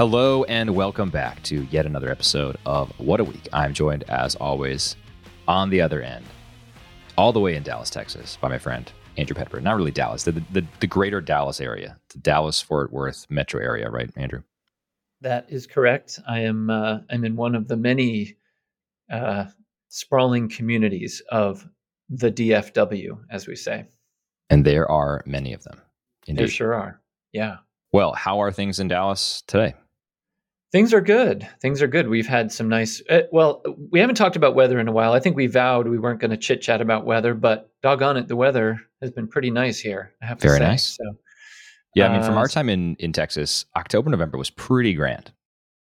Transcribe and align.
Hello 0.00 0.44
and 0.44 0.74
welcome 0.74 1.10
back 1.10 1.42
to 1.42 1.64
yet 1.64 1.84
another 1.84 2.10
episode 2.10 2.56
of 2.64 2.90
What 2.98 3.20
a 3.20 3.24
Week. 3.24 3.46
I'm 3.52 3.74
joined, 3.74 4.04
as 4.04 4.34
always, 4.34 4.96
on 5.46 5.68
the 5.68 5.82
other 5.82 6.00
end, 6.00 6.24
all 7.18 7.34
the 7.34 7.40
way 7.40 7.54
in 7.54 7.62
Dallas, 7.62 7.90
Texas, 7.90 8.38
by 8.40 8.48
my 8.48 8.56
friend 8.56 8.90
Andrew 9.18 9.36
Petiprin. 9.36 9.62
Not 9.62 9.76
really 9.76 9.90
Dallas, 9.90 10.24
the, 10.24 10.32
the, 10.32 10.64
the 10.80 10.86
greater 10.86 11.20
Dallas 11.20 11.60
area, 11.60 11.98
the 12.14 12.18
Dallas 12.20 12.62
Fort 12.62 12.90
Worth 12.90 13.26
metro 13.28 13.60
area, 13.60 13.90
right, 13.90 14.10
Andrew? 14.16 14.42
That 15.20 15.44
is 15.50 15.66
correct. 15.66 16.18
I 16.26 16.40
am 16.44 16.70
uh, 16.70 17.00
I'm 17.10 17.26
in 17.26 17.36
one 17.36 17.54
of 17.54 17.68
the 17.68 17.76
many 17.76 18.38
uh, 19.12 19.48
sprawling 19.90 20.48
communities 20.48 21.20
of 21.30 21.68
the 22.08 22.32
DFW, 22.32 23.18
as 23.30 23.46
we 23.46 23.54
say. 23.54 23.84
And 24.48 24.64
there 24.64 24.90
are 24.90 25.22
many 25.26 25.52
of 25.52 25.62
them. 25.64 25.78
Indeed. 26.26 26.40
There 26.40 26.48
sure 26.48 26.72
are. 26.72 27.02
Yeah. 27.34 27.58
Well, 27.92 28.14
how 28.14 28.40
are 28.40 28.50
things 28.50 28.80
in 28.80 28.88
Dallas 28.88 29.42
today? 29.46 29.74
Things 30.72 30.94
are 30.94 31.00
good. 31.00 31.48
Things 31.60 31.82
are 31.82 31.88
good. 31.88 32.08
We've 32.08 32.26
had 32.28 32.52
some 32.52 32.68
nice. 32.68 33.02
Uh, 33.10 33.22
well, 33.32 33.62
we 33.90 33.98
haven't 33.98 34.14
talked 34.14 34.36
about 34.36 34.54
weather 34.54 34.78
in 34.78 34.86
a 34.86 34.92
while. 34.92 35.12
I 35.12 35.18
think 35.18 35.36
we 35.36 35.48
vowed 35.48 35.88
we 35.88 35.98
weren't 35.98 36.20
going 36.20 36.30
to 36.30 36.36
chit 36.36 36.62
chat 36.62 36.80
about 36.80 37.04
weather, 37.04 37.34
but 37.34 37.70
doggone 37.82 38.16
it, 38.16 38.28
the 38.28 38.36
weather 38.36 38.80
has 39.00 39.10
been 39.10 39.26
pretty 39.26 39.50
nice 39.50 39.80
here. 39.80 40.14
I 40.22 40.26
have 40.26 40.38
to 40.38 40.46
Very 40.46 40.58
say. 40.58 40.64
nice. 40.64 40.84
So, 40.96 41.04
yeah, 41.96 42.06
I 42.06 42.12
mean, 42.12 42.22
from 42.22 42.36
uh, 42.36 42.40
our 42.40 42.48
time 42.48 42.68
in 42.68 42.94
in 43.00 43.12
Texas, 43.12 43.64
October 43.76 44.10
November 44.10 44.38
was 44.38 44.50
pretty 44.50 44.94
grand. 44.94 45.32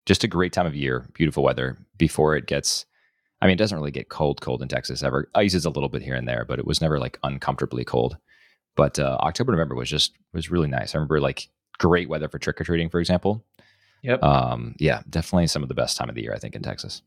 Just 0.05 0.23
a 0.23 0.27
great 0.27 0.53
time 0.53 0.67
of 0.67 0.75
year, 0.75 1.09
beautiful 1.13 1.43
weather 1.43 1.77
before 1.97 2.35
it 2.35 2.45
gets. 2.45 2.85
I 3.41 3.47
mean, 3.47 3.53
it 3.53 3.57
doesn't 3.57 3.77
really 3.77 3.91
get 3.91 4.09
cold, 4.09 4.39
cold 4.39 4.61
in 4.61 4.67
Texas 4.67 5.01
ever. 5.01 5.29
Ice 5.33 5.55
is 5.55 5.65
a 5.65 5.69
little 5.71 5.89
bit 5.89 6.03
here 6.03 6.15
and 6.15 6.27
there, 6.27 6.45
but 6.45 6.59
it 6.59 6.67
was 6.67 6.79
never 6.79 6.99
like 6.99 7.17
uncomfortably 7.23 7.83
cold. 7.83 8.17
But 8.75 8.99
uh, 8.99 9.17
October 9.21 9.51
November 9.51 9.73
was 9.73 9.89
just 9.89 10.13
was 10.31 10.51
really 10.51 10.67
nice. 10.67 10.93
I 10.93 10.99
remember 10.99 11.19
like 11.19 11.49
great 11.79 12.07
weather 12.07 12.29
for 12.29 12.37
trick 12.37 12.61
or 12.61 12.65
treating, 12.65 12.89
for 12.89 12.99
example. 12.99 13.43
Yep. 14.05 14.21
Um, 14.21 14.75
yeah, 14.77 15.01
definitely 15.09 15.47
some 15.47 15.63
of 15.63 15.69
the 15.69 15.73
best 15.73 15.97
time 15.97 16.09
of 16.09 16.15
the 16.15 16.21
year, 16.21 16.33
I 16.33 16.37
think, 16.37 16.55
in 16.55 16.61
Texas. 16.61 17.01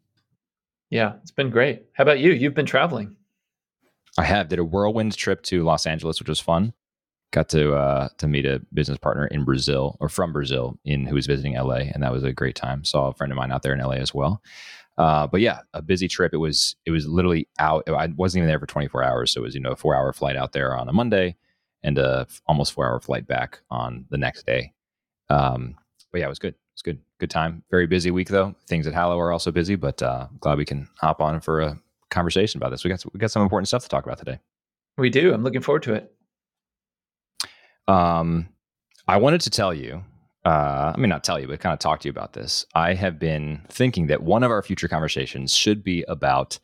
Yeah, 0.90 1.14
it's 1.22 1.30
been 1.30 1.50
great. 1.50 1.84
How 1.92 2.02
about 2.02 2.18
you? 2.18 2.32
You've 2.32 2.54
been 2.54 2.66
traveling. 2.66 3.14
I 4.18 4.24
have. 4.24 4.48
Did 4.48 4.58
a 4.58 4.64
whirlwind 4.64 5.16
trip 5.16 5.42
to 5.44 5.62
Los 5.62 5.86
Angeles, 5.86 6.18
which 6.18 6.28
was 6.28 6.40
fun. 6.40 6.72
Got 7.30 7.50
to 7.50 7.74
uh, 7.74 8.08
to 8.18 8.26
meet 8.26 8.46
a 8.46 8.60
business 8.72 8.98
partner 8.98 9.28
in 9.28 9.44
Brazil 9.44 9.96
or 10.00 10.08
from 10.08 10.32
Brazil 10.32 10.76
in 10.84 11.06
who 11.06 11.14
was 11.14 11.26
visiting 11.26 11.54
LA, 11.54 11.82
and 11.92 12.02
that 12.02 12.10
was 12.10 12.24
a 12.24 12.32
great 12.32 12.56
time. 12.56 12.84
Saw 12.84 13.08
a 13.08 13.14
friend 13.14 13.32
of 13.32 13.36
mine 13.36 13.52
out 13.52 13.62
there 13.62 13.74
in 13.74 13.80
LA 13.80 13.92
as 13.92 14.12
well. 14.12 14.42
Uh, 14.96 15.28
but 15.28 15.40
yeah, 15.40 15.60
a 15.74 15.82
busy 15.82 16.08
trip. 16.08 16.34
It 16.34 16.38
was 16.38 16.74
it 16.84 16.90
was 16.90 17.06
literally 17.06 17.46
out. 17.60 17.88
I 17.88 18.08
wasn't 18.16 18.40
even 18.40 18.48
there 18.48 18.58
for 18.58 18.66
24 18.66 19.04
hours, 19.04 19.30
so 19.30 19.42
it 19.42 19.44
was 19.44 19.54
you 19.54 19.60
know 19.60 19.72
a 19.72 19.76
four 19.76 19.94
hour 19.94 20.12
flight 20.12 20.36
out 20.36 20.52
there 20.52 20.74
on 20.74 20.88
a 20.88 20.92
Monday, 20.92 21.36
and 21.84 21.96
a 21.96 22.26
almost 22.46 22.72
four 22.72 22.86
hour 22.86 22.98
flight 22.98 23.28
back 23.28 23.60
on 23.70 24.06
the 24.10 24.18
next 24.18 24.46
day. 24.46 24.72
Um, 25.28 25.76
but 26.10 26.18
yeah, 26.18 26.26
it 26.26 26.30
was 26.30 26.40
good 26.40 26.56
it's 26.78 26.82
good. 26.84 27.00
Good 27.18 27.30
time. 27.30 27.64
Very 27.72 27.88
busy 27.88 28.12
week 28.12 28.28
though. 28.28 28.54
Things 28.68 28.86
at 28.86 28.94
Hallow 28.94 29.18
are 29.18 29.32
also 29.32 29.50
busy, 29.50 29.74
but 29.74 30.00
uh, 30.00 30.28
glad 30.38 30.58
we 30.58 30.64
can 30.64 30.88
hop 31.00 31.20
on 31.20 31.40
for 31.40 31.60
a 31.60 31.76
conversation 32.08 32.58
about 32.58 32.70
this. 32.70 32.84
We 32.84 32.88
got 32.88 33.04
we 33.12 33.18
got 33.18 33.32
some 33.32 33.42
important 33.42 33.66
stuff 33.66 33.82
to 33.82 33.88
talk 33.88 34.06
about 34.06 34.18
today. 34.18 34.38
We 34.96 35.10
do. 35.10 35.34
I'm 35.34 35.42
looking 35.42 35.60
forward 35.60 35.82
to 35.84 35.94
it. 35.94 36.12
Um, 37.88 38.50
I 39.08 39.16
wanted 39.16 39.40
to 39.40 39.50
tell 39.50 39.74
you. 39.74 40.04
Uh, 40.44 40.92
I 40.94 41.00
mean, 41.00 41.08
not 41.08 41.24
tell 41.24 41.40
you, 41.40 41.48
but 41.48 41.58
kind 41.58 41.72
of 41.72 41.80
talk 41.80 41.98
to 42.00 42.08
you 42.08 42.10
about 42.10 42.34
this. 42.34 42.64
I 42.76 42.94
have 42.94 43.18
been 43.18 43.66
thinking 43.68 44.06
that 44.06 44.22
one 44.22 44.44
of 44.44 44.52
our 44.52 44.62
future 44.62 44.86
conversations 44.86 45.52
should 45.52 45.82
be 45.82 46.04
about 46.06 46.60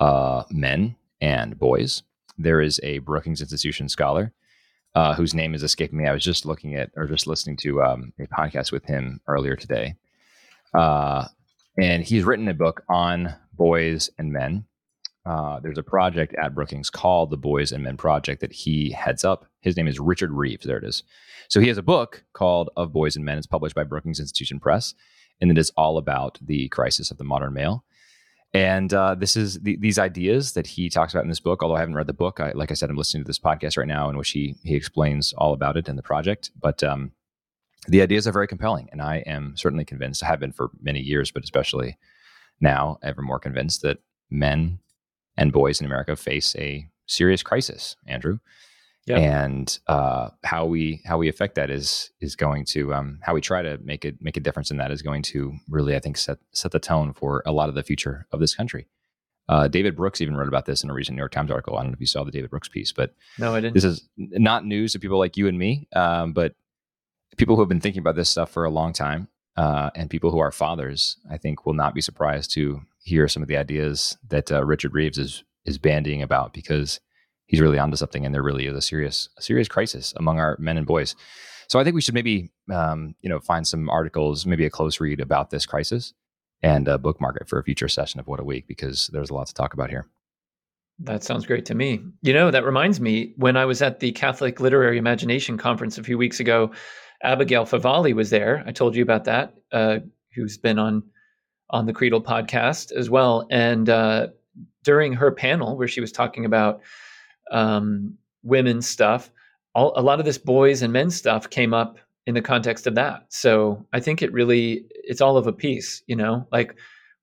uh, 0.00 0.42
men 0.50 0.96
and 1.22 1.58
boys. 1.58 2.02
There 2.36 2.60
is 2.60 2.78
a 2.82 2.98
Brookings 2.98 3.40
Institution 3.40 3.88
scholar 3.88 4.34
uh, 4.94 5.14
whose 5.14 5.34
name 5.34 5.54
is 5.54 5.62
escaping 5.62 5.98
me. 5.98 6.06
I 6.06 6.12
was 6.12 6.24
just 6.24 6.46
looking 6.46 6.74
at 6.74 6.90
or 6.96 7.06
just 7.06 7.26
listening 7.26 7.56
to 7.58 7.82
um, 7.82 8.12
a 8.18 8.26
podcast 8.26 8.72
with 8.72 8.84
him 8.84 9.20
earlier 9.26 9.56
today. 9.56 9.94
Uh, 10.74 11.26
and 11.78 12.02
he's 12.02 12.24
written 12.24 12.48
a 12.48 12.54
book 12.54 12.82
on 12.88 13.34
boys 13.52 14.10
and 14.18 14.32
men. 14.32 14.64
Uh, 15.26 15.60
there's 15.60 15.78
a 15.78 15.82
project 15.82 16.34
at 16.34 16.54
Brookings 16.54 16.90
called 16.90 17.30
the 17.30 17.36
Boys 17.36 17.72
and 17.72 17.84
Men 17.84 17.96
Project 17.96 18.40
that 18.40 18.52
he 18.52 18.90
heads 18.90 19.24
up. 19.24 19.46
His 19.60 19.76
name 19.76 19.86
is 19.86 20.00
Richard 20.00 20.32
Reeves. 20.32 20.66
There 20.66 20.78
it 20.78 20.84
is. 20.84 21.02
So 21.48 21.60
he 21.60 21.68
has 21.68 21.78
a 21.78 21.82
book 21.82 22.24
called 22.32 22.70
Of 22.76 22.92
Boys 22.92 23.16
and 23.16 23.24
Men. 23.24 23.36
It's 23.36 23.46
published 23.46 23.74
by 23.74 23.84
Brookings 23.84 24.18
Institution 24.18 24.58
Press, 24.58 24.94
and 25.40 25.50
it 25.50 25.58
is 25.58 25.70
all 25.76 25.98
about 25.98 26.38
the 26.40 26.68
crisis 26.68 27.10
of 27.10 27.18
the 27.18 27.24
modern 27.24 27.52
male. 27.52 27.84
And 28.52 28.92
uh, 28.92 29.14
this 29.14 29.36
is 29.36 29.60
the, 29.60 29.76
these 29.76 29.98
ideas 29.98 30.52
that 30.54 30.66
he 30.66 30.90
talks 30.90 31.12
about 31.14 31.22
in 31.22 31.28
this 31.28 31.40
book. 31.40 31.62
Although 31.62 31.76
I 31.76 31.80
haven't 31.80 31.94
read 31.94 32.08
the 32.08 32.12
book, 32.12 32.40
I, 32.40 32.50
like 32.52 32.70
I 32.70 32.74
said, 32.74 32.90
I'm 32.90 32.96
listening 32.96 33.22
to 33.22 33.26
this 33.28 33.38
podcast 33.38 33.76
right 33.78 33.86
now 33.86 34.10
in 34.10 34.16
which 34.16 34.30
he 34.30 34.56
he 34.64 34.74
explains 34.74 35.32
all 35.34 35.52
about 35.52 35.76
it 35.76 35.88
and 35.88 35.96
the 35.96 36.02
project. 36.02 36.50
But 36.60 36.82
um, 36.82 37.12
the 37.86 38.02
ideas 38.02 38.26
are 38.26 38.32
very 38.32 38.48
compelling, 38.48 38.88
and 38.90 39.00
I 39.00 39.18
am 39.18 39.56
certainly 39.56 39.84
convinced. 39.84 40.24
I 40.24 40.26
have 40.26 40.40
been 40.40 40.52
for 40.52 40.70
many 40.80 41.00
years, 41.00 41.30
but 41.30 41.44
especially 41.44 41.96
now, 42.60 42.98
ever 43.02 43.22
more 43.22 43.38
convinced 43.38 43.82
that 43.82 43.98
men 44.30 44.80
and 45.36 45.52
boys 45.52 45.80
in 45.80 45.86
America 45.86 46.16
face 46.16 46.54
a 46.56 46.88
serious 47.06 47.42
crisis. 47.42 47.96
Andrew, 48.06 48.38
and 49.18 49.78
uh, 49.86 50.30
how 50.44 50.66
we 50.66 51.00
how 51.04 51.18
we 51.18 51.28
affect 51.28 51.54
that 51.54 51.70
is 51.70 52.10
is 52.20 52.36
going 52.36 52.64
to 52.66 52.94
um, 52.94 53.18
how 53.22 53.34
we 53.34 53.40
try 53.40 53.62
to 53.62 53.78
make 53.78 54.04
it 54.04 54.16
make 54.20 54.36
a 54.36 54.40
difference 54.40 54.70
in 54.70 54.76
that 54.78 54.90
is 54.90 55.02
going 55.02 55.22
to 55.22 55.54
really 55.68 55.96
I 55.96 56.00
think 56.00 56.16
set 56.16 56.38
set 56.52 56.72
the 56.72 56.78
tone 56.78 57.12
for 57.12 57.42
a 57.46 57.52
lot 57.52 57.68
of 57.68 57.74
the 57.74 57.82
future 57.82 58.26
of 58.32 58.40
this 58.40 58.54
country. 58.54 58.86
Uh, 59.48 59.66
David 59.66 59.96
Brooks 59.96 60.20
even 60.20 60.36
wrote 60.36 60.46
about 60.46 60.66
this 60.66 60.84
in 60.84 60.90
a 60.90 60.94
recent 60.94 61.16
New 61.16 61.20
York 61.22 61.32
Times 61.32 61.50
article. 61.50 61.76
I 61.76 61.82
don't 61.82 61.90
know 61.90 61.94
if 61.94 62.00
you 62.00 62.06
saw 62.06 62.22
the 62.22 62.30
David 62.30 62.50
Brooks 62.50 62.68
piece, 62.68 62.92
but 62.92 63.14
no, 63.36 63.52
I 63.52 63.60
didn't. 63.60 63.74
This 63.74 63.84
is 63.84 64.08
not 64.16 64.64
news 64.64 64.92
to 64.92 65.00
people 65.00 65.18
like 65.18 65.36
you 65.36 65.48
and 65.48 65.58
me, 65.58 65.88
um, 65.92 66.32
but 66.32 66.54
people 67.36 67.56
who 67.56 67.62
have 67.62 67.68
been 67.68 67.80
thinking 67.80 68.00
about 68.00 68.14
this 68.14 68.28
stuff 68.28 68.50
for 68.50 68.64
a 68.64 68.70
long 68.70 68.92
time, 68.92 69.26
uh, 69.56 69.90
and 69.96 70.08
people 70.08 70.30
who 70.30 70.38
are 70.38 70.52
fathers, 70.52 71.16
I 71.28 71.36
think, 71.36 71.66
will 71.66 71.74
not 71.74 71.94
be 71.94 72.00
surprised 72.00 72.52
to 72.52 72.82
hear 73.02 73.26
some 73.26 73.42
of 73.42 73.48
the 73.48 73.56
ideas 73.56 74.16
that 74.28 74.52
uh, 74.52 74.64
Richard 74.64 74.94
Reeves 74.94 75.18
is 75.18 75.42
is 75.64 75.78
bandying 75.78 76.22
about 76.22 76.52
because 76.52 77.00
he's 77.50 77.60
really 77.60 77.78
onto 77.78 77.96
something, 77.96 78.24
and 78.24 78.32
there 78.32 78.42
really 78.42 78.66
is 78.66 78.76
a 78.76 78.80
serious 78.80 79.28
a 79.36 79.42
serious 79.42 79.68
crisis 79.68 80.14
among 80.16 80.38
our 80.38 80.56
men 80.58 80.78
and 80.78 80.86
boys. 80.86 81.16
So 81.68 81.78
I 81.78 81.84
think 81.84 81.94
we 81.94 82.00
should 82.00 82.14
maybe 82.14 82.50
um, 82.72 83.14
you 83.20 83.28
know 83.28 83.40
find 83.40 83.66
some 83.66 83.90
articles, 83.90 84.46
maybe 84.46 84.64
a 84.64 84.70
close 84.70 85.00
read 85.00 85.20
about 85.20 85.50
this 85.50 85.66
crisis, 85.66 86.14
and 86.62 86.88
uh, 86.88 86.96
bookmark 86.96 87.36
it 87.40 87.48
for 87.48 87.58
a 87.58 87.64
future 87.64 87.88
session 87.88 88.20
of 88.20 88.28
What 88.28 88.40
a 88.40 88.44
Week 88.44 88.66
because 88.66 89.10
there's 89.12 89.30
a 89.30 89.34
lot 89.34 89.48
to 89.48 89.54
talk 89.54 89.74
about 89.74 89.90
here. 89.90 90.06
That 91.00 91.24
sounds 91.24 91.46
great 91.46 91.64
to 91.66 91.74
me. 91.74 92.02
You 92.22 92.32
know, 92.32 92.50
that 92.50 92.64
reminds 92.64 93.00
me 93.00 93.32
when 93.36 93.56
I 93.56 93.64
was 93.64 93.82
at 93.82 94.00
the 94.00 94.12
Catholic 94.12 94.60
Literary 94.60 94.98
Imagination 94.98 95.58
Conference 95.58 95.98
a 95.98 96.02
few 96.04 96.18
weeks 96.18 96.40
ago, 96.40 96.72
Abigail 97.22 97.64
Favale 97.64 98.14
was 98.14 98.30
there. 98.30 98.62
I 98.66 98.72
told 98.72 98.94
you 98.94 99.02
about 99.02 99.24
that, 99.24 99.54
uh, 99.72 99.98
who's 100.34 100.56
been 100.56 100.78
on 100.78 101.02
on 101.70 101.86
the 101.86 101.92
Creedal 101.92 102.20
podcast 102.20 102.92
as 102.92 103.08
well. 103.08 103.46
And 103.50 103.88
uh, 103.88 104.28
during 104.84 105.12
her 105.14 105.30
panel, 105.30 105.76
where 105.76 105.88
she 105.88 106.00
was 106.00 106.12
talking 106.12 106.44
about 106.44 106.80
um, 107.50 108.16
women's 108.42 108.86
stuff. 108.86 109.30
All, 109.74 109.92
a 109.96 110.02
lot 110.02 110.18
of 110.18 110.24
this 110.24 110.38
boys 110.38 110.82
and 110.82 110.92
men's 110.92 111.16
stuff 111.16 111.48
came 111.48 111.72
up 111.74 111.98
in 112.26 112.34
the 112.34 112.42
context 112.42 112.86
of 112.86 112.94
that. 112.94 113.26
So 113.28 113.86
I 113.92 114.00
think 114.00 114.22
it 114.22 114.32
really 114.32 114.84
it's 114.92 115.20
all 115.20 115.36
of 115.36 115.46
a 115.46 115.52
piece, 115.52 116.02
you 116.06 116.16
know, 116.16 116.46
like 116.52 116.76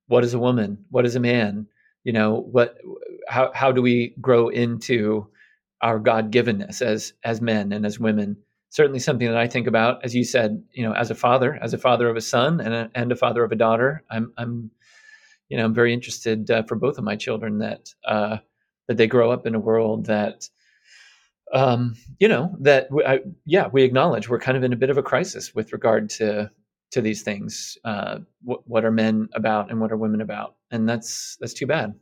what 0.07 0.23
is 0.23 0.33
a 0.33 0.39
woman? 0.39 0.85
What 0.89 1.05
is 1.05 1.15
a 1.15 1.19
man? 1.19 1.67
You 2.03 2.13
know, 2.13 2.47
what 2.51 2.77
how 3.27 3.51
how 3.53 3.71
do 3.71 3.81
we 3.81 4.15
grow 4.21 4.49
into 4.49 5.27
our 5.81 5.99
God 5.99 6.31
givenness 6.31 6.81
as 6.81 7.13
as 7.23 7.41
men 7.41 7.71
and 7.71 7.85
as 7.85 7.99
women? 7.99 8.37
Certainly 8.69 8.99
something 8.99 9.27
that 9.27 9.37
I 9.37 9.47
think 9.47 9.65
about, 9.65 10.03
as 10.03 10.13
you 10.13 10.23
said, 10.23 10.61
you 10.73 10.83
know, 10.83 10.93
as 10.93 11.09
a 11.09 11.15
father, 11.15 11.57
as 11.61 11.73
a 11.73 11.77
father 11.77 12.09
of 12.09 12.17
a 12.17 12.21
son 12.21 12.59
and 12.59 12.73
a, 12.73 12.91
and 12.95 13.11
a 13.11 13.15
father 13.15 13.43
of 13.43 13.51
a 13.51 13.55
daughter. 13.55 14.03
I'm 14.09 14.33
I'm 14.37 14.71
you 15.49 15.57
know 15.57 15.65
I'm 15.65 15.73
very 15.73 15.93
interested 15.93 16.49
uh, 16.51 16.63
for 16.63 16.75
both 16.75 16.97
of 16.97 17.03
my 17.03 17.15
children 17.15 17.59
that 17.59 17.93
uh, 18.05 18.37
that 18.87 18.97
they 18.97 19.07
grow 19.07 19.31
up 19.31 19.45
in 19.45 19.55
a 19.55 19.59
world 19.59 20.05
that 20.05 20.47
um, 21.53 21.95
you 22.19 22.27
know 22.27 22.55
that 22.59 22.87
I, 23.05 23.21
yeah 23.45 23.67
we 23.71 23.83
acknowledge 23.83 24.27
we're 24.27 24.39
kind 24.39 24.57
of 24.57 24.63
in 24.63 24.73
a 24.73 24.77
bit 24.77 24.89
of 24.89 24.97
a 24.97 25.03
crisis 25.03 25.55
with 25.55 25.71
regard 25.71 26.09
to 26.11 26.51
to 26.91 27.01
these 27.01 27.21
things 27.21 27.77
uh, 27.83 28.19
what, 28.43 28.67
what 28.67 28.85
are 28.85 28.91
men 28.91 29.29
about 29.33 29.69
and 29.69 29.79
what 29.79 29.91
are 29.91 29.97
women 29.97 30.21
about 30.21 30.55
and 30.71 30.87
that's 30.87 31.37
that's 31.39 31.53
too 31.53 31.67
bad. 31.67 31.93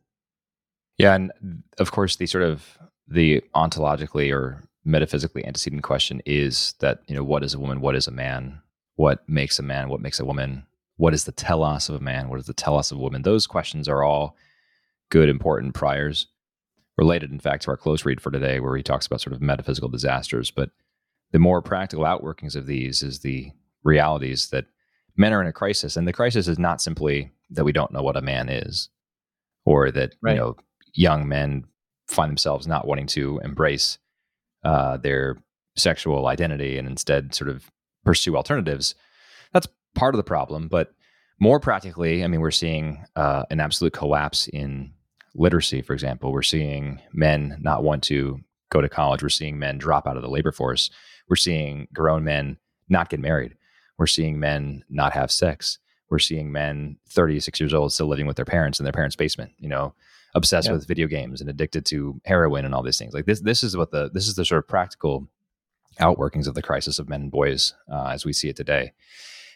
Yeah 0.98 1.16
and 1.16 1.32
of 1.78 1.92
course 1.92 2.16
the 2.16 2.26
sort 2.26 2.44
of 2.44 2.78
the 3.08 3.44
ontologically 3.56 4.34
or 4.34 4.64
metaphysically 4.84 5.46
antecedent 5.46 5.84
question 5.84 6.22
is 6.26 6.74
that 6.80 7.02
you 7.08 7.16
know 7.16 7.24
what 7.24 7.44
is 7.44 7.54
a 7.54 7.60
woman 7.60 7.82
what 7.82 7.96
is 7.96 8.08
a 8.08 8.12
man 8.12 8.62
what 8.96 9.28
makes 9.28 9.60
a 9.60 9.64
man 9.64 9.90
what 9.90 10.00
makes 10.00 10.20
a 10.20 10.26
woman 10.26 10.66
what 10.98 11.14
is 11.14 11.26
the 11.26 11.32
telos 11.32 11.90
of 11.90 11.96
a 11.96 12.00
man 12.00 12.30
what 12.30 12.40
is 12.40 12.46
the 12.48 12.54
telos 12.54 12.92
of 12.92 12.98
a 12.98 13.02
woman? 13.02 13.22
Those 13.22 13.46
questions 13.46 13.88
are 13.88 14.04
all 14.04 14.36
good 15.10 15.30
important 15.30 15.74
priors 15.76 16.28
related, 16.97 17.31
in 17.31 17.39
fact, 17.39 17.63
to 17.63 17.71
our 17.71 17.77
close 17.77 18.06
read 18.06 18.21
for 18.21 18.31
today, 18.31 18.59
where 18.59 18.75
he 18.75 18.83
talks 18.83 19.06
about 19.06 19.21
sort 19.21 19.36
of 19.36 19.42
metaphysical 19.42 19.89
disasters. 19.89 20.51
But 20.51 20.71
the 21.31 21.39
more 21.39 21.62
practical 21.62 22.06
outworkings 22.06 22.56
of 22.56 22.65
these 22.65 23.03
is 23.03 23.19
the 23.19 23.51
realities 23.83 24.50
that 24.50 24.65
men 25.18 25.33
are 25.33 25.42
in 25.42 25.47
a 25.47 25.53
crisis. 25.53 25.97
And 25.97 26.07
the 26.07 26.13
crisis 26.13 26.47
is 26.47 26.59
not 26.59 26.81
simply 26.81 27.31
that 27.50 27.65
we 27.65 27.71
don't 27.71 27.92
know 27.92 28.01
what 28.01 28.18
a 28.18 28.21
man 28.21 28.50
is 28.50 28.89
or 29.65 29.92
that, 29.92 30.15
right. 30.21 30.33
you 30.33 30.39
know, 30.39 30.56
young 30.94 31.27
men 31.27 31.65
find 32.07 32.30
themselves 32.30 32.68
not 32.68 32.88
wanting 32.88 33.07
to 33.07 33.39
embrace 33.44 33.98
uh, 34.63 34.98
their 34.98 35.38
sexual 35.75 36.27
identity 36.27 36.77
and 36.77 36.88
instead 36.88 37.36
sort 37.36 37.50
of 37.50 37.69
pursue 38.03 38.36
alternatives. 38.36 38.95
That's 39.51 39.68
part 39.94 40.15
of 40.15 40.18
the 40.18 40.24
problem, 40.24 40.68
but 40.68 40.94
more 41.39 41.59
practically, 41.59 42.24
I 42.24 42.27
mean, 42.27 42.39
we're 42.39 42.51
seeing 42.51 43.06
uh, 43.15 43.44
an 43.50 43.59
absolute 43.59 43.94
collapse 43.94 44.48
in 44.48 44.94
literacy, 45.36 45.82
for 45.82 45.94
example. 45.94 46.32
We're 46.32 46.42
seeing 46.42 47.02
men 47.14 47.58
not 47.62 47.84
want 47.84 48.04
to 48.06 48.40
go 48.72 48.82
to 48.82 48.90
college. 48.90 49.22
We're 49.22 49.30
seeing 49.30 49.60
men 49.60 49.78
drop 49.78 50.08
out 50.08 50.18
of 50.18 50.24
the 50.24 50.30
labor 50.30 50.52
force. 50.52 50.90
We're 51.30 51.36
seeing 51.36 51.88
grown 51.94 52.24
men 52.24 52.58
not 52.90 53.10
get 53.10 53.20
married. 53.20 53.56
We're 53.98 54.08
seeing 54.08 54.40
men 54.40 54.84
not 54.90 55.14
have 55.14 55.32
sex. 55.32 55.80
We're 56.10 56.20
seeing 56.20 56.52
men 56.52 56.98
36 57.10 57.60
years 57.60 57.74
old 57.74 57.94
still 57.94 58.08
living 58.08 58.28
with 58.28 58.36
their 58.36 58.46
parents 58.46 58.80
in 58.80 58.84
their 58.84 58.94
parents' 58.94 59.16
basement, 59.16 59.52
you 59.58 59.70
know, 59.70 59.94
obsessed 60.36 60.68
yeah. 60.68 60.74
with 60.74 60.88
video 60.88 61.08
games 61.08 61.42
and 61.42 61.50
addicted 61.50 61.86
to 61.88 62.20
heroin 62.26 62.66
and 62.66 62.76
all 62.76 62.84
these 62.84 62.98
things. 62.98 63.14
Like 63.14 63.26
this, 63.26 63.42
this 63.42 63.64
is 63.64 63.76
what 63.76 63.92
the 63.92 64.10
this 64.14 64.28
is 64.28 64.36
the 64.36 64.46
sort 64.46 64.60
of 64.60 64.68
practical 64.68 65.28
outworkings 66.00 66.48
of 66.48 66.54
the 66.54 66.62
crisis 66.62 67.00
of 67.00 67.10
men 67.10 67.22
and 67.24 67.32
boys 67.32 67.74
uh, 67.92 68.08
as 68.08 68.26
we 68.26 68.34
see 68.34 68.50
it 68.50 68.56
today, 68.56 68.92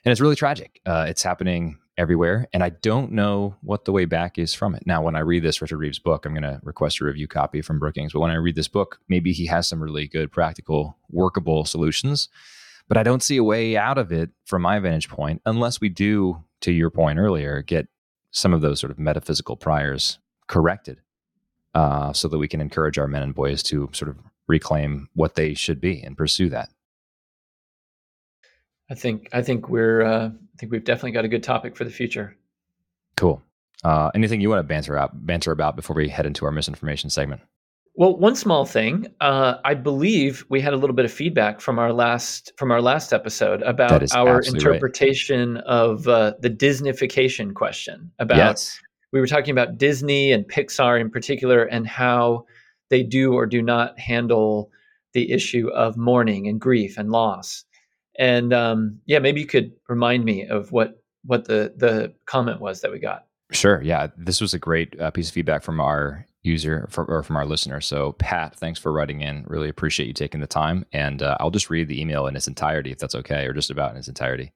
and 0.05 0.11
it's 0.11 0.21
really 0.21 0.35
tragic. 0.35 0.81
Uh, 0.85 1.05
it's 1.07 1.21
happening 1.21 1.77
everywhere, 1.99 2.47
and 2.53 2.63
I 2.63 2.69
don't 2.69 3.11
know 3.11 3.55
what 3.61 3.83
the 3.83 3.91
way 3.91 4.05
back 4.05 4.39
is 4.39 4.53
from 4.53 4.73
it. 4.73 4.83
Now, 4.87 5.03
when 5.03 5.15
I 5.15 5.19
read 5.19 5.43
this 5.43 5.61
Richard 5.61 5.77
Reeves 5.77 5.99
book, 5.99 6.25
I'm 6.25 6.33
going 6.33 6.43
to 6.43 6.61
request 6.63 7.01
a 7.01 7.05
review 7.05 7.27
copy 7.27 7.61
from 7.61 7.77
Brookings. 7.77 8.13
But 8.13 8.21
when 8.21 8.31
I 8.31 8.35
read 8.35 8.55
this 8.55 8.69
book, 8.69 8.99
maybe 9.09 9.33
he 9.33 9.45
has 9.47 9.67
some 9.67 9.83
really 9.83 10.07
good, 10.07 10.31
practical, 10.31 10.97
workable 11.11 11.65
solutions. 11.65 12.29
But 12.87 12.97
I 12.97 13.03
don't 13.03 13.21
see 13.21 13.37
a 13.37 13.43
way 13.43 13.75
out 13.75 13.97
of 13.97 14.11
it 14.11 14.29
from 14.45 14.61
my 14.61 14.79
vantage 14.79 15.09
point 15.09 15.41
unless 15.45 15.81
we 15.81 15.89
do, 15.89 16.43
to 16.61 16.71
your 16.71 16.89
point 16.89 17.19
earlier, 17.19 17.61
get 17.61 17.87
some 18.31 18.53
of 18.53 18.61
those 18.61 18.79
sort 18.79 18.91
of 18.91 18.97
metaphysical 18.97 19.57
priors 19.57 20.19
corrected 20.47 21.01
uh, 21.75 22.13
so 22.13 22.27
that 22.29 22.37
we 22.37 22.47
can 22.47 22.61
encourage 22.61 22.97
our 22.97 23.07
men 23.07 23.21
and 23.21 23.35
boys 23.35 23.61
to 23.63 23.89
sort 23.91 24.09
of 24.09 24.17
reclaim 24.47 25.09
what 25.13 25.35
they 25.35 25.53
should 25.53 25.81
be 25.81 26.01
and 26.01 26.17
pursue 26.17 26.49
that. 26.49 26.69
I 28.89 28.95
think 28.95 29.29
I 29.33 29.41
think 29.41 29.69
we're 29.69 30.01
uh, 30.01 30.27
I 30.27 30.57
think 30.57 30.71
we've 30.71 30.83
definitely 30.83 31.11
got 31.11 31.25
a 31.25 31.29
good 31.29 31.43
topic 31.43 31.75
for 31.75 31.83
the 31.83 31.91
future. 31.91 32.35
Cool. 33.15 33.41
Uh, 33.83 34.11
anything 34.13 34.41
you 34.41 34.49
want 34.49 34.59
to 34.59 34.63
banter 34.63 34.97
out 34.97 35.25
banter 35.25 35.51
about 35.51 35.75
before 35.75 35.95
we 35.95 36.09
head 36.09 36.25
into 36.25 36.45
our 36.45 36.51
misinformation 36.51 37.09
segment? 37.09 37.41
Well, 37.95 38.15
one 38.15 38.35
small 38.35 38.65
thing, 38.65 39.07
uh, 39.19 39.55
I 39.65 39.73
believe 39.73 40.45
we 40.47 40.61
had 40.61 40.73
a 40.73 40.77
little 40.77 40.95
bit 40.95 41.03
of 41.03 41.11
feedback 41.11 41.59
from 41.59 41.79
our 41.79 41.91
last 41.91 42.53
from 42.57 42.71
our 42.71 42.81
last 42.81 43.13
episode 43.13 43.61
about 43.63 44.13
our 44.15 44.41
interpretation 44.41 45.55
right. 45.55 45.63
of 45.65 46.07
uh, 46.07 46.33
the 46.39 46.49
Disneyfication 46.49 47.53
question. 47.53 48.11
About 48.19 48.37
yes 48.37 48.79
we 49.11 49.19
were 49.19 49.27
talking 49.27 49.51
about 49.51 49.77
Disney 49.77 50.31
and 50.31 50.45
Pixar 50.47 50.99
in 50.99 51.09
particular 51.09 51.63
and 51.63 51.87
how 51.87 52.45
they 52.89 53.03
do 53.03 53.33
or 53.33 53.45
do 53.45 53.61
not 53.61 53.99
handle 53.99 54.71
the 55.13 55.31
issue 55.31 55.69
of 55.69 55.97
mourning 55.97 56.47
and 56.47 56.61
grief 56.61 56.97
and 56.97 57.11
loss. 57.11 57.65
And 58.19 58.53
um, 58.53 58.99
yeah, 59.05 59.19
maybe 59.19 59.39
you 59.41 59.47
could 59.47 59.71
remind 59.87 60.25
me 60.25 60.45
of 60.45 60.71
what 60.71 61.01
what 61.25 61.45
the 61.45 61.73
the 61.75 62.13
comment 62.25 62.59
was 62.59 62.81
that 62.81 62.91
we 62.91 62.99
got. 62.99 63.25
Sure. 63.51 63.81
Yeah, 63.81 64.07
this 64.15 64.41
was 64.41 64.53
a 64.53 64.59
great 64.59 64.99
uh, 64.99 65.09
piece 65.09 65.29
of 65.29 65.33
feedback 65.33 65.63
from 65.63 65.79
our 65.79 66.27
user 66.43 66.87
or 66.95 67.23
from 67.23 67.35
our 67.35 67.45
listener. 67.45 67.81
So 67.81 68.11
Pat, 68.13 68.55
thanks 68.55 68.79
for 68.79 68.91
writing 68.91 69.21
in. 69.21 69.45
Really 69.47 69.69
appreciate 69.69 70.07
you 70.07 70.13
taking 70.13 70.41
the 70.41 70.47
time. 70.47 70.85
And 70.93 71.23
uh, 71.23 71.37
I'll 71.39 71.49
just 71.49 71.69
read 71.69 71.87
the 71.87 71.99
email 71.99 72.27
in 72.27 72.35
its 72.35 72.47
entirety 72.47 72.91
if 72.91 72.99
that's 72.99 73.15
okay, 73.15 73.45
or 73.45 73.53
just 73.53 73.71
about 73.71 73.91
in 73.91 73.97
its 73.97 74.07
entirety. 74.07 74.51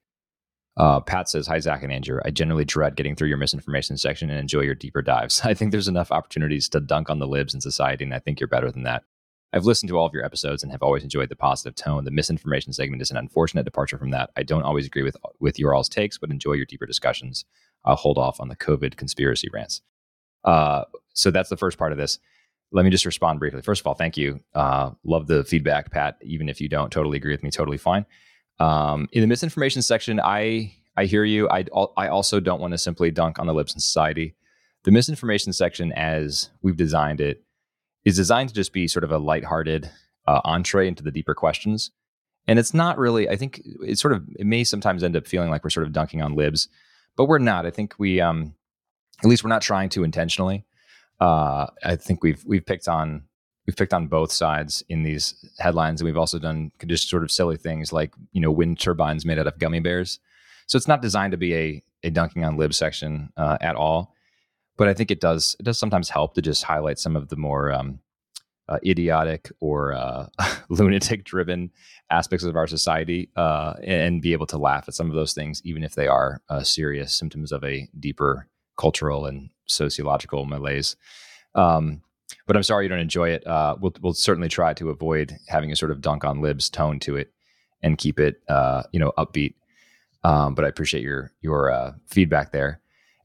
Uh, 0.76 1.00
Pat 1.00 1.28
says, 1.28 1.46
Hi, 1.46 1.58
Zach 1.60 1.82
and 1.82 1.92
Andrew. 1.92 2.20
I 2.24 2.30
generally 2.30 2.64
dread 2.64 2.96
getting 2.96 3.14
through 3.14 3.28
your 3.28 3.36
misinformation 3.36 3.96
section 3.96 4.28
and 4.28 4.40
enjoy 4.40 4.62
your 4.62 4.74
deeper 4.74 5.02
dives. 5.02 5.40
I 5.44 5.54
think 5.54 5.70
there's 5.70 5.88
enough 5.88 6.12
opportunities 6.12 6.68
to 6.70 6.80
dunk 6.80 7.10
on 7.10 7.18
the 7.18 7.28
libs 7.28 7.54
in 7.54 7.60
society, 7.60 8.04
and 8.04 8.14
I 8.14 8.18
think 8.18 8.40
you're 8.40 8.48
better 8.48 8.70
than 8.70 8.82
that. 8.82 9.04
I've 9.52 9.64
listened 9.64 9.88
to 9.90 9.98
all 9.98 10.06
of 10.06 10.12
your 10.12 10.24
episodes 10.24 10.62
and 10.62 10.72
have 10.72 10.82
always 10.82 11.04
enjoyed 11.04 11.28
the 11.28 11.36
positive 11.36 11.76
tone. 11.76 12.04
The 12.04 12.10
misinformation 12.10 12.72
segment 12.72 13.02
is 13.02 13.10
an 13.10 13.16
unfortunate 13.16 13.64
departure 13.64 13.98
from 13.98 14.10
that. 14.10 14.30
I 14.36 14.42
don't 14.42 14.64
always 14.64 14.86
agree 14.86 15.04
with, 15.04 15.16
with 15.38 15.58
your 15.58 15.74
all's 15.74 15.88
takes, 15.88 16.18
but 16.18 16.30
enjoy 16.30 16.54
your 16.54 16.66
deeper 16.66 16.86
discussions. 16.86 17.44
I'll 17.84 17.94
hold 17.94 18.18
off 18.18 18.40
on 18.40 18.48
the 18.48 18.56
COVID 18.56 18.96
conspiracy 18.96 19.48
rants. 19.52 19.80
Uh, 20.42 20.84
so 21.12 21.30
that's 21.30 21.50
the 21.50 21.56
first 21.56 21.78
part 21.78 21.92
of 21.92 21.98
this. 21.98 22.18
Let 22.72 22.84
me 22.84 22.90
just 22.90 23.06
respond 23.06 23.38
briefly. 23.38 23.62
First 23.62 23.80
of 23.82 23.86
all, 23.86 23.94
thank 23.94 24.16
you. 24.16 24.40
Uh, 24.54 24.90
love 25.04 25.28
the 25.28 25.44
feedback, 25.44 25.92
Pat. 25.92 26.16
Even 26.22 26.48
if 26.48 26.60
you 26.60 26.68
don't 26.68 26.90
totally 26.90 27.16
agree 27.16 27.32
with 27.32 27.44
me, 27.44 27.50
totally 27.50 27.78
fine. 27.78 28.04
Um, 28.58 29.08
in 29.12 29.20
the 29.20 29.28
misinformation 29.28 29.82
section, 29.82 30.18
I 30.18 30.74
I 30.96 31.04
hear 31.04 31.24
you. 31.24 31.48
I 31.48 31.64
I 31.96 32.08
also 32.08 32.40
don't 32.40 32.60
want 32.60 32.72
to 32.72 32.78
simply 32.78 33.12
dunk 33.12 33.38
on 33.38 33.46
the 33.46 33.54
libs 33.54 33.74
in 33.74 33.80
society. 33.80 34.34
The 34.82 34.90
misinformation 34.90 35.52
section, 35.52 35.92
as 35.92 36.50
we've 36.62 36.76
designed 36.76 37.20
it, 37.20 37.43
is 38.04 38.16
designed 38.16 38.50
to 38.50 38.54
just 38.54 38.72
be 38.72 38.86
sort 38.88 39.04
of 39.04 39.10
a 39.10 39.18
lighthearted 39.18 39.90
uh, 40.26 40.40
entree 40.44 40.88
into 40.88 41.02
the 41.02 41.10
deeper 41.10 41.34
questions. 41.34 41.90
And 42.46 42.58
it's 42.58 42.74
not 42.74 42.98
really. 42.98 43.28
I 43.28 43.36
think 43.36 43.62
it 43.86 43.98
sort 43.98 44.12
of 44.12 44.24
it 44.38 44.46
may 44.46 44.64
sometimes 44.64 45.02
end 45.02 45.16
up 45.16 45.26
feeling 45.26 45.50
like 45.50 45.64
we're 45.64 45.70
sort 45.70 45.86
of 45.86 45.92
dunking 45.92 46.20
on 46.20 46.34
libs, 46.34 46.68
but 47.16 47.26
we're 47.26 47.38
not. 47.38 47.64
I 47.64 47.70
think 47.70 47.94
we, 47.98 48.20
um, 48.20 48.54
at 49.22 49.28
least, 49.28 49.42
we're 49.42 49.48
not 49.48 49.62
trying 49.62 49.88
to 49.90 50.04
intentionally. 50.04 50.66
Uh, 51.20 51.66
I 51.82 51.96
think 51.96 52.22
we've 52.22 52.44
we've 52.44 52.66
picked 52.66 52.86
on 52.86 53.24
we've 53.66 53.76
picked 53.76 53.94
on 53.94 54.08
both 54.08 54.32
sides 54.32 54.84
in 54.88 55.02
these 55.02 55.34
headlines 55.58 56.00
and 56.00 56.06
we've 56.06 56.18
also 56.18 56.38
done 56.38 56.70
just 56.86 57.08
sort 57.08 57.22
of 57.22 57.30
silly 57.30 57.56
things 57.56 57.92
like 57.92 58.12
you 58.32 58.40
know 58.40 58.50
wind 58.50 58.78
turbines 58.78 59.24
made 59.24 59.38
out 59.38 59.46
of 59.46 59.58
gummy 59.58 59.80
bears 59.80 60.18
so 60.66 60.76
it's 60.76 60.88
not 60.88 61.02
designed 61.02 61.30
to 61.32 61.36
be 61.36 61.54
a, 61.54 61.82
a 62.02 62.10
dunking 62.10 62.44
on 62.44 62.56
lib 62.56 62.74
section 62.74 63.32
uh, 63.36 63.56
at 63.60 63.76
all 63.76 64.13
but 64.76 64.88
i 64.88 64.94
think 64.94 65.10
it 65.10 65.20
does 65.20 65.56
it 65.58 65.62
does 65.62 65.78
sometimes 65.78 66.08
help 66.08 66.34
to 66.34 66.42
just 66.42 66.64
highlight 66.64 66.98
some 66.98 67.16
of 67.16 67.28
the 67.28 67.36
more 67.36 67.72
um, 67.72 67.98
uh, 68.68 68.78
idiotic 68.84 69.50
or 69.60 69.92
uh, 69.92 70.26
lunatic 70.68 71.24
driven 71.24 71.70
aspects 72.10 72.44
of 72.44 72.56
our 72.56 72.66
society 72.66 73.28
uh, 73.36 73.74
and 73.82 74.22
be 74.22 74.32
able 74.32 74.46
to 74.46 74.58
laugh 74.58 74.84
at 74.88 74.94
some 74.94 75.08
of 75.08 75.14
those 75.14 75.32
things 75.32 75.60
even 75.64 75.82
if 75.84 75.94
they 75.94 76.08
are 76.08 76.40
uh, 76.48 76.62
serious 76.62 77.12
symptoms 77.12 77.52
of 77.52 77.62
a 77.64 77.88
deeper 78.00 78.48
cultural 78.78 79.26
and 79.26 79.50
sociological 79.66 80.46
malaise 80.46 80.96
um, 81.54 82.02
but 82.46 82.56
I'm 82.56 82.62
sorry 82.62 82.84
you 82.84 82.88
don't 82.88 82.98
enjoy 82.98 83.30
it. 83.30 83.46
Uh, 83.46 83.76
we'll 83.80 83.94
we'll 84.00 84.14
certainly 84.14 84.48
try 84.48 84.74
to 84.74 84.90
avoid 84.90 85.36
having 85.46 85.70
a 85.70 85.76
sort 85.76 85.92
of 85.92 86.00
dunk 86.00 86.24
on 86.24 86.40
libs 86.40 86.68
tone 86.68 86.98
to 87.00 87.16
it 87.16 87.32
and 87.82 87.96
keep 87.96 88.18
it 88.18 88.42
uh, 88.48 88.82
you 88.92 88.98
know 88.98 89.12
upbeat. 89.16 89.54
Um, 90.24 90.54
but 90.54 90.64
I 90.64 90.68
appreciate 90.68 91.02
your 91.02 91.32
your 91.42 91.94
feedback 92.06 92.50
there. 92.50 92.80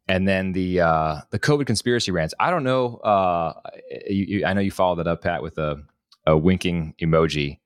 And 0.10 0.28
then 0.28 0.52
the 0.54 0.82
uh, 0.82 1.22
the 1.30 1.40
COVID 1.40 1.68
conspiracy 1.68 2.12
rants. 2.12 2.34
I 2.40 2.50
don't 2.50 2.64
know. 2.64 2.98
Uh, 2.98 3.54
you, 4.10 4.26
you, 4.26 4.46
I 4.46 4.54
know 4.54 4.62
you 4.62 4.72
followed 4.72 4.96
that 4.96 5.08
up, 5.08 5.22
Pat, 5.22 5.44
with 5.44 5.58
a, 5.60 5.84
a 6.26 6.36
winking 6.36 6.96
emoji. 7.00 7.60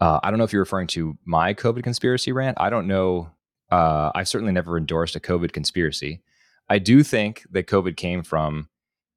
Uh, 0.00 0.18
I 0.22 0.30
don't 0.30 0.38
know 0.38 0.44
if 0.44 0.52
you're 0.52 0.62
referring 0.62 0.86
to 0.88 1.18
my 1.26 1.52
COVID 1.54 1.84
conspiracy 1.84 2.32
rant. 2.32 2.56
I 2.58 2.70
don't 2.70 2.88
know. 2.88 3.30
I've 3.70 4.28
certainly 4.28 4.52
never 4.52 4.78
endorsed 4.78 5.14
a 5.14 5.20
COVID 5.20 5.52
conspiracy. 5.52 6.22
I 6.68 6.78
do 6.78 7.02
think 7.02 7.44
that 7.50 7.66
COVID 7.66 7.96
came 7.96 8.22
from 8.22 8.68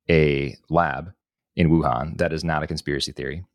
a 0.10 0.58
lab 0.70 1.14
in 1.56 1.70
Wuhan. 1.70 2.18
That 2.18 2.34
is 2.34 2.44
not 2.44 2.64
a 2.64 2.68
conspiracy 2.68 3.12
theory. 3.12 3.46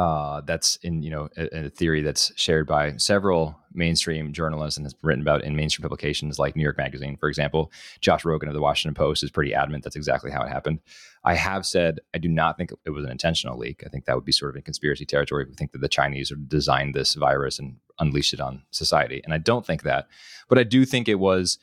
Uh, 0.00 0.40
that's 0.46 0.76
in 0.76 1.02
you 1.02 1.10
know 1.10 1.28
a, 1.36 1.66
a, 1.66 1.68
theory 1.68 2.00
that's 2.00 2.32
shared 2.34 2.66
by 2.66 2.96
several 2.96 3.54
mainstream 3.74 4.32
journalists 4.32 4.78
and 4.78 4.86
has 4.86 4.94
been 4.94 5.06
written 5.06 5.20
about 5.20 5.44
in 5.44 5.54
mainstream 5.54 5.82
publications 5.82 6.38
like 6.38 6.56
New 6.56 6.62
York 6.62 6.78
Magazine, 6.78 7.18
for 7.18 7.28
example. 7.28 7.70
Josh 8.00 8.22
Rogin 8.22 8.48
of 8.48 8.54
the 8.54 8.62
Washington 8.62 8.94
Post 8.94 9.22
is 9.22 9.30
pretty 9.30 9.52
adamant 9.52 9.84
that's 9.84 9.96
exactly 9.96 10.30
how 10.30 10.42
it 10.42 10.48
happened. 10.48 10.80
I 11.22 11.34
have 11.34 11.66
said 11.66 12.00
I 12.14 12.18
do 12.18 12.30
not 12.30 12.56
think 12.56 12.70
it 12.86 12.90
was 12.90 13.04
an 13.04 13.10
intentional 13.10 13.58
leak. 13.58 13.82
I 13.84 13.90
think 13.90 14.06
that 14.06 14.14
would 14.14 14.24
be 14.24 14.32
sort 14.32 14.48
of 14.48 14.56
in 14.56 14.62
conspiracy 14.62 15.04
territory. 15.04 15.44
We 15.46 15.54
think 15.54 15.72
that 15.72 15.82
the 15.82 15.88
Chinese 15.88 16.32
designed 16.48 16.94
this 16.94 17.12
virus 17.12 17.58
and 17.58 17.76
unleashed 17.98 18.32
it 18.32 18.40
on 18.40 18.62
society, 18.70 19.20
and 19.22 19.34
I 19.34 19.38
don't 19.38 19.66
think 19.66 19.82
that. 19.82 20.06
But 20.48 20.58
I 20.58 20.62
do 20.62 20.86
think 20.86 21.10
it 21.10 21.16
was 21.16 21.58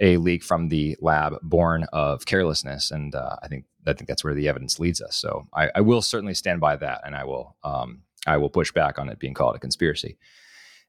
a 0.00 0.16
leak 0.16 0.42
from 0.42 0.70
the 0.70 0.96
lab 1.02 1.34
born 1.42 1.84
of 1.92 2.24
carelessness, 2.24 2.90
and 2.90 3.14
uh, 3.14 3.36
I 3.42 3.48
think 3.48 3.66
I 3.86 3.92
think 3.92 4.08
that's 4.08 4.24
where 4.24 4.34
the 4.34 4.48
evidence 4.48 4.78
leads 4.78 5.00
us. 5.00 5.16
So 5.16 5.46
I, 5.52 5.70
I 5.74 5.80
will 5.80 6.02
certainly 6.02 6.34
stand 6.34 6.60
by 6.60 6.76
that, 6.76 7.02
and 7.04 7.14
I 7.14 7.24
will 7.24 7.56
um, 7.64 8.02
I 8.26 8.36
will 8.36 8.50
push 8.50 8.72
back 8.72 8.98
on 8.98 9.08
it 9.08 9.18
being 9.18 9.34
called 9.34 9.56
a 9.56 9.58
conspiracy. 9.58 10.18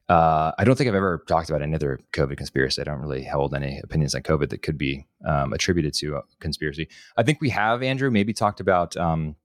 Uh, 0.08 0.52
I 0.58 0.64
don't 0.64 0.76
think 0.76 0.88
I've 0.88 0.96
ever 0.96 1.24
talked 1.28 1.50
about 1.50 1.64
another 1.64 2.00
COVID 2.14 2.38
conspiracy. 2.38 2.80
I 2.80 2.86
don't 2.86 3.02
really 3.02 3.26
hold 3.26 3.56
any 3.56 3.80
opinions 3.84 4.14
on 4.14 4.22
COVID 4.22 4.50
that 4.50 4.62
could 4.62 4.78
be 4.78 5.08
um, 5.26 5.52
attributed 5.52 5.96
to 5.96 6.18
a 6.18 6.22
conspiracy. 6.40 6.88
I 7.18 7.24
think 7.24 7.42
we 7.42 7.50
have, 7.50 7.82
Andrew, 7.82 8.12
maybe 8.12 8.32
talked 8.32 8.60
about 8.60 8.96
um, 8.98 9.36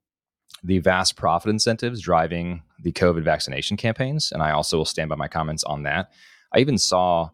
the 0.63 0.79
vast 0.79 1.17
profit 1.17 1.49
incentives 1.49 2.03
driving 2.03 2.63
the 2.83 2.93
COVID 2.93 3.23
vaccination 3.25 3.79
campaigns, 3.79 4.33
and 4.33 4.43
I 4.43 4.51
also 4.51 4.77
will 4.77 4.85
stand 4.85 5.09
by 5.09 5.17
my 5.17 5.29
comments 5.29 5.65
on 5.65 5.85
that. 5.85 6.11
I 6.53 6.59
even 6.59 6.77
saw 6.77 7.31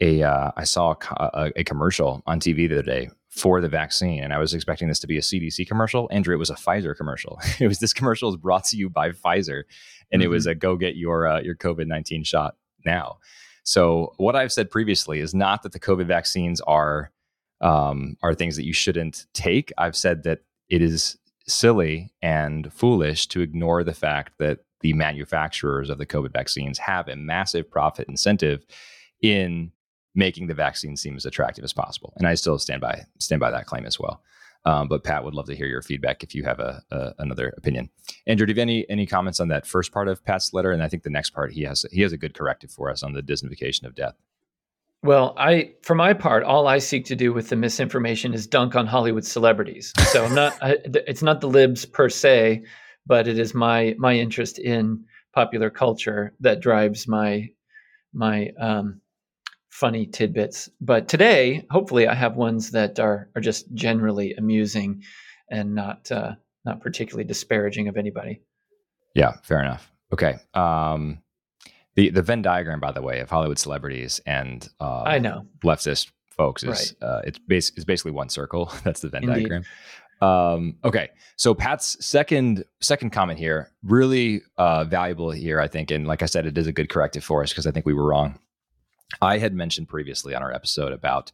a 0.00 0.22
uh, 0.22 0.50
I 0.56 0.64
saw 0.64 0.94
a, 1.16 1.52
a, 1.56 1.64
commercial 1.64 2.22
on 2.26 2.40
TV 2.40 2.68
the 2.68 2.74
other 2.74 2.82
day 2.82 3.10
for 3.28 3.60
the 3.60 3.68
vaccine, 3.68 4.22
and 4.22 4.32
I 4.32 4.38
was 4.38 4.54
expecting 4.54 4.88
this 4.88 4.98
to 5.00 5.06
be 5.06 5.16
a 5.16 5.20
CDC 5.20 5.66
commercial. 5.66 6.08
Andrew, 6.10 6.34
it 6.34 6.38
was 6.38 6.50
a 6.50 6.54
Pfizer 6.54 6.96
commercial. 6.96 7.38
it 7.60 7.68
was 7.68 7.78
this 7.78 7.92
commercial 7.92 8.28
is 8.28 8.36
brought 8.36 8.64
to 8.66 8.76
you 8.76 8.88
by 8.88 9.10
Pfizer, 9.10 9.62
and 10.10 10.20
mm-hmm. 10.20 10.22
it 10.22 10.28
was 10.28 10.44
mm-hmm. 10.44 10.52
a 10.52 10.54
go 10.56 10.76
get 10.76 10.96
your 10.96 11.26
uh, 11.26 11.40
your 11.40 11.54
COVID 11.54 11.86
nineteen 11.86 12.24
shot 12.24 12.56
now. 12.84 13.18
So 13.64 14.14
what 14.16 14.34
I've 14.34 14.52
said 14.52 14.70
previously 14.70 15.20
is 15.20 15.34
not 15.34 15.62
that 15.62 15.72
the 15.72 15.80
COVID 15.80 16.06
vaccines 16.06 16.60
are 16.62 17.12
um, 17.60 18.16
are 18.22 18.34
things 18.34 18.56
that 18.56 18.66
you 18.66 18.72
shouldn't 18.72 19.26
take. 19.34 19.72
I've 19.78 19.96
said 19.96 20.24
that 20.24 20.40
it 20.68 20.82
is 20.82 21.16
silly 21.46 22.12
and 22.22 22.72
foolish 22.72 23.26
to 23.28 23.40
ignore 23.40 23.84
the 23.84 23.94
fact 23.94 24.32
that 24.38 24.60
the 24.80 24.92
manufacturers 24.92 25.90
of 25.90 25.98
the 25.98 26.06
COVID 26.06 26.32
vaccines 26.32 26.78
have 26.78 27.08
a 27.08 27.16
massive 27.16 27.70
profit 27.70 28.08
incentive 28.08 28.64
in 29.22 29.70
making 30.14 30.46
the 30.46 30.54
vaccine 30.54 30.96
seem 30.96 31.16
as 31.16 31.24
attractive 31.24 31.64
as 31.64 31.72
possible. 31.72 32.12
And 32.16 32.26
I 32.26 32.34
still 32.34 32.58
stand 32.58 32.80
by 32.80 33.06
stand 33.18 33.40
by 33.40 33.50
that 33.50 33.66
claim 33.66 33.86
as 33.86 33.98
well. 33.98 34.22
Um, 34.64 34.86
but 34.86 35.02
Pat 35.02 35.24
would 35.24 35.34
love 35.34 35.46
to 35.46 35.56
hear 35.56 35.66
your 35.66 35.82
feedback 35.82 36.22
if 36.22 36.36
you 36.36 36.44
have 36.44 36.60
a, 36.60 36.82
a, 36.92 37.14
another 37.18 37.52
opinion. 37.56 37.90
Andrew, 38.28 38.46
do 38.46 38.52
you 38.52 38.54
have 38.54 38.62
any 38.62 38.88
any 38.88 39.06
comments 39.06 39.40
on 39.40 39.48
that 39.48 39.66
first 39.66 39.92
part 39.92 40.08
of 40.08 40.24
Pat's 40.24 40.52
letter? 40.52 40.70
And 40.70 40.82
I 40.82 40.88
think 40.88 41.02
the 41.02 41.10
next 41.10 41.30
part 41.30 41.52
he 41.52 41.62
has 41.62 41.84
he 41.90 42.02
has 42.02 42.12
a 42.12 42.18
good 42.18 42.34
corrective 42.34 42.70
for 42.70 42.90
us 42.90 43.02
on 43.02 43.12
the 43.12 43.22
Disneyfication 43.22 43.84
of 43.84 43.94
death. 43.94 44.14
Well, 45.04 45.34
I, 45.36 45.72
for 45.82 45.96
my 45.96 46.12
part, 46.12 46.44
all 46.44 46.68
I 46.68 46.78
seek 46.78 47.06
to 47.06 47.16
do 47.16 47.32
with 47.32 47.48
the 47.48 47.56
misinformation 47.56 48.34
is 48.34 48.46
dunk 48.46 48.76
on 48.76 48.86
Hollywood 48.86 49.24
celebrities. 49.24 49.92
So 50.12 50.24
I'm 50.24 50.34
not. 50.34 50.56
I, 50.62 50.76
it's 50.84 51.22
not 51.22 51.40
the 51.40 51.48
libs 51.48 51.84
per 51.84 52.08
se, 52.08 52.62
but 53.04 53.26
it 53.26 53.36
is 53.38 53.52
my 53.52 53.96
my 53.98 54.14
interest 54.14 54.60
in 54.60 55.04
popular 55.34 55.70
culture 55.70 56.34
that 56.38 56.60
drives 56.60 57.08
my 57.08 57.48
my 58.12 58.50
um, 58.60 59.00
funny 59.72 60.06
tidbits. 60.06 60.68
But 60.80 61.08
today, 61.08 61.66
hopefully, 61.70 62.06
I 62.06 62.14
have 62.14 62.36
ones 62.36 62.70
that 62.70 63.00
are 63.00 63.30
are 63.34 63.40
just 63.40 63.72
generally 63.74 64.34
amusing 64.34 65.02
and 65.50 65.74
not 65.74 66.12
uh, 66.12 66.34
not 66.64 66.80
particularly 66.80 67.24
disparaging 67.24 67.88
of 67.88 67.96
anybody. 67.96 68.42
Yeah, 69.14 69.32
fair 69.42 69.60
enough. 69.60 69.90
Okay. 70.12 70.36
Um, 70.54 71.22
the 71.94 72.10
the 72.10 72.22
Venn 72.22 72.42
diagram, 72.42 72.80
by 72.80 72.92
the 72.92 73.02
way, 73.02 73.20
of 73.20 73.30
Hollywood 73.30 73.58
celebrities 73.58 74.20
and 74.26 74.68
uh, 74.78 75.02
I 75.02 75.18
know 75.18 75.46
leftist 75.64 76.12
folks 76.28 76.62
is 76.62 76.94
right. 77.00 77.08
uh, 77.08 77.20
it's 77.24 77.38
base 77.38 77.70
is 77.70 77.84
basically 77.84 78.12
one 78.12 78.28
circle. 78.28 78.72
That's 78.84 79.00
the 79.00 79.08
Venn 79.08 79.24
Indeed. 79.24 79.48
diagram. 79.48 79.64
Um, 80.20 80.76
okay, 80.84 81.10
so 81.36 81.52
Pat's 81.52 82.04
second 82.04 82.64
second 82.80 83.10
comment 83.10 83.38
here 83.38 83.72
really 83.82 84.42
uh, 84.56 84.84
valuable 84.84 85.30
here, 85.30 85.60
I 85.60 85.66
think, 85.66 85.90
and 85.90 86.06
like 86.06 86.22
I 86.22 86.26
said, 86.26 86.46
it 86.46 86.56
is 86.56 86.66
a 86.66 86.72
good 86.72 86.88
corrective 86.88 87.24
for 87.24 87.42
us 87.42 87.50
because 87.50 87.66
I 87.66 87.72
think 87.72 87.86
we 87.86 87.94
were 87.94 88.06
wrong. 88.06 88.38
I 89.20 89.38
had 89.38 89.54
mentioned 89.54 89.88
previously 89.88 90.34
on 90.34 90.42
our 90.42 90.52
episode 90.52 90.92
about 90.92 91.32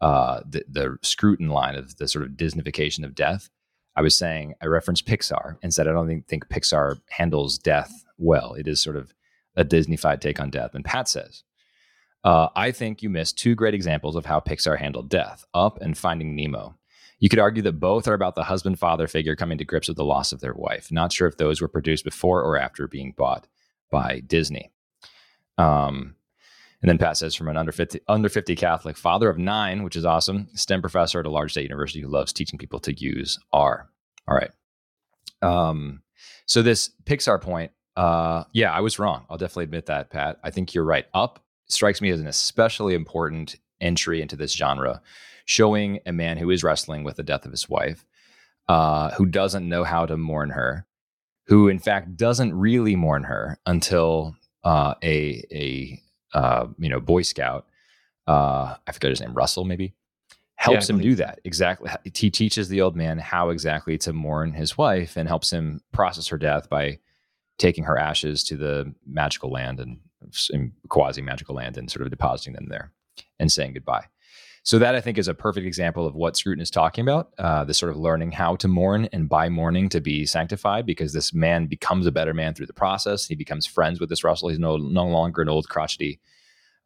uh, 0.00 0.40
the 0.48 0.64
the 0.68 0.98
Scruton 1.02 1.48
line 1.48 1.74
of 1.74 1.96
the 1.96 2.08
sort 2.08 2.24
of 2.24 2.32
Disneyfication 2.32 3.04
of 3.04 3.14
death. 3.14 3.48
I 3.96 4.02
was 4.02 4.16
saying 4.16 4.54
I 4.60 4.66
referenced 4.66 5.06
Pixar 5.06 5.56
and 5.62 5.72
said 5.72 5.86
I 5.86 5.92
don't 5.92 6.08
think, 6.08 6.26
think 6.26 6.48
Pixar 6.48 7.00
handles 7.10 7.58
death 7.58 8.04
well. 8.18 8.54
It 8.54 8.66
is 8.66 8.82
sort 8.82 8.96
of 8.96 9.14
a 9.56 9.64
Disneyfied 9.64 10.20
take 10.20 10.40
on 10.40 10.50
death. 10.50 10.74
And 10.74 10.84
Pat 10.84 11.08
says, 11.08 11.44
uh, 12.24 12.48
I 12.56 12.72
think 12.72 13.02
you 13.02 13.10
missed 13.10 13.38
two 13.38 13.54
great 13.54 13.74
examples 13.74 14.16
of 14.16 14.26
how 14.26 14.40
Pixar 14.40 14.78
handled 14.78 15.10
death 15.10 15.44
Up 15.54 15.80
and 15.80 15.96
Finding 15.96 16.34
Nemo. 16.34 16.76
You 17.20 17.28
could 17.28 17.38
argue 17.38 17.62
that 17.62 17.80
both 17.80 18.08
are 18.08 18.14
about 18.14 18.34
the 18.34 18.44
husband 18.44 18.78
father 18.78 19.06
figure 19.06 19.36
coming 19.36 19.58
to 19.58 19.64
grips 19.64 19.88
with 19.88 19.96
the 19.96 20.04
loss 20.04 20.32
of 20.32 20.40
their 20.40 20.54
wife. 20.54 20.90
Not 20.90 21.12
sure 21.12 21.28
if 21.28 21.36
those 21.36 21.60
were 21.60 21.68
produced 21.68 22.04
before 22.04 22.42
or 22.42 22.58
after 22.58 22.88
being 22.88 23.14
bought 23.16 23.46
by 23.90 24.20
Disney. 24.26 24.70
Um, 25.56 26.16
and 26.84 26.90
then 26.90 26.98
Pat 26.98 27.16
says, 27.16 27.34
from 27.34 27.48
an 27.48 27.56
under 27.56 27.72
50, 27.72 27.98
under 28.08 28.28
50 28.28 28.54
Catholic, 28.56 28.98
father 28.98 29.30
of 29.30 29.38
nine, 29.38 29.84
which 29.84 29.96
is 29.96 30.04
awesome, 30.04 30.48
STEM 30.52 30.82
professor 30.82 31.18
at 31.18 31.24
a 31.24 31.30
large 31.30 31.52
state 31.52 31.62
university 31.62 32.02
who 32.02 32.08
loves 32.08 32.30
teaching 32.30 32.58
people 32.58 32.78
to 32.80 32.92
use 32.92 33.38
R. 33.54 33.88
All 34.28 34.36
right. 34.36 34.50
Um, 35.40 36.02
so 36.44 36.60
this 36.60 36.90
Pixar 37.06 37.40
point 37.40 37.72
uh, 37.96 38.44
yeah, 38.52 38.70
I 38.70 38.80
was 38.80 38.98
wrong. 38.98 39.24
I'll 39.30 39.38
definitely 39.38 39.64
admit 39.64 39.86
that, 39.86 40.10
Pat. 40.10 40.38
I 40.42 40.50
think 40.50 40.74
you're 40.74 40.84
right. 40.84 41.06
Up 41.14 41.42
strikes 41.68 42.02
me 42.02 42.10
as 42.10 42.20
an 42.20 42.26
especially 42.26 42.92
important 42.92 43.56
entry 43.80 44.20
into 44.20 44.36
this 44.36 44.52
genre, 44.52 45.00
showing 45.46 46.00
a 46.04 46.12
man 46.12 46.36
who 46.36 46.50
is 46.50 46.62
wrestling 46.62 47.04
with 47.04 47.16
the 47.16 47.22
death 47.22 47.46
of 47.46 47.52
his 47.52 47.66
wife, 47.66 48.04
uh, 48.68 49.12
who 49.12 49.24
doesn't 49.24 49.68
know 49.68 49.84
how 49.84 50.04
to 50.06 50.18
mourn 50.18 50.50
her, 50.50 50.86
who 51.46 51.68
in 51.68 51.78
fact 51.78 52.16
doesn't 52.16 52.54
really 52.54 52.96
mourn 52.96 53.24
her 53.24 53.58
until 53.64 54.34
uh, 54.64 54.94
a 55.02 55.44
a 55.52 56.02
uh, 56.34 56.66
you 56.78 56.88
know 56.88 57.00
Boy 57.00 57.22
Scout, 57.22 57.66
uh, 58.26 58.76
I 58.86 58.92
forget 58.92 59.10
his 59.10 59.20
name, 59.20 59.34
Russell 59.34 59.64
maybe, 59.64 59.94
helps 60.56 60.88
yeah, 60.88 60.96
him 60.96 61.02
do 61.02 61.14
that 61.16 61.40
exactly. 61.44 61.90
He 62.14 62.30
teaches 62.30 62.68
the 62.68 62.80
old 62.80 62.96
man 62.96 63.18
how 63.18 63.50
exactly 63.50 63.98
to 63.98 64.12
mourn 64.12 64.52
his 64.52 64.76
wife 64.76 65.16
and 65.16 65.28
helps 65.28 65.52
him 65.52 65.80
process 65.92 66.28
her 66.28 66.38
death 66.38 66.68
by 66.68 66.98
taking 67.58 67.84
her 67.84 67.98
ashes 67.98 68.42
to 68.44 68.56
the 68.56 68.92
magical 69.06 69.50
land 69.50 69.80
and, 69.80 69.98
quasi 70.88 71.20
magical 71.20 71.54
land 71.54 71.76
and 71.76 71.90
sort 71.90 72.02
of 72.02 72.10
depositing 72.10 72.54
them 72.54 72.66
there 72.70 72.90
and 73.38 73.52
saying 73.52 73.74
goodbye. 73.74 74.06
So 74.64 74.78
that 74.78 74.94
I 74.94 75.02
think 75.02 75.18
is 75.18 75.28
a 75.28 75.34
perfect 75.34 75.66
example 75.66 76.06
of 76.06 76.14
what 76.14 76.36
Scruton 76.36 76.62
is 76.62 76.70
talking 76.70 77.02
about. 77.02 77.32
Uh, 77.36 77.64
the 77.64 77.74
sort 77.74 77.90
of 77.90 77.98
learning 77.98 78.32
how 78.32 78.56
to 78.56 78.66
mourn 78.66 79.08
and 79.12 79.28
by 79.28 79.50
mourning 79.50 79.90
to 79.90 80.00
be 80.00 80.24
sanctified, 80.24 80.86
because 80.86 81.12
this 81.12 81.34
man 81.34 81.66
becomes 81.66 82.06
a 82.06 82.12
better 82.12 82.32
man 82.32 82.54
through 82.54 82.66
the 82.66 82.72
process. 82.72 83.26
He 83.26 83.34
becomes 83.34 83.66
friends 83.66 84.00
with 84.00 84.08
this 84.08 84.24
Russell. 84.24 84.48
He's 84.48 84.58
no 84.58 84.78
no 84.78 85.06
longer 85.06 85.42
an 85.42 85.50
old 85.50 85.68
crotchety, 85.68 86.18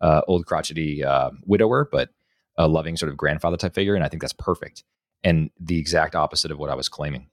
uh, 0.01 0.23
old 0.27 0.45
crotchety 0.45 1.05
uh, 1.05 1.31
widower, 1.47 1.89
but 1.91 2.11
a 2.57 2.67
loving 2.67 2.97
sort 2.97 3.11
of 3.11 3.17
grandfather 3.17 3.57
type 3.57 3.75
figure. 3.75 3.95
And 3.95 4.05
I 4.05 4.09
think 4.09 4.23
that's 4.23 4.33
perfect 4.33 4.83
and 5.23 5.51
the 5.61 5.79
exact 5.79 6.15
opposite 6.15 6.51
of 6.51 6.59
what 6.59 6.71
I 6.71 6.75
was 6.75 6.89
claiming 6.89 7.29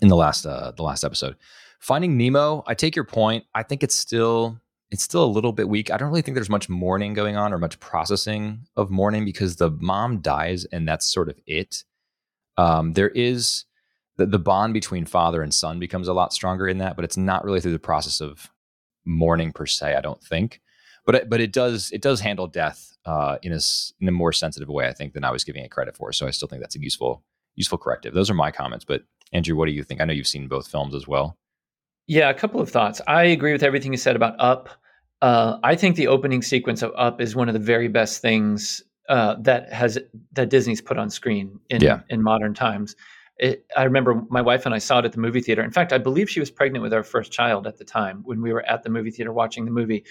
in 0.00 0.08
the 0.08 0.16
last 0.16 0.44
uh, 0.44 0.72
the 0.76 0.82
last 0.82 1.04
episode. 1.04 1.36
Finding 1.78 2.16
Nemo, 2.16 2.62
I 2.66 2.74
take 2.74 2.94
your 2.94 3.04
point. 3.04 3.44
I 3.54 3.62
think 3.62 3.82
it's 3.82 3.94
still 3.94 4.60
it's 4.92 5.02
still 5.02 5.24
a 5.24 5.26
little 5.26 5.52
bit 5.52 5.70
weak. 5.70 5.90
I 5.90 5.96
don't 5.96 6.10
really 6.10 6.20
think 6.20 6.34
there's 6.34 6.50
much 6.50 6.68
mourning 6.68 7.14
going 7.14 7.34
on 7.34 7.54
or 7.54 7.58
much 7.58 7.80
processing 7.80 8.66
of 8.76 8.90
mourning 8.90 9.24
because 9.24 9.56
the 9.56 9.70
mom 9.70 10.20
dies 10.20 10.66
and 10.66 10.86
that's 10.86 11.10
sort 11.10 11.30
of 11.30 11.40
it. 11.46 11.82
Um, 12.58 12.92
there 12.92 13.08
is 13.08 13.64
the, 14.18 14.26
the 14.26 14.38
bond 14.38 14.74
between 14.74 15.06
father 15.06 15.42
and 15.42 15.52
son 15.52 15.78
becomes 15.78 16.08
a 16.08 16.12
lot 16.12 16.34
stronger 16.34 16.68
in 16.68 16.76
that, 16.78 16.94
but 16.94 17.06
it's 17.06 17.16
not 17.16 17.42
really 17.42 17.58
through 17.58 17.72
the 17.72 17.78
process 17.78 18.20
of 18.20 18.50
mourning 19.06 19.50
per 19.50 19.64
se. 19.64 19.96
I 19.96 20.02
don't 20.02 20.22
think, 20.22 20.60
but 21.06 21.14
it, 21.14 21.30
but 21.30 21.40
it 21.40 21.54
does 21.54 21.90
it 21.90 22.02
does 22.02 22.20
handle 22.20 22.46
death 22.46 22.94
uh, 23.06 23.38
in 23.42 23.52
a 23.54 23.60
in 23.98 24.08
a 24.08 24.12
more 24.12 24.34
sensitive 24.34 24.68
way, 24.68 24.88
I 24.88 24.92
think, 24.92 25.14
than 25.14 25.24
I 25.24 25.30
was 25.30 25.42
giving 25.42 25.64
it 25.64 25.70
credit 25.70 25.96
for. 25.96 26.12
So 26.12 26.26
I 26.26 26.30
still 26.32 26.48
think 26.48 26.60
that's 26.60 26.76
a 26.76 26.80
useful 26.80 27.24
useful 27.54 27.78
corrective. 27.78 28.12
Those 28.12 28.28
are 28.28 28.34
my 28.34 28.50
comments. 28.50 28.84
But 28.84 29.04
Andrew, 29.32 29.56
what 29.56 29.64
do 29.64 29.72
you 29.72 29.84
think? 29.84 30.02
I 30.02 30.04
know 30.04 30.12
you've 30.12 30.26
seen 30.26 30.48
both 30.48 30.68
films 30.68 30.94
as 30.94 31.08
well. 31.08 31.38
Yeah, 32.06 32.28
a 32.28 32.34
couple 32.34 32.60
of 32.60 32.68
thoughts. 32.68 33.00
I 33.06 33.24
agree 33.24 33.52
with 33.52 33.62
everything 33.62 33.92
you 33.92 33.98
said 33.98 34.16
about 34.16 34.34
Up. 34.38 34.68
Uh, 35.22 35.58
I 35.62 35.76
think 35.76 35.94
the 35.94 36.08
opening 36.08 36.42
sequence 36.42 36.82
of 36.82 36.92
Up 36.96 37.20
is 37.20 37.36
one 37.36 37.48
of 37.48 37.54
the 37.54 37.60
very 37.60 37.86
best 37.86 38.20
things 38.20 38.82
uh, 39.08 39.36
that 39.40 39.72
has 39.72 39.98
that 40.32 40.50
Disney's 40.50 40.80
put 40.80 40.98
on 40.98 41.10
screen 41.10 41.60
in 41.70 41.80
yeah. 41.80 42.00
in 42.10 42.22
modern 42.22 42.54
times. 42.54 42.96
It, 43.38 43.64
I 43.76 43.84
remember 43.84 44.22
my 44.30 44.42
wife 44.42 44.66
and 44.66 44.74
I 44.74 44.78
saw 44.78 44.98
it 44.98 45.04
at 45.04 45.12
the 45.12 45.20
movie 45.20 45.40
theater. 45.40 45.62
In 45.62 45.70
fact, 45.70 45.92
I 45.92 45.98
believe 45.98 46.28
she 46.28 46.40
was 46.40 46.50
pregnant 46.50 46.82
with 46.82 46.92
our 46.92 47.04
first 47.04 47.32
child 47.32 47.66
at 47.66 47.78
the 47.78 47.84
time 47.84 48.22
when 48.24 48.42
we 48.42 48.52
were 48.52 48.62
at 48.68 48.82
the 48.82 48.90
movie 48.90 49.10
theater 49.12 49.32
watching 49.32 49.64
the 49.64 49.70
movie. 49.70 50.04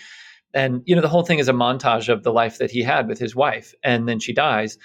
And 0.54 0.82
you 0.86 0.96
know, 0.96 1.02
the 1.02 1.10
whole 1.10 1.24
thing 1.24 1.40
is 1.40 1.50
a 1.50 1.54
montage 1.54 2.08
of 2.08 2.24
the 2.24 2.32
life 2.32 2.58
that 2.58 2.72
he 2.72 2.82
had 2.82 3.08
with 3.08 3.20
his 3.20 3.36
wife, 3.36 3.74
and 3.84 4.08
then 4.08 4.20
she 4.20 4.34
dies, 4.34 4.78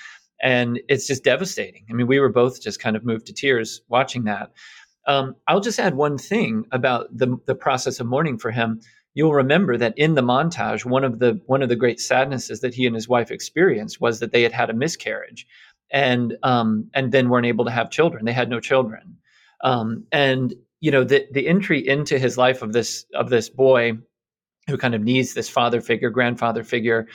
and 0.43 0.81
it's 0.89 1.07
just 1.07 1.23
devastating. 1.23 1.87
I 1.89 1.93
mean, 1.93 2.09
we 2.09 2.19
were 2.19 2.33
both 2.33 2.61
just 2.61 2.81
kind 2.81 2.97
of 2.97 3.05
moved 3.05 3.27
to 3.27 3.33
tears 3.33 3.81
watching 3.89 4.25
that. 4.25 4.51
Um, 5.07 5.37
I'll 5.47 5.61
just 5.61 5.79
add 5.79 5.95
one 5.95 6.19
thing 6.19 6.65
about 6.73 7.17
the 7.17 7.37
the 7.47 7.55
process 7.55 8.01
of 8.01 8.07
mourning 8.09 8.39
for 8.39 8.51
him. 8.51 8.81
You'll 9.17 9.33
remember 9.33 9.79
that 9.79 9.95
in 9.97 10.15
the 10.15 10.21
montage, 10.21 10.85
one 10.85 11.03
of 11.03 11.21
the 11.21 11.41
one 11.47 11.63
of 11.63 11.71
the 11.71 11.75
great 11.75 12.01
sadnesses 12.01 12.61
that 12.61 12.75
he 12.75 12.85
and 12.85 12.95
his 12.95 13.09
wife 13.09 13.31
experienced 13.31 13.99
was 13.99 14.21
that 14.21 14.31
they 14.31 14.43
had 14.43 14.53
had 14.53 14.69
a 14.69 14.75
miscarriage, 14.75 15.47
and 15.91 16.37
um, 16.43 16.91
and 16.93 17.13
then 17.13 17.31
weren't 17.31 17.47
able 17.47 17.65
to 17.65 17.71
have 17.71 17.91
children. 17.91 18.27
They 18.27 18.35
had 18.35 18.51
no 18.51 18.61
children, 18.61 19.17
um, 19.65 20.05
and 20.13 20.55
you 20.81 20.91
know 20.91 21.03
the 21.03 21.27
the 21.33 21.49
entry 21.49 21.79
into 21.89 22.19
his 22.19 22.37
life 22.37 22.61
of 22.61 22.75
this 22.75 23.07
of 23.15 23.31
this 23.31 23.49
boy 23.49 23.95
who 24.69 24.77
kind 24.77 24.95
of 24.95 25.01
needs 25.01 25.33
this 25.33 25.49
father 25.49 25.81
figure, 25.81 26.11
grandfather 26.11 26.63
figure, 26.63 27.09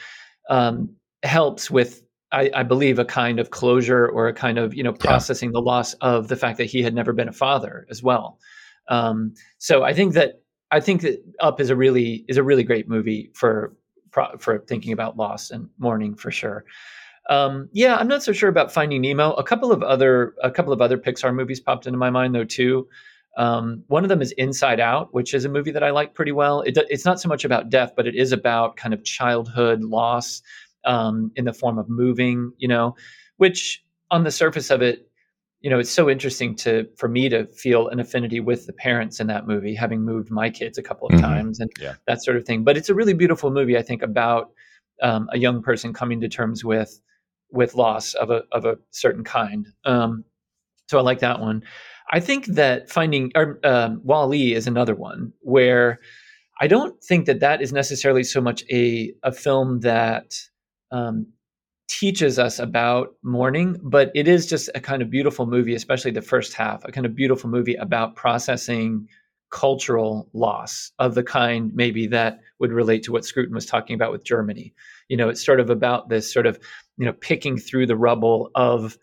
um, 0.50 0.96
helps 1.22 1.70
with 1.70 2.02
I, 2.32 2.50
I, 2.56 2.64
believe 2.64 2.98
a 2.98 3.06
kind 3.06 3.40
of 3.40 3.52
closure 3.52 4.08
or 4.08 4.28
a 4.28 4.34
kind 4.34 4.58
of 4.58 4.74
you 4.74 4.82
know 4.82 4.94
processing 4.94 5.50
yeah. 5.50 5.60
the 5.60 5.62
loss 5.62 5.94
of 6.02 6.30
the 6.30 6.36
fact 6.36 6.58
that 6.58 6.66
he 6.66 6.82
had 6.82 6.96
never 6.96 7.14
been 7.14 7.30
a 7.30 7.34
father 7.34 7.86
as 7.92 8.02
well. 8.02 8.40
Um, 8.88 9.36
so 9.60 9.84
I 9.84 9.94
think 9.94 10.14
that 10.16 10.41
I 10.72 10.80
think 10.80 11.02
that 11.02 11.24
Up 11.40 11.60
is 11.60 11.70
a 11.70 11.76
really 11.76 12.26
is 12.28 12.38
a 12.38 12.44
really 12.44 12.64
great 12.64 12.88
movie 12.88 13.32
for 13.34 13.74
for 14.40 14.60
thinking 14.68 14.92
about 14.92 15.18
loss 15.18 15.52
and 15.52 15.70
mourning 15.78 16.16
for 16.16 16.32
sure. 16.32 16.66
Um, 17.30 17.70
yeah, 17.72 17.96
I'm 17.96 18.08
not 18.08 18.24
so 18.24 18.34
sure 18.34 18.50
about 18.50 18.74
Finding 18.74 19.02
Nemo. 19.02 19.34
A 19.34 19.44
couple 19.44 19.72
of 19.72 19.84
other 19.84 20.36
a 20.44 20.52
couple 20.52 20.74
of 20.74 20.82
other 20.82 20.98
Pixar 20.98 21.34
movies 21.34 21.60
popped 21.60 21.88
into 21.88 21.98
my 21.98 22.10
mind 22.10 22.36
though 22.36 22.46
too. 22.46 22.88
Um, 23.38 23.84
one 23.88 24.04
of 24.04 24.10
them 24.10 24.22
is 24.22 24.32
Inside 24.34 24.80
Out, 24.80 25.14
which 25.14 25.34
is 25.34 25.46
a 25.46 25.50
movie 25.50 25.72
that 25.72 25.84
I 25.84 25.92
like 25.92 26.14
pretty 26.14 26.34
well. 26.34 26.62
It, 26.62 26.78
it's 26.90 27.06
not 27.06 27.22
so 27.22 27.30
much 27.30 27.46
about 27.46 27.70
death, 27.70 27.94
but 27.96 28.06
it 28.06 28.16
is 28.16 28.34
about 28.34 28.76
kind 28.76 28.94
of 28.94 29.06
childhood 29.06 29.84
loss 29.84 30.42
um, 30.84 31.32
in 31.36 31.46
the 31.46 31.54
form 31.54 31.78
of 31.78 31.88
moving, 31.88 32.52
you 32.58 32.68
know, 32.68 32.96
which 33.38 33.84
on 34.10 34.26
the 34.26 34.32
surface 34.32 34.70
of 34.70 34.82
it, 34.82 35.10
you 35.62 35.70
know, 35.70 35.78
it's 35.78 35.92
so 35.92 36.10
interesting 36.10 36.56
to 36.56 36.88
for 36.98 37.08
me 37.08 37.30
to 37.30 37.46
feel 37.48 37.88
an 37.90 38.00
affinity 38.00 38.40
with 38.40 38.66
the 38.66 38.74
parents 38.74 39.20
in 39.20 39.28
that 39.28 39.48
movie, 39.48 39.76
having 39.76 40.02
moved 40.02 40.32
my 40.32 40.50
kids 40.50 40.78
a 40.78 40.84
couple 40.84 41.08
of 41.08 41.14
mm-hmm. 41.14 41.24
times 41.24 41.60
and 41.60 41.72
yeah. 41.80 41.94
that 42.08 42.24
sort 42.24 42.38
of 42.38 42.46
thing. 42.46 42.64
But 42.64 42.78
it's 42.78 42.90
a 42.90 42.96
really 42.96 43.14
beautiful 43.14 43.52
movie, 43.52 43.78
I 43.78 43.84
think, 43.84 44.02
about 44.02 44.52
um, 45.02 45.30
a 45.32 45.38
young 45.38 45.62
person 45.62 45.94
coming 45.94 46.20
to 46.22 46.30
terms 46.30 46.66
with 46.66 47.00
with 47.52 47.76
loss 47.76 48.16
of 48.16 48.32
a 48.32 48.44
of 48.52 48.66
a 48.66 48.78
certain 48.90 49.24
kind. 49.24 49.68
Um, 49.86 50.24
so 50.88 50.98
I 50.98 51.02
like 51.02 51.20
that 51.20 51.40
one. 51.40 51.64
I 52.12 52.20
think 52.20 52.48
that 52.48 52.90
finding 52.90 53.32
or 53.36 53.60
um, 53.64 54.02
WALL-E 54.04 54.54
is 54.54 54.68
another 54.68 54.96
one 54.96 55.32
where 55.42 56.00
I 56.60 56.68
don't 56.68 57.02
think 57.04 57.28
that 57.28 57.40
that 57.40 57.62
is 57.62 57.72
necessarily 57.72 58.24
so 58.24 58.42
much 58.42 58.64
a 58.72 59.14
a 59.22 59.32
film 59.32 59.82
that 59.82 60.40
um, 60.92 61.28
teaches 61.92 62.40
us 62.40 62.58
about 62.58 63.16
mourning, 63.22 63.78
but 63.84 64.12
it 64.16 64.26
is 64.26 64.46
just 64.46 64.70
a 64.76 64.80
kind 64.80 65.02
of 65.02 65.10
beautiful 65.10 65.46
movie, 65.46 65.76
especially 65.76 66.12
the 66.12 66.22
first 66.22 66.54
half, 66.54 66.86
a 66.86 66.92
kind 66.92 67.06
of 67.06 67.14
beautiful 67.14 67.50
movie 67.50 67.76
about 67.76 68.16
processing 68.16 69.06
cultural 69.50 70.30
loss 70.32 70.94
of 71.00 71.16
the 71.16 71.24
kind 71.24 71.70
maybe 71.76 72.08
that 72.08 72.40
would 72.60 72.72
relate 72.72 73.04
to 73.04 73.12
what 73.12 73.26
Scruton 73.26 73.54
was 73.54 73.66
talking 73.66 73.94
about 73.94 74.14
with 74.14 74.24
Germany. 74.24 74.74
You 75.10 75.18
know, 75.18 75.28
it's 75.28 75.46
sort 75.46 75.60
of 75.60 75.70
about 75.70 76.08
this 76.08 76.32
sort 76.32 76.46
of, 76.46 76.58
you 76.98 77.06
know, 77.06 77.12
picking 77.12 77.58
through 77.58 77.88
the 77.88 77.98
rubble 77.98 78.50
of 78.56 78.98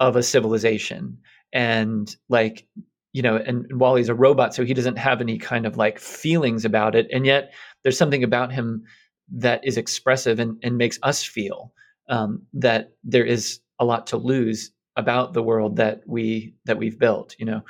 of 0.00 0.16
a 0.16 0.22
civilization 0.22 1.18
and 1.52 2.16
like 2.30 2.66
you 3.12 3.20
know 3.20 3.36
and, 3.36 3.66
while 3.78 3.96
he's 3.96 4.08
a 4.08 4.14
robot 4.14 4.54
so 4.54 4.64
he 4.64 4.72
doesn't 4.72 4.96
have 4.96 5.20
any 5.20 5.36
kind 5.36 5.66
of 5.66 5.76
like 5.76 5.98
feelings 5.98 6.64
about 6.64 6.94
it 6.94 7.06
and 7.12 7.26
yet 7.26 7.52
there's 7.82 7.98
something 7.98 8.24
about 8.24 8.50
him 8.50 8.82
that 9.30 9.62
is 9.62 9.76
expressive 9.76 10.38
and, 10.38 10.56
and 10.62 10.78
makes 10.78 10.98
us 11.02 11.22
feel 11.22 11.70
um, 12.10 12.42
that 12.52 12.92
there 13.02 13.24
is 13.24 13.60
a 13.78 13.84
lot 13.84 14.06
to 14.08 14.16
lose 14.18 14.70
about 14.96 15.32
the 15.32 15.42
world 15.42 15.76
that 15.76 16.02
we 16.06 16.54
that 16.66 16.76
we've 16.76 16.98
built 16.98 17.34
you 17.38 17.46
know 17.46 17.62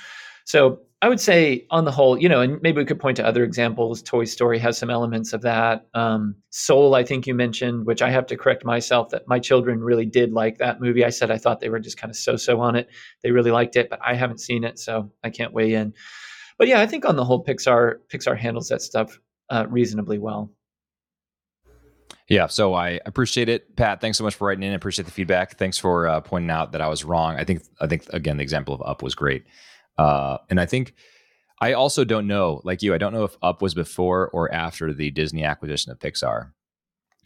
so 0.45 0.81
I 1.03 1.09
would 1.09 1.21
say, 1.21 1.67
on 1.71 1.87
the 1.87 1.91
whole, 1.91 2.21
you 2.21 2.29
know, 2.29 2.43
and 2.43 2.61
maybe 2.61 2.77
we 2.77 2.85
could 2.85 3.01
point 3.01 3.17
to 3.17 3.27
other 3.27 3.43
examples. 3.43 4.03
Toy 4.03 4.25
Story 4.25 4.59
has 4.59 4.77
some 4.77 4.91
elements 4.91 5.33
of 5.33 5.41
that. 5.43 5.87
Um, 5.95 6.35
Soul, 6.51 6.95
I 6.95 7.05
think 7.05 7.27
you 7.27 7.35
mentioned, 7.35 7.87
which 7.87 8.03
I 8.03 8.11
have 8.11 8.27
to 8.27 8.37
correct 8.37 8.67
myself 8.67 9.09
that 9.11 9.27
my 9.27 9.39
children 9.39 9.83
really 9.83 10.05
did 10.05 10.33
like 10.33 10.59
that 10.59 10.79
movie. 10.79 11.03
I 11.03 11.09
said 11.09 11.31
I 11.31 11.39
thought 11.39 11.61
they 11.61 11.71
were 11.71 11.81
just 11.81 11.97
kind 11.97 12.11
of 12.11 12.17
so-so 12.17 12.61
on 12.61 12.77
it. 12.77 12.89
They 13.23 13.31
really 13.31 13.51
liked 13.51 13.77
it, 13.77 13.89
but 13.89 13.99
I 14.05 14.15
haven't 14.15 14.41
seen 14.41 14.63
it, 14.63 14.79
so 14.79 15.11
I 15.25 15.31
can't 15.31 15.55
weigh 15.55 15.73
in. 15.73 15.95
But 16.59 16.69
yeah, 16.69 16.83
I 16.83 16.87
think 16.87 17.07
on 17.07 17.17
the 17.17 17.25
whole, 17.25 17.43
Pixar 17.43 17.95
Pixar 18.13 18.37
handles 18.37 18.69
that 18.69 18.83
stuff 18.83 19.19
uh, 19.49 19.67
reasonably 19.71 20.19
well. 20.19 20.53
Yeah, 22.31 22.47
so 22.47 22.75
I 22.75 23.01
appreciate 23.05 23.49
it, 23.49 23.75
Pat. 23.75 24.01
Thanks 24.01 24.17
so 24.17 24.23
much 24.23 24.37
for 24.37 24.47
writing 24.47 24.63
in. 24.63 24.71
I 24.71 24.77
appreciate 24.77 25.05
the 25.05 25.11
feedback. 25.11 25.59
Thanks 25.59 25.79
for 25.79 26.07
uh, 26.07 26.21
pointing 26.21 26.49
out 26.49 26.71
that 26.71 26.81
I 26.81 26.87
was 26.87 27.05
wrong. 27.05 27.35
I 27.37 27.43
think 27.43 27.65
I 27.81 27.89
think 27.89 28.07
again 28.11 28.37
the 28.37 28.45
example 28.45 28.73
of 28.73 28.81
Up 28.83 29.03
was 29.03 29.17
great. 29.17 29.45
Uh, 29.99 30.39
and 30.49 30.61
I 30.61 30.65
think 30.65 30.95
I 31.61 31.73
also 31.73 32.05
don't 32.05 32.29
know, 32.29 32.61
like 32.63 32.83
you, 32.83 32.95
I 32.95 32.99
don't 32.99 33.13
know 33.13 33.25
if 33.25 33.37
Up 33.43 33.61
was 33.61 33.75
before 33.75 34.29
or 34.29 34.51
after 34.55 34.95
the 34.95 35.11
Disney 35.11 35.43
acquisition 35.43 35.91
of 35.91 35.99
Pixar. 35.99 36.53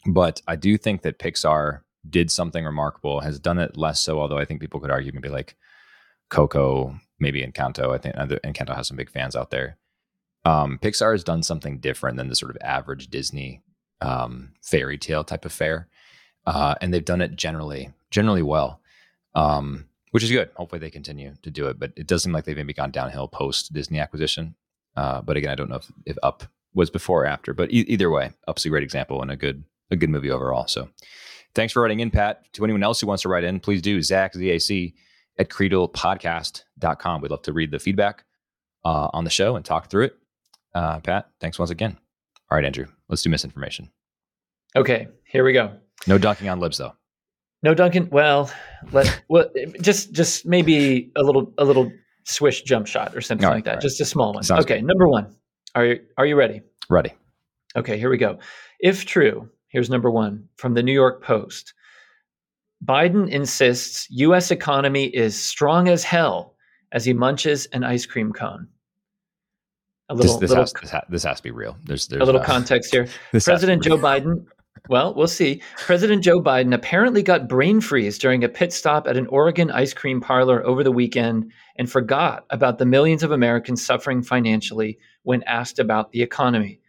But 0.07 0.41
I 0.47 0.55
do 0.55 0.75
think 0.75 1.03
that 1.03 1.19
Pixar 1.19 1.81
did 2.09 2.31
something 2.31 2.65
remarkable, 2.65 3.19
has 3.19 3.39
done 3.39 3.59
it 3.59 3.77
less 3.77 3.99
so, 3.99 4.19
although 4.19 4.39
I 4.39 4.45
think 4.45 4.59
people 4.59 4.79
could 4.79 4.91
argue 4.91 5.11
maybe 5.13 5.29
like 5.29 5.55
Coco, 6.31 6.99
maybe 7.19 7.45
Encanto. 7.45 7.93
I 7.93 7.99
think 7.99 8.15
Encanto 8.15 8.75
has 8.75 8.87
some 8.87 8.97
big 8.97 9.11
fans 9.11 9.35
out 9.35 9.51
there. 9.51 9.77
Um, 10.45 10.79
Pixar 10.81 11.11
has 11.11 11.23
done 11.23 11.43
something 11.43 11.77
different 11.77 12.17
than 12.17 12.29
the 12.29 12.35
sort 12.35 12.49
of 12.49 12.57
average 12.61 13.07
Disney 13.07 13.61
um, 14.01 14.53
fairy 14.61 14.97
tale 14.97 15.23
type 15.23 15.45
of 15.45 15.51
fare, 15.51 15.87
uh, 16.45 16.75
and 16.81 16.93
they've 16.93 17.05
done 17.05 17.21
it 17.21 17.35
generally 17.35 17.91
generally 18.11 18.43
well. 18.43 18.81
Um, 19.33 19.85
which 20.11 20.23
is 20.23 20.31
good. 20.31 20.49
Hopefully 20.55 20.79
they 20.79 20.89
continue 20.89 21.35
to 21.41 21.51
do 21.51 21.67
it, 21.67 21.77
but 21.77 21.91
it 21.97 22.07
does 22.07 22.23
seem 22.23 22.31
like 22.31 22.45
they've 22.45 22.55
maybe 22.55 22.71
gone 22.71 22.89
downhill 22.91 23.27
post 23.27 23.73
Disney 23.73 23.99
acquisition. 23.99 24.55
Uh, 24.95 25.21
but 25.21 25.35
again, 25.35 25.51
I 25.51 25.55
don't 25.55 25.69
know 25.69 25.75
if, 25.75 25.91
if 26.05 26.17
Up 26.23 26.45
was 26.73 26.89
before 26.89 27.23
or 27.23 27.25
after, 27.25 27.53
but 27.53 27.69
e- 27.69 27.85
either 27.89 28.09
way, 28.09 28.31
Up's 28.47 28.65
a 28.65 28.69
great 28.69 28.83
example 28.83 29.21
and 29.21 29.29
a 29.29 29.35
good 29.35 29.65
a 29.91 29.95
good 29.95 30.09
movie 30.09 30.31
overall. 30.31 30.67
So 30.67 30.89
thanks 31.53 31.73
for 31.73 31.81
writing 31.81 31.99
in, 31.99 32.11
Pat. 32.11 32.51
To 32.53 32.63
anyone 32.63 32.83
else 32.83 33.01
who 33.01 33.07
wants 33.07 33.23
to 33.23 33.29
write 33.29 33.43
in, 33.43 33.59
please 33.59 33.81
do. 33.81 34.01
Zach, 34.01 34.33
Z-A-C, 34.33 34.93
at 35.37 35.49
creedalpodcast.com. 35.49 37.21
We'd 37.21 37.31
love 37.31 37.41
to 37.43 37.53
read 37.53 37.71
the 37.71 37.79
feedback 37.79 38.23
uh, 38.83 39.09
on 39.13 39.23
the 39.25 39.29
show 39.29 39.55
and 39.55 39.65
talk 39.65 39.89
through 39.89 40.05
it. 40.05 40.17
Uh, 40.73 40.99
Pat, 40.99 41.29
thanks 41.39 41.59
once 41.59 41.71
again. 41.71 41.97
All 42.51 42.57
right, 42.57 42.65
Andrew, 42.65 42.85
let's 43.09 43.21
do 43.21 43.29
misinformation. 43.29 43.89
Okay, 44.75 45.07
here 45.25 45.43
we 45.43 45.53
go. 45.53 45.73
No 46.07 46.17
dunking 46.17 46.49
on 46.49 46.59
libs, 46.59 46.77
though. 46.77 46.93
No, 47.65 47.73
Duncan. 47.73 48.09
Well, 48.11 48.51
let 48.91 49.23
well 49.29 49.49
just 49.81 50.11
just 50.11 50.45
maybe 50.45 51.11
a 51.15 51.23
little 51.23 51.51
a 51.57 51.65
little 51.65 51.91
swish 52.23 52.61
jump 52.61 52.85
shot 52.85 53.15
or 53.15 53.21
something 53.21 53.47
right, 53.47 53.55
like 53.55 53.65
that. 53.65 53.75
Right. 53.75 53.81
Just 53.81 53.99
a 54.01 54.05
small 54.05 54.33
one. 54.33 54.43
Sounds 54.43 54.65
okay, 54.65 54.75
good. 54.75 54.85
number 54.85 55.07
one. 55.07 55.35
Are 55.73 55.85
you 55.85 55.99
are 56.17 56.27
you 56.27 56.35
ready? 56.35 56.61
Ready. 56.89 57.13
Okay, 57.75 57.97
here 57.97 58.11
we 58.11 58.17
go. 58.17 58.37
If 58.79 59.05
true, 59.05 59.49
here's 59.67 59.89
number 59.89 60.11
one 60.11 60.47
from 60.57 60.75
the 60.75 60.83
New 60.83 60.93
York 60.93 61.23
Post. 61.23 61.73
Biden 62.83 63.27
insists 63.29 64.07
U.S. 64.11 64.51
economy 64.51 65.05
is 65.05 65.41
strong 65.41 65.87
as 65.87 66.03
hell 66.03 66.55
as 66.91 67.03
he 67.03 67.13
munches 67.13 67.65
an 67.67 67.83
ice 67.83 68.05
cream 68.05 68.31
cone. 68.31 68.67
A 70.09 70.13
little, 70.13 70.33
this, 70.33 70.41
this, 70.41 70.49
little, 70.49 70.63
has, 70.63 70.73
this, 70.73 70.91
has, 70.91 71.03
this 71.09 71.23
has, 71.23 71.37
to 71.37 71.43
be 71.43 71.51
real. 71.51 71.77
There's, 71.83 72.07
there's 72.07 72.21
a 72.21 72.25
little 72.25 72.41
uh, 72.41 72.45
context 72.45 72.93
here. 72.93 73.07
President 73.31 73.83
Joe 73.83 73.97
Biden 73.97 74.45
well, 74.87 75.15
we'll 75.15 75.27
see. 75.27 75.61
President 75.77 76.23
Joe 76.23 76.39
Biden 76.39 76.73
apparently 76.73 77.23
got 77.23 77.49
brain 77.49 77.81
freeze 77.81 78.19
during 78.19 78.43
a 78.43 78.49
pit 78.49 78.71
stop 78.71 79.07
at 79.07 79.17
an 79.17 79.25
Oregon 79.27 79.71
ice 79.71 79.93
cream 79.93 80.21
parlor 80.21 80.65
over 80.65 80.83
the 80.83 80.91
weekend 80.91 81.51
and 81.77 81.89
forgot 81.89 82.45
about 82.51 82.77
the 82.77 82.85
millions 82.85 83.23
of 83.23 83.31
Americans 83.31 83.83
suffering 83.83 84.21
financially 84.21 84.99
when 85.23 85.41
asked 85.43 85.79
about 85.79 86.11
the 86.11 86.21
economy. 86.21 86.79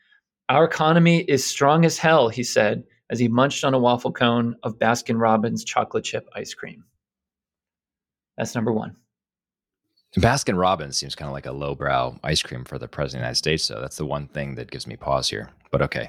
Our 0.49 0.65
economy 0.65 1.21
is 1.21 1.45
strong 1.45 1.85
as 1.85 1.97
hell, 1.97 2.29
he 2.29 2.43
said 2.43 2.85
as 3.09 3.19
he 3.19 3.29
munched 3.29 3.65
on 3.65 3.73
a 3.73 3.79
waffle 3.79 4.13
cone 4.13 4.57
of 4.63 4.79
Baskin 4.79 5.19
Robbins 5.19 5.65
chocolate 5.65 6.05
chip 6.05 6.29
ice 6.35 6.53
cream. 6.53 6.85
That's 8.37 8.55
number 8.55 8.73
one. 8.73 8.97
Baskin 10.19 10.59
Robbins 10.59 10.97
seems 10.97 11.15
kind 11.15 11.29
of 11.29 11.33
like 11.35 11.47
a 11.47 11.53
lowbrow 11.53 12.19
ice 12.25 12.43
cream 12.43 12.65
for 12.65 12.79
the 12.79 12.89
president 12.89 13.21
of 13.21 13.23
the 13.23 13.27
United 13.27 13.39
States. 13.39 13.65
So 13.65 13.81
that's 13.81 13.97
the 13.97 14.07
one 14.07 14.29
thing 14.29 14.55
that 14.55 14.71
gives 14.71 14.87
me 14.87 14.97
pause 14.97 15.29
here. 15.29 15.51
But 15.71 15.83
okay. 15.83 16.09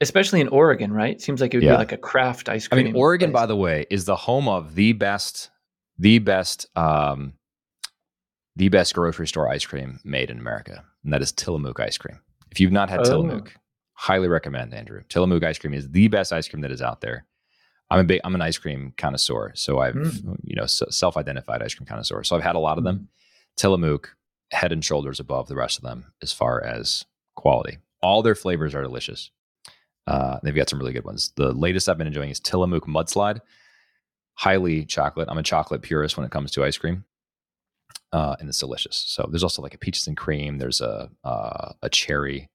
Especially 0.00 0.40
in 0.40 0.48
Oregon, 0.48 0.92
right? 0.92 1.20
Seems 1.20 1.40
like 1.40 1.52
it 1.52 1.58
would 1.58 1.64
yeah. 1.64 1.72
be 1.72 1.78
like 1.78 1.92
a 1.92 1.98
craft 1.98 2.48
ice 2.48 2.66
cream. 2.68 2.80
I 2.80 2.82
mean, 2.84 2.96
Oregon, 2.96 3.30
place. 3.30 3.42
by 3.42 3.46
the 3.46 3.56
way, 3.56 3.86
is 3.90 4.06
the 4.06 4.16
home 4.16 4.48
of 4.48 4.74
the 4.74 4.92
best, 4.92 5.50
the 5.98 6.18
best, 6.18 6.66
um, 6.76 7.34
the 8.56 8.68
best 8.68 8.94
grocery 8.94 9.28
store 9.28 9.50
ice 9.50 9.66
cream 9.66 10.00
made 10.04 10.30
in 10.30 10.38
America, 10.38 10.84
and 11.04 11.12
that 11.12 11.20
is 11.20 11.32
Tillamook 11.32 11.80
ice 11.80 11.98
cream. 11.98 12.20
If 12.50 12.60
you've 12.60 12.72
not 12.72 12.88
had 12.90 13.00
oh. 13.00 13.04
Tillamook, 13.04 13.54
highly 13.94 14.28
recommend 14.28 14.72
Andrew. 14.72 15.02
Tillamook 15.08 15.44
ice 15.44 15.58
cream 15.58 15.74
is 15.74 15.90
the 15.90 16.08
best 16.08 16.32
ice 16.32 16.48
cream 16.48 16.62
that 16.62 16.70
is 16.72 16.82
out 16.82 17.00
there. 17.00 17.26
I'm 17.90 18.00
a 18.00 18.04
big, 18.04 18.20
I'm 18.24 18.34
an 18.34 18.40
ice 18.40 18.56
cream 18.56 18.94
connoisseur, 18.96 19.52
so 19.54 19.80
I've 19.80 19.94
mm. 19.94 20.36
you 20.42 20.56
know 20.56 20.66
self-identified 20.66 21.62
ice 21.62 21.74
cream 21.74 21.86
connoisseur. 21.86 22.24
So 22.24 22.36
I've 22.36 22.42
had 22.42 22.56
a 22.56 22.60
lot 22.60 22.78
of 22.78 22.84
them. 22.84 23.08
Tillamook, 23.56 24.16
head 24.50 24.72
and 24.72 24.84
shoulders 24.84 25.20
above 25.20 25.48
the 25.48 25.56
rest 25.56 25.78
of 25.78 25.84
them 25.84 26.12
as 26.22 26.32
far 26.32 26.62
as 26.62 27.04
quality. 27.36 27.78
All 28.02 28.22
their 28.22 28.34
flavors 28.34 28.74
are 28.74 28.82
delicious. 28.82 29.30
Uh, 30.06 30.38
they've 30.42 30.54
got 30.54 30.68
some 30.68 30.78
really 30.78 30.92
good 30.92 31.04
ones. 31.04 31.32
The 31.36 31.52
latest 31.52 31.88
I've 31.88 31.98
been 31.98 32.06
enjoying 32.06 32.30
is 32.30 32.40
Tillamook 32.40 32.86
Mudslide. 32.86 33.40
Highly 34.34 34.84
chocolate. 34.84 35.28
I'm 35.30 35.38
a 35.38 35.42
chocolate 35.42 35.82
purist 35.82 36.16
when 36.16 36.26
it 36.26 36.32
comes 36.32 36.50
to 36.52 36.64
ice 36.64 36.76
cream. 36.76 37.04
Uh, 38.12 38.36
and 38.40 38.48
it's 38.48 38.58
delicious. 38.58 38.96
So 38.96 39.26
there's 39.30 39.42
also 39.42 39.62
like 39.62 39.74
a 39.74 39.78
peaches 39.78 40.06
and 40.06 40.16
cream. 40.16 40.58
There's 40.58 40.80
a 40.80 41.08
uh, 41.24 41.72
a 41.82 41.88
cherry. 41.88 42.48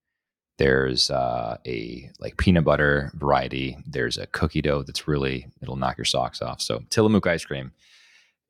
There's 0.57 1.09
uh, 1.09 1.57
a 1.65 2.11
like 2.19 2.37
peanut 2.37 2.65
butter 2.65 3.11
variety. 3.15 3.77
There's 3.87 4.17
a 4.17 4.27
cookie 4.27 4.61
dough 4.61 4.83
that's 4.83 5.07
really 5.07 5.47
it'll 5.61 5.75
knock 5.75 5.97
your 5.97 6.05
socks 6.05 6.41
off. 6.41 6.61
So 6.61 6.83
Tillamook 6.89 7.25
ice 7.25 7.45
cream 7.45 7.71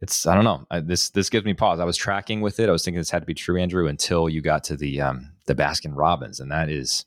it's 0.02 0.28
I 0.28 0.36
don't 0.36 0.44
know. 0.44 0.66
I, 0.70 0.80
this 0.80 1.10
this 1.10 1.30
gives 1.30 1.46
me 1.46 1.54
pause. 1.54 1.80
I 1.80 1.86
was 1.86 1.98
tracking 1.98 2.42
with 2.42 2.60
it. 2.60 2.70
I 2.70 2.72
was 2.72 2.84
thinking 2.84 3.00
this 3.00 3.10
had 3.10 3.22
to 3.22 3.26
be 3.26 3.34
true, 3.34 3.60
Andrew, 3.60 3.88
until 3.88 4.30
you 4.30 4.42
got 4.42 4.64
to 4.66 4.78
the 4.78 5.02
um 5.02 5.32
the 5.46 5.56
Baskin 5.56 5.94
Robbins, 5.96 6.40
and 6.40 6.52
that 6.52 6.70
is 6.70 7.06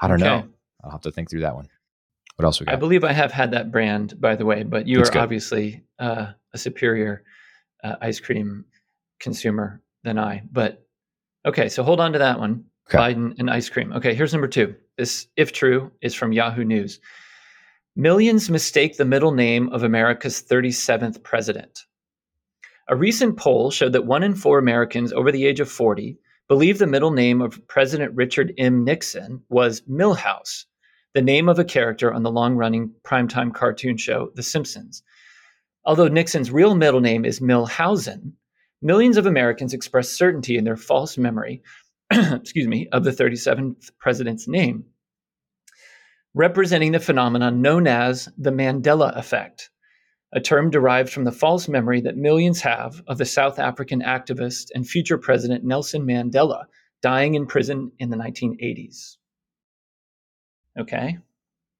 I 0.00 0.08
don't 0.08 0.22
okay. 0.22 0.28
know. 0.28 0.48
I'll 0.84 0.90
have 0.90 1.00
to 1.02 1.10
think 1.10 1.30
through 1.30 1.42
that 1.42 1.54
one. 1.54 1.68
What 2.36 2.44
else 2.44 2.60
we 2.60 2.66
got? 2.66 2.74
I 2.74 2.78
believe 2.78 3.04
I 3.04 3.12
have 3.12 3.30
had 3.30 3.52
that 3.52 3.70
brand, 3.70 4.20
by 4.20 4.36
the 4.36 4.44
way, 4.44 4.62
but 4.62 4.86
you 4.86 5.00
are 5.00 5.04
good. 5.04 5.16
obviously 5.16 5.82
uh, 5.98 6.32
a 6.52 6.58
superior 6.58 7.24
uh, 7.84 7.96
ice 8.00 8.20
cream 8.20 8.64
consumer 9.20 9.80
than 10.02 10.18
I. 10.18 10.42
But 10.50 10.84
okay, 11.46 11.68
so 11.68 11.82
hold 11.82 12.00
on 12.00 12.12
to 12.12 12.18
that 12.18 12.38
one. 12.38 12.64
Okay. 12.88 12.98
Biden 12.98 13.38
and 13.38 13.50
ice 13.50 13.68
cream. 13.68 13.92
Okay, 13.92 14.14
here's 14.14 14.32
number 14.32 14.48
two. 14.48 14.74
This, 14.96 15.28
if 15.36 15.52
true, 15.52 15.92
is 16.00 16.14
from 16.14 16.32
Yahoo 16.32 16.64
News. 16.64 17.00
Millions 17.96 18.48
mistake 18.48 18.96
the 18.96 19.04
middle 19.04 19.32
name 19.32 19.68
of 19.68 19.82
America's 19.82 20.42
37th 20.42 21.22
president. 21.22 21.80
A 22.88 22.96
recent 22.96 23.36
poll 23.36 23.70
showed 23.70 23.92
that 23.92 24.06
one 24.06 24.22
in 24.22 24.34
four 24.34 24.58
Americans 24.58 25.12
over 25.12 25.30
the 25.30 25.44
age 25.44 25.60
of 25.60 25.70
40 25.70 26.16
believe 26.48 26.78
the 26.78 26.86
middle 26.86 27.10
name 27.10 27.42
of 27.42 27.68
President 27.68 28.14
Richard 28.14 28.54
M. 28.56 28.82
Nixon 28.82 29.42
was 29.50 29.82
Milhouse, 29.82 30.64
the 31.12 31.20
name 31.20 31.50
of 31.50 31.58
a 31.58 31.66
character 31.66 32.10
on 32.10 32.22
the 32.22 32.30
long 32.30 32.56
running 32.56 32.94
primetime 33.04 33.52
cartoon 33.52 33.98
show 33.98 34.30
The 34.36 34.42
Simpsons. 34.42 35.02
Although 35.84 36.08
Nixon's 36.08 36.50
real 36.50 36.74
middle 36.74 37.02
name 37.02 37.26
is 37.26 37.40
Milhausen, 37.40 38.32
millions 38.80 39.18
of 39.18 39.26
Americans 39.26 39.74
express 39.74 40.08
certainty 40.08 40.56
in 40.56 40.64
their 40.64 40.78
false 40.78 41.18
memory, 41.18 41.62
excuse 42.10 42.66
me, 42.66 42.88
of 42.90 43.04
the 43.04 43.10
37th 43.10 43.90
president's 43.98 44.48
name 44.48 44.86
representing 46.34 46.92
the 46.92 47.00
phenomenon 47.00 47.60
known 47.60 47.86
as 47.86 48.28
the 48.38 48.50
Mandela 48.50 49.16
effect, 49.16 49.70
a 50.32 50.40
term 50.40 50.70
derived 50.70 51.10
from 51.10 51.24
the 51.24 51.32
false 51.32 51.68
memory 51.68 52.00
that 52.00 52.16
millions 52.16 52.60
have 52.62 53.02
of 53.06 53.18
the 53.18 53.24
South 53.24 53.58
African 53.58 54.00
activist 54.00 54.68
and 54.74 54.88
future 54.88 55.18
president 55.18 55.64
Nelson 55.64 56.06
Mandela 56.06 56.64
dying 57.02 57.34
in 57.34 57.46
prison 57.46 57.92
in 57.98 58.10
the 58.10 58.16
1980s. 58.16 59.16
Okay. 60.78 61.18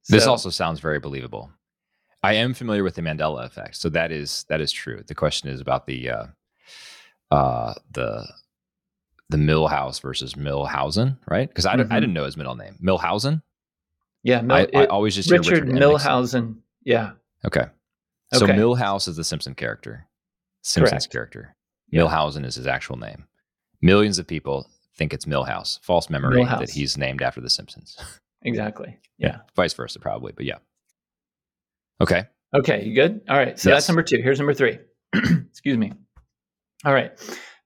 So, 0.02 0.16
this 0.16 0.26
also 0.26 0.50
sounds 0.50 0.80
very 0.80 0.98
believable. 0.98 1.50
I 2.22 2.34
am 2.34 2.54
familiar 2.54 2.84
with 2.84 2.94
the 2.94 3.02
Mandela 3.02 3.44
effect, 3.44 3.76
so 3.76 3.88
that 3.90 4.12
is 4.12 4.44
that 4.48 4.60
is 4.60 4.70
true. 4.70 5.02
The 5.06 5.14
question 5.14 5.48
is 5.48 5.60
about 5.60 5.86
the 5.86 6.10
uh, 6.10 6.26
uh, 7.30 7.74
the 7.90 8.26
the 9.28 9.36
Millhouse 9.38 10.00
versus 10.00 10.34
Millhausen, 10.34 11.18
right? 11.26 11.48
Because 11.48 11.66
I, 11.66 11.76
mm-hmm. 11.76 11.92
I 11.92 12.00
didn't 12.00 12.12
know 12.12 12.24
his 12.24 12.36
middle 12.36 12.54
name, 12.54 12.78
Millhausen. 12.84 13.42
Yeah, 14.22 14.40
Mil- 14.42 14.56
I, 14.56 14.68
I, 14.74 14.86
always 14.86 15.14
just 15.14 15.30
Richard, 15.30 15.64
Richard 15.64 15.68
Millhausen. 15.68 16.56
Yeah. 16.84 17.12
Okay. 17.44 17.66
So 18.32 18.44
okay. 18.44 18.54
Milhouse 18.54 19.08
is 19.08 19.16
the 19.16 19.24
Simpson 19.24 19.54
character. 19.54 20.06
Simpsons 20.62 21.06
Correct. 21.06 21.12
character. 21.12 21.56
Yeah. 21.90 22.02
Millhausen 22.02 22.44
is 22.44 22.54
his 22.54 22.66
actual 22.66 22.96
name. 22.96 23.26
Millions 23.80 24.18
of 24.18 24.26
people 24.26 24.68
think 24.96 25.12
it's 25.12 25.24
Milhouse. 25.24 25.80
False 25.82 26.08
memory 26.08 26.42
Milhouse. 26.42 26.60
that 26.60 26.70
he's 26.70 26.96
named 26.96 27.22
after 27.22 27.40
the 27.40 27.50
Simpsons. 27.50 27.96
Exactly. 28.44 28.98
Yeah. 29.18 29.28
yeah. 29.28 29.36
Vice 29.54 29.72
versa, 29.72 30.00
probably, 30.00 30.32
but 30.32 30.44
yeah. 30.44 30.58
Okay. 32.00 32.24
Okay. 32.52 32.84
You 32.84 32.92
good? 32.92 33.20
All 33.28 33.36
right. 33.36 33.56
So 33.56 33.68
yes. 33.68 33.76
that's 33.76 33.88
number 33.88 34.02
two. 34.02 34.20
Here's 34.20 34.40
number 34.40 34.52
three. 34.52 34.80
Excuse 35.14 35.78
me. 35.78 35.92
All 36.84 36.92
right. 36.92 37.12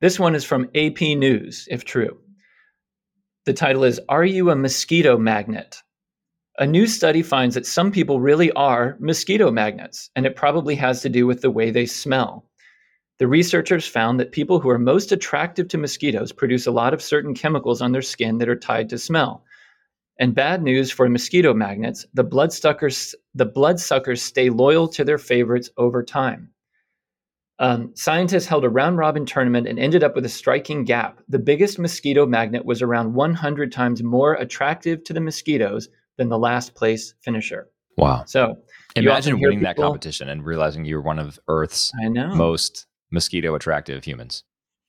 This 0.02 0.20
one 0.20 0.34
is 0.34 0.44
from 0.44 0.68
AP 0.74 1.00
News, 1.00 1.66
if 1.70 1.86
true. 1.86 2.18
The 3.46 3.54
title 3.54 3.84
is 3.84 4.00
Are 4.10 4.24
You 4.24 4.50
a 4.50 4.54
Mosquito 4.54 5.16
Magnet? 5.16 5.82
A 6.58 6.66
new 6.66 6.86
study 6.86 7.22
finds 7.22 7.54
that 7.54 7.66
some 7.66 7.92
people 7.92 8.18
really 8.18 8.50
are 8.52 8.96
mosquito 8.98 9.50
magnets, 9.50 10.08
and 10.16 10.24
it 10.24 10.36
probably 10.36 10.74
has 10.76 11.02
to 11.02 11.10
do 11.10 11.26
with 11.26 11.42
the 11.42 11.50
way 11.50 11.70
they 11.70 11.84
smell. 11.84 12.46
The 13.18 13.28
researchers 13.28 13.86
found 13.86 14.18
that 14.18 14.32
people 14.32 14.58
who 14.58 14.70
are 14.70 14.78
most 14.78 15.12
attractive 15.12 15.68
to 15.68 15.78
mosquitoes 15.78 16.32
produce 16.32 16.66
a 16.66 16.70
lot 16.70 16.94
of 16.94 17.02
certain 17.02 17.34
chemicals 17.34 17.82
on 17.82 17.92
their 17.92 18.00
skin 18.00 18.38
that 18.38 18.48
are 18.48 18.56
tied 18.56 18.88
to 18.88 18.98
smell. 18.98 19.44
And 20.18 20.34
bad 20.34 20.62
news 20.62 20.90
for 20.90 21.06
mosquito 21.10 21.52
magnets, 21.52 22.06
the 22.14 22.24
bloodsuckers, 22.24 23.14
the 23.34 23.44
bloodsuckers 23.44 24.22
stay 24.22 24.48
loyal 24.48 24.88
to 24.88 25.04
their 25.04 25.18
favorites 25.18 25.68
over 25.76 26.02
time. 26.02 26.50
Um, 27.58 27.92
scientists 27.94 28.46
held 28.46 28.64
a 28.64 28.70
round 28.70 28.96
robin 28.96 29.26
tournament 29.26 29.66
and 29.66 29.78
ended 29.78 30.02
up 30.02 30.14
with 30.14 30.24
a 30.24 30.30
striking 30.30 30.84
gap. 30.84 31.20
The 31.28 31.38
biggest 31.38 31.78
mosquito 31.78 32.24
magnet 32.24 32.64
was 32.64 32.80
around 32.80 33.12
100 33.12 33.72
times 33.72 34.02
more 34.02 34.34
attractive 34.34 35.04
to 35.04 35.12
the 35.12 35.20
mosquitoes 35.20 35.90
than 36.16 36.28
the 36.28 36.38
last 36.38 36.74
place 36.74 37.14
finisher. 37.22 37.70
Wow. 37.96 38.24
So 38.26 38.58
imagine 38.94 39.40
winning 39.40 39.60
people, 39.60 39.74
that 39.74 39.80
competition 39.80 40.28
and 40.28 40.44
realizing 40.44 40.84
you're 40.84 41.00
one 41.00 41.18
of 41.18 41.38
Earth's 41.48 41.92
most 42.34 42.86
mosquito 43.10 43.54
attractive 43.54 44.04
humans. 44.04 44.44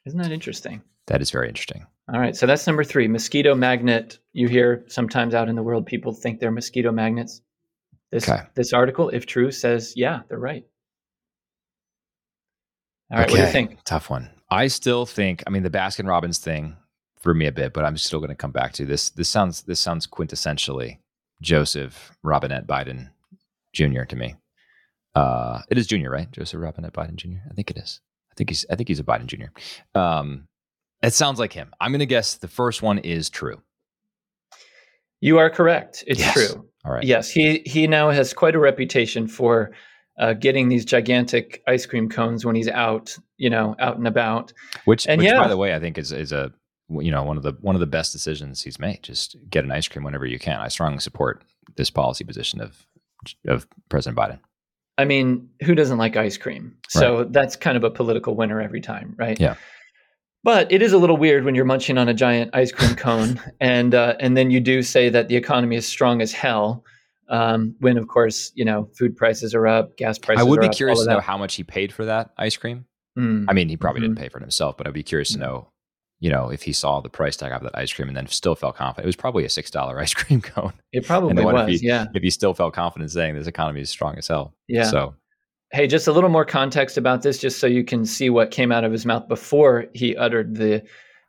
Isn't 0.05 0.21
that 0.21 0.31
interesting? 0.31 0.81
That 1.07 1.21
is 1.21 1.31
very 1.31 1.47
interesting. 1.47 1.85
All 2.13 2.19
right. 2.19 2.35
So 2.35 2.45
that's 2.45 2.65
number 2.67 2.83
three 2.83 3.07
mosquito 3.07 3.55
magnet. 3.55 4.19
You 4.33 4.47
hear 4.47 4.85
sometimes 4.87 5.33
out 5.33 5.49
in 5.49 5.55
the 5.55 5.63
world 5.63 5.85
people 5.85 6.13
think 6.13 6.39
they're 6.39 6.51
mosquito 6.51 6.91
magnets. 6.91 7.41
This, 8.11 8.27
okay. 8.27 8.43
this 8.55 8.71
article, 8.71 9.09
if 9.09 9.25
true, 9.25 9.51
says, 9.51 9.93
yeah, 9.95 10.21
they're 10.29 10.39
right. 10.39 10.63
All 13.11 13.19
right. 13.19 13.25
Okay. 13.25 13.33
What 13.33 13.37
do 13.37 13.45
you 13.45 13.51
think? 13.51 13.83
Tough 13.83 14.09
one. 14.09 14.29
I 14.49 14.67
still 14.67 15.05
think, 15.05 15.43
I 15.45 15.49
mean, 15.49 15.63
the 15.63 15.69
Baskin 15.69 16.07
Robbins 16.07 16.37
thing 16.37 16.77
threw 17.19 17.33
me 17.33 17.47
a 17.47 17.51
bit, 17.51 17.73
but 17.73 17.83
I'm 17.83 17.97
still 17.97 18.19
going 18.19 18.29
to 18.29 18.35
come 18.35 18.51
back 18.51 18.71
to 18.73 18.85
this. 18.85 19.09
This 19.09 19.27
sounds, 19.27 19.63
this 19.63 19.81
sounds 19.81 20.07
quintessentially 20.07 20.99
Joseph 21.41 22.11
Robinette 22.23 22.67
Biden 22.67 23.09
Jr. 23.73 24.03
to 24.03 24.15
me. 24.15 24.35
Uh, 25.15 25.61
it 25.69 25.77
is 25.77 25.87
Junior, 25.87 26.11
right? 26.11 26.29
Joseph 26.31 26.61
Robinette 26.61 26.93
Biden 26.93 27.15
Jr. 27.15 27.39
I 27.49 27.53
think 27.53 27.71
it 27.71 27.77
is. 27.77 28.01
I 28.31 28.35
think 28.35 28.49
he's. 28.49 28.65
I 28.69 28.75
think 28.75 28.87
he's 28.87 28.99
a 28.99 29.03
Biden 29.03 29.25
Jr. 29.25 29.99
Um, 29.99 30.47
it 31.01 31.13
sounds 31.13 31.39
like 31.39 31.53
him. 31.53 31.73
I'm 31.79 31.91
going 31.91 31.99
to 31.99 32.05
guess 32.05 32.35
the 32.35 32.47
first 32.47 32.81
one 32.81 32.99
is 32.99 33.29
true. 33.29 33.61
You 35.19 35.39
are 35.39 35.49
correct. 35.49 36.03
It's 36.07 36.19
yes. 36.19 36.33
true. 36.33 36.69
All 36.85 36.91
right. 36.91 37.03
Yes, 37.03 37.29
he 37.29 37.63
he 37.65 37.87
now 37.87 38.09
has 38.11 38.33
quite 38.33 38.55
a 38.55 38.59
reputation 38.59 39.27
for 39.27 39.71
uh, 40.19 40.33
getting 40.33 40.69
these 40.69 40.85
gigantic 40.85 41.61
ice 41.67 41.85
cream 41.85 42.09
cones 42.09 42.45
when 42.45 42.55
he's 42.55 42.67
out, 42.67 43.15
you 43.37 43.49
know, 43.49 43.75
out 43.79 43.97
and 43.97 44.07
about. 44.07 44.53
Which, 44.85 45.07
and 45.07 45.19
which 45.19 45.29
yeah. 45.29 45.39
by 45.39 45.47
the 45.47 45.57
way, 45.57 45.75
I 45.75 45.79
think 45.79 45.97
is 45.97 46.11
is 46.11 46.31
a 46.31 46.51
you 46.89 47.11
know 47.11 47.23
one 47.23 47.37
of 47.37 47.43
the 47.43 47.53
one 47.61 47.75
of 47.75 47.79
the 47.79 47.87
best 47.87 48.11
decisions 48.11 48.61
he's 48.61 48.79
made. 48.79 49.03
Just 49.03 49.35
get 49.49 49.63
an 49.63 49.71
ice 49.71 49.87
cream 49.87 50.03
whenever 50.03 50.25
you 50.25 50.39
can. 50.39 50.59
I 50.59 50.67
strongly 50.67 50.99
support 50.99 51.43
this 51.75 51.89
policy 51.89 52.23
position 52.23 52.61
of 52.61 52.85
of 53.47 53.67
President 53.89 54.17
Biden. 54.17 54.39
I 54.97 55.05
mean, 55.05 55.49
who 55.63 55.75
doesn't 55.75 55.97
like 55.97 56.17
ice 56.17 56.37
cream? 56.37 56.75
So 56.89 57.19
right. 57.19 57.31
that's 57.31 57.55
kind 57.55 57.77
of 57.77 57.83
a 57.83 57.91
political 57.91 58.35
winner 58.35 58.59
every 58.59 58.81
time, 58.81 59.13
right? 59.17 59.39
Yeah. 59.39 59.55
But 60.43 60.71
it 60.71 60.81
is 60.81 60.93
a 60.93 60.97
little 60.97 61.17
weird 61.17 61.43
when 61.45 61.55
you're 61.55 61.65
munching 61.65 61.97
on 61.97 62.07
a 62.07 62.13
giant 62.13 62.51
ice 62.53 62.71
cream 62.71 62.95
cone, 62.95 63.41
and 63.59 63.93
uh, 63.93 64.15
and 64.19 64.37
then 64.37 64.49
you 64.49 64.59
do 64.59 64.81
say 64.81 65.09
that 65.09 65.27
the 65.27 65.35
economy 65.35 65.75
is 65.75 65.87
strong 65.87 66.21
as 66.21 66.31
hell. 66.31 66.83
Um, 67.29 67.75
when 67.79 67.97
of 67.97 68.07
course 68.07 68.53
you 68.55 68.63
know 68.63 68.89
food 68.97 69.17
prices 69.17 69.53
are 69.53 69.67
up, 69.67 69.97
gas 69.97 70.17
prices. 70.17 70.39
I 70.39 70.49
would 70.49 70.61
be 70.61 70.67
up, 70.67 70.73
curious 70.73 71.03
to 71.03 71.09
know 71.09 71.19
how 71.19 71.37
much 71.37 71.55
he 71.55 71.63
paid 71.63 71.91
for 71.91 72.05
that 72.05 72.31
ice 72.37 72.55
cream. 72.55 72.85
Mm. 73.17 73.45
I 73.47 73.53
mean, 73.53 73.67
he 73.67 73.75
probably 73.75 74.01
mm-hmm. 74.01 74.13
didn't 74.13 74.19
pay 74.19 74.29
for 74.29 74.37
it 74.37 74.41
himself, 74.41 74.77
but 74.77 74.87
I'd 74.87 74.93
be 74.93 75.03
curious 75.03 75.31
mm. 75.31 75.35
to 75.35 75.39
know, 75.41 75.69
you 76.19 76.29
know, 76.29 76.49
if 76.49 76.63
he 76.63 76.73
saw 76.73 76.99
the 76.99 77.09
price 77.09 77.37
tag 77.37 77.51
of 77.51 77.63
that 77.63 77.77
ice 77.77 77.93
cream 77.93 78.07
and 78.07 78.17
then 78.17 78.27
still 78.27 78.55
felt 78.55 78.75
confident. 78.75 79.05
It 79.05 79.07
was 79.07 79.15
probably 79.15 79.45
a 79.45 79.49
six 79.49 79.69
dollar 79.69 79.99
ice 80.05 80.13
cream 80.13 80.41
cone. 80.41 80.73
It 80.91 81.05
probably 81.05 81.43
was. 81.43 81.69
If 81.69 81.81
he, 81.81 81.87
yeah. 81.87 82.05
If 82.13 82.23
he 82.23 82.29
still 82.29 82.53
felt 82.53 82.73
confident 82.73 83.11
saying 83.11 83.35
this 83.35 83.47
economy 83.47 83.81
is 83.81 83.89
strong 83.89 84.17
as 84.17 84.27
hell. 84.27 84.53
Yeah. 84.67 84.83
So 84.83 85.15
Hey, 85.71 85.85
just 85.85 86.07
a 86.07 86.13
little 86.13 86.29
more 86.29 86.45
context 86.45 86.97
about 86.97 87.23
this, 87.23 87.39
just 87.39 87.59
so 87.59 87.67
you 87.67 87.83
can 87.83 88.05
see 88.05 88.29
what 88.29 88.51
came 88.51 88.71
out 88.71 88.85
of 88.85 88.91
his 88.91 89.05
mouth 89.05 89.27
before 89.27 89.87
he 89.93 90.15
uttered 90.15 90.55
the 90.55 90.81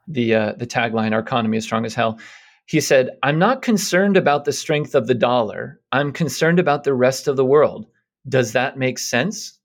the 0.06 0.34
uh, 0.34 0.52
the 0.52 0.66
tagline 0.66 1.12
"Our 1.12 1.20
economy 1.20 1.56
is 1.58 1.64
strong 1.64 1.84
as 1.84 1.94
hell." 1.94 2.20
He 2.66 2.80
said, 2.80 3.10
"I'm 3.24 3.38
not 3.38 3.62
concerned 3.62 4.16
about 4.16 4.44
the 4.44 4.52
strength 4.52 4.94
of 4.94 5.08
the 5.08 5.14
dollar. 5.14 5.80
I'm 5.90 6.12
concerned 6.12 6.60
about 6.60 6.84
the 6.84 6.94
rest 6.94 7.26
of 7.26 7.36
the 7.36 7.44
world. 7.44 7.86
Does 8.28 8.52
that 8.52 8.78
make 8.78 9.00
sense?" 9.00 9.58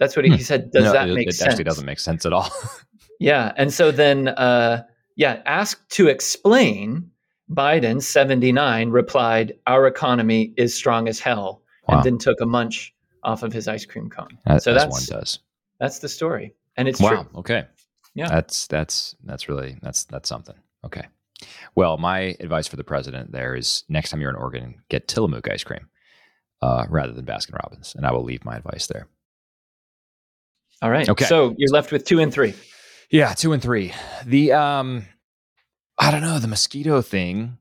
That's 0.00 0.16
what 0.16 0.24
he, 0.24 0.30
hmm. 0.30 0.38
he 0.38 0.42
said. 0.42 0.72
Does 0.72 0.84
no, 0.84 0.92
that 0.92 1.08
make 1.08 1.28
it 1.28 1.34
sense? 1.34 1.46
It 1.46 1.50
actually 1.50 1.64
doesn't 1.64 1.86
make 1.86 2.00
sense 2.00 2.26
at 2.26 2.32
all. 2.32 2.50
yeah, 3.20 3.52
and 3.56 3.72
so 3.72 3.92
then, 3.92 4.28
uh, 4.28 4.82
yeah, 5.14 5.42
asked 5.46 5.90
to 5.90 6.08
explain, 6.08 7.10
Biden, 7.50 8.02
79, 8.02 8.90
replied, 8.90 9.52
"Our 9.66 9.86
economy 9.86 10.54
is 10.56 10.74
strong 10.74 11.06
as 11.06 11.20
hell," 11.20 11.62
wow. 11.86 11.96
and 11.96 12.04
then 12.04 12.18
took 12.18 12.40
a 12.40 12.46
munch 12.46 12.94
off 13.22 13.42
of 13.42 13.52
his 13.52 13.68
ice 13.68 13.84
cream 13.84 14.08
cone. 14.08 14.38
As, 14.46 14.64
so 14.64 14.74
that's 14.74 14.90
one 14.90 15.20
does. 15.20 15.38
That's 15.78 15.98
the 16.00 16.08
story, 16.08 16.54
and 16.76 16.88
it's 16.88 17.00
wow. 17.00 17.10
True. 17.10 17.40
Okay. 17.40 17.66
Yeah. 18.14 18.28
That's 18.28 18.66
that's 18.66 19.14
that's 19.22 19.48
really 19.48 19.76
that's 19.82 20.04
that's 20.04 20.28
something. 20.28 20.56
Okay. 20.84 21.06
Well, 21.74 21.96
my 21.96 22.36
advice 22.40 22.66
for 22.66 22.76
the 22.76 22.84
president 22.84 23.32
there 23.32 23.54
is 23.54 23.84
next 23.88 24.10
time 24.10 24.20
you're 24.20 24.30
in 24.30 24.36
Oregon, 24.36 24.82
get 24.88 25.08
Tillamook 25.08 25.48
ice 25.50 25.64
cream 25.64 25.88
uh, 26.62 26.86
rather 26.88 27.12
than 27.12 27.24
Baskin 27.24 27.54
Robbins, 27.62 27.94
and 27.94 28.04
I 28.04 28.12
will 28.12 28.24
leave 28.24 28.44
my 28.44 28.56
advice 28.56 28.86
there. 28.86 29.08
All 30.82 30.90
right. 30.90 31.08
Okay. 31.08 31.26
So 31.26 31.54
you're 31.58 31.72
left 31.72 31.92
with 31.92 32.04
two 32.04 32.20
and 32.20 32.32
three. 32.32 32.54
Yeah, 33.10 33.34
two 33.34 33.52
and 33.52 33.62
three. 33.62 33.92
The 34.24 34.52
um, 34.52 35.06
I 35.98 36.10
don't 36.10 36.22
know. 36.22 36.38
The 36.38 36.48
mosquito 36.48 37.02
thing 37.02 37.58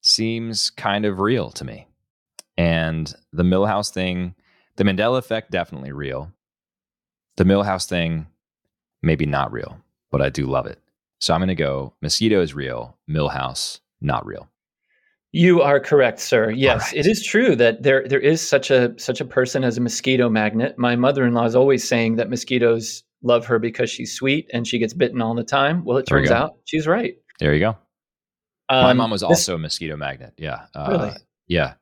seems 0.00 0.70
kind 0.70 1.04
of 1.04 1.20
real 1.20 1.50
to 1.52 1.64
me, 1.64 1.86
and 2.56 3.12
the 3.32 3.42
Millhouse 3.42 3.90
thing 3.90 4.34
the 4.78 4.84
Mandela 4.84 5.18
effect, 5.18 5.50
definitely 5.50 5.90
real. 5.90 6.32
The 7.36 7.44
Millhouse 7.44 7.86
thing, 7.86 8.28
maybe 9.02 9.26
not 9.26 9.52
real, 9.52 9.76
but 10.10 10.22
I 10.22 10.30
do 10.30 10.46
love 10.46 10.66
it. 10.66 10.78
So 11.20 11.34
I'm 11.34 11.40
going 11.40 11.48
to 11.48 11.56
go 11.56 11.94
mosquito 12.00 12.40
is 12.40 12.54
real, 12.54 12.96
Millhouse, 13.10 13.80
not 14.00 14.24
real. 14.24 14.48
You 15.32 15.60
are 15.62 15.80
correct, 15.80 16.20
sir. 16.20 16.50
Yes, 16.50 16.92
right. 16.92 17.00
it 17.00 17.06
is 17.06 17.26
true 17.26 17.56
that 17.56 17.82
there 17.82 18.06
there 18.06 18.20
is 18.20 18.46
such 18.46 18.70
a 18.70 18.94
such 18.98 19.20
a 19.20 19.24
person 19.24 19.64
as 19.64 19.76
a 19.76 19.80
mosquito 19.80 20.30
magnet. 20.30 20.78
My 20.78 20.94
mother-in-law 20.94 21.44
is 21.44 21.56
always 21.56 21.86
saying 21.86 22.16
that 22.16 22.30
mosquitoes 22.30 23.02
love 23.22 23.46
her 23.46 23.58
because 23.58 23.90
she's 23.90 24.14
sweet 24.14 24.48
and 24.52 24.66
she 24.66 24.78
gets 24.78 24.94
bitten 24.94 25.20
all 25.20 25.34
the 25.34 25.44
time. 25.44 25.84
Well, 25.84 25.98
it 25.98 26.06
turns 26.06 26.30
out 26.30 26.56
she's 26.64 26.86
right. 26.86 27.16
There 27.38 27.54
you 27.54 27.60
go. 27.60 27.76
Um, 28.70 28.82
my 28.82 28.92
mom 28.92 29.10
was 29.10 29.22
this, 29.22 29.28
also 29.28 29.54
a 29.54 29.58
mosquito 29.58 29.96
magnet. 29.96 30.34
Yeah. 30.36 30.66
Uh, 30.74 30.88
really? 30.90 31.16
Yeah. 31.46 31.74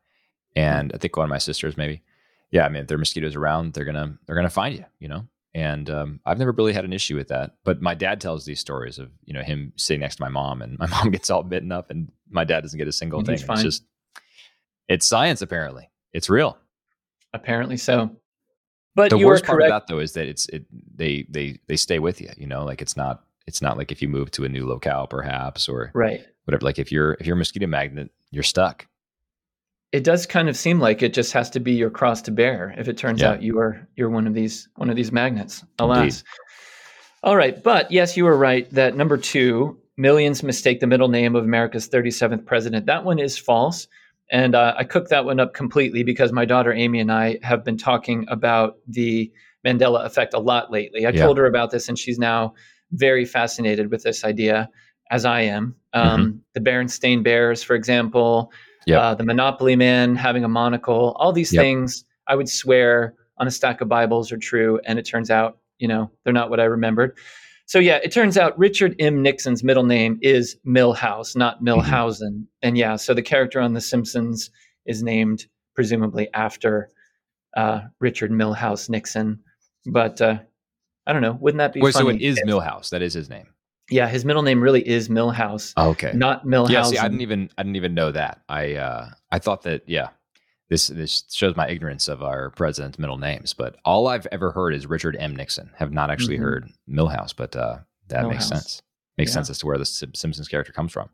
And 0.54 0.92
I 0.94 0.98
think 0.98 1.16
one 1.16 1.24
of 1.24 1.30
my 1.30 1.38
sisters 1.38 1.76
maybe 1.76 2.02
yeah, 2.50 2.64
I 2.64 2.68
mean, 2.68 2.82
if 2.82 2.88
there 2.88 2.96
are 2.96 2.98
mosquitoes 2.98 3.36
around, 3.36 3.72
they're 3.72 3.84
gonna 3.84 4.16
they're 4.26 4.36
gonna 4.36 4.50
find 4.50 4.74
you, 4.74 4.84
you 4.98 5.08
know. 5.08 5.26
And 5.54 5.88
um, 5.88 6.20
I've 6.26 6.38
never 6.38 6.52
really 6.52 6.74
had 6.74 6.84
an 6.84 6.92
issue 6.92 7.16
with 7.16 7.28
that. 7.28 7.52
But 7.64 7.80
my 7.80 7.94
dad 7.94 8.20
tells 8.20 8.44
these 8.44 8.60
stories 8.60 8.98
of 8.98 9.10
you 9.24 9.34
know 9.34 9.42
him 9.42 9.72
sitting 9.76 10.00
next 10.00 10.16
to 10.16 10.22
my 10.22 10.28
mom, 10.28 10.62
and 10.62 10.78
my 10.78 10.86
mom 10.86 11.10
gets 11.10 11.30
all 11.30 11.42
bitten 11.42 11.72
up, 11.72 11.90
and 11.90 12.10
my 12.30 12.44
dad 12.44 12.62
doesn't 12.62 12.78
get 12.78 12.88
a 12.88 12.92
single 12.92 13.22
thing. 13.22 13.34
It's 13.34 13.62
just 13.62 13.84
it's 14.88 15.06
science. 15.06 15.42
Apparently, 15.42 15.90
it's 16.12 16.30
real. 16.30 16.58
Apparently 17.32 17.76
so. 17.76 18.16
But 18.96 19.10
the 19.10 19.18
worst 19.18 19.44
part 19.44 19.62
of 19.62 19.68
that 19.68 19.86
though 19.86 20.00
is 20.00 20.14
that 20.14 20.26
it's 20.26 20.48
it 20.48 20.66
they 20.96 21.26
they 21.30 21.60
they 21.68 21.76
stay 21.76 22.00
with 22.00 22.20
you. 22.20 22.30
You 22.36 22.48
know, 22.48 22.64
like 22.64 22.82
it's 22.82 22.96
not 22.96 23.24
it's 23.46 23.62
not 23.62 23.76
like 23.76 23.92
if 23.92 24.02
you 24.02 24.08
move 24.08 24.32
to 24.32 24.44
a 24.44 24.48
new 24.48 24.66
locale 24.66 25.06
perhaps 25.06 25.68
or 25.68 25.92
right 25.94 26.26
whatever. 26.44 26.64
Like 26.64 26.80
if 26.80 26.90
you're 26.90 27.12
if 27.20 27.26
you're 27.26 27.36
a 27.36 27.38
mosquito 27.38 27.68
magnet, 27.68 28.10
you're 28.32 28.42
stuck 28.42 28.88
it 29.92 30.04
does 30.04 30.26
kind 30.26 30.48
of 30.48 30.56
seem 30.56 30.80
like 30.80 31.02
it 31.02 31.14
just 31.14 31.32
has 31.32 31.48
to 31.50 31.60
be 31.60 31.72
your 31.72 31.90
cross 31.90 32.20
to 32.22 32.30
bear 32.30 32.74
if 32.76 32.88
it 32.88 32.98
turns 32.98 33.20
yeah. 33.20 33.30
out 33.30 33.42
you 33.42 33.58
are 33.58 33.88
you're 33.96 34.10
one 34.10 34.26
of 34.26 34.34
these 34.34 34.68
one 34.76 34.90
of 34.90 34.96
these 34.96 35.12
magnets 35.12 35.64
alas 35.78 35.98
Indeed. 35.98 36.22
all 37.22 37.36
right 37.36 37.62
but 37.62 37.90
yes 37.90 38.16
you 38.16 38.24
were 38.24 38.36
right 38.36 38.68
that 38.70 38.96
number 38.96 39.16
two 39.16 39.78
millions 39.96 40.42
mistake 40.42 40.80
the 40.80 40.86
middle 40.86 41.08
name 41.08 41.36
of 41.36 41.44
america's 41.44 41.88
37th 41.88 42.44
president 42.44 42.86
that 42.86 43.04
one 43.04 43.18
is 43.18 43.38
false 43.38 43.88
And 44.30 44.54
uh, 44.54 44.74
I 44.76 44.84
cooked 44.84 45.10
that 45.10 45.24
one 45.24 45.38
up 45.38 45.54
completely 45.54 46.02
because 46.02 46.32
my 46.32 46.44
daughter 46.44 46.72
Amy 46.72 47.00
and 47.00 47.12
I 47.12 47.38
have 47.42 47.64
been 47.64 47.78
talking 47.78 48.26
about 48.28 48.78
the 48.88 49.30
Mandela 49.64 50.04
effect 50.04 50.34
a 50.34 50.38
lot 50.38 50.70
lately. 50.70 51.06
I 51.06 51.10
yeah. 51.10 51.24
told 51.24 51.38
her 51.38 51.46
about 51.46 51.70
this, 51.70 51.88
and 51.88 51.98
she's 51.98 52.18
now 52.18 52.54
very 52.92 53.24
fascinated 53.24 53.90
with 53.90 54.02
this 54.02 54.24
idea, 54.24 54.68
as 55.10 55.24
I 55.24 55.42
am. 55.42 55.74
Um, 55.92 56.20
mm-hmm. 56.20 56.38
The 56.54 56.60
Berenstain 56.60 57.22
Bears, 57.22 57.62
for 57.62 57.74
example, 57.74 58.52
yep. 58.86 59.00
uh, 59.00 59.14
the 59.14 59.24
Monopoly 59.24 59.76
Man 59.76 60.16
having 60.16 60.44
a 60.44 60.48
monocle, 60.48 61.16
all 61.18 61.32
these 61.32 61.52
yep. 61.52 61.62
things 61.62 62.04
I 62.28 62.34
would 62.34 62.48
swear 62.48 63.14
on 63.38 63.46
a 63.46 63.50
stack 63.50 63.80
of 63.80 63.88
Bibles 63.88 64.32
are 64.32 64.38
true. 64.38 64.80
And 64.84 64.98
it 64.98 65.02
turns 65.02 65.30
out, 65.30 65.58
you 65.78 65.88
know, 65.88 66.10
they're 66.24 66.32
not 66.32 66.50
what 66.50 66.60
I 66.60 66.64
remembered. 66.64 67.16
So 67.66 67.80
yeah, 67.80 67.98
it 68.02 68.12
turns 68.12 68.38
out 68.38 68.56
Richard 68.58 68.94
M. 69.00 69.22
Nixon's 69.22 69.64
middle 69.64 69.82
name 69.82 70.18
is 70.22 70.56
Milhouse, 70.66 71.36
not. 71.36 71.62
Milhausen. 71.62 72.20
Mm-hmm. 72.20 72.42
And 72.62 72.78
yeah, 72.78 72.96
so 72.96 73.12
the 73.12 73.22
character 73.22 73.60
on 73.60 73.74
The 73.74 73.80
Simpsons 73.80 74.50
is 74.86 75.02
named 75.02 75.46
presumably 75.74 76.28
after 76.32 76.88
uh, 77.56 77.80
Richard 77.98 78.30
Milhouse 78.30 78.88
Nixon. 78.88 79.40
But 79.84 80.20
uh, 80.20 80.38
I 81.06 81.12
don't 81.12 81.22
know. 81.22 81.36
Wouldn't 81.40 81.58
that 81.58 81.72
be? 81.72 81.80
Wait, 81.80 81.94
so 81.94 82.08
it 82.08 82.20
is 82.22 82.40
Milhouse. 82.46 82.90
That 82.90 83.02
is 83.02 83.14
his 83.14 83.28
name. 83.28 83.48
Yeah, 83.90 84.08
his 84.08 84.24
middle 84.24 84.42
name 84.42 84.60
really 84.60 84.86
is 84.86 85.08
Milhouse. 85.08 85.72
Oh, 85.76 85.90
okay, 85.90 86.12
not 86.12 86.44
Milhouse. 86.44 86.70
Yeah, 86.70 86.82
see, 86.82 86.98
I 86.98 87.08
didn't 87.08 87.20
even 87.20 87.50
I 87.58 87.62
didn't 87.62 87.76
even 87.76 87.94
know 87.94 88.10
that. 88.12 88.42
I 88.48 88.74
uh, 88.74 89.10
I 89.30 89.38
thought 89.38 89.62
that 89.62 89.88
yeah, 89.88 90.08
this 90.68 90.88
this 90.88 91.24
shows 91.30 91.56
my 91.56 91.68
ignorance 91.68 92.08
of 92.08 92.22
our 92.22 92.50
president's 92.50 92.98
middle 92.98 93.18
names. 93.18 93.52
But 93.52 93.76
all 93.84 94.08
I've 94.08 94.26
ever 94.32 94.50
heard 94.50 94.74
is 94.74 94.86
Richard 94.86 95.16
M. 95.18 95.34
Nixon. 95.36 95.70
Have 95.76 95.92
not 95.92 96.10
actually 96.10 96.34
mm-hmm. 96.36 96.44
heard 96.44 96.72
Millhouse, 96.88 97.34
but 97.36 97.54
uh, 97.54 97.78
that 98.08 98.28
makes 98.28 98.48
sense. 98.48 98.82
Makes 99.16 99.30
yeah. 99.30 99.34
sense 99.34 99.50
as 99.50 99.58
to 99.58 99.66
where 99.66 99.78
the 99.78 99.86
Simpsons 99.86 100.48
character 100.48 100.72
comes 100.72 100.92
from. 100.92 101.08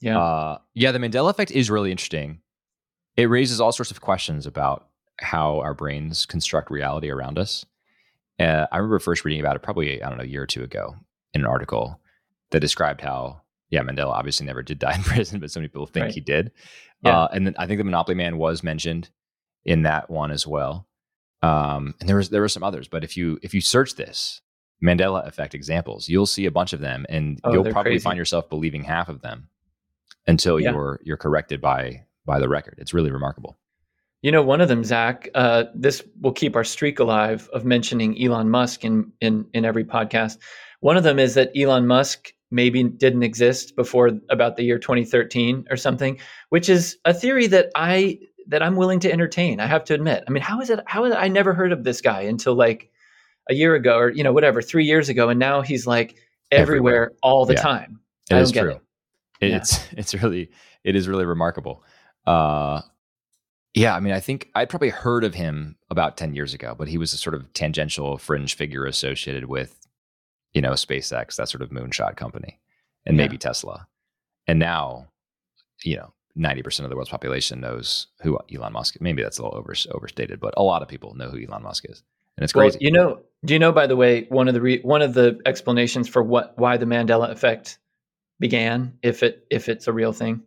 Yeah, 0.00 0.18
uh, 0.18 0.58
yeah. 0.74 0.92
The 0.92 0.98
Mandela 0.98 1.30
effect 1.30 1.50
is 1.50 1.70
really 1.70 1.90
interesting. 1.90 2.40
It 3.16 3.26
raises 3.26 3.60
all 3.60 3.72
sorts 3.72 3.90
of 3.90 4.00
questions 4.00 4.46
about 4.46 4.88
how 5.20 5.60
our 5.60 5.74
brains 5.74 6.26
construct 6.26 6.70
reality 6.70 7.10
around 7.10 7.38
us. 7.38 7.64
Uh, 8.40 8.66
I 8.72 8.78
remember 8.78 8.98
first 8.98 9.24
reading 9.24 9.40
about 9.40 9.56
it 9.56 9.62
probably 9.62 10.02
I 10.02 10.08
don't 10.08 10.18
know 10.18 10.24
a 10.24 10.28
year 10.28 10.42
or 10.42 10.46
two 10.46 10.64
ago 10.64 10.96
in 11.34 11.42
an 11.42 11.46
article 11.46 12.00
that 12.50 12.60
described 12.60 13.00
how 13.00 13.40
yeah 13.70 13.82
Mandela 13.82 14.10
obviously 14.10 14.46
never 14.46 14.62
did 14.62 14.78
die 14.80 14.94
in 14.94 15.02
prison, 15.02 15.38
but 15.38 15.50
so 15.50 15.60
many 15.60 15.68
people 15.68 15.86
think 15.86 16.04
right. 16.04 16.14
he 16.14 16.20
did. 16.20 16.50
Yeah. 17.04 17.22
Uh, 17.22 17.28
and 17.32 17.46
then 17.46 17.54
I 17.58 17.66
think 17.66 17.78
the 17.78 17.84
Monopoly 17.84 18.14
Man 18.14 18.38
was 18.38 18.62
mentioned 18.62 19.10
in 19.64 19.82
that 19.82 20.10
one 20.10 20.30
as 20.30 20.46
well. 20.46 20.86
Um, 21.42 21.94
and 22.00 22.08
there 22.08 22.16
was 22.16 22.30
there 22.30 22.40
were 22.40 22.48
some 22.48 22.62
others, 22.62 22.88
but 22.88 23.04
if 23.04 23.16
you 23.16 23.38
if 23.42 23.52
you 23.52 23.60
search 23.60 23.96
this 23.96 24.40
Mandela 24.82 25.26
effect 25.26 25.54
examples, 25.54 26.08
you'll 26.08 26.26
see 26.26 26.46
a 26.46 26.50
bunch 26.50 26.72
of 26.72 26.80
them, 26.80 27.04
and 27.08 27.40
oh, 27.44 27.52
you'll 27.52 27.64
probably 27.64 27.92
crazy. 27.92 28.02
find 28.02 28.16
yourself 28.16 28.48
believing 28.48 28.82
half 28.82 29.08
of 29.08 29.20
them 29.20 29.48
until 30.26 30.58
yeah. 30.58 30.72
you're 30.72 31.00
you're 31.04 31.16
corrected 31.16 31.60
by 31.60 32.04
by 32.24 32.38
the 32.38 32.48
record. 32.48 32.76
It's 32.78 32.94
really 32.94 33.10
remarkable. 33.10 33.58
You 34.22 34.32
know, 34.32 34.42
one 34.42 34.62
of 34.62 34.68
them, 34.68 34.84
Zach. 34.84 35.28
Uh, 35.34 35.64
this 35.74 36.02
will 36.20 36.32
keep 36.32 36.56
our 36.56 36.64
streak 36.64 36.98
alive 36.98 37.48
of 37.52 37.66
mentioning 37.66 38.22
Elon 38.22 38.48
Musk 38.48 38.84
in 38.84 39.12
in 39.20 39.46
in 39.52 39.64
every 39.64 39.84
podcast. 39.84 40.38
One 40.80 40.96
of 40.96 41.04
them 41.04 41.18
is 41.18 41.34
that 41.34 41.50
Elon 41.56 41.86
Musk 41.86 42.32
maybe 42.54 42.82
didn't 42.84 43.22
exist 43.22 43.76
before 43.76 44.12
about 44.30 44.56
the 44.56 44.62
year 44.62 44.78
2013 44.78 45.66
or 45.70 45.76
something, 45.76 46.18
which 46.50 46.68
is 46.68 46.96
a 47.04 47.12
theory 47.12 47.46
that 47.48 47.70
I 47.74 48.18
that 48.46 48.62
I'm 48.62 48.76
willing 48.76 49.00
to 49.00 49.12
entertain. 49.12 49.60
I 49.60 49.66
have 49.66 49.84
to 49.84 49.94
admit. 49.94 50.24
I 50.26 50.30
mean, 50.30 50.42
how 50.42 50.60
is 50.60 50.70
it? 50.70 50.80
How 50.86 51.04
is 51.04 51.12
it, 51.12 51.16
I 51.16 51.28
never 51.28 51.52
heard 51.52 51.72
of 51.72 51.84
this 51.84 52.00
guy 52.00 52.22
until 52.22 52.54
like 52.54 52.90
a 53.50 53.54
year 53.54 53.74
ago, 53.74 53.98
or 53.98 54.10
you 54.10 54.22
know, 54.22 54.32
whatever, 54.32 54.62
three 54.62 54.84
years 54.84 55.08
ago, 55.08 55.28
and 55.28 55.38
now 55.38 55.60
he's 55.60 55.86
like 55.86 56.16
everywhere, 56.50 56.94
everywhere. 56.94 57.12
all 57.22 57.44
the 57.44 57.54
yeah. 57.54 57.60
time. 57.60 58.00
It 58.30 58.36
is 58.36 58.52
true. 58.52 58.80
It. 59.40 59.52
It's 59.52 59.78
yeah. 59.78 59.84
it's 59.98 60.14
really 60.14 60.50
it 60.84 60.96
is 60.96 61.08
really 61.08 61.24
remarkable. 61.24 61.82
Uh, 62.26 62.82
yeah, 63.74 63.96
I 63.96 64.00
mean, 64.00 64.12
I 64.12 64.20
think 64.20 64.50
I'd 64.54 64.68
probably 64.68 64.90
heard 64.90 65.24
of 65.24 65.34
him 65.34 65.76
about 65.90 66.16
10 66.16 66.34
years 66.34 66.54
ago, 66.54 66.76
but 66.78 66.86
he 66.86 66.96
was 66.96 67.12
a 67.12 67.18
sort 67.18 67.34
of 67.34 67.52
tangential 67.54 68.18
fringe 68.18 68.54
figure 68.54 68.86
associated 68.86 69.46
with, 69.46 69.83
you 70.54 70.62
know, 70.62 70.72
SpaceX, 70.72 71.36
that 71.36 71.48
sort 71.48 71.62
of 71.62 71.70
moonshot 71.70 72.16
company, 72.16 72.60
and 73.04 73.16
yeah. 73.16 73.24
maybe 73.24 73.36
Tesla. 73.36 73.86
And 74.46 74.58
now, 74.58 75.08
you 75.82 75.96
know, 75.96 76.12
90% 76.38 76.84
of 76.84 76.90
the 76.90 76.96
world's 76.96 77.10
population 77.10 77.60
knows 77.60 78.08
who 78.22 78.38
Elon 78.54 78.72
Musk 78.72 78.96
is. 78.96 79.00
Maybe 79.00 79.22
that's 79.22 79.38
a 79.38 79.42
little 79.42 79.58
over, 79.58 79.74
overstated, 79.92 80.40
but 80.40 80.54
a 80.56 80.62
lot 80.62 80.82
of 80.82 80.88
people 80.88 81.14
know 81.14 81.28
who 81.28 81.44
Elon 81.44 81.62
Musk 81.62 81.84
is. 81.88 82.02
And 82.36 82.44
it's 82.44 82.52
crazy. 82.52 82.78
Well, 82.78 82.82
you 82.82 82.90
know, 82.90 83.20
do 83.44 83.54
you 83.54 83.60
know, 83.60 83.72
by 83.72 83.86
the 83.86 83.96
way, 83.96 84.26
one 84.28 84.48
of 84.48 84.54
the 84.54 84.60
re- 84.60 84.82
one 84.82 85.02
of 85.02 85.14
the 85.14 85.38
explanations 85.46 86.08
for 86.08 86.22
what 86.22 86.58
why 86.58 86.76
the 86.76 86.86
Mandela 86.86 87.30
effect 87.30 87.78
began, 88.40 88.98
if 89.02 89.22
it 89.22 89.46
if 89.50 89.68
it's 89.68 89.86
a 89.86 89.92
real 89.92 90.12
thing, 90.12 90.42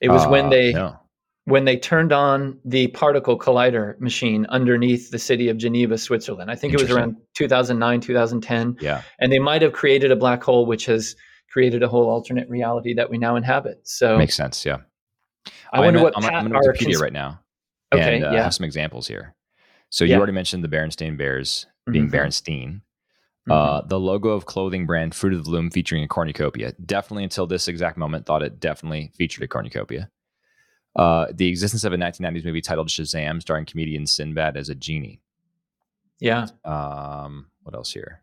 it 0.00 0.08
was 0.08 0.24
uh, 0.24 0.28
when 0.28 0.50
they 0.50 0.72
no 0.72 0.98
when 1.46 1.64
they 1.66 1.76
turned 1.76 2.12
on 2.12 2.58
the 2.64 2.88
particle 2.88 3.38
collider 3.38 3.98
machine 4.00 4.46
underneath 4.46 5.10
the 5.10 5.18
city 5.18 5.48
of 5.48 5.58
Geneva, 5.58 5.98
Switzerland. 5.98 6.50
I 6.50 6.54
think 6.54 6.72
it 6.72 6.80
was 6.80 6.90
around 6.90 7.16
2009, 7.34 8.00
2010. 8.00 8.78
Yeah. 8.80 9.02
And 9.20 9.30
they 9.30 9.38
might 9.38 9.60
have 9.60 9.72
created 9.72 10.10
a 10.10 10.16
black 10.16 10.42
hole, 10.42 10.64
which 10.64 10.86
has 10.86 11.14
created 11.52 11.82
a 11.82 11.88
whole 11.88 12.08
alternate 12.08 12.48
reality 12.48 12.94
that 12.94 13.10
we 13.10 13.18
now 13.18 13.36
inhabit. 13.36 13.80
So 13.84 14.16
makes 14.16 14.34
sense. 14.34 14.64
Yeah. 14.64 14.78
I 15.72 15.80
wonder 15.80 16.02
what 16.02 16.14
I'm, 16.16 16.24
I'm, 16.24 16.46
I'm 16.46 16.52
Wikipedia 16.52 16.84
cons- 16.84 17.00
right 17.00 17.12
now. 17.12 17.40
Okay. 17.92 18.16
And 18.16 18.24
uh, 18.24 18.30
yeah. 18.30 18.42
have 18.42 18.54
some 18.54 18.64
examples 18.64 19.06
here. 19.06 19.34
So 19.90 20.04
you 20.04 20.12
yeah. 20.12 20.16
already 20.16 20.32
mentioned 20.32 20.64
the 20.64 20.68
Berenstain 20.68 21.16
Bears 21.16 21.66
being 21.90 22.08
mm-hmm. 22.08 22.16
Uh, 22.16 22.80
mm-hmm. 23.46 23.52
Uh, 23.52 23.80
the 23.82 24.00
logo 24.00 24.30
of 24.30 24.46
clothing 24.46 24.86
brand 24.86 25.14
Fruit 25.14 25.34
of 25.34 25.44
the 25.44 25.50
Loom 25.50 25.70
featuring 25.70 26.02
a 26.02 26.08
cornucopia. 26.08 26.72
Definitely 26.84 27.24
until 27.24 27.46
this 27.46 27.68
exact 27.68 27.98
moment, 27.98 28.24
thought 28.24 28.42
it 28.42 28.58
definitely 28.58 29.12
featured 29.14 29.44
a 29.44 29.48
cornucopia. 29.48 30.10
Uh, 30.96 31.26
the 31.32 31.48
existence 31.48 31.84
of 31.84 31.92
a 31.92 31.96
1990s 31.96 32.44
movie 32.44 32.60
titled 32.60 32.88
Shazam, 32.88 33.40
starring 33.40 33.64
comedian 33.64 34.06
Sinbad 34.06 34.56
as 34.56 34.68
a 34.68 34.74
genie. 34.74 35.20
Yeah. 36.20 36.46
Um, 36.64 37.46
what 37.62 37.74
else 37.74 37.92
here? 37.92 38.22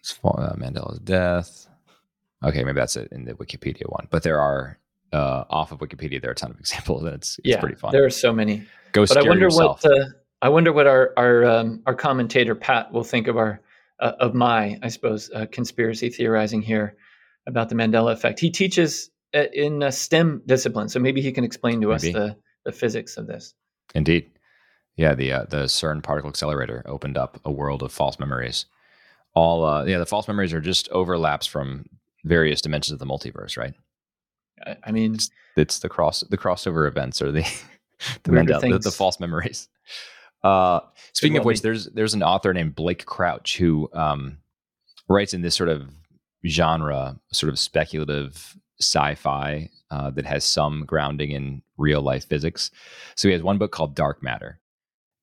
It's 0.00 0.18
uh, 0.22 0.54
Mandela's 0.58 0.98
death. 0.98 1.66
Okay, 2.44 2.64
maybe 2.64 2.76
that's 2.76 2.96
it 2.96 3.08
in 3.12 3.24
the 3.24 3.34
Wikipedia 3.34 3.84
one. 3.86 4.06
But 4.10 4.22
there 4.22 4.40
are 4.40 4.78
uh, 5.12 5.44
off 5.50 5.72
of 5.72 5.78
Wikipedia, 5.78 6.20
there 6.20 6.30
are 6.30 6.32
a 6.32 6.36
ton 6.36 6.50
of 6.50 6.60
examples, 6.60 7.04
and 7.04 7.14
it's, 7.14 7.38
it's 7.38 7.48
yeah, 7.48 7.60
pretty 7.60 7.76
fun. 7.76 7.92
There 7.92 8.04
are 8.04 8.10
so 8.10 8.32
many. 8.32 8.64
Go 8.92 9.06
but 9.06 9.16
I 9.16 9.22
wonder 9.22 9.44
yourself. 9.44 9.82
what 9.84 10.00
uh, 10.00 10.04
I 10.42 10.48
wonder 10.48 10.72
what 10.72 10.86
our 10.86 11.12
our 11.16 11.44
um, 11.44 11.82
our 11.86 11.94
commentator 11.94 12.54
Pat 12.54 12.92
will 12.92 13.04
think 13.04 13.28
of 13.28 13.36
our 13.36 13.60
uh, 14.00 14.12
of 14.18 14.34
my 14.34 14.78
I 14.82 14.88
suppose 14.88 15.30
uh, 15.34 15.46
conspiracy 15.50 16.08
theorizing 16.08 16.62
here 16.62 16.96
about 17.46 17.68
the 17.68 17.74
Mandela 17.74 18.12
effect. 18.12 18.40
He 18.40 18.50
teaches 18.50 19.10
in 19.32 19.82
a 19.82 19.92
STEM 19.92 20.42
discipline, 20.46 20.88
so 20.88 20.98
maybe 20.98 21.20
he 21.20 21.32
can 21.32 21.44
explain 21.44 21.80
to 21.80 21.88
maybe. 21.88 21.94
us 21.94 22.02
the 22.02 22.36
the 22.64 22.72
physics 22.72 23.16
of 23.16 23.26
this. 23.26 23.54
Indeed, 23.94 24.30
yeah. 24.96 25.14
The 25.14 25.32
uh, 25.32 25.44
the 25.44 25.64
CERN 25.64 26.02
particle 26.02 26.30
accelerator 26.30 26.82
opened 26.86 27.16
up 27.16 27.40
a 27.44 27.50
world 27.50 27.82
of 27.82 27.92
false 27.92 28.18
memories. 28.18 28.66
All 29.34 29.64
uh, 29.64 29.84
yeah, 29.84 29.98
the 29.98 30.06
false 30.06 30.28
memories 30.28 30.52
are 30.52 30.60
just 30.60 30.88
overlaps 30.90 31.46
from 31.46 31.86
various 32.24 32.60
dimensions 32.60 32.92
of 32.92 32.98
the 32.98 33.12
multiverse, 33.12 33.56
right? 33.56 33.74
I, 34.66 34.76
I 34.84 34.92
mean, 34.92 35.14
it's, 35.14 35.30
it's, 35.56 35.78
the 35.78 35.88
cross 35.88 36.20
the 36.20 36.38
crossover 36.38 36.86
events 36.86 37.22
or 37.22 37.32
the 37.32 37.42
the, 38.24 38.32
Mandela, 38.32 38.60
the, 38.60 38.78
the 38.78 38.90
false 38.90 39.20
memories. 39.20 39.68
Uh, 40.42 40.80
speaking 41.12 41.38
of 41.38 41.44
which, 41.44 41.62
there's 41.62 41.86
there's 41.86 42.14
an 42.14 42.22
author 42.22 42.52
named 42.52 42.74
Blake 42.74 43.04
Crouch 43.06 43.58
who 43.58 43.88
um, 43.92 44.38
writes 45.08 45.34
in 45.34 45.42
this 45.42 45.54
sort 45.54 45.68
of 45.68 45.90
genre, 46.46 47.18
sort 47.32 47.50
of 47.50 47.58
speculative 47.58 48.56
sci-fi 48.80 49.68
uh, 49.90 50.10
that 50.10 50.26
has 50.26 50.44
some 50.44 50.84
grounding 50.84 51.30
in 51.30 51.62
real 51.76 52.02
life 52.02 52.26
physics. 52.26 52.70
So 53.14 53.28
he 53.28 53.32
has 53.32 53.42
one 53.42 53.58
book 53.58 53.72
called 53.72 53.94
Dark 53.94 54.22
Matter 54.22 54.60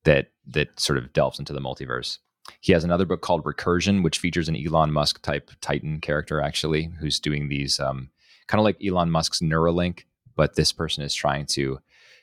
that 0.04 0.30
that 0.46 0.78
sort 0.80 0.98
of 0.98 1.12
delves 1.12 1.38
into 1.38 1.52
the 1.52 1.60
multiverse. 1.60 2.18
He 2.60 2.72
has 2.72 2.84
another 2.84 3.04
book 3.04 3.20
called 3.20 3.44
Recursion, 3.44 4.02
which 4.02 4.18
features 4.18 4.48
an 4.48 4.56
Elon 4.56 4.92
Musk 4.92 5.20
type 5.22 5.50
Titan 5.60 6.00
character 6.00 6.40
actually, 6.40 6.90
who's 6.98 7.20
doing 7.20 7.48
these 7.48 7.78
um, 7.78 8.10
kind 8.46 8.58
of 8.58 8.64
like 8.64 8.82
Elon 8.84 9.10
Musk's 9.10 9.40
Neuralink, 9.40 10.04
but 10.34 10.56
this 10.56 10.72
person 10.72 11.04
is 11.04 11.14
trying 11.14 11.46
to 11.46 11.80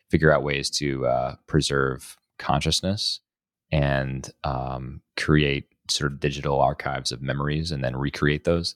figure 0.10 0.32
out 0.32 0.43
ways 0.43 0.69
to 0.69 1.06
uh, 1.06 1.36
preserve 1.48 2.17
consciousness 2.38 3.19
and 3.71 4.32
um, 4.43 5.02
create 5.15 5.65
sort 5.89 6.12
of 6.12 6.19
digital 6.19 6.60
archives 6.60 7.12
of 7.12 7.21
memories 7.21 7.71
and 7.71 7.84
then 7.84 7.95
recreate 7.95 8.43
those. 8.43 8.76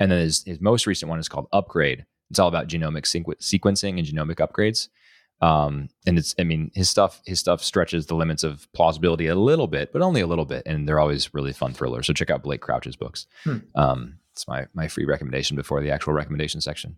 And 0.00 0.10
then 0.10 0.20
his, 0.20 0.44
his 0.44 0.60
most 0.60 0.86
recent 0.86 1.08
one 1.08 1.18
is 1.18 1.28
called 1.28 1.48
Upgrade. 1.52 2.06
It's 2.30 2.38
all 2.38 2.48
about 2.48 2.68
genomic 2.68 3.04
sequ- 3.04 3.40
sequencing 3.40 3.98
and 3.98 4.06
genomic 4.06 4.36
upgrades. 4.36 4.88
Um, 5.40 5.88
and 6.06 6.18
it's, 6.18 6.34
I 6.38 6.44
mean, 6.44 6.70
his 6.74 6.90
stuff, 6.90 7.22
his 7.24 7.38
stuff 7.38 7.62
stretches 7.62 8.06
the 8.06 8.16
limits 8.16 8.42
of 8.42 8.68
plausibility 8.72 9.28
a 9.28 9.34
little 9.34 9.68
bit, 9.68 9.92
but 9.92 10.02
only 10.02 10.20
a 10.20 10.26
little 10.26 10.44
bit. 10.44 10.64
And 10.66 10.88
they're 10.88 10.98
always 10.98 11.32
really 11.32 11.52
fun 11.52 11.72
thrillers. 11.72 12.06
So 12.06 12.12
check 12.12 12.30
out 12.30 12.42
Blake 12.42 12.60
Crouch's 12.60 12.96
books. 12.96 13.26
Hmm. 13.44 13.58
Um, 13.74 14.18
it's 14.32 14.46
my, 14.48 14.66
my 14.74 14.88
free 14.88 15.04
recommendation 15.04 15.56
before 15.56 15.80
the 15.80 15.90
actual 15.90 16.12
recommendation 16.12 16.60
section. 16.60 16.96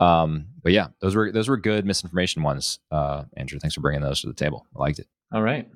Um, 0.00 0.46
but 0.62 0.72
yeah, 0.72 0.88
those 1.00 1.14
were, 1.14 1.30
those 1.30 1.48
were 1.48 1.56
good 1.56 1.86
misinformation 1.86 2.42
ones. 2.42 2.78
Uh, 2.90 3.24
Andrew, 3.36 3.58
thanks 3.58 3.74
for 3.74 3.80
bringing 3.80 4.02
those 4.02 4.22
to 4.22 4.26
the 4.26 4.34
table. 4.34 4.66
I 4.74 4.80
liked 4.80 4.98
it. 4.98 5.06
All 5.32 5.42
right. 5.42 5.68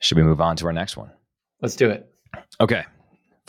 Should 0.00 0.18
we 0.18 0.24
move 0.24 0.40
on 0.40 0.56
to 0.56 0.66
our 0.66 0.72
next 0.72 0.96
one? 0.96 1.10
Let's 1.62 1.76
do 1.76 1.90
it. 1.90 2.12
Okay. 2.60 2.84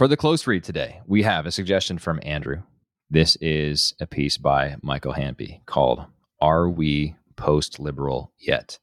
For 0.01 0.07
the 0.07 0.17
close 0.17 0.47
read 0.47 0.63
today, 0.63 0.99
we 1.05 1.21
have 1.21 1.45
a 1.45 1.51
suggestion 1.51 1.99
from 1.99 2.19
Andrew 2.23 2.63
This 3.11 3.35
is 3.35 3.93
a 3.99 4.07
piece 4.07 4.35
by 4.35 4.77
Michael 4.81 5.11
Hanby 5.11 5.61
called 5.67 6.03
Are 6.41 6.67
We 6.67 7.13
Post 7.35 7.79
Liberal 7.79 8.33
Yet? 8.39 8.79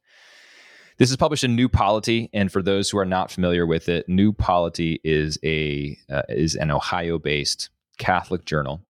This 0.96 1.10
is 1.10 1.16
published 1.16 1.42
in 1.42 1.56
New 1.56 1.68
Polity, 1.68 2.30
and 2.32 2.52
for 2.52 2.62
those 2.62 2.88
who 2.88 2.98
are 2.98 3.04
not 3.04 3.32
familiar 3.32 3.66
with 3.66 3.88
it, 3.88 4.08
New 4.08 4.32
Polity 4.32 5.00
is 5.02 5.40
a 5.42 5.98
uh, 6.08 6.22
is 6.28 6.54
an 6.54 6.70
Ohio-based 6.70 7.68
Catholic 7.98 8.44
journal 8.44 8.86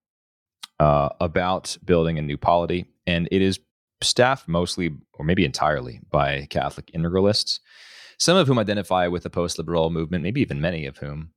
uh, 0.78 1.08
about 1.22 1.78
building 1.82 2.18
a 2.18 2.20
new 2.20 2.36
polity, 2.36 2.84
and 3.06 3.26
it 3.32 3.40
is 3.40 3.58
staffed 4.02 4.46
mostly, 4.46 4.90
or 5.14 5.24
maybe 5.24 5.46
entirely, 5.46 6.02
by 6.10 6.46
Catholic 6.50 6.90
integralists, 6.94 7.60
some 8.18 8.36
of 8.36 8.46
whom 8.46 8.58
identify 8.58 9.06
with 9.06 9.22
the 9.22 9.30
post-liberal 9.30 9.88
movement, 9.88 10.22
maybe 10.22 10.42
even 10.42 10.60
many 10.60 10.84
of 10.84 10.98
whom 10.98 11.30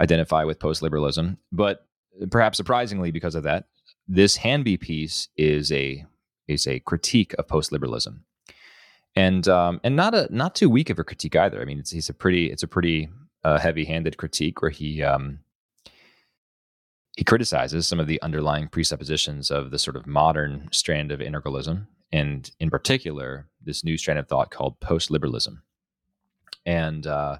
identify 0.00 0.44
with 0.44 0.58
post-liberalism. 0.58 1.38
But 1.52 1.86
perhaps 2.30 2.56
surprisingly, 2.56 3.10
because 3.10 3.34
of 3.34 3.44
that, 3.44 3.66
this 4.08 4.36
Hanby 4.36 4.76
piece 4.76 5.28
is 5.36 5.70
a 5.70 6.04
is 6.48 6.66
a 6.66 6.80
critique 6.80 7.32
of 7.38 7.46
post-liberalism 7.46 8.24
and 9.16 9.48
um, 9.48 9.80
and 9.82 9.96
not 9.96 10.14
a 10.14 10.28
not 10.34 10.54
too 10.54 10.70
weak 10.70 10.90
of 10.90 10.98
a 10.98 11.04
critique 11.04 11.36
either. 11.36 11.60
I 11.60 11.64
mean, 11.64 11.78
it's 11.78 12.08
a 12.08 12.14
pretty 12.14 12.50
it's 12.50 12.62
a 12.62 12.68
pretty 12.68 13.08
uh, 13.44 13.58
heavy-handed 13.58 14.16
critique 14.16 14.62
where 14.62 14.70
he 14.70 15.02
um, 15.02 15.40
he 17.16 17.24
criticizes 17.24 17.86
some 17.86 18.00
of 18.00 18.06
the 18.06 18.20
underlying 18.22 18.68
presuppositions 18.68 19.50
of 19.50 19.70
the 19.70 19.78
sort 19.78 19.96
of 19.96 20.06
modern 20.06 20.68
strand 20.72 21.12
of 21.12 21.20
integralism, 21.20 21.86
and 22.12 22.50
in 22.60 22.70
particular, 22.70 23.46
this 23.62 23.84
new 23.84 23.98
strand 23.98 24.18
of 24.18 24.28
thought 24.28 24.50
called 24.50 24.78
post-liberalism. 24.80 25.62
And 26.64 27.06
uh, 27.06 27.38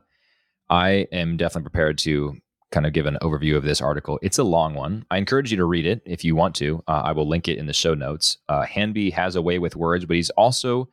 I 0.68 1.07
am 1.12 1.37
definitely 1.37 1.70
prepared 1.70 1.99
to 1.99 2.37
kind 2.70 2.87
of 2.87 2.92
give 2.92 3.06
an 3.06 3.18
overview 3.20 3.56
of 3.56 3.64
this 3.64 3.80
article. 3.80 4.18
It's 4.22 4.38
a 4.38 4.44
long 4.44 4.74
one. 4.74 5.04
I 5.11 5.18
encourage 5.18 5.50
you 5.50 5.56
to 5.56 5.64
read 5.64 5.87
it 5.87 6.02
if 6.04 6.24
you 6.24 6.37
want 6.37 6.54
to. 6.56 6.83
Uh, 6.87 7.02
I 7.04 7.12
will 7.12 7.28
link 7.28 7.48
it 7.48 7.59
in 7.59 7.66
the 7.66 7.72
show 7.72 7.94
notes. 7.94 8.38
Uh, 8.48 8.62
Hanby 8.62 9.11
has 9.11 9.37
a 9.37 9.42
way 9.42 9.59
with 9.59 9.76
words, 9.76 10.04
but 10.04 10.16
he's 10.16 10.30
also 10.30 10.88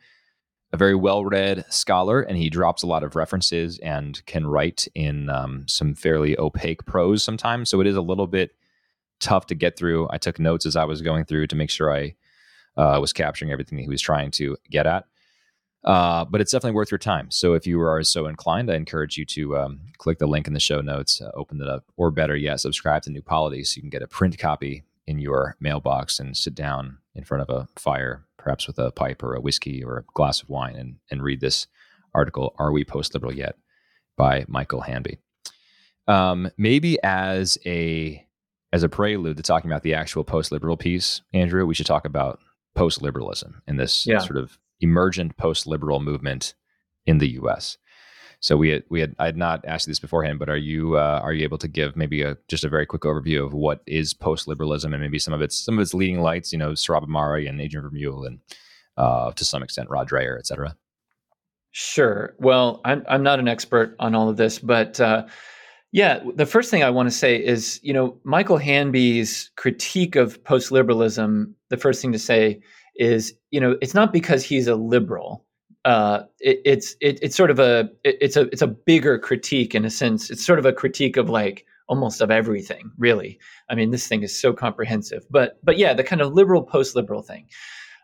a 0.74 0.78
very 0.78 0.96
well 0.96 1.24
read 1.24 1.66
scholar, 1.70 2.22
and 2.22 2.38
he 2.38 2.50
drops 2.50 2.84
a 2.84 2.88
lot 2.88 3.04
of 3.04 3.16
references 3.16 3.80
and 3.80 4.26
can 4.26 4.48
write 4.48 4.88
in 4.96 5.30
um, 5.30 5.68
some 5.68 5.94
fairly 5.94 6.38
opaque 6.38 6.86
prose 6.86 7.24
sometimes. 7.24 7.70
So 7.70 7.80
it 7.80 7.88
is 7.88 7.96
a 7.96 8.02
little 8.02 8.28
bit 8.28 8.52
tough 9.20 9.46
to 9.48 9.56
get 9.56 9.78
through. 9.78 10.08
I 10.10 10.18
took 10.18 10.40
notes 10.40 10.66
as 10.66 10.76
I 10.76 10.86
was 10.86 11.02
going 11.02 11.26
through 11.26 11.48
to 11.48 11.56
make 11.56 11.70
sure 11.70 11.94
I 11.94 12.16
uh, 12.76 13.00
was 13.00 13.14
capturing 13.14 13.52
everything 13.52 13.78
he 13.78 13.88
was 13.88 14.02
trying 14.02 14.32
to 14.32 14.58
get 14.70 14.86
at. 14.86 15.06
Uh, 15.88 16.26
but 16.26 16.42
it's 16.42 16.52
definitely 16.52 16.76
worth 16.76 16.92
your 16.92 16.98
time. 16.98 17.32
So 17.32 17.54
if 17.54 17.66
you 17.66 17.82
are 17.82 18.04
so 18.04 18.28
inclined, 18.28 18.70
I 18.70 18.76
encourage 18.76 19.18
you 19.18 19.26
to 19.26 19.58
um, 19.58 19.80
click 19.98 20.20
the 20.20 20.28
link 20.28 20.46
in 20.46 20.54
the 20.54 20.60
show 20.60 20.82
notes, 20.82 21.22
uh, 21.22 21.32
open 21.34 21.62
it 21.62 21.68
up, 21.68 21.86
or 21.96 22.12
better 22.12 22.36
yet, 22.36 22.60
subscribe 22.60 23.04
to 23.04 23.10
New 23.10 23.22
Polity 23.22 23.64
so 23.64 23.78
you 23.78 23.84
can 23.84 23.90
get 23.90 24.02
a 24.02 24.08
print 24.08 24.38
copy 24.38 24.84
in 25.08 25.20
your 25.20 25.56
mailbox 25.62 26.20
and 26.20 26.36
sit 26.36 26.54
down 26.54 26.98
in 27.16 27.24
front 27.24 27.50
of 27.50 27.50
a 27.50 27.68
fire 27.80 28.28
perhaps 28.48 28.68
with 28.68 28.80
a 28.80 28.92
pipe 28.92 29.22
or 29.24 29.36
a 29.36 29.42
whiskey 29.42 29.84
or 29.84 29.98
a 29.98 30.04
glass 30.14 30.42
of 30.42 30.48
wine, 30.48 30.76
and, 30.78 30.96
and 31.12 31.22
read 31.22 31.42
this 31.42 31.68
article, 32.14 32.56
Are 32.58 32.72
We 32.72 32.86
Post 32.86 33.14
Liberal 33.14 33.34
Yet? 33.34 33.58
by 34.18 34.46
Michael 34.48 34.82
Hanby. 34.82 35.20
Um, 36.08 36.50
maybe 36.58 36.98
as 37.04 37.58
a 37.66 38.26
as 38.74 38.84
a 38.84 38.90
prelude 38.90 39.38
to 39.38 39.44
talking 39.44 39.70
about 39.70 39.84
the 39.84 39.94
actual 39.94 40.24
post 40.24 40.52
liberal 40.52 40.78
piece, 40.78 41.22
Andrew, 41.34 41.66
we 41.66 41.76
should 41.76 41.86
talk 41.86 42.06
about 42.06 42.40
post 42.74 43.02
liberalism 43.02 43.62
and 43.68 43.80
this 43.80 44.06
yeah. 44.06 44.20
sort 44.20 44.38
of 44.38 44.58
emergent 44.82 45.38
post 45.38 45.68
liberal 45.68 46.00
movement 46.00 46.54
in 47.06 47.18
the 47.18 47.30
U.S. 47.34 47.78
So 48.40 48.56
we 48.56 48.70
had, 48.70 48.84
we 48.90 49.00
had 49.00 49.16
I 49.18 49.26
had 49.26 49.38
not 49.38 49.66
asked 49.66 49.88
you 49.88 49.92
this 49.92 50.00
beforehand, 50.00 50.38
but 50.40 50.50
are 50.50 50.58
you 50.58 50.98
uh, 50.98 51.20
are 51.24 51.34
you 51.34 51.44
able 51.44 51.58
to 51.58 51.68
give 51.68 51.96
maybe 51.96 52.22
a 52.22 52.38
just 52.48 52.64
a 52.64 52.70
very 52.70 52.86
quick 52.86 53.02
overview 53.02 53.46
of 53.46 53.54
what 53.54 53.82
is 53.88 54.14
post 54.14 54.48
liberalism 54.48 54.94
and 54.94 55.02
maybe 55.02 55.20
some 55.20 55.34
of 55.34 55.42
its 55.42 55.56
some 55.56 55.78
of 55.78 55.82
its 55.82 55.94
leading 55.94 56.22
lights, 56.22 56.52
you 56.52 56.60
know, 56.60 56.72
Sohrab 56.72 57.08
Ahmari 57.08 57.50
and 57.50 57.60
Adrian 57.60 57.90
Vermeule 57.90 58.28
and 58.28 58.40
uh, 58.98 59.32
to 59.32 59.46
some 59.46 59.64
extent 59.64 59.90
Rod 59.90 60.10
Dreher, 60.10 60.38
et 60.38 60.46
cetera. 60.46 60.76
Sure. 61.72 62.36
Well, 62.40 62.82
I'm 62.86 63.04
I'm 63.10 63.24
not 63.24 63.40
an 63.40 63.48
expert 63.48 63.96
on 64.00 64.14
all 64.14 64.30
of 64.30 64.38
this, 64.38 64.60
but 64.60 65.00
uh, 65.00 65.26
yeah, 65.92 66.20
the 66.36 66.46
first 66.46 66.70
thing 66.70 66.84
I 66.84 66.90
want 66.90 67.08
to 67.08 67.16
say 67.16 67.44
is, 67.44 67.80
you 67.82 67.94
know, 67.94 68.20
Michael 68.24 68.58
Hanby's 68.58 69.50
critique 69.56 70.16
of 70.16 70.44
post 70.44 70.72
liberalism. 70.72 71.56
The 71.70 71.78
first 71.78 72.02
thing 72.02 72.12
to 72.12 72.20
say 72.20 72.62
is, 72.98 73.34
you 73.52 73.60
know, 73.60 73.78
it's 73.82 73.94
not 73.94 74.12
because 74.12 74.44
he's 74.44 74.68
a 74.68 74.76
liberal 74.76 75.46
uh, 75.88 76.26
it, 76.42 76.62
it's 76.66 76.96
it, 77.00 77.18
it's 77.22 77.36
sort 77.36 77.50
of 77.50 77.60
a 77.60 77.90
it, 78.04 78.18
it's 78.20 78.36
a 78.36 78.42
it's 78.52 78.62
a 78.62 78.68
bigger 78.68 79.18
critique 79.18 79.74
in 79.74 79.86
a 79.86 79.90
sense. 79.90 80.30
It's 80.30 80.46
sort 80.46 80.60
of 80.60 80.66
a 80.66 80.74
critique 80.74 81.16
of 81.16 81.30
like 81.30 81.66
almost 81.88 82.20
of 82.20 82.30
everything, 82.30 82.92
really. 82.98 83.40
I 83.70 83.76
mean, 83.76 83.92
this 83.92 84.06
thing 84.06 84.22
is 84.22 84.38
so 84.38 84.52
comprehensive. 84.52 85.26
But 85.32 85.60
but 85.64 85.78
yeah, 85.78 85.94
the 85.94 86.04
kind 86.04 86.22
of 86.22 86.34
liberal 86.34 86.62
post 86.62 86.94
liberal 86.96 87.22
thing. 87.22 87.48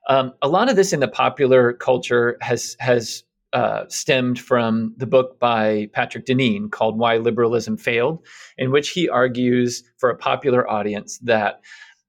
Um, 0.08 0.34
a 0.41 0.47
lot 0.47 0.69
of 0.69 0.77
this 0.77 0.93
in 0.93 1.01
the 1.01 1.10
popular 1.10 1.73
culture 1.73 2.38
has 2.39 2.77
has 2.79 3.23
uh, 3.51 3.84
stemmed 3.89 4.39
from 4.39 4.93
the 4.95 5.06
book 5.06 5.38
by 5.39 5.89
Patrick 5.91 6.25
Deneen 6.25 6.71
called 6.71 6.97
"Why 6.97 7.17
Liberalism 7.17 7.75
Failed," 7.75 8.25
in 8.58 8.71
which 8.71 8.91
he 8.91 9.10
argues 9.10 9.84
for 9.97 10.10
a 10.10 10.15
popular 10.15 10.69
audience 10.69 11.17
that 11.19 11.60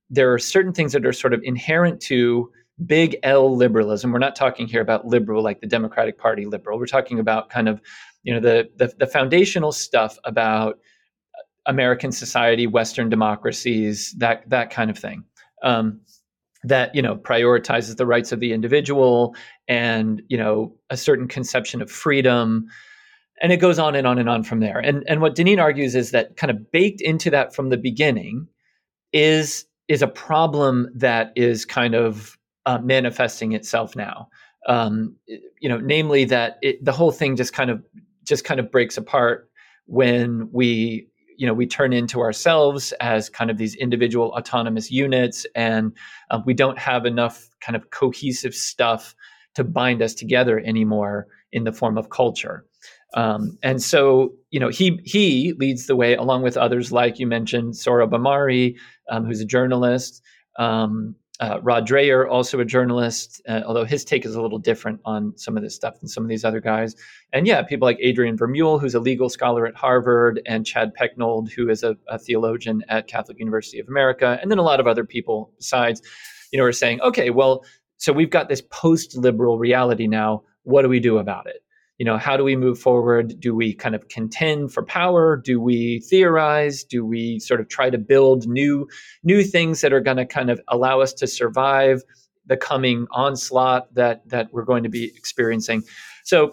there 0.08 0.32
are 0.32 0.38
certain 0.38 0.72
things 0.72 0.92
that 0.92 1.04
are 1.04 1.12
sort 1.12 1.34
of 1.34 1.40
inherent 1.42 2.00
to 2.02 2.52
big 2.86 3.16
L 3.22 3.54
liberalism. 3.56 4.12
We're 4.12 4.18
not 4.18 4.36
talking 4.36 4.66
here 4.66 4.80
about 4.80 5.06
liberal 5.06 5.42
like 5.42 5.60
the 5.60 5.66
Democratic 5.66 6.18
Party 6.18 6.46
liberal. 6.46 6.78
We're 6.78 6.86
talking 6.86 7.18
about 7.18 7.50
kind 7.50 7.68
of, 7.68 7.80
you 8.22 8.34
know, 8.34 8.40
the 8.40 8.68
the, 8.76 8.92
the 8.98 9.06
foundational 9.06 9.72
stuff 9.72 10.18
about 10.24 10.78
American 11.66 12.12
society, 12.12 12.66
Western 12.66 13.08
democracies, 13.08 14.14
that 14.18 14.48
that 14.50 14.70
kind 14.70 14.90
of 14.90 14.98
thing. 14.98 15.24
Um, 15.62 16.00
that 16.64 16.94
you 16.94 17.02
know 17.02 17.16
prioritizes 17.16 17.96
the 17.96 18.06
rights 18.06 18.32
of 18.32 18.40
the 18.40 18.52
individual 18.52 19.36
and 19.68 20.22
you 20.28 20.36
know 20.36 20.74
a 20.90 20.96
certain 20.96 21.28
conception 21.28 21.82
of 21.82 21.90
freedom 21.90 22.64
and 23.42 23.52
it 23.52 23.58
goes 23.58 23.78
on 23.78 23.94
and 23.94 24.06
on 24.06 24.18
and 24.18 24.28
on 24.28 24.42
from 24.42 24.60
there 24.60 24.78
and 24.78 25.04
and 25.06 25.20
what 25.20 25.36
Deneen 25.36 25.60
argues 25.60 25.94
is 25.94 26.10
that 26.10 26.36
kind 26.36 26.50
of 26.50 26.72
baked 26.72 27.02
into 27.02 27.30
that 27.30 27.54
from 27.54 27.68
the 27.68 27.76
beginning 27.76 28.48
is 29.12 29.66
is 29.88 30.00
a 30.00 30.08
problem 30.08 30.88
that 30.94 31.32
is 31.36 31.66
kind 31.66 31.94
of 31.94 32.38
uh, 32.66 32.78
manifesting 32.78 33.52
itself 33.52 33.96
now. 33.96 34.28
Um, 34.66 35.16
you 35.26 35.68
know, 35.68 35.78
namely 35.78 36.24
that 36.26 36.58
it, 36.62 36.82
the 36.84 36.92
whole 36.92 37.12
thing 37.12 37.36
just 37.36 37.52
kind 37.52 37.70
of 37.70 37.82
just 38.24 38.44
kind 38.44 38.58
of 38.58 38.70
breaks 38.70 38.96
apart 38.96 39.50
when 39.86 40.48
we 40.52 41.08
you 41.36 41.46
know 41.46 41.54
we 41.54 41.66
turn 41.66 41.92
into 41.92 42.20
ourselves 42.20 42.92
as 43.00 43.28
kind 43.28 43.50
of 43.50 43.58
these 43.58 43.74
individual 43.74 44.32
autonomous 44.36 44.90
units 44.90 45.46
and 45.54 45.92
uh, 46.30 46.40
we 46.46 46.54
don't 46.54 46.78
have 46.78 47.06
enough 47.06 47.48
kind 47.60 47.76
of 47.76 47.90
cohesive 47.90 48.54
stuff 48.54 49.14
to 49.54 49.64
bind 49.64 50.02
us 50.02 50.14
together 50.14 50.60
anymore 50.60 51.26
in 51.52 51.64
the 51.64 51.72
form 51.72 51.98
of 51.98 52.10
culture 52.10 52.64
um, 53.14 53.58
and 53.62 53.82
so 53.82 54.32
you 54.50 54.60
know 54.60 54.68
he 54.68 55.00
he 55.04 55.52
leads 55.58 55.86
the 55.86 55.96
way 55.96 56.14
along 56.14 56.42
with 56.42 56.56
others 56.56 56.92
like 56.92 57.18
you 57.18 57.26
mentioned 57.26 57.74
Sohrab 57.74 58.10
Ahmari 58.10 58.76
um, 59.10 59.24
who's 59.24 59.40
a 59.40 59.46
journalist 59.46 60.22
um, 60.58 61.14
uh, 61.40 61.58
Rod 61.62 61.86
Dreher, 61.86 62.28
also 62.30 62.60
a 62.60 62.64
journalist, 62.64 63.42
uh, 63.48 63.62
although 63.66 63.84
his 63.84 64.04
take 64.04 64.24
is 64.24 64.36
a 64.36 64.40
little 64.40 64.58
different 64.58 65.00
on 65.04 65.36
some 65.36 65.56
of 65.56 65.62
this 65.62 65.74
stuff 65.74 65.98
than 65.98 66.08
some 66.08 66.22
of 66.22 66.28
these 66.28 66.44
other 66.44 66.60
guys. 66.60 66.94
And 67.32 67.46
yeah, 67.46 67.62
people 67.62 67.86
like 67.86 67.98
Adrian 68.00 68.38
Vermeule, 68.38 68.80
who's 68.80 68.94
a 68.94 69.00
legal 69.00 69.28
scholar 69.28 69.66
at 69.66 69.74
Harvard, 69.74 70.40
and 70.46 70.64
Chad 70.64 70.92
Pecknold, 70.94 71.50
who 71.50 71.68
is 71.68 71.82
a, 71.82 71.96
a 72.08 72.18
theologian 72.18 72.84
at 72.88 73.08
Catholic 73.08 73.38
University 73.40 73.80
of 73.80 73.88
America, 73.88 74.38
and 74.40 74.50
then 74.50 74.58
a 74.58 74.62
lot 74.62 74.78
of 74.78 74.86
other 74.86 75.04
people 75.04 75.50
besides, 75.56 76.02
you 76.52 76.58
know, 76.58 76.64
are 76.64 76.72
saying, 76.72 77.00
okay, 77.00 77.30
well, 77.30 77.64
so 77.96 78.12
we've 78.12 78.30
got 78.30 78.48
this 78.48 78.62
post-liberal 78.70 79.58
reality 79.58 80.06
now. 80.06 80.44
What 80.62 80.82
do 80.82 80.88
we 80.88 81.00
do 81.00 81.18
about 81.18 81.46
it? 81.46 81.63
You 81.98 82.04
know 82.04 82.18
how 82.18 82.36
do 82.36 82.44
we 82.44 82.56
move 82.56 82.78
forward 82.78 83.38
do 83.38 83.54
we 83.54 83.74
kind 83.74 83.94
of 83.94 84.08
contend 84.08 84.72
for 84.72 84.84
power 84.84 85.36
do 85.36 85.60
we 85.60 86.00
theorize 86.00 86.84
do 86.84 87.04
we 87.04 87.38
sort 87.38 87.60
of 87.60 87.68
try 87.68 87.90
to 87.90 87.98
build 87.98 88.46
new 88.48 88.86
new 89.22 89.42
things 89.42 89.80
that 89.80 89.92
are 89.92 90.00
going 90.00 90.16
to 90.16 90.26
kind 90.26 90.50
of 90.50 90.60
allow 90.68 91.00
us 91.00 91.12
to 91.12 91.26
survive 91.26 92.02
the 92.46 92.56
coming 92.56 93.06
onslaught 93.12 93.92
that 93.94 94.28
that 94.28 94.52
we're 94.52 94.64
going 94.64 94.82
to 94.82 94.88
be 94.88 95.04
experiencing 95.16 95.82
so 96.24 96.52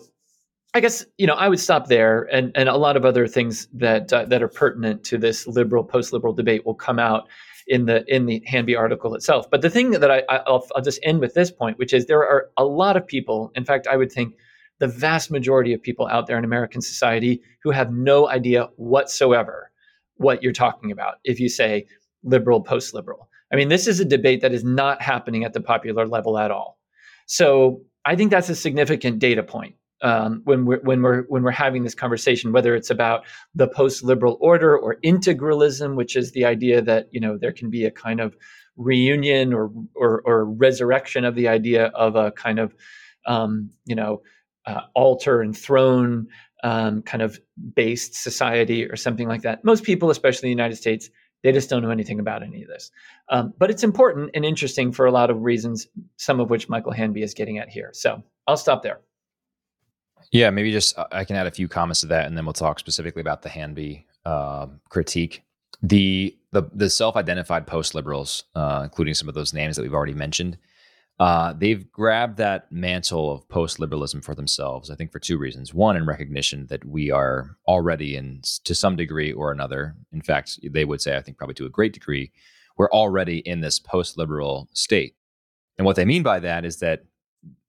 I 0.73 0.79
guess 0.79 1.05
you 1.17 1.27
know 1.27 1.33
I 1.33 1.49
would 1.49 1.59
stop 1.59 1.87
there, 1.87 2.29
and 2.31 2.51
and 2.55 2.69
a 2.69 2.77
lot 2.77 2.95
of 2.95 3.03
other 3.03 3.27
things 3.27 3.67
that 3.73 4.13
uh, 4.13 4.23
that 4.25 4.41
are 4.41 4.47
pertinent 4.47 5.03
to 5.05 5.17
this 5.17 5.45
liberal 5.45 5.83
post 5.83 6.13
liberal 6.13 6.33
debate 6.33 6.65
will 6.65 6.75
come 6.75 6.97
out 6.97 7.27
in 7.67 7.85
the 7.85 8.05
in 8.13 8.25
the 8.25 8.41
Hanby 8.45 8.75
article 8.75 9.13
itself. 9.13 9.49
But 9.49 9.61
the 9.61 9.69
thing 9.69 9.91
that 9.91 10.09
I 10.09 10.23
I'll, 10.29 10.65
I'll 10.73 10.81
just 10.81 11.01
end 11.03 11.19
with 11.19 11.33
this 11.33 11.51
point, 11.51 11.77
which 11.77 11.93
is 11.93 12.05
there 12.05 12.21
are 12.21 12.49
a 12.55 12.63
lot 12.63 12.95
of 12.95 13.05
people. 13.05 13.51
In 13.55 13.65
fact, 13.65 13.85
I 13.85 13.97
would 13.97 14.11
think 14.11 14.35
the 14.81 14.87
vast 14.87 15.31
majority 15.31 15.71
of 15.73 15.81
people 15.81 16.07
out 16.07 16.25
there 16.27 16.37
in 16.37 16.43
American 16.43 16.81
society 16.81 17.41
who 17.63 17.71
have 17.71 17.89
no 17.93 18.27
idea 18.37 18.67
whatsoever 18.77 19.71
what 20.17 20.43
you're 20.43 20.51
talking 20.65 20.91
about 20.91 21.15
if 21.23 21.39
you 21.39 21.49
say 21.49 21.85
liberal, 22.23 22.61
post 22.61 22.93
liberal. 22.93 23.29
I 23.53 23.55
mean, 23.57 23.69
this 23.69 23.87
is 23.87 23.99
a 23.99 24.05
debate 24.05 24.41
that 24.41 24.53
is 24.53 24.63
not 24.63 25.01
happening 25.01 25.43
at 25.45 25.53
the 25.53 25.61
popular 25.61 26.05
level 26.07 26.37
at 26.37 26.51
all. 26.51 26.79
So 27.27 27.81
I 28.05 28.15
think 28.15 28.31
that's 28.31 28.49
a 28.49 28.55
significant 28.55 29.19
data 29.19 29.43
point. 29.43 29.75
um, 30.01 30.41
when 30.45 30.65
we're 30.65 30.79
when 30.81 31.01
we're 31.01 31.23
when 31.23 31.43
we're 31.43 31.51
having 31.51 31.83
this 31.83 31.95
conversation, 31.95 32.51
whether 32.51 32.75
it's 32.75 32.89
about 32.89 33.25
the 33.53 33.67
post-liberal 33.67 34.37
order 34.41 34.77
or 34.77 34.97
integralism, 35.03 35.95
which 35.95 36.15
is 36.15 36.31
the 36.31 36.45
idea 36.45 36.81
that 36.81 37.07
you 37.11 37.19
know 37.19 37.37
there 37.37 37.51
can 37.53 37.69
be 37.69 37.85
a 37.85 37.91
kind 37.91 38.19
of 38.19 38.35
reunion 38.77 39.53
or 39.53 39.71
or, 39.95 40.21
or 40.25 40.45
resurrection 40.45 41.23
of 41.23 41.35
the 41.35 41.47
idea 41.47 41.87
of 41.87 42.15
a 42.15 42.31
kind 42.31 42.59
of 42.59 42.73
um, 43.27 43.69
you 43.85 43.95
know 43.95 44.21
uh, 44.65 44.81
altar 44.93 45.41
and 45.41 45.57
throne 45.57 46.27
um, 46.63 47.01
kind 47.01 47.21
of 47.21 47.39
based 47.75 48.15
society 48.15 48.85
or 48.85 48.95
something 48.95 49.27
like 49.27 49.41
that. 49.41 49.63
Most 49.63 49.83
people, 49.83 50.09
especially 50.09 50.49
in 50.49 50.55
the 50.55 50.61
United 50.61 50.75
States, 50.75 51.09
they 51.43 51.51
just 51.51 51.69
don't 51.69 51.81
know 51.81 51.89
anything 51.89 52.19
about 52.19 52.43
any 52.43 52.61
of 52.61 52.67
this. 52.67 52.91
Um, 53.29 53.53
but 53.57 53.71
it's 53.71 53.83
important 53.83 54.29
and 54.35 54.45
interesting 54.45 54.91
for 54.91 55.05
a 55.05 55.11
lot 55.11 55.29
of 55.29 55.41
reasons, 55.41 55.87
some 56.17 56.39
of 56.39 56.49
which 56.49 56.69
Michael 56.69 56.91
Hanby 56.91 57.23
is 57.23 57.33
getting 57.33 57.57
at 57.57 57.69
here. 57.69 57.89
So 57.93 58.23
I'll 58.47 58.57
stop 58.57 58.83
there. 58.83 58.99
Yeah, 60.31 60.49
maybe 60.51 60.71
just 60.71 60.97
uh, 60.97 61.07
I 61.11 61.25
can 61.25 61.35
add 61.35 61.47
a 61.47 61.51
few 61.51 61.67
comments 61.67 62.01
to 62.01 62.07
that, 62.07 62.27
and 62.27 62.37
then 62.37 62.45
we'll 62.45 62.53
talk 62.53 62.79
specifically 62.79 63.21
about 63.21 63.41
the 63.41 63.49
Hanby 63.49 64.05
uh, 64.25 64.67
critique. 64.89 65.43
The 65.81 66.37
the 66.51 66.63
the 66.73 66.89
self-identified 66.89 67.65
post 67.65 67.95
liberals, 67.95 68.43
uh, 68.55 68.81
including 68.83 69.15
some 69.15 69.27
of 69.27 69.35
those 69.35 69.53
names 69.53 69.75
that 69.75 69.81
we've 69.81 69.93
already 69.93 70.13
mentioned, 70.13 70.57
uh, 71.21 71.53
they've 71.53 71.91
grabbed 71.91 72.37
that 72.37 72.71
mantle 72.71 73.31
of 73.31 73.47
post 73.47 73.79
liberalism 73.79 74.21
for 74.21 74.33
themselves. 74.33 74.89
I 74.89 74.95
think 74.95 75.11
for 75.11 75.19
two 75.19 75.37
reasons. 75.37 75.71
One, 75.71 75.95
in 75.95 76.07
recognition 76.07 76.65
that 76.71 76.83
we 76.83 77.11
are 77.11 77.57
already 77.67 78.15
in 78.15 78.41
to 78.63 78.73
some 78.73 78.95
degree 78.95 79.31
or 79.31 79.51
another. 79.51 79.95
In 80.11 80.23
fact, 80.23 80.59
they 80.63 80.83
would 80.83 80.99
say, 80.99 81.15
I 81.15 81.21
think 81.21 81.37
probably 81.37 81.53
to 81.53 81.67
a 81.67 81.69
great 81.69 81.93
degree, 81.93 82.31
we're 82.75 82.89
already 82.89 83.37
in 83.37 83.61
this 83.61 83.77
post 83.77 84.17
liberal 84.17 84.67
state. 84.73 85.13
And 85.77 85.85
what 85.85 85.95
they 85.95 86.05
mean 86.05 86.23
by 86.23 86.39
that 86.39 86.65
is 86.65 86.79
that 86.79 87.03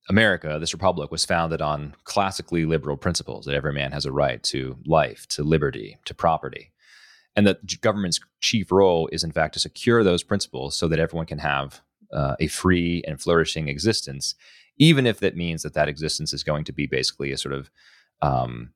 America, 0.09 0.57
this 0.59 0.73
republic, 0.73 1.11
was 1.11 1.27
founded 1.27 1.61
on 1.61 1.95
classically 2.05 2.65
liberal 2.65 2.97
principles 2.97 3.45
that 3.45 3.55
every 3.55 3.75
man 3.75 3.93
has 3.93 4.07
a 4.07 4.13
right 4.13 4.43
to 4.45 4.79
life, 4.87 5.27
to 5.29 5.43
liberty, 5.43 5.99
to 6.07 6.15
property. 6.15 6.73
And 7.37 7.47
that 7.47 7.83
government's 7.83 8.21
chief 8.41 8.73
role 8.73 9.11
is, 9.13 9.23
in 9.23 9.33
fact, 9.33 9.53
to 9.53 9.61
secure 9.61 10.03
those 10.03 10.23
principles 10.23 10.75
so 10.75 10.89
that 10.89 10.99
everyone 10.99 11.27
can 11.27 11.41
have 11.41 11.83
uh, 12.13 12.37
a 12.41 12.47
free 12.47 13.03
and 13.07 13.21
flourishing 13.21 13.69
existence, 13.69 14.35
even 14.79 15.07
if 15.07 15.21
that 15.21 15.37
means 15.37 15.63
that 15.63 15.75
that 15.75 15.89
existence 15.89 16.33
is 16.33 16.43
going 16.43 16.65
to 16.65 16.73
be 16.73 16.87
basically 16.87 17.33
a 17.33 17.39
sort 17.39 17.55
of 17.55 17.71
um, 18.21 18.71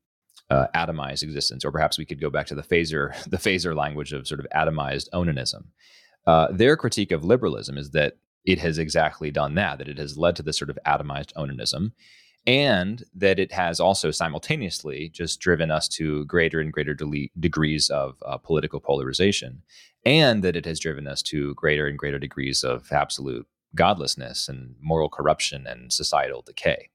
uh, 0.51 0.67
atomized 0.75 1.23
existence, 1.23 1.65
or 1.65 1.73
perhaps 1.73 1.99
we 1.99 2.05
could 2.05 2.21
go 2.21 2.31
back 2.31 2.47
to 2.47 2.55
the 2.55 2.63
phaser, 2.63 3.15
the 3.29 3.37
phaser 3.37 3.75
language 3.75 4.13
of 4.13 4.27
sort 4.27 4.41
of 4.41 4.47
atomized 4.55 5.09
onanism. 5.13 5.67
Uh, 6.27 6.49
their 6.51 6.77
critique 6.77 7.13
of 7.13 7.25
liberalism 7.25 7.79
is 7.79 7.91
that 7.91 8.17
it 8.45 8.59
has 8.59 8.79
exactly 8.79 9.31
done 9.31 9.55
that, 9.55 9.79
that 9.79 9.89
it 9.89 9.99
has 9.99 10.17
led 10.17 10.37
to 10.37 10.43
this 10.43 10.59
sort 10.59 10.71
of 10.71 10.79
atomized 10.87 11.33
onanism, 11.35 11.93
and 12.47 13.05
that 13.15 13.39
it 13.39 13.53
has 13.53 13.81
also 13.81 14.11
simultaneously 14.11 15.09
just 15.09 15.41
driven 15.41 15.71
us 15.71 15.89
to 15.89 16.25
greater 16.27 16.61
and 16.61 16.73
greater 16.73 16.95
de- 16.95 17.31
degrees 17.41 17.91
of 17.91 18.17
uh, 18.25 18.37
political 18.37 18.81
polarization, 18.81 19.63
and 20.05 20.45
that 20.45 20.57
it 20.57 20.65
has 20.65 20.79
driven 20.79 21.07
us 21.07 21.23
to 21.23 21.55
greater 21.55 21.87
and 21.87 21.99
greater 21.99 22.19
degrees 22.19 22.63
of 22.63 22.91
absolute 22.93 23.47
godlessness 23.75 24.49
and 24.49 24.75
moral 24.81 25.09
corruption 25.09 25.67
and 25.67 25.93
societal 25.93 26.43
decay. 26.43 26.89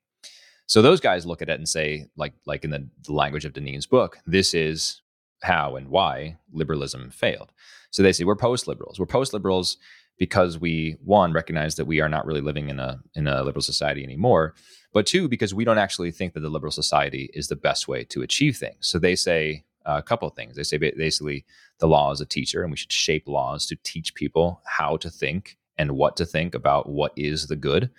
So 0.68 0.82
those 0.82 1.02
guys 1.02 1.26
look 1.26 1.42
at 1.42 1.50
it 1.50 1.60
and 1.60 1.68
say, 1.68 2.08
like, 2.16 2.34
like 2.46 2.64
in 2.64 2.70
the, 2.70 2.88
the 3.06 3.12
language 3.12 3.44
of 3.44 3.52
Deneen's 3.52 3.86
book, 3.86 4.20
this 4.26 4.54
is 4.54 5.02
how 5.44 5.76
and 5.76 5.90
why 5.90 6.38
liberalism 6.54 7.10
failed. 7.10 7.52
So 7.90 8.02
they 8.02 8.14
say 8.14 8.24
we're 8.24 8.36
post 8.38 8.68
liberals. 8.68 8.98
We're 8.98 9.06
post 9.06 9.34
liberals 9.34 9.76
because 10.18 10.60
we 10.60 10.98
one 11.04 11.34
recognize 11.34 11.76
that 11.76 11.86
we 11.86 12.00
are 12.00 12.10
not 12.10 12.26
really 12.26 12.42
living 12.42 12.70
in 12.70 12.80
a 12.80 13.00
in 13.16 13.28
a 13.28 13.44
liberal 13.44 13.62
society 13.62 14.04
anymore 14.04 14.54
but 14.94 15.06
two 15.06 15.28
because 15.28 15.54
we 15.54 15.64
don't 15.64 15.78
actually 15.78 16.12
think 16.12 16.34
that 16.34 16.42
the 16.42 16.50
liberal 16.50 16.72
society 16.72 17.30
is 17.34 17.48
the 17.48 17.56
best 17.56 17.88
way 17.88 18.04
to 18.06 18.22
achieve 18.22 18.58
things. 18.58 18.88
So 18.88 19.00
they 19.00 19.16
say 19.16 19.64
a 19.86 20.02
couple 20.02 20.28
of 20.28 20.36
things. 20.36 20.56
They 20.56 20.64
say 20.64 20.78
basically 20.78 21.46
the 21.80 21.88
law 21.88 22.12
is 22.12 22.22
a 22.22 22.26
teacher 22.26 22.62
and 22.62 22.72
we 22.72 22.78
should 22.78 22.92
shape 22.92 23.28
laws 23.28 23.66
to 23.68 23.78
teach 23.84 24.14
people 24.16 24.62
how 24.66 24.98
to 24.98 25.10
think 25.10 25.58
and 25.78 25.94
what 25.94 26.18
to 26.18 26.26
think 26.26 26.54
about 26.54 26.90
what 26.90 27.14
is 27.16 27.48
the 27.48 27.56
good. 27.56 27.90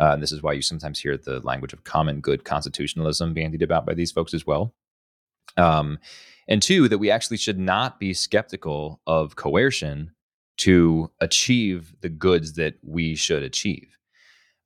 Uh, 0.00 0.12
and 0.12 0.22
this 0.22 0.32
is 0.32 0.42
why 0.42 0.52
you 0.52 0.62
sometimes 0.62 1.00
hear 1.00 1.16
the 1.16 1.40
language 1.40 1.72
of 1.72 1.84
common 1.84 2.20
good 2.20 2.44
constitutionalism 2.44 3.34
bandied 3.34 3.62
about 3.62 3.84
by 3.84 3.94
these 3.94 4.12
folks 4.12 4.32
as 4.32 4.46
well. 4.46 4.74
Um, 5.56 5.98
and 6.46 6.62
two 6.62 6.88
that 6.88 6.98
we 6.98 7.10
actually 7.10 7.36
should 7.36 7.58
not 7.58 8.00
be 8.00 8.14
skeptical 8.14 9.00
of 9.06 9.36
coercion 9.36 10.12
to 10.58 11.10
achieve 11.20 11.94
the 12.00 12.08
goods 12.08 12.54
that 12.54 12.74
we 12.82 13.14
should 13.14 13.42
achieve. 13.42 13.96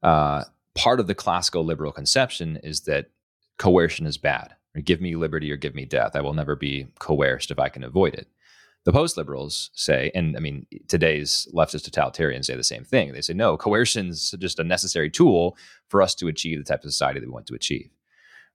Uh, 0.03 0.45
part 0.75 1.01
of 1.01 1.07
the 1.07 1.15
classical 1.15 1.65
liberal 1.65 1.93
conception 1.93 2.59
is 2.63 2.81
that 2.83 3.11
coercion 3.59 4.07
is 4.07 4.19
bad. 4.19 4.55
Give 4.85 5.01
me 5.01 5.17
liberty 5.17 5.53
or 5.53 5.57
give 5.57 5.75
me 5.75 5.85
death. 5.85 6.17
I 6.17 6.23
will 6.23 6.33
never 6.35 6.57
be 6.57 6.87
coerced 6.99 7.51
if 7.51 7.59
I 7.59 7.69
can 7.69 7.85
avoid 7.85 8.15
it. 8.15 8.27
The 8.85 8.93
post 8.93 9.17
liberals 9.17 9.71
say, 9.75 10.11
and 10.15 10.37
I 10.37 10.41
mean, 10.41 10.67
today's 10.89 11.47
leftist 11.55 11.89
totalitarians 11.89 12.47
say 12.47 12.57
the 12.57 12.65
same 12.65 12.83
thing. 12.83 13.13
They 13.13 13.21
say, 13.21 13.35
no, 13.35 13.57
coercion 13.57 14.09
is 14.09 14.35
just 14.39 14.59
a 14.59 14.65
necessary 14.65 15.09
tool 15.09 15.57
for 15.89 16.03
us 16.03 16.15
to 16.17 16.27
achieve 16.27 16.59
the 16.59 16.65
type 16.65 16.83
of 16.83 16.91
society 16.91 17.21
that 17.21 17.27
we 17.27 17.33
want 17.33 17.47
to 17.47 17.55
achieve. 17.55 17.91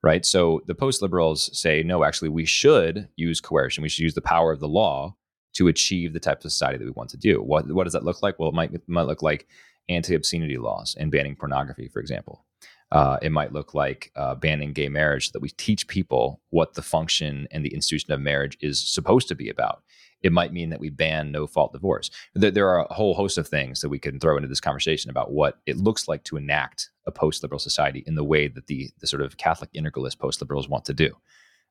Right. 0.03 0.25
So 0.25 0.61
the 0.67 0.75
post 0.75 1.01
liberals 1.01 1.49
say, 1.57 1.81
no, 1.81 2.03
actually, 2.03 2.29
we 2.29 2.45
should 2.45 3.07
use 3.15 3.39
coercion. 3.39 3.81
We 3.81 3.89
should 3.89 4.03
use 4.03 4.13
the 4.15 4.21
power 4.21 4.51
of 4.51 4.59
the 4.59 4.67
law 4.67 5.15
to 5.57 5.67
achieve 5.67 6.13
the 6.13 6.19
type 6.19 6.37
of 6.37 6.51
society 6.51 6.77
that 6.77 6.85
we 6.85 6.91
want 6.91 7.09
to 7.09 7.17
do. 7.17 7.41
What 7.41 7.67
what 7.71 7.85
does 7.85 7.93
that 7.93 8.05
look 8.05 8.21
like? 8.21 8.37
Well, 8.37 8.49
it 8.49 8.55
might 8.55 8.87
might 8.87 9.07
look 9.07 9.23
like 9.23 9.47
anti 9.89 10.13
obscenity 10.13 10.57
laws 10.57 10.95
and 10.99 11.11
banning 11.11 11.35
pornography, 11.35 11.87
for 11.87 11.99
example. 11.99 12.45
Uh, 12.91 13.17
it 13.21 13.31
might 13.31 13.51
look 13.51 13.73
like 13.73 14.11
uh, 14.15 14.33
banning 14.35 14.71
gay 14.71 14.87
marriage 14.87 15.27
so 15.27 15.31
that 15.33 15.41
we 15.41 15.49
teach 15.49 15.87
people 15.87 16.39
what 16.51 16.75
the 16.75 16.81
function 16.81 17.47
and 17.51 17.65
the 17.65 17.73
institution 17.73 18.13
of 18.13 18.21
marriage 18.21 18.57
is 18.61 18.79
supposed 18.79 19.27
to 19.27 19.35
be 19.35 19.49
about. 19.49 19.81
It 20.21 20.31
might 20.31 20.53
mean 20.53 20.69
that 20.69 20.79
we 20.79 20.89
ban 20.89 21.31
no 21.31 21.47
fault 21.47 21.73
divorce. 21.73 22.09
There, 22.33 22.49
there 22.49 22.69
are 22.69 22.85
a 22.85 22.93
whole 22.93 23.13
host 23.13 23.37
of 23.37 23.47
things 23.47 23.81
that 23.81 23.89
we 23.89 23.99
can 23.99 24.19
throw 24.19 24.37
into 24.37 24.47
this 24.47 24.61
conversation 24.61 25.11
about 25.11 25.31
what 25.31 25.59
it 25.65 25.77
looks 25.77 26.07
like 26.07 26.23
to 26.25 26.37
enact 26.37 26.89
a 27.05 27.11
post 27.11 27.43
liberal 27.43 27.59
society 27.59 28.03
in 28.07 28.15
the 28.15 28.23
way 28.23 28.47
that 28.47 28.67
the, 28.67 28.89
the 28.99 29.07
sort 29.07 29.21
of 29.21 29.37
Catholic 29.37 29.71
integralist 29.73 30.17
post 30.17 30.39
liberals 30.39 30.69
want 30.69 30.85
to 30.85 30.93
do. 30.93 31.13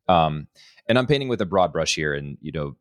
Um, 0.09 0.49
and 0.89 0.99
I'm 0.99 1.07
painting 1.07 1.29
with 1.29 1.41
a 1.41 1.47
broad 1.47 1.73
brush 1.73 1.95
here, 1.95 2.15
and 2.15 2.37
you 2.41 2.53
know, 2.53 2.77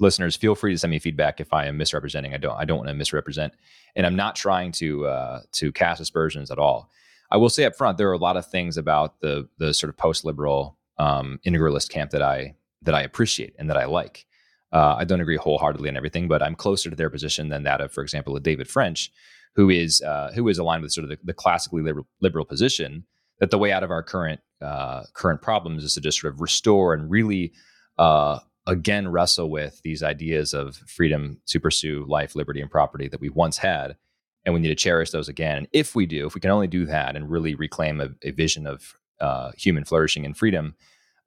listeners, 0.00 0.36
feel 0.36 0.54
free 0.54 0.72
to 0.72 0.78
send 0.78 0.90
me 0.90 0.98
feedback 0.98 1.40
if 1.40 1.52
I 1.52 1.66
am 1.66 1.76
misrepresenting. 1.76 2.34
I 2.34 2.38
don't 2.38 2.56
I 2.56 2.64
don't 2.64 2.78
want 2.78 2.88
to 2.88 2.94
misrepresent, 2.94 3.54
and 3.96 4.06
I'm 4.06 4.16
not 4.16 4.36
trying 4.36 4.72
to 4.72 5.06
uh, 5.06 5.40
to 5.52 5.72
cast 5.72 6.00
aspersions 6.00 6.50
at 6.50 6.58
all. 6.58 6.90
I 7.30 7.36
will 7.36 7.48
say 7.48 7.64
up 7.64 7.76
front, 7.76 7.98
there 7.98 8.08
are 8.10 8.14
a 8.14 8.18
lot 8.18 8.36
of 8.36 8.46
things 8.46 8.76
about 8.76 9.20
the 9.20 9.48
the 9.58 9.74
sort 9.74 9.90
of 9.90 9.96
post 9.96 10.24
liberal 10.24 10.78
um, 10.98 11.40
integralist 11.46 11.90
camp 11.90 12.10
that 12.10 12.22
I 12.22 12.54
that 12.82 12.94
I 12.94 13.02
appreciate 13.02 13.54
and 13.58 13.68
that 13.70 13.76
I 13.76 13.86
like. 13.86 14.26
Uh, 14.72 14.96
I 14.98 15.04
don't 15.04 15.20
agree 15.20 15.36
wholeheartedly 15.36 15.88
on 15.88 15.96
everything, 15.96 16.26
but 16.26 16.42
I'm 16.42 16.56
closer 16.56 16.90
to 16.90 16.96
their 16.96 17.10
position 17.10 17.48
than 17.48 17.62
that 17.62 17.80
of, 17.80 17.92
for 17.92 18.02
example, 18.02 18.34
a 18.34 18.40
David 18.40 18.68
French, 18.68 19.12
who 19.54 19.70
is 19.70 20.02
uh, 20.02 20.32
who 20.34 20.48
is 20.48 20.58
aligned 20.58 20.82
with 20.82 20.92
sort 20.92 21.04
of 21.04 21.10
the, 21.10 21.18
the 21.22 21.32
classically 21.32 21.82
liberal, 21.82 22.06
liberal, 22.20 22.44
position 22.44 23.04
that 23.38 23.50
the 23.50 23.58
way 23.58 23.72
out 23.72 23.84
of 23.84 23.90
our 23.90 24.02
current 24.02 24.40
uh, 24.60 25.04
current 25.14 25.42
problems 25.42 25.84
is 25.84 25.94
to 25.94 26.00
just 26.00 26.20
sort 26.20 26.32
of 26.32 26.40
restore 26.40 26.92
and 26.92 27.10
really 27.10 27.52
uh, 27.98 28.40
again 28.66 29.08
wrestle 29.08 29.50
with 29.50 29.80
these 29.82 30.02
ideas 30.02 30.54
of 30.54 30.76
freedom 30.76 31.40
to 31.46 31.60
pursue 31.60 32.04
life, 32.08 32.34
liberty, 32.34 32.60
and 32.60 32.70
property 32.70 33.08
that 33.08 33.20
we 33.20 33.28
once 33.28 33.58
had. 33.58 33.96
And 34.44 34.52
we 34.52 34.60
need 34.60 34.68
to 34.68 34.74
cherish 34.74 35.10
those 35.10 35.28
again. 35.28 35.56
And 35.56 35.68
if 35.72 35.94
we 35.94 36.04
do, 36.04 36.26
if 36.26 36.34
we 36.34 36.40
can 36.40 36.50
only 36.50 36.66
do 36.66 36.84
that 36.86 37.16
and 37.16 37.30
really 37.30 37.54
reclaim 37.54 38.00
a, 38.00 38.10
a 38.22 38.30
vision 38.30 38.66
of 38.66 38.94
uh, 39.20 39.52
human 39.56 39.84
flourishing 39.84 40.26
and 40.26 40.36
freedom, 40.36 40.74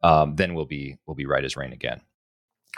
um, 0.03 0.35
then 0.35 0.53
we'll 0.53 0.65
be 0.65 0.97
we'll 1.05 1.15
be 1.15 1.25
right 1.25 1.43
as 1.43 1.55
rain 1.55 1.73
again. 1.73 2.01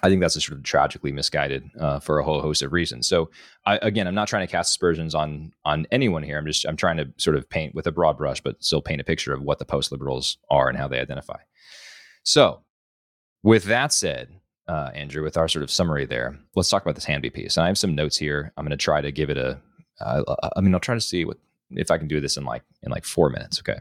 I 0.01 0.07
think 0.07 0.21
that's 0.21 0.35
a 0.35 0.41
sort 0.41 0.57
of 0.57 0.63
tragically 0.63 1.11
misguided 1.11 1.69
uh, 1.77 1.99
for 1.99 2.19
a 2.19 2.23
whole 2.23 2.41
host 2.41 2.61
of 2.61 2.71
reasons. 2.71 3.07
So, 3.07 3.29
I, 3.65 3.79
again, 3.81 4.07
I'm 4.07 4.15
not 4.15 4.29
trying 4.29 4.47
to 4.47 4.51
cast 4.51 4.71
aspersions 4.71 5.13
on 5.13 5.51
on 5.65 5.87
anyone 5.91 6.23
here. 6.23 6.37
I'm 6.37 6.45
just 6.45 6.65
I'm 6.65 6.77
trying 6.77 6.97
to 6.97 7.11
sort 7.17 7.35
of 7.35 7.49
paint 7.49 7.75
with 7.75 7.87
a 7.87 7.91
broad 7.91 8.17
brush, 8.17 8.41
but 8.41 8.63
still 8.63 8.81
paint 8.81 9.01
a 9.01 9.03
picture 9.03 9.33
of 9.33 9.41
what 9.41 9.59
the 9.59 9.65
post 9.65 9.91
liberals 9.91 10.37
are 10.49 10.69
and 10.69 10.77
how 10.77 10.87
they 10.87 10.99
identify. 10.99 11.39
So, 12.23 12.61
with 13.43 13.65
that 13.65 13.91
said, 13.91 14.29
uh, 14.69 14.91
Andrew, 14.93 15.23
with 15.23 15.35
our 15.35 15.47
sort 15.47 15.63
of 15.63 15.71
summary 15.71 16.05
there, 16.05 16.37
let's 16.55 16.69
talk 16.69 16.83
about 16.83 16.93
this 16.93 17.05
Hanby 17.05 17.31
piece. 17.31 17.57
And 17.57 17.63
I 17.63 17.67
have 17.67 17.77
some 17.77 17.95
notes 17.95 18.17
here. 18.17 18.53
I'm 18.55 18.63
going 18.63 18.77
to 18.77 18.77
try 18.77 19.01
to 19.01 19.11
give 19.11 19.31
it 19.31 19.37
a. 19.37 19.59
Uh, 19.99 20.35
I 20.55 20.61
mean, 20.61 20.73
I'll 20.73 20.79
try 20.79 20.95
to 20.95 21.01
see 21.01 21.25
what 21.25 21.37
if 21.71 21.89
I 21.89 21.97
can 21.97 22.07
do 22.07 22.19
this 22.19 22.37
in 22.37 22.45
like 22.45 22.61
in 22.83 22.91
like 22.91 23.03
four 23.03 23.29
minutes. 23.29 23.59
Okay. 23.59 23.79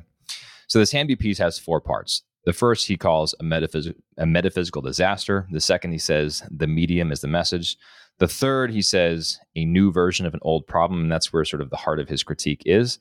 So 0.66 0.78
this 0.78 0.92
Hanby 0.92 1.14
piece 1.14 1.38
has 1.38 1.58
four 1.58 1.80
parts. 1.80 2.22
The 2.44 2.52
first 2.54 2.86
he 2.86 2.96
calls 2.96 3.34
a, 3.38 3.44
metaphys- 3.44 3.94
a 4.16 4.26
metaphysical 4.26 4.80
disaster. 4.80 5.46
The 5.50 5.60
second 5.60 5.92
he 5.92 5.98
says 5.98 6.42
the 6.50 6.66
medium 6.66 7.12
is 7.12 7.20
the 7.20 7.28
message. 7.28 7.76
The 8.18 8.28
third 8.28 8.70
he 8.70 8.82
says 8.82 9.38
a 9.56 9.66
new 9.66 9.92
version 9.92 10.24
of 10.24 10.32
an 10.32 10.40
old 10.42 10.66
problem, 10.66 11.02
and 11.02 11.12
that's 11.12 11.32
where 11.32 11.44
sort 11.44 11.62
of 11.62 11.70
the 11.70 11.76
heart 11.76 12.00
of 12.00 12.08
his 12.08 12.22
critique 12.22 12.62
is. 12.64 12.98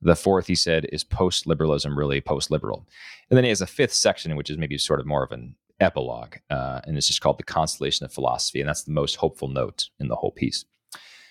The 0.00 0.14
fourth 0.14 0.46
he 0.46 0.54
said 0.54 0.86
is 0.92 1.02
post 1.02 1.46
liberalism 1.46 1.98
really 1.98 2.20
post 2.20 2.52
liberal, 2.52 2.86
and 3.28 3.36
then 3.36 3.44
he 3.44 3.50
has 3.50 3.60
a 3.60 3.66
fifth 3.66 3.94
section 3.94 4.36
which 4.36 4.50
is 4.50 4.58
maybe 4.58 4.78
sort 4.78 5.00
of 5.00 5.06
more 5.06 5.24
of 5.24 5.32
an 5.32 5.56
epilogue, 5.80 6.36
uh, 6.50 6.80
and 6.84 6.96
it's 6.96 7.08
just 7.08 7.20
called 7.20 7.38
The 7.38 7.44
Constellation 7.44 8.04
of 8.04 8.12
Philosophy. 8.12 8.60
And 8.60 8.68
that's 8.68 8.84
the 8.84 8.92
most 8.92 9.16
hopeful 9.16 9.48
note 9.48 9.88
in 10.00 10.08
the 10.08 10.16
whole 10.16 10.32
piece. 10.32 10.64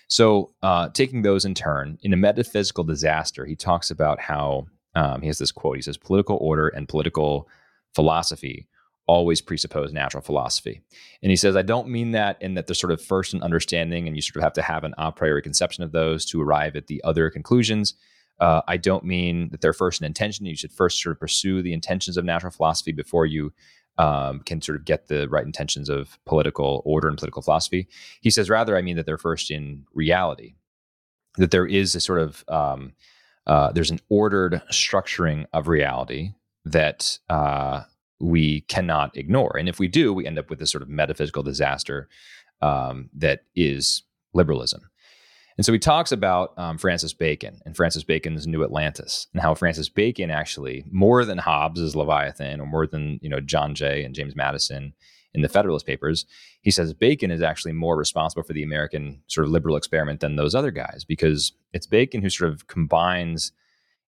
So, 0.08 0.52
uh, 0.62 0.88
taking 0.90 1.22
those 1.22 1.44
in 1.44 1.54
turn, 1.54 1.98
in 2.02 2.12
a 2.12 2.16
metaphysical 2.16 2.84
disaster, 2.84 3.44
he 3.44 3.56
talks 3.56 3.90
about 3.90 4.20
how 4.20 4.66
Um, 4.94 5.20
he 5.20 5.26
has 5.26 5.36
this 5.36 5.52
quote. 5.52 5.76
He 5.76 5.82
says, 5.82 5.98
"Political 5.98 6.38
order 6.40 6.68
and 6.68 6.88
political 6.88 7.50
philosophy 7.94 8.66
always 9.06 9.42
presuppose 9.42 9.92
natural 9.92 10.22
philosophy." 10.22 10.80
And 11.22 11.28
he 11.28 11.36
says, 11.36 11.54
"I 11.54 11.60
don't 11.60 11.88
mean 11.88 12.12
that 12.12 12.40
in 12.40 12.54
that 12.54 12.66
they're 12.66 12.74
sort 12.74 12.94
of 12.94 13.02
first 13.02 13.34
in 13.34 13.42
understanding, 13.42 14.06
and 14.06 14.16
you 14.16 14.22
sort 14.22 14.36
of 14.36 14.42
have 14.42 14.54
to 14.54 14.62
have 14.62 14.84
an 14.84 14.94
a 14.96 15.12
priori 15.12 15.42
conception 15.42 15.84
of 15.84 15.92
those 15.92 16.24
to 16.30 16.40
arrive 16.40 16.76
at 16.76 16.86
the 16.86 17.04
other 17.04 17.28
conclusions." 17.28 17.94
Uh, 18.40 18.62
I 18.66 18.78
don't 18.78 19.04
mean 19.04 19.50
that 19.50 19.60
they're 19.60 19.74
first 19.74 20.00
in 20.00 20.06
intention. 20.06 20.46
You 20.46 20.56
should 20.56 20.72
first 20.72 21.02
sort 21.02 21.14
of 21.14 21.20
pursue 21.20 21.60
the 21.60 21.74
intentions 21.74 22.16
of 22.16 22.24
natural 22.24 22.52
philosophy 22.52 22.92
before 22.92 23.26
you 23.26 23.52
um, 23.98 24.40
can 24.40 24.60
sort 24.60 24.76
of 24.76 24.84
get 24.84 25.08
the 25.08 25.28
right 25.28 25.44
intentions 25.44 25.88
of 25.88 26.18
political 26.26 26.82
order 26.84 27.08
and 27.08 27.16
political 27.16 27.42
philosophy. 27.42 27.88
He 28.20 28.30
says, 28.30 28.50
rather, 28.50 28.76
I 28.76 28.82
mean 28.82 28.96
that 28.96 29.06
they're 29.06 29.18
first 29.18 29.50
in 29.50 29.84
reality, 29.94 30.54
that 31.36 31.50
there 31.50 31.66
is 31.66 31.94
a 31.94 32.00
sort 32.00 32.20
of 32.20 32.44
um, 32.48 32.92
uh, 33.46 33.72
there's 33.72 33.90
an 33.90 34.00
ordered 34.08 34.62
structuring 34.70 35.46
of 35.52 35.68
reality 35.68 36.32
that 36.64 37.18
uh, 37.30 37.82
we 38.18 38.62
cannot 38.62 39.16
ignore, 39.16 39.56
and 39.58 39.68
if 39.68 39.78
we 39.78 39.88
do, 39.88 40.12
we 40.12 40.26
end 40.26 40.38
up 40.38 40.50
with 40.50 40.58
this 40.58 40.70
sort 40.70 40.82
of 40.82 40.88
metaphysical 40.88 41.42
disaster 41.42 42.08
um, 42.60 43.10
that 43.14 43.44
is 43.54 44.02
liberalism. 44.34 44.82
And 45.56 45.64
so 45.64 45.72
he 45.72 45.78
talks 45.78 46.12
about 46.12 46.52
um, 46.58 46.76
Francis 46.76 47.14
Bacon 47.14 47.60
and 47.64 47.74
Francis 47.74 48.04
Bacon's 48.04 48.46
New 48.46 48.62
Atlantis 48.62 49.26
and 49.32 49.40
how 49.40 49.54
Francis 49.54 49.88
Bacon 49.88 50.30
actually, 50.30 50.84
more 50.90 51.24
than 51.24 51.38
Hobbes 51.38 51.80
is 51.80 51.96
Leviathan 51.96 52.60
or 52.60 52.66
more 52.66 52.86
than 52.86 53.18
you 53.22 53.28
know 53.28 53.40
John 53.40 53.74
Jay 53.74 54.04
and 54.04 54.14
James 54.14 54.36
Madison 54.36 54.92
in 55.32 55.42
the 55.42 55.48
Federalist 55.48 55.86
Papers, 55.86 56.24
he 56.62 56.70
says 56.70 56.94
Bacon 56.94 57.30
is 57.30 57.42
actually 57.42 57.72
more 57.72 57.96
responsible 57.96 58.42
for 58.42 58.54
the 58.54 58.62
American 58.62 59.22
sort 59.26 59.46
of 59.46 59.52
liberal 59.52 59.76
experiment 59.76 60.20
than 60.20 60.36
those 60.36 60.54
other 60.54 60.70
guys 60.70 61.04
because 61.06 61.52
it's 61.72 61.86
Bacon 61.86 62.22
who 62.22 62.30
sort 62.30 62.50
of 62.50 62.66
combines 62.66 63.52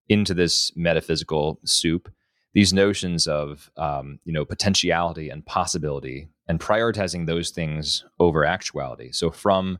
into 0.08 0.32
this 0.32 0.72
metaphysical 0.74 1.60
soup 1.64 2.10
these 2.54 2.72
notions 2.72 3.28
of 3.28 3.70
um, 3.76 4.18
you 4.24 4.32
know 4.32 4.44
potentiality 4.44 5.28
and 5.28 5.46
possibility 5.46 6.28
and 6.48 6.60
prioritizing 6.60 7.26
those 7.26 7.50
things 7.50 8.04
over 8.18 8.44
actuality. 8.44 9.12
So 9.12 9.30
from 9.30 9.78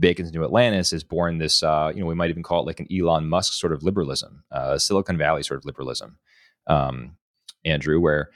Bacon's 0.00 0.32
New 0.32 0.42
Atlantis 0.42 0.92
is 0.92 1.04
born 1.04 1.38
this, 1.38 1.62
uh, 1.62 1.92
you 1.94 2.00
know, 2.00 2.06
we 2.06 2.14
might 2.14 2.30
even 2.30 2.42
call 2.42 2.60
it 2.60 2.66
like 2.66 2.80
an 2.80 2.88
Elon 2.90 3.28
Musk 3.28 3.52
sort 3.52 3.72
of 3.72 3.82
liberalism, 3.82 4.42
uh, 4.50 4.78
Silicon 4.78 5.18
Valley 5.18 5.42
sort 5.42 5.58
of 5.58 5.66
liberalism, 5.66 6.18
um, 6.66 7.16
Andrew, 7.64 8.00
where 8.00 8.30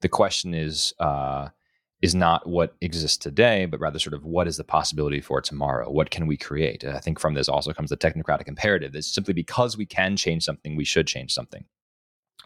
the 0.00 0.08
question 0.08 0.54
is 0.54 0.94
uh, 1.00 1.48
is 2.00 2.14
not 2.14 2.46
what 2.46 2.76
exists 2.80 3.16
today, 3.16 3.66
but 3.66 3.80
rather 3.80 3.98
sort 3.98 4.14
of 4.14 4.24
what 4.24 4.46
is 4.46 4.56
the 4.56 4.64
possibility 4.64 5.20
for 5.20 5.40
tomorrow? 5.40 5.90
What 5.90 6.10
can 6.10 6.28
we 6.28 6.36
create? 6.36 6.84
I 6.84 7.00
think 7.00 7.18
from 7.18 7.34
this 7.34 7.48
also 7.48 7.72
comes 7.72 7.90
the 7.90 7.96
technocratic 7.96 8.46
imperative. 8.46 8.92
That 8.92 9.02
simply 9.02 9.34
because 9.34 9.76
we 9.76 9.86
can 9.86 10.16
change 10.16 10.44
something, 10.44 10.76
we 10.76 10.84
should 10.84 11.08
change 11.08 11.34
something. 11.34 11.64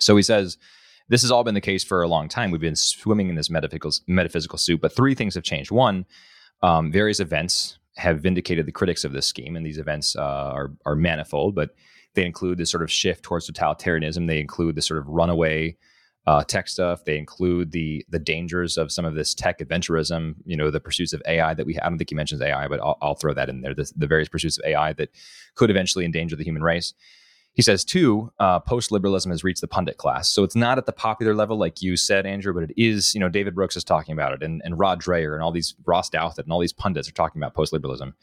So 0.00 0.16
he 0.16 0.22
says. 0.22 0.58
This 1.08 1.22
has 1.22 1.32
all 1.32 1.44
been 1.44 1.54
the 1.54 1.60
case 1.60 1.84
for 1.84 2.00
a 2.00 2.08
long 2.08 2.28
time. 2.28 2.52
We've 2.52 2.60
been 2.60 2.76
swimming 2.76 3.28
in 3.28 3.34
this 3.34 3.50
metaphysical 3.50 3.92
metaphysical 4.06 4.56
soup, 4.56 4.80
but 4.80 4.94
three 4.94 5.16
things 5.16 5.34
have 5.34 5.42
changed. 5.42 5.70
One, 5.70 6.06
um, 6.62 6.92
various 6.92 7.20
events 7.20 7.76
have 7.96 8.20
vindicated 8.20 8.66
the 8.66 8.72
critics 8.72 9.04
of 9.04 9.12
this 9.12 9.26
scheme, 9.26 9.56
and 9.56 9.64
these 9.64 9.78
events 9.78 10.16
uh, 10.16 10.20
are 10.22 10.72
are 10.86 10.96
manifold, 10.96 11.54
but 11.54 11.74
they 12.14 12.24
include 12.24 12.58
this 12.58 12.70
sort 12.70 12.82
of 12.82 12.90
shift 12.90 13.22
towards 13.22 13.50
totalitarianism. 13.50 14.26
They 14.26 14.40
include 14.40 14.74
the 14.74 14.82
sort 14.82 14.98
of 14.98 15.08
runaway 15.08 15.76
uh, 16.26 16.44
tech 16.44 16.68
stuff. 16.68 17.04
They 17.04 17.18
include 17.18 17.72
the 17.72 18.04
the 18.08 18.18
dangers 18.18 18.78
of 18.78 18.92
some 18.92 19.04
of 19.04 19.14
this 19.14 19.34
tech 19.34 19.58
adventurism. 19.58 20.34
You 20.44 20.56
know, 20.56 20.70
the 20.70 20.80
pursuits 20.80 21.12
of 21.12 21.22
AI 21.26 21.54
that 21.54 21.66
we. 21.66 21.78
I 21.78 21.88
don't 21.88 21.98
think 21.98 22.10
he 22.10 22.16
mentions 22.16 22.40
AI, 22.40 22.68
but 22.68 22.80
I'll, 22.80 22.98
I'll 23.02 23.14
throw 23.14 23.34
that 23.34 23.48
in 23.48 23.62
there. 23.62 23.74
The, 23.74 23.90
the 23.96 24.06
various 24.06 24.28
pursuits 24.28 24.58
of 24.58 24.64
AI 24.64 24.92
that 24.94 25.10
could 25.54 25.70
eventually 25.70 26.04
endanger 26.04 26.36
the 26.36 26.44
human 26.44 26.62
race. 26.62 26.94
He 27.54 27.62
says, 27.62 27.84
too, 27.84 28.32
uh, 28.38 28.60
post 28.60 28.90
liberalism 28.90 29.30
has 29.30 29.44
reached 29.44 29.60
the 29.60 29.68
pundit 29.68 29.98
class. 29.98 30.28
So 30.28 30.42
it's 30.42 30.56
not 30.56 30.78
at 30.78 30.86
the 30.86 30.92
popular 30.92 31.34
level, 31.34 31.58
like 31.58 31.82
you 31.82 31.96
said, 31.96 32.24
Andrew, 32.24 32.54
but 32.54 32.64
it 32.64 32.72
is, 32.76 33.14
you 33.14 33.20
know, 33.20 33.28
David 33.28 33.54
Brooks 33.54 33.76
is 33.76 33.84
talking 33.84 34.12
about 34.12 34.32
it, 34.32 34.42
and, 34.42 34.62
and 34.64 34.78
Rod 34.78 35.02
Dreher 35.02 35.34
and 35.34 35.42
all 35.42 35.52
these, 35.52 35.74
Ross 35.84 36.08
Douthat 36.08 36.38
and 36.38 36.52
all 36.52 36.60
these 36.60 36.72
pundits 36.72 37.08
are 37.08 37.12
talking 37.12 37.40
about 37.40 37.54
post 37.54 37.72
liberalism. 37.72 38.14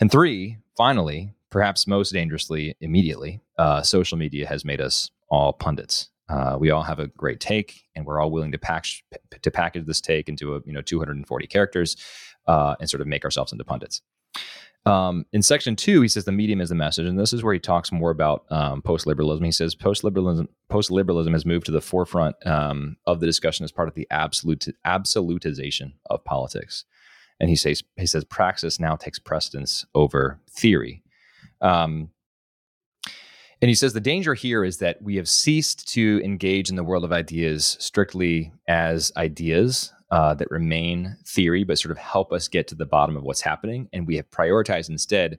And 0.00 0.10
three, 0.10 0.56
finally, 0.76 1.32
perhaps 1.50 1.86
most 1.86 2.12
dangerously, 2.12 2.76
immediately, 2.80 3.40
uh, 3.58 3.82
social 3.82 4.18
media 4.18 4.46
has 4.46 4.64
made 4.64 4.80
us 4.80 5.10
all 5.28 5.52
pundits. 5.52 6.08
Uh, 6.28 6.56
we 6.58 6.70
all 6.70 6.82
have 6.82 6.98
a 6.98 7.06
great 7.06 7.40
take, 7.40 7.82
and 7.94 8.04
we're 8.04 8.20
all 8.20 8.30
willing 8.30 8.52
to 8.52 8.58
pack 8.58 8.84
to 9.42 9.50
package 9.50 9.86
this 9.86 10.00
take 10.00 10.28
into 10.28 10.54
a 10.54 10.60
you 10.66 10.72
know 10.72 10.82
240 10.82 11.46
characters 11.46 11.96
uh, 12.46 12.74
and 12.80 12.90
sort 12.90 13.00
of 13.00 13.06
make 13.06 13.24
ourselves 13.24 13.52
into 13.52 13.64
pundits. 13.64 14.02
Um, 14.86 15.26
in 15.32 15.42
section 15.42 15.74
two, 15.74 16.00
he 16.00 16.06
says 16.06 16.24
the 16.24 16.32
medium 16.32 16.60
is 16.60 16.68
the 16.68 16.76
message, 16.76 17.06
and 17.06 17.18
this 17.18 17.32
is 17.32 17.42
where 17.42 17.52
he 17.52 17.58
talks 17.58 17.90
more 17.90 18.10
about 18.10 18.44
um, 18.50 18.82
post-liberalism. 18.82 19.44
He 19.44 19.50
says 19.50 19.74
post-liberalism 19.74 20.48
post-liberalism 20.68 21.32
has 21.32 21.44
moved 21.44 21.66
to 21.66 21.72
the 21.72 21.80
forefront 21.80 22.36
um, 22.46 22.96
of 23.04 23.18
the 23.18 23.26
discussion 23.26 23.64
as 23.64 23.72
part 23.72 23.88
of 23.88 23.94
the 23.94 24.06
absolute 24.10 24.68
absolutization 24.86 25.94
of 26.08 26.24
politics, 26.24 26.84
and 27.40 27.50
he 27.50 27.56
says 27.56 27.82
he 27.96 28.06
says 28.06 28.24
praxis 28.24 28.78
now 28.78 28.94
takes 28.94 29.18
precedence 29.18 29.84
over 29.92 30.38
theory. 30.48 31.02
Um, 31.60 32.10
and 33.60 33.68
he 33.70 33.74
says 33.74 33.92
the 33.92 34.00
danger 34.00 34.34
here 34.34 34.64
is 34.64 34.78
that 34.78 35.02
we 35.02 35.16
have 35.16 35.28
ceased 35.28 35.88
to 35.94 36.20
engage 36.22 36.70
in 36.70 36.76
the 36.76 36.84
world 36.84 37.04
of 37.04 37.12
ideas 37.12 37.76
strictly 37.80 38.52
as 38.68 39.10
ideas 39.16 39.92
uh, 40.10 40.34
that 40.34 40.50
remain 40.50 41.16
theory, 41.24 41.64
but 41.64 41.78
sort 41.78 41.92
of 41.92 41.98
help 41.98 42.32
us 42.32 42.48
get 42.48 42.68
to 42.68 42.74
the 42.74 42.86
bottom 42.86 43.16
of 43.16 43.24
what's 43.24 43.40
happening. 43.40 43.88
And 43.92 44.06
we 44.06 44.16
have 44.16 44.30
prioritized 44.30 44.88
instead 44.88 45.38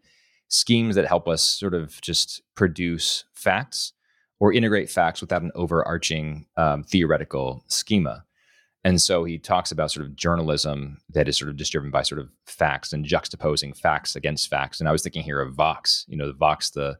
schemes 0.49 0.95
that 0.95 1.07
help 1.07 1.27
us 1.27 1.41
sort 1.41 1.73
of 1.73 1.99
just 2.01 2.41
produce 2.55 3.25
facts 3.33 3.93
or 4.39 4.53
integrate 4.53 4.89
facts 4.89 5.21
without 5.21 5.41
an 5.41 5.51
overarching 5.55 6.45
um, 6.57 6.83
theoretical 6.83 7.63
schema. 7.67 8.23
And 8.83 9.01
so 9.01 9.23
he 9.23 9.37
talks 9.37 9.71
about 9.71 9.91
sort 9.91 10.05
of 10.05 10.15
journalism 10.15 10.99
that 11.09 11.27
is 11.27 11.37
sort 11.37 11.49
of 11.49 11.57
just 11.57 11.71
driven 11.71 11.91
by 11.91 12.03
sort 12.03 12.19
of 12.19 12.29
facts 12.45 12.93
and 12.93 13.05
juxtaposing 13.05 13.75
facts 13.75 14.15
against 14.15 14.49
facts. 14.49 14.79
And 14.79 14.87
I 14.87 14.91
was 14.91 15.01
thinking 15.01 15.23
here 15.23 15.41
of 15.41 15.55
Vox, 15.55 16.05
you 16.07 16.15
know, 16.15 16.27
the 16.27 16.33
Vox, 16.33 16.69
the 16.69 16.97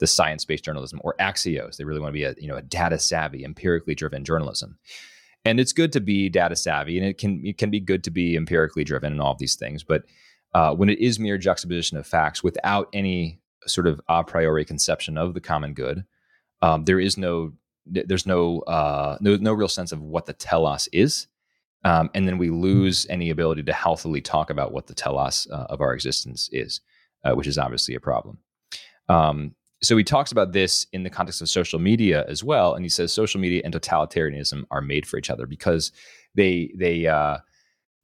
the 0.00 0.06
science-based 0.06 0.64
journalism, 0.64 0.98
or 1.04 1.14
Axios. 1.20 1.76
They 1.76 1.84
really 1.84 2.00
want 2.00 2.08
to 2.08 2.18
be 2.18 2.24
a 2.24 2.34
you 2.38 2.48
know 2.48 2.56
a 2.56 2.62
data 2.62 2.98
savvy, 2.98 3.44
empirically 3.44 3.94
driven 3.94 4.24
journalism 4.24 4.78
and 5.44 5.58
it's 5.58 5.72
good 5.72 5.92
to 5.92 6.00
be 6.00 6.28
data 6.28 6.56
savvy 6.56 6.98
and 6.98 7.06
it 7.06 7.18
can 7.18 7.44
it 7.44 7.58
can 7.58 7.70
be 7.70 7.80
good 7.80 8.04
to 8.04 8.10
be 8.10 8.36
empirically 8.36 8.84
driven 8.84 9.12
and 9.12 9.20
all 9.20 9.32
of 9.32 9.38
these 9.38 9.56
things 9.56 9.82
but 9.82 10.02
uh, 10.52 10.74
when 10.74 10.88
it 10.88 10.98
is 10.98 11.18
mere 11.18 11.38
juxtaposition 11.38 11.96
of 11.96 12.06
facts 12.06 12.42
without 12.42 12.88
any 12.92 13.40
sort 13.66 13.86
of 13.86 14.00
a 14.08 14.24
priori 14.24 14.64
conception 14.64 15.16
of 15.16 15.34
the 15.34 15.40
common 15.40 15.74
good 15.74 16.04
um, 16.62 16.84
there 16.84 17.00
is 17.00 17.16
no 17.16 17.52
there's 17.86 18.26
no, 18.26 18.60
uh, 18.60 19.16
no 19.20 19.36
no 19.36 19.52
real 19.52 19.66
sense 19.66 19.90
of 19.90 20.00
what 20.00 20.26
the 20.26 20.32
telos 20.32 20.88
is 20.92 21.26
um, 21.84 22.10
and 22.14 22.28
then 22.28 22.36
we 22.36 22.50
lose 22.50 23.06
any 23.08 23.30
ability 23.30 23.62
to 23.62 23.72
healthily 23.72 24.20
talk 24.20 24.50
about 24.50 24.70
what 24.72 24.86
the 24.86 24.94
telos 24.94 25.48
uh, 25.50 25.66
of 25.70 25.80
our 25.80 25.94
existence 25.94 26.48
is 26.52 26.80
uh, 27.24 27.32
which 27.34 27.46
is 27.46 27.58
obviously 27.58 27.94
a 27.94 28.00
problem. 28.00 28.38
Um, 29.08 29.54
so 29.82 29.96
he 29.96 30.04
talks 30.04 30.30
about 30.30 30.52
this 30.52 30.86
in 30.92 31.02
the 31.02 31.10
context 31.10 31.40
of 31.40 31.48
social 31.48 31.78
media 31.78 32.24
as 32.28 32.44
well, 32.44 32.74
and 32.74 32.84
he 32.84 32.88
says 32.88 33.12
social 33.12 33.40
media 33.40 33.62
and 33.64 33.74
totalitarianism 33.74 34.64
are 34.70 34.82
made 34.82 35.06
for 35.06 35.16
each 35.18 35.30
other 35.30 35.46
because 35.46 35.92
they 36.34 36.72
they 36.76 37.06
uh, 37.06 37.38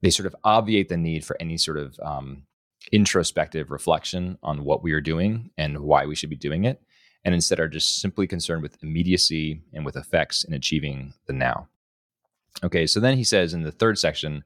they 0.02 0.10
sort 0.10 0.26
of 0.26 0.36
obviate 0.44 0.88
the 0.88 0.96
need 0.96 1.24
for 1.24 1.36
any 1.40 1.58
sort 1.58 1.76
of 1.76 1.98
um, 2.02 2.44
introspective 2.92 3.70
reflection 3.70 4.38
on 4.42 4.64
what 4.64 4.82
we 4.82 4.92
are 4.92 5.00
doing 5.00 5.50
and 5.58 5.78
why 5.80 6.06
we 6.06 6.14
should 6.14 6.30
be 6.30 6.36
doing 6.36 6.64
it, 6.64 6.82
and 7.24 7.34
instead 7.34 7.60
are 7.60 7.68
just 7.68 8.00
simply 8.00 8.26
concerned 8.26 8.62
with 8.62 8.82
immediacy 8.82 9.60
and 9.74 9.84
with 9.84 9.96
effects 9.96 10.44
in 10.44 10.54
achieving 10.54 11.12
the 11.26 11.32
now. 11.32 11.68
Okay, 12.64 12.86
so 12.86 13.00
then 13.00 13.18
he 13.18 13.24
says 13.24 13.52
in 13.52 13.64
the 13.64 13.72
third 13.72 13.98
section, 13.98 14.44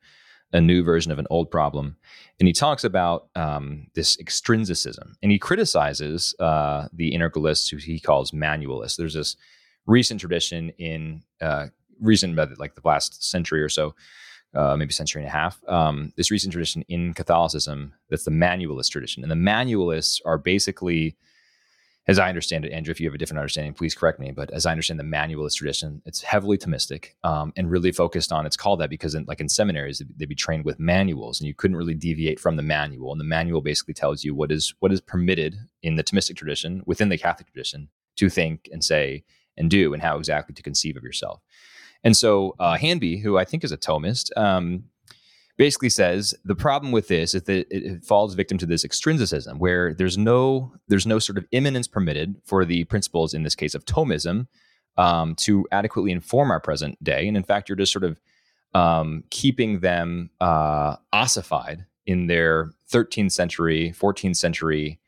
a 0.53 0.61
new 0.61 0.82
version 0.82 1.12
of 1.12 1.18
an 1.18 1.26
old 1.30 1.51
problem. 1.51 1.96
And 2.38 2.46
he 2.46 2.53
talks 2.53 2.84
about 2.84 3.28
um, 3.36 3.86
this 3.94 4.18
extrinsicism 4.18 5.16
and 5.22 5.30
he 5.30 5.38
criticizes 5.38 6.34
uh, 6.40 6.88
the 6.92 7.12
integralists 7.12 7.70
who 7.70 7.76
he 7.76 8.01
calls 8.01 8.32
manualists. 8.32 8.96
There's 8.96 9.14
this 9.14 9.36
recent 9.86 10.20
tradition 10.20 10.70
in 10.78 11.22
uh, 11.40 11.66
recent, 12.01 12.36
like 12.59 12.74
the 12.74 12.80
last 12.84 13.22
century 13.22 13.62
or 13.62 13.68
so, 13.68 13.94
uh, 14.55 14.76
maybe 14.76 14.92
century 14.92 15.22
and 15.22 15.28
a 15.28 15.32
half, 15.32 15.61
um, 15.68 16.12
this 16.16 16.30
recent 16.30 16.53
tradition 16.53 16.82
in 16.88 17.14
Catholicism 17.14 17.92
that's 18.09 18.24
the 18.24 18.30
manualist 18.32 18.90
tradition. 18.90 19.22
And 19.22 19.30
the 19.30 19.36
manualists 19.36 20.20
are 20.24 20.38
basically 20.38 21.16
as 22.09 22.18
I 22.18 22.28
understand 22.28 22.64
it, 22.64 22.72
Andrew, 22.72 22.90
if 22.90 23.01
you 23.01 23.07
have 23.07 23.14
a 23.14 23.18
different 23.18 23.40
understanding, 23.40 23.74
please 23.74 23.94
correct 23.94 24.18
me. 24.18 24.30
But 24.30 24.51
as 24.51 24.66
I 24.66 24.70
understand 24.70 24.98
the 24.98 25.05
manualist 25.05 25.57
tradition, 25.57 26.03
it's 26.07 26.22
heavily 26.22 26.57
Thomistic 26.57 27.11
um, 27.24 27.53
and 27.57 27.70
really 27.70 27.92
focused 27.92 28.32
on. 28.32 28.46
It's 28.46 28.57
called 28.57 28.80
that 28.80 28.90
because, 28.90 29.14
in, 29.14 29.24
like 29.26 29.40
in 29.40 29.48
seminaries, 29.48 30.03
they'd 30.16 30.28
be 30.28 30.34
trained 30.34 30.64
with 30.64 30.80
manuals, 30.80 31.40
and 31.40 31.46
you 31.46 31.55
couldn't 31.55 31.76
really 31.76 31.94
deviate 31.94 32.40
from 32.40 32.57
the 32.57 32.62
manual. 32.62 33.12
And 33.12 33.20
the 33.20 33.24
manual 33.24 33.61
basically 33.61 33.94
tells 33.94 34.24
you 34.24 34.34
what 34.34 34.51
is 34.51 34.74
what 34.80 34.92
is 34.92 35.01
permitted 35.01 35.57
in 35.82 35.96
the 35.96 36.05
Thomistic 36.05 36.36
tradition 36.36 36.82
within 36.86 37.11
the 37.11 37.18
Catholic 37.18 37.48
tradition 37.48 37.88
to 38.16 38.28
think 38.28 38.68
and 38.72 38.82
say 38.82 39.24
and 39.57 39.70
do, 39.70 39.92
and 39.92 40.03
how 40.03 40.16
exactly 40.16 40.55
to 40.55 40.62
conceive 40.62 40.96
of 40.96 41.03
yourself. 41.03 41.40
And 42.03 42.16
so 42.16 42.55
uh, 42.59 42.76
Hanby, 42.76 43.18
who 43.18 43.36
I 43.36 43.44
think 43.44 43.62
is 43.62 43.72
a 43.72 43.76
Thomist, 43.76 44.36
um, 44.36 44.84
basically 45.61 45.90
says 45.90 46.34
the 46.42 46.54
problem 46.54 46.90
with 46.90 47.08
this 47.08 47.34
is 47.34 47.42
that 47.42 47.66
it, 47.70 48.02
falls 48.02 48.32
victim 48.32 48.56
to 48.56 48.64
this 48.64 48.82
extrinsicism 48.82 49.58
where 49.58 49.92
there's 49.92 50.16
no 50.16 50.72
there's 50.88 51.06
no 51.06 51.18
sort 51.18 51.36
of 51.36 51.44
immanence 51.52 51.86
permitted 51.86 52.34
for 52.46 52.64
the 52.64 52.84
principles 52.84 53.34
in 53.34 53.42
this 53.42 53.54
case 53.54 53.74
of 53.74 53.84
Thomism 53.84 54.46
um, 54.96 55.34
to 55.34 55.66
adequately 55.70 56.12
inform 56.12 56.50
our 56.50 56.61
present 56.61 56.96
day. 57.04 57.28
And 57.28 57.36
in 57.36 57.42
fact, 57.42 57.68
you're 57.68 57.76
just 57.76 57.92
sort 57.92 58.04
of 58.04 58.18
um, 58.72 59.22
keeping 59.28 59.80
them 59.80 60.30
uh, 60.40 60.96
ossified 61.12 61.84
in 62.06 62.26
their 62.26 62.70
13th 62.90 63.32
century, 63.32 63.92
14th 63.94 64.36
century 64.36 64.98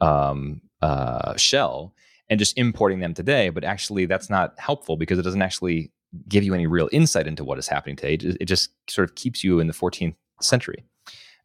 um, 0.00 0.60
uh, 0.82 1.36
shell 1.36 1.94
and 2.28 2.40
just 2.40 2.58
importing 2.58 2.98
them 2.98 3.14
today. 3.14 3.48
But 3.48 3.62
actually, 3.62 4.06
that's 4.06 4.28
not 4.28 4.58
helpful 4.58 4.96
because 4.96 5.20
it 5.20 5.22
doesn't 5.22 5.42
actually 5.42 5.92
give 6.28 6.44
you 6.44 6.54
any 6.54 6.66
real 6.66 6.88
insight 6.92 7.26
into 7.26 7.44
what 7.44 7.58
is 7.58 7.68
happening 7.68 7.96
today. 7.96 8.14
It, 8.14 8.46
just 8.46 8.70
sort 8.88 9.08
of 9.08 9.14
keeps 9.14 9.44
you 9.44 9.60
in 9.60 9.66
the 9.66 9.72
14th 9.72 10.14
century. 10.40 10.84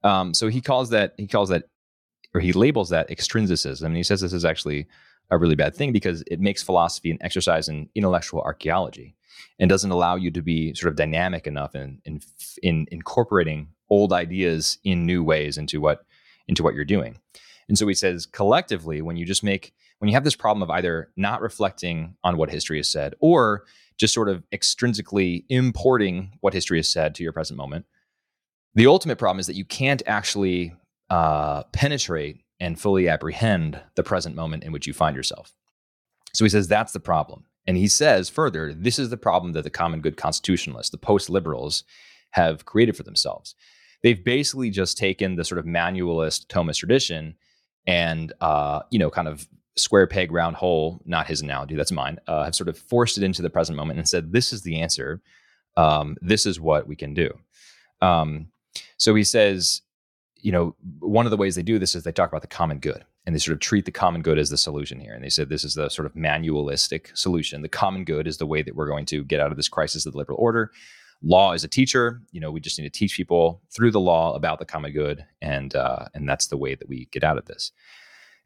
Um, 0.04 0.34
so 0.34 0.48
he 0.48 0.62
calls 0.62 0.90
that 0.90 1.14
he 1.18 1.28
calls 1.28 1.50
that 1.50 1.66
or 2.34 2.42
he 2.42 2.54
labels 2.54 2.90
that 2.90 3.10
extrinsicism. 3.10 3.86
And 3.86 3.96
he 3.96 4.04
says 4.04 4.22
this 4.22 4.34
is 4.34 4.46
actually 4.46 4.88
a 5.32 5.38
really 5.38 5.56
bad 5.56 5.76
thing 5.76 5.92
because 5.92 6.24
it 6.28 6.40
makes 6.40 6.62
philosophy 6.62 7.10
an 7.10 7.18
exercise 7.22 7.68
in 7.68 7.90
intellectual 7.96 8.42
archaeology 8.42 9.16
and 9.58 9.70
doesn't 9.70 9.92
allow 9.92 10.16
you 10.16 10.30
to 10.32 10.42
be 10.42 10.74
sort 10.76 10.92
of 10.92 10.98
dynamic 10.98 11.48
enough 11.48 11.76
in 11.76 12.02
in, 12.06 12.22
in 12.62 12.88
incorporating 12.92 13.70
old 13.90 14.14
ideas 14.14 14.80
in 14.84 15.06
new 15.06 15.24
ways 15.24 15.58
into 15.58 15.80
what 15.80 16.06
into 16.48 16.64
what 16.64 16.74
you're 16.74 16.86
doing. 16.86 17.18
And 17.68 17.78
so 17.78 17.88
he 17.88 17.96
says 17.96 18.26
collectively, 18.26 19.02
when 19.02 19.16
you 19.16 19.26
just 19.26 19.44
make 19.44 19.74
when 20.00 20.10
you 20.10 20.14
have 20.14 20.24
this 20.24 20.36
problem 20.36 20.62
of 20.62 20.70
either 20.70 21.10
not 21.16 21.42
reflecting 21.42 22.16
on 22.24 22.38
what 22.38 22.50
history 22.50 22.78
has 22.78 22.88
said 22.88 23.16
or 23.20 23.64
just 23.98 24.14
sort 24.14 24.30
of 24.30 24.44
extrinsically 24.52 25.46
importing 25.50 26.38
what 26.42 26.54
history 26.54 26.78
has 26.78 26.90
said 26.90 27.16
to 27.16 27.24
your 27.24 27.32
present 27.32 27.58
moment, 27.58 27.86
the 28.74 28.88
ultimate 28.88 29.18
problem 29.18 29.40
is 29.40 29.48
that 29.48 29.56
you 29.56 29.66
can't 29.66 30.04
actually 30.06 30.74
uh, 31.10 31.64
penetrate 31.72 32.42
and 32.60 32.80
fully 32.80 33.08
apprehend 33.08 33.82
the 33.96 34.04
present 34.04 34.36
moment 34.36 34.64
in 34.64 34.72
which 34.72 34.88
you 34.88 34.94
find 34.94 35.16
yourself. 35.16 35.54
So 36.34 36.44
he 36.46 36.50
says 36.50 36.68
that's 36.68 36.94
the 36.94 37.00
problem. 37.00 37.46
And 37.68 37.78
he 37.78 37.88
says 37.88 38.30
further, 38.30 38.74
this 38.74 39.00
is 39.00 39.10
the 39.10 39.18
problem 39.18 39.54
that 39.54 39.64
the 39.64 39.70
common 39.70 40.02
good 40.02 40.18
constitutionalists, 40.18 40.92
the 40.92 40.98
post 40.98 41.30
liberals, 41.30 41.84
have 42.32 42.66
created 42.66 42.98
for 42.98 43.04
themselves. 43.04 43.56
They've 44.04 44.24
basically 44.24 44.70
just 44.70 44.98
taken 44.98 45.36
the 45.36 45.46
sort 45.46 45.58
of 45.58 45.66
manualist 45.66 46.48
Thomist 46.48 46.80
tradition 46.80 47.36
and, 47.88 48.34
uh, 48.42 48.82
you 48.92 49.00
know, 49.00 49.10
kind 49.10 49.28
of 49.28 49.48
square 49.78 50.08
peg 50.08 50.32
round 50.32 50.56
hole, 50.56 51.02
not 51.06 51.28
his 51.28 51.42
analogy, 51.42 51.76
that's 51.76 51.92
mine, 51.92 52.20
uh, 52.28 52.46
have 52.46 52.56
sort 52.56 52.70
of 52.70 52.78
forced 52.78 53.18
it 53.18 53.24
into 53.24 53.42
the 53.42 53.50
present 53.50 53.78
moment 53.78 54.00
and 54.00 54.08
said, 54.08 54.32
this 54.32 54.54
is 54.54 54.62
the 54.62 54.80
answer. 54.80 55.22
Um, 55.78 56.16
this 56.22 56.46
is 56.46 56.60
what 56.60 56.88
we 56.88 56.96
can 56.96 57.14
do. 57.14 57.30
Um, 58.02 58.48
so 58.98 59.14
he 59.16 59.24
says, 59.24 59.82
you 60.42 60.52
know, 60.52 60.76
one 61.00 61.26
of 61.26 61.32
the 61.32 61.38
ways 61.38 61.56
they 61.56 61.64
do 61.64 61.80
this 61.80 61.96
is 61.96 62.04
they 62.04 62.12
talk 62.12 62.30
about 62.30 62.42
the 62.42 62.48
common 62.48 62.80
good 62.80 63.04
and 63.26 63.34
they 63.34 63.40
sort 63.40 63.54
of 63.54 63.60
treat 63.60 63.86
the 63.86 63.92
common 63.92 64.22
good 64.22 64.38
as 64.38 64.50
the 64.50 64.58
solution 64.58 65.00
here. 65.00 65.14
And 65.14 65.24
they 65.24 65.30
said 65.30 65.50
this 65.50 65.64
is 65.64 65.74
the 65.74 65.90
sort 65.90 66.06
of 66.06 66.14
manualistic 66.14 67.16
solution. 67.18 67.62
The 67.62 67.68
common 67.70 68.06
good 68.06 68.28
is 68.28 68.38
the 68.38 68.46
way 68.46 68.62
that 68.62 68.76
we're 68.76 68.88
going 68.88 69.06
to 69.08 69.24
get 69.24 69.40
out 69.40 69.52
of 69.52 69.58
this 69.58 69.68
crisis 69.68 70.06
of 70.06 70.14
the 70.14 70.18
liberal 70.18 70.38
order. 70.40 70.72
Law 71.24 71.54
is 71.54 71.64
a 71.64 71.68
teacher. 71.68 72.22
You 72.32 72.40
know, 72.40 72.52
we 72.52 72.60
just 72.60 72.78
need 72.78 72.92
to 72.92 73.00
teach 73.00 73.18
people 73.18 73.62
through 73.72 73.92
the 73.92 74.00
law 74.00 74.36
about 74.36 74.60
the 74.60 74.66
common 74.66 74.92
good, 74.92 75.26
and 75.42 75.76
uh, 75.76 76.06
and 76.14 76.30
that's 76.30 76.48
the 76.48 76.58
way 76.58 76.76
that 76.76 76.88
we 76.88 77.08
get 77.12 77.24
out 77.24 77.38
of 77.38 77.46
this. 77.46 77.72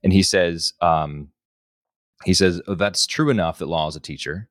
And 0.04 0.14
he 0.14 0.24
says, 0.24 0.74
um, 0.82 1.30
he 2.26 2.34
says 2.34 2.62
oh, 2.68 2.76
that's 2.76 3.08
true 3.08 3.30
enough 3.30 3.60
that 3.60 3.68
law 3.68 3.88
is 3.88 3.96
a 3.96 4.02
teacher, 4.02 4.50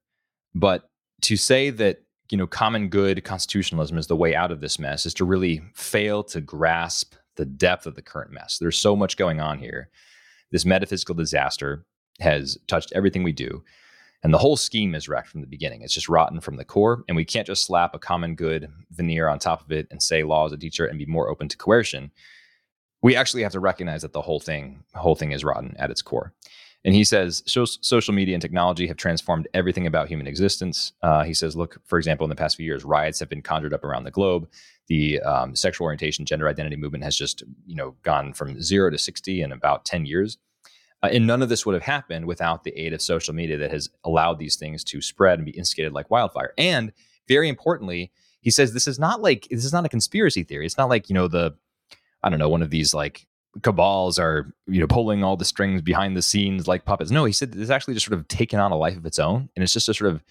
but 0.55 0.91
to 1.23 1.37
say 1.37 1.71
that 1.71 2.03
you 2.31 2.39
know 2.39 2.47
common 2.47 2.89
good 2.89 3.25
constitutionalism 3.25 3.99
is 3.99 4.07
the 4.07 4.17
way 4.17 4.35
out 4.35 4.51
of 4.51 4.61
this 4.61 4.79
mess 4.79 5.07
is 5.07 5.15
to 5.15 5.25
really 5.25 5.63
fail 5.75 6.23
to 6.25 6.41
grasp 6.41 7.15
the 7.37 7.45
depth 7.45 7.87
of 7.87 7.95
the 7.95 8.03
current 8.03 8.31
mess. 8.31 8.59
There's 8.59 8.79
so 8.79 8.97
much 8.97 9.17
going 9.17 9.41
on 9.41 9.59
here. 9.59 9.91
This 10.51 10.65
metaphysical 10.65 11.15
disaster 11.15 11.85
has 12.21 12.59
touched 12.67 12.93
everything 12.95 13.23
we 13.23 13.33
do. 13.33 13.63
And 14.25 14.35
the 14.35 14.39
whole 14.39 14.57
scheme 14.57 14.97
is 14.97 15.09
wrecked 15.09 15.29
from 15.29 15.43
the 15.43 15.47
beginning. 15.47 15.83
It's 15.83 15.95
just 15.95 16.09
rotten 16.09 16.41
from 16.41 16.57
the 16.57 16.65
core. 16.65 17.05
And 17.07 17.17
we 17.17 17.25
can't 17.25 17.47
just 17.47 17.65
slap 17.65 17.95
a 17.95 18.01
common 18.01 18.35
good 18.35 18.69
veneer 18.91 19.29
on 19.29 19.39
top 19.39 19.65
of 19.65 19.71
it 19.71 19.87
and 19.93 20.03
say 20.03 20.25
law 20.25 20.47
is 20.47 20.53
a 20.53 20.57
teacher 20.57 20.87
and 20.87 20.99
be 20.99 21.07
more 21.07 21.29
open 21.29 21.49
to 21.49 21.57
coercion. 21.57 22.11
We 23.03 23.15
actually 23.15 23.43
have 23.43 23.53
to 23.53 23.61
recognize 23.61 24.03
that 24.03 24.13
the 24.13 24.23
whole 24.23 24.41
thing, 24.41 24.85
whole 24.95 25.15
thing 25.15 25.33
is 25.33 25.45
rotten 25.45 25.75
at 25.79 25.91
its 25.91 26.03
core. 26.03 26.33
And 26.85 26.95
he 26.95 27.05
says 27.05 27.43
social 27.47 28.15
media 28.15 28.35
and 28.35 28.43
technology 28.43 28.87
have 28.87 28.97
transformed 28.97 29.49
everything 29.53 29.87
about 29.87 30.09
human 30.09 30.27
existence. 30.27 30.93
Uh, 31.03 31.25
he 31.25 31.35
says, 31.35 31.57
look, 31.57 31.81
for 31.85 31.99
example, 31.99 32.25
in 32.25 32.31
the 32.31 32.37
past 32.37 32.57
few 32.57 32.65
years, 32.65 32.85
riots 32.85 33.19
have 33.19 33.29
been 33.29 33.43
conjured 33.43 33.75
up 33.75 33.85
around 33.85 34.05
the 34.05 34.11
globe. 34.11 34.49
The 34.87 35.21
um, 35.21 35.57
sexual 35.57 35.87
orientation, 35.87 36.25
gender 36.25 36.49
identity 36.49 36.77
movement 36.77 37.05
has 37.05 37.17
just, 37.17 37.43
you 37.67 37.75
know, 37.75 37.97
gone 38.03 38.33
from 38.33 38.63
zero 38.63 38.91
to 38.91 38.99
60 38.99 39.43
in 39.43 39.53
about 39.53 39.85
10 39.85 40.07
years. 40.07 40.39
Uh, 41.03 41.09
and 41.13 41.27
none 41.27 41.43
of 41.43 41.49
this 41.49 41.67
would 41.67 41.75
have 41.75 41.83
happened 41.83 42.27
without 42.27 42.65
the 42.65 42.77
aid 42.79 42.93
of 42.93 43.03
social 43.03 43.35
media 43.35 43.59
that 43.59 43.71
has 43.71 43.89
allowed 44.05 44.39
these 44.39 44.57
things 44.57 44.83
to 44.85 45.01
spread 45.01 45.39
and 45.39 45.47
be 45.47 45.53
instigated 45.53 45.93
like 45.93 46.11
wildfire. 46.11 46.55
And 46.57 46.93
very 47.27 47.49
importantly, 47.49 48.13
he 48.41 48.51
says 48.51 48.73
this 48.73 48.89
is 48.89 48.99
not 48.99 49.21
like 49.21 49.47
this 49.51 49.65
is 49.65 49.73
not 49.73 49.85
a 49.85 49.89
conspiracy 49.89 50.43
theory. 50.43 50.65
It's 50.65 50.79
not 50.79 50.89
like, 50.89 51.09
you 51.09 51.15
know, 51.15 51.29
the 51.29 51.57
I 52.23 52.31
don't 52.31 52.39
know, 52.39 52.49
one 52.49 52.63
of 52.63 52.71
these 52.71 52.95
like 52.95 53.27
cabals 53.63 54.19
are 54.19 54.53
you 54.67 54.81
know 54.81 54.87
pulling 54.87 55.25
all 55.25 55.37
the 55.37 55.45
strings 55.45 55.83
behind 55.83 56.17
the 56.17 56.23
scenes 56.23 56.69
like 56.69 56.85
puppets. 56.85 57.11
No, 57.11 57.25
he 57.25 57.33
said 57.33 57.55
it's 57.57 57.71
actually 57.71 57.95
just 57.95 58.07
sort 58.07 58.19
of 58.19 58.29
taken 58.29 58.61
on 58.61 58.73
a 58.73 58.77
life 58.77 58.97
of 58.97 59.07
its 59.07 59.19
own, 59.19 59.49
and 59.55 59.63
it's 59.63 59.73
just 59.73 59.89
a 59.89 59.95
sort 59.95 60.13
of 60.13 60.25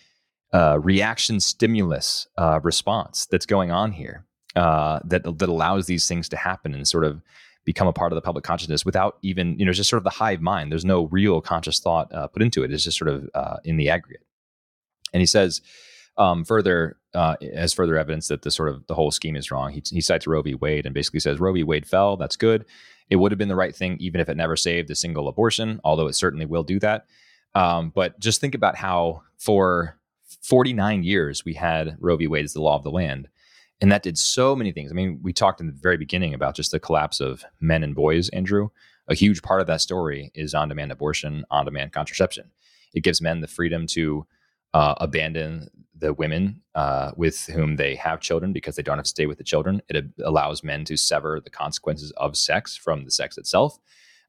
uh, 0.54 0.80
reaction 0.80 1.40
stimulus 1.40 2.28
uh, 2.38 2.60
response 2.64 3.26
that's 3.30 3.46
going 3.46 3.72
on 3.72 3.92
here 3.92 4.26
uh, 4.56 5.00
that 5.04 5.24
that 5.24 5.50
allows 5.50 5.86
these 5.88 6.08
things 6.08 6.30
to 6.30 6.38
happen 6.38 6.74
and 6.74 6.88
sort 6.88 7.04
of 7.04 7.22
become 7.66 7.88
a 7.88 7.94
part 7.94 8.14
of 8.14 8.16
the 8.16 8.22
public 8.22 8.46
consciousness 8.46 8.86
without 8.86 9.18
even 9.22 9.58
you 9.60 9.66
know 9.66 9.74
just 9.74 9.90
sort 9.90 9.98
of 9.98 10.04
the 10.04 10.10
hive 10.10 10.42
mind. 10.42 10.72
There's 10.72 10.86
no 10.86 11.06
real 11.08 11.42
conscious 11.42 11.80
thought 11.80 12.14
uh, 12.14 12.28
put 12.28 12.42
into 12.42 12.64
it. 12.64 12.72
It's 12.72 12.84
just 12.84 12.98
sort 12.98 13.10
of 13.10 13.30
uh, 13.34 13.58
in 13.64 13.78
the 13.78 13.90
aggregate. 13.90 14.24
And 15.14 15.22
he 15.22 15.26
says 15.26 15.62
um, 16.18 16.44
further 16.44 16.98
uh, 17.18 17.36
as 17.52 17.74
further 17.74 17.98
evidence 17.98 18.28
that 18.28 18.44
the 18.44 18.52
sort 18.52 18.70
of 18.70 18.86
the 18.86 18.94
whole 18.94 19.10
scheme 19.10 19.36
is 19.36 19.50
wrong. 19.50 19.72
He, 19.72 19.82
he 19.90 20.02
cites 20.02 20.28
Roe 20.28 20.44
v. 20.44 20.54
Wade 20.54 20.86
and 20.86 20.94
basically 20.94 21.20
says 21.20 21.40
Roe 21.40 21.52
v. 21.52 21.64
Wade 21.64 21.88
fell. 21.88 22.16
That's 22.16 22.36
good. 22.36 22.64
It 23.10 23.16
would 23.16 23.32
have 23.32 23.40
been 23.40 23.50
the 23.50 23.56
right 23.56 23.76
thing, 23.76 23.98
even 24.00 24.22
if 24.22 24.30
it 24.30 24.38
never 24.38 24.56
saved 24.56 24.92
a 24.92 24.96
single 24.96 25.28
abortion, 25.28 25.82
although 25.84 26.06
it 26.06 26.14
certainly 26.14 26.46
will 26.46 26.64
do 26.64 26.80
that. 26.80 27.08
Um, 27.56 27.90
but 27.90 28.20
just 28.20 28.40
think 28.40 28.54
about 28.54 28.76
how 28.76 29.24
for 29.40 29.98
49 30.44 31.02
years 31.02 31.44
we 31.44 31.54
had 31.56 31.98
Roe 32.00 32.18
v. 32.18 32.28
Wade 32.28 32.46
as 32.46 32.54
the 32.54 32.62
law 32.62 32.76
of 32.76 32.84
the 32.84 32.92
land. 32.92 33.30
And 33.82 33.92
that 33.92 34.04
did 34.04 34.20
so 34.20 34.56
many 34.56 34.72
things. 34.72 34.92
I 34.92 34.94
mean, 34.94 35.20
we 35.24 35.34
talked 35.34 35.60
in 35.60 35.66
the 35.66 35.74
very 35.74 35.98
beginning 35.98 36.36
about 36.36 36.56
just 36.56 36.72
the 36.72 36.80
collapse 36.80 37.20
of 37.20 37.44
men 37.60 37.84
and 37.84 37.96
boys, 37.96 38.30
Andrew. 38.30 38.70
A 39.08 39.16
huge 39.16 39.42
part 39.42 39.62
of 39.62 39.68
that 39.68 39.82
story 39.82 40.32
is 40.36 40.54
on 40.54 40.70
demand 40.70 40.92
abortion, 40.92 41.46
on 41.50 41.66
demand 41.66 41.94
contraception. 41.94 42.52
It 42.94 43.02
gives 43.02 43.22
men 43.22 43.42
the 43.42 43.48
freedom 43.48 43.88
to 43.88 44.28
uh, 44.74 44.96
abandon 44.98 45.70
the 46.00 46.14
women 46.14 46.62
uh, 46.76 47.12
with 47.16 47.46
whom 47.48 47.76
they 47.76 47.96
have 47.96 48.20
children 48.20 48.54
because 48.54 48.76
they 48.76 48.84
don't 48.84 48.98
have 48.98 49.06
to 49.06 49.10
stay 49.10 49.26
with 49.26 49.38
the 49.38 49.44
children. 49.44 49.82
It 49.90 50.06
allows 50.24 50.64
men 50.64 50.86
to 50.86 50.98
sever 50.98 51.40
the 51.44 51.50
consequences 51.50 52.12
of 52.18 52.38
sex 52.38 52.76
from 52.76 53.06
the 53.06 53.12
sex 53.12 53.38
itself. 53.38 53.80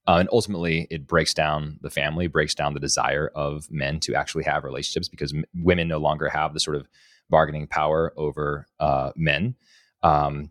Uh, 0.06 0.16
and 0.20 0.28
ultimately, 0.32 0.86
it 0.90 1.06
breaks 1.06 1.34
down 1.34 1.78
the 1.82 1.90
family, 1.90 2.28
breaks 2.28 2.54
down 2.54 2.72
the 2.72 2.80
desire 2.80 3.30
of 3.34 3.70
men 3.70 4.00
to 4.00 4.14
actually 4.14 4.44
have 4.44 4.64
relationships 4.64 5.08
because 5.08 5.34
m- 5.34 5.44
women 5.54 5.86
no 5.86 5.98
longer 5.98 6.30
have 6.30 6.54
the 6.54 6.60
sort 6.60 6.76
of 6.76 6.88
bargaining 7.28 7.66
power 7.66 8.14
over 8.16 8.66
uh, 8.80 9.12
men. 9.16 9.54
Um, 10.02 10.50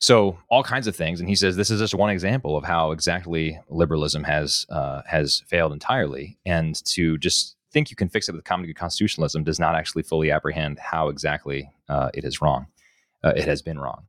so 0.00 0.38
all 0.48 0.62
kinds 0.62 0.86
of 0.86 0.94
things, 0.94 1.18
and 1.18 1.28
he 1.28 1.34
says 1.34 1.56
this 1.56 1.70
is 1.70 1.80
just 1.80 1.94
one 1.94 2.10
example 2.10 2.56
of 2.56 2.64
how 2.64 2.92
exactly 2.92 3.58
liberalism 3.68 4.22
has 4.24 4.64
uh, 4.68 5.02
has 5.06 5.42
failed 5.48 5.72
entirely. 5.72 6.38
And 6.46 6.76
to 6.92 7.18
just 7.18 7.56
think 7.78 7.90
you 7.90 7.96
can 7.96 8.08
fix 8.08 8.28
it 8.28 8.34
with 8.34 8.42
common 8.44 8.66
good 8.66 8.74
constitutionalism 8.74 9.44
does 9.44 9.60
not 9.60 9.76
actually 9.76 10.02
fully 10.02 10.32
apprehend 10.32 10.80
how 10.80 11.10
exactly 11.10 11.70
uh, 11.88 12.10
it 12.12 12.24
is 12.24 12.42
wrong. 12.42 12.66
Uh, 13.22 13.32
it 13.36 13.44
has 13.44 13.62
been 13.62 13.78
wrong. 13.78 14.06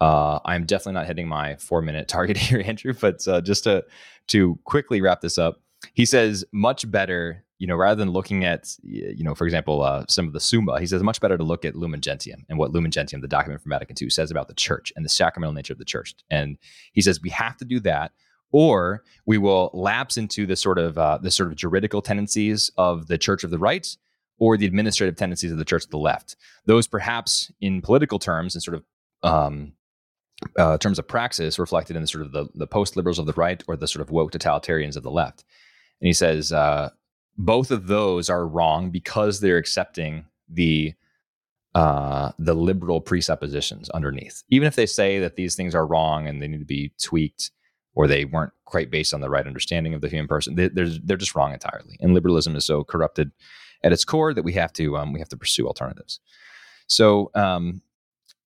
Uh, 0.00 0.38
I'm 0.46 0.64
definitely 0.64 0.94
not 0.94 1.06
hitting 1.06 1.28
my 1.28 1.56
four 1.56 1.82
minute 1.82 2.08
target 2.16 2.38
here, 2.38 2.62
Andrew. 2.64 2.94
But 2.98 3.26
uh, 3.28 3.42
just 3.42 3.64
to 3.64 3.84
to 4.28 4.58
quickly 4.64 5.02
wrap 5.02 5.20
this 5.20 5.36
up, 5.36 5.60
he 5.92 6.06
says 6.06 6.42
much 6.52 6.90
better. 6.90 7.44
You 7.58 7.68
know, 7.68 7.76
rather 7.76 7.94
than 7.94 8.10
looking 8.10 8.44
at, 8.44 8.76
you 8.82 9.22
know, 9.22 9.36
for 9.36 9.44
example, 9.44 9.82
uh, 9.82 10.04
some 10.08 10.26
of 10.26 10.32
the 10.32 10.40
Summa, 10.40 10.80
he 10.80 10.86
says 10.86 11.00
much 11.00 11.20
better 11.20 11.38
to 11.38 11.44
look 11.44 11.64
at 11.64 11.76
Lumen 11.76 12.00
Gentium 12.00 12.44
and 12.48 12.58
what 12.58 12.72
Lumen 12.72 12.90
Gentium, 12.90 13.20
the 13.20 13.28
document 13.28 13.62
from 13.62 13.70
Vatican 13.70 13.94
II, 14.02 14.10
says 14.10 14.32
about 14.32 14.48
the 14.48 14.54
church 14.54 14.92
and 14.96 15.04
the 15.04 15.08
sacramental 15.08 15.52
nature 15.52 15.72
of 15.72 15.78
the 15.78 15.84
church. 15.84 16.16
And 16.28 16.58
he 16.92 17.02
says 17.02 17.22
we 17.22 17.30
have 17.30 17.56
to 17.58 17.64
do 17.64 17.78
that 17.80 18.10
or 18.52 19.02
we 19.26 19.38
will 19.38 19.70
lapse 19.72 20.16
into 20.16 20.46
the 20.46 20.56
sort 20.56 20.78
of 20.78 20.96
uh, 20.98 21.18
the 21.18 21.30
sort 21.30 21.50
of 21.50 21.56
juridical 21.56 22.02
tendencies 22.02 22.70
of 22.76 23.08
the 23.08 23.18
Church 23.18 23.44
of 23.44 23.50
the 23.50 23.58
Right 23.58 23.96
or 24.38 24.56
the 24.56 24.66
administrative 24.66 25.16
tendencies 25.16 25.52
of 25.52 25.58
the 25.58 25.64
Church 25.64 25.84
of 25.84 25.90
the 25.90 25.98
Left. 25.98 26.36
Those 26.66 26.86
perhaps 26.86 27.50
in 27.60 27.80
political 27.80 28.18
terms 28.18 28.54
and 28.54 28.62
sort 28.62 28.76
of 28.76 28.84
um, 29.22 29.72
uh, 30.58 30.78
terms 30.78 30.98
of 30.98 31.06
praxis 31.06 31.58
reflected 31.58 31.96
in 31.96 32.02
the 32.02 32.08
sort 32.08 32.24
of 32.24 32.32
the, 32.32 32.46
the 32.54 32.66
post 32.66 32.96
liberals 32.96 33.18
of 33.18 33.26
the 33.26 33.32
right 33.34 33.62
or 33.68 33.76
the 33.76 33.88
sort 33.88 34.02
of 34.02 34.10
woke 34.10 34.32
totalitarians 34.32 34.96
of 34.96 35.02
the 35.02 35.10
left. 35.10 35.44
And 36.00 36.06
he 36.06 36.12
says 36.12 36.52
uh, 36.52 36.90
both 37.38 37.70
of 37.70 37.86
those 37.86 38.28
are 38.28 38.46
wrong 38.46 38.90
because 38.90 39.40
they're 39.40 39.58
accepting 39.58 40.26
the 40.48 40.94
uh, 41.74 42.32
the 42.38 42.52
liberal 42.52 43.00
presuppositions 43.00 43.88
underneath. 43.90 44.42
Even 44.50 44.68
if 44.68 44.76
they 44.76 44.84
say 44.84 45.18
that 45.20 45.36
these 45.36 45.56
things 45.56 45.74
are 45.74 45.86
wrong 45.86 46.28
and 46.28 46.42
they 46.42 46.48
need 46.48 46.58
to 46.58 46.66
be 46.66 46.92
tweaked, 47.02 47.50
or 47.94 48.06
they 48.06 48.24
weren't 48.24 48.52
quite 48.64 48.90
based 48.90 49.12
on 49.12 49.20
the 49.20 49.30
right 49.30 49.46
understanding 49.46 49.94
of 49.94 50.00
the 50.00 50.08
human 50.08 50.28
person. 50.28 50.54
They, 50.54 50.64
are 50.64 50.88
they're 51.04 51.16
just 51.16 51.34
wrong 51.34 51.52
entirely. 51.52 51.96
And 52.00 52.14
liberalism 52.14 52.56
is 52.56 52.64
so 52.64 52.84
corrupted 52.84 53.32
at 53.84 53.92
its 53.92 54.04
core 54.04 54.32
that 54.34 54.44
we 54.44 54.52
have 54.54 54.72
to 54.74 54.96
um, 54.96 55.12
we 55.12 55.18
have 55.18 55.28
to 55.30 55.36
pursue 55.36 55.66
alternatives. 55.66 56.20
So, 56.86 57.30
um, 57.34 57.82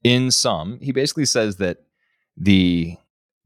in 0.03 0.31
sum, 0.31 0.79
he 0.81 0.93
basically 0.93 1.27
says 1.27 1.57
that 1.57 1.79
the 2.37 2.97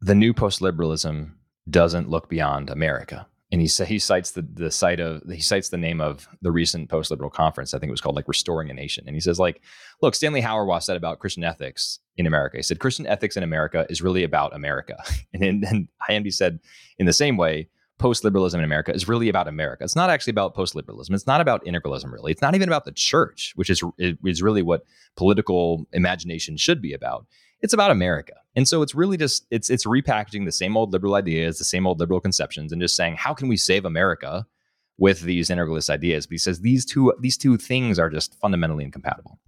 the 0.00 0.14
new 0.14 0.32
post 0.32 0.60
liberalism 0.60 1.38
doesn't 1.68 2.08
look 2.08 2.28
beyond 2.28 2.70
America 2.70 3.26
and 3.52 3.60
he 3.60 3.66
sa- 3.66 3.84
he 3.84 3.98
cites 3.98 4.32
the 4.32 4.42
the 4.42 4.70
site 4.70 5.00
of 5.00 5.22
he 5.30 5.40
cites 5.40 5.68
the 5.70 5.76
name 5.76 6.00
of 6.00 6.28
the 6.40 6.52
recent 6.52 6.88
post 6.88 7.10
liberal 7.10 7.30
conference. 7.30 7.74
I 7.74 7.78
think 7.78 7.88
it 7.88 7.92
was 7.92 8.00
called 8.00 8.16
like 8.16 8.28
Restoring 8.28 8.70
a 8.70 8.74
Nation. 8.74 9.04
And 9.06 9.16
he 9.16 9.20
says 9.20 9.38
like, 9.38 9.60
look, 10.02 10.14
Stanley 10.14 10.42
Hauerwas 10.42 10.84
said 10.84 10.96
about 10.96 11.18
Christian 11.18 11.44
ethics 11.44 11.98
in 12.16 12.26
America. 12.26 12.58
He 12.58 12.62
said 12.62 12.78
Christian 12.78 13.06
ethics 13.06 13.36
in 13.36 13.42
America 13.42 13.86
is 13.90 14.02
really 14.02 14.24
about 14.24 14.54
America. 14.54 14.96
And 15.32 15.42
then 15.42 15.62
and 15.68 15.88
Hanby 16.08 16.30
said 16.30 16.58
in 16.98 17.06
the 17.06 17.12
same 17.12 17.36
way, 17.36 17.68
post 17.98 18.24
liberalism 18.24 18.58
in 18.60 18.64
America 18.64 18.92
is 18.92 19.06
really 19.06 19.28
about 19.28 19.46
America. 19.46 19.84
It's 19.84 19.94
not 19.94 20.10
actually 20.10 20.32
about 20.32 20.54
post 20.54 20.74
liberalism. 20.74 21.14
It's 21.14 21.26
not 21.26 21.40
about 21.40 21.64
integralism 21.64 22.10
really. 22.12 22.32
It's 22.32 22.42
not 22.42 22.54
even 22.54 22.68
about 22.68 22.84
the 22.84 22.92
church, 22.92 23.52
which 23.56 23.70
is 23.70 23.82
is 23.98 24.42
really 24.42 24.62
what 24.62 24.84
political 25.16 25.86
imagination 25.92 26.56
should 26.56 26.82
be 26.82 26.92
about 26.92 27.26
it's 27.62 27.72
about 27.72 27.90
America. 27.90 28.34
And 28.56 28.66
so 28.66 28.82
it's 28.82 28.94
really 28.94 29.16
just 29.16 29.46
it's 29.50 29.70
it's 29.70 29.86
repackaging 29.86 30.44
the 30.44 30.52
same 30.52 30.76
old 30.76 30.92
liberal 30.92 31.14
ideas, 31.14 31.58
the 31.58 31.64
same 31.64 31.86
old 31.86 32.00
liberal 32.00 32.20
conceptions, 32.20 32.72
and 32.72 32.82
just 32.82 32.96
saying 32.96 33.16
how 33.16 33.34
can 33.34 33.48
we 33.48 33.56
save 33.56 33.84
America 33.84 34.46
with 34.98 35.20
these 35.20 35.48
integralist 35.50 35.88
ideas? 35.90 36.26
But 36.26 36.32
he 36.32 36.38
says 36.38 36.60
these 36.60 36.84
two 36.84 37.12
these 37.20 37.36
two 37.36 37.56
things 37.56 37.98
are 37.98 38.10
just 38.10 38.38
fundamentally 38.40 38.84
incompatible. 38.84 39.38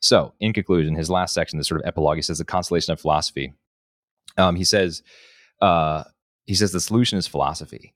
So 0.00 0.34
in 0.40 0.52
conclusion, 0.52 0.96
his 0.96 1.10
last 1.10 1.32
section, 1.32 1.58
this 1.58 1.68
sort 1.68 1.80
of 1.80 1.86
epilogue, 1.86 2.16
he 2.16 2.22
says 2.22 2.38
the 2.38 2.44
constellation 2.44 2.92
of 2.92 3.00
philosophy. 3.00 3.54
Um, 4.36 4.56
he 4.56 4.64
says 4.64 5.02
uh, 5.60 6.04
he 6.44 6.54
says 6.54 6.72
the 6.72 6.80
solution 6.80 7.18
is 7.18 7.26
philosophy. 7.26 7.94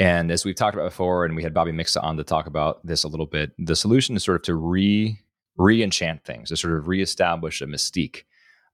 And 0.00 0.30
as 0.30 0.44
we've 0.44 0.54
talked 0.54 0.76
about 0.76 0.90
before, 0.90 1.24
and 1.24 1.34
we 1.34 1.42
had 1.42 1.52
Bobby 1.52 1.72
Mixa 1.72 2.02
on 2.02 2.16
to 2.18 2.24
talk 2.24 2.46
about 2.46 2.86
this 2.86 3.02
a 3.02 3.08
little 3.08 3.26
bit, 3.26 3.50
the 3.58 3.74
solution 3.74 4.14
is 4.14 4.22
sort 4.22 4.36
of 4.36 4.42
to 4.44 4.54
re 4.54 5.18
re-enchant 5.56 6.24
things, 6.24 6.50
to 6.50 6.56
sort 6.56 6.76
of 6.76 6.86
reestablish 6.86 7.60
a 7.60 7.66
mystique 7.66 8.22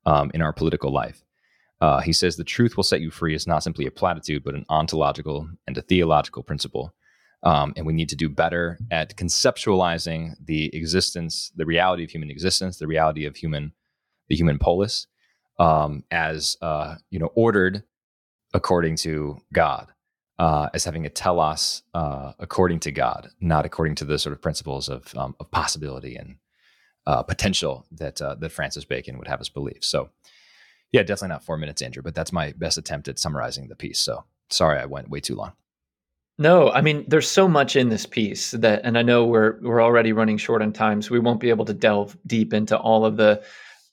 um, 0.06 0.30
in 0.34 0.42
our 0.42 0.52
political 0.52 0.92
life. 0.92 1.24
Uh, 1.80 2.00
he 2.00 2.12
says 2.12 2.36
the 2.36 2.44
truth 2.44 2.76
will 2.76 2.84
set 2.84 3.00
you 3.00 3.10
free 3.10 3.34
is 3.34 3.46
not 3.46 3.62
simply 3.62 3.86
a 3.86 3.90
platitude, 3.90 4.42
but 4.44 4.54
an 4.54 4.64
ontological 4.68 5.48
and 5.66 5.76
a 5.76 5.82
theological 5.82 6.42
principle. 6.42 6.94
Um, 7.42 7.74
and 7.76 7.84
we 7.84 7.92
need 7.92 8.08
to 8.08 8.16
do 8.16 8.28
better 8.28 8.78
at 8.90 9.16
conceptualizing 9.16 10.34
the 10.42 10.74
existence, 10.74 11.52
the 11.56 11.66
reality 11.66 12.02
of 12.02 12.10
human 12.10 12.30
existence, 12.30 12.78
the 12.78 12.86
reality 12.86 13.26
of 13.26 13.36
human, 13.36 13.72
the 14.28 14.36
human 14.36 14.58
polis, 14.58 15.06
um, 15.58 16.04
as 16.10 16.56
uh, 16.62 16.96
you 17.10 17.18
know, 17.18 17.30
ordered 17.34 17.82
according 18.54 18.96
to 18.96 19.42
God, 19.52 19.88
uh, 20.38 20.70
as 20.72 20.84
having 20.84 21.04
a 21.04 21.10
telos 21.10 21.82
uh, 21.92 22.32
according 22.38 22.80
to 22.80 22.92
God, 22.92 23.28
not 23.40 23.66
according 23.66 23.96
to 23.96 24.04
the 24.06 24.18
sort 24.18 24.32
of 24.32 24.40
principles 24.40 24.88
of, 24.88 25.14
um, 25.16 25.36
of 25.38 25.50
possibility 25.50 26.16
and 26.16 26.36
uh, 27.06 27.22
potential 27.22 27.86
that 27.92 28.20
uh, 28.20 28.34
that 28.36 28.52
Francis 28.52 28.84
Bacon 28.84 29.18
would 29.18 29.28
have 29.28 29.40
us 29.40 29.48
believe. 29.48 29.78
So, 29.80 30.10
yeah, 30.92 31.02
definitely 31.02 31.28
not 31.28 31.44
four 31.44 31.56
minutes, 31.56 31.82
Andrew, 31.82 32.02
but 32.02 32.14
that's 32.14 32.32
my 32.32 32.52
best 32.52 32.78
attempt 32.78 33.08
at 33.08 33.18
summarizing 33.18 33.68
the 33.68 33.76
piece. 33.76 33.98
So, 33.98 34.24
sorry, 34.48 34.78
I 34.78 34.86
went 34.86 35.10
way 35.10 35.20
too 35.20 35.34
long. 35.34 35.52
No, 36.36 36.70
I 36.70 36.80
mean, 36.80 37.04
there's 37.06 37.30
so 37.30 37.46
much 37.46 37.76
in 37.76 37.90
this 37.90 38.06
piece 38.06 38.50
that, 38.52 38.80
and 38.84 38.98
I 38.98 39.02
know 39.02 39.24
we're 39.24 39.60
we're 39.60 39.82
already 39.82 40.12
running 40.12 40.36
short 40.36 40.62
on 40.62 40.72
time, 40.72 41.00
so 41.00 41.12
we 41.12 41.20
won't 41.20 41.40
be 41.40 41.50
able 41.50 41.64
to 41.66 41.74
delve 41.74 42.16
deep 42.26 42.52
into 42.52 42.76
all 42.76 43.04
of 43.04 43.16
the, 43.16 43.42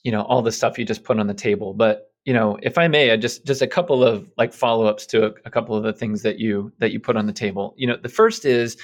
you 0.03 0.12
know, 0.12 0.24
all 0.24 0.41
the 0.41 0.51
stuff 0.51 0.80
you 0.80 0.86
just 0.86 1.03
put 1.03 1.20
on 1.20 1.28
the 1.28 1.34
table. 1.36 1.74
But 1.74 2.12
you 2.26 2.34
know, 2.34 2.57
if 2.62 2.78
I 2.78 2.88
may, 2.88 3.12
I 3.12 3.18
just 3.18 3.45
just 3.45 3.62
a 3.62 3.68
couple 3.68 4.03
of 4.03 4.28
like 4.38 4.53
follow 4.53 4.86
ups 4.86 5.05
to 5.07 5.28
a, 5.28 5.32
a 5.45 5.51
couple 5.51 5.76
of 5.76 5.84
the 5.84 5.93
things 5.93 6.24
that 6.24 6.39
you 6.39 6.72
that 6.80 6.91
you 6.91 6.99
put 6.99 7.16
on 7.16 7.28
the 7.28 7.34
table. 7.34 7.76
You 7.78 7.88
know, 7.88 7.97
the 7.97 8.09
first 8.09 8.45
is 8.45 8.78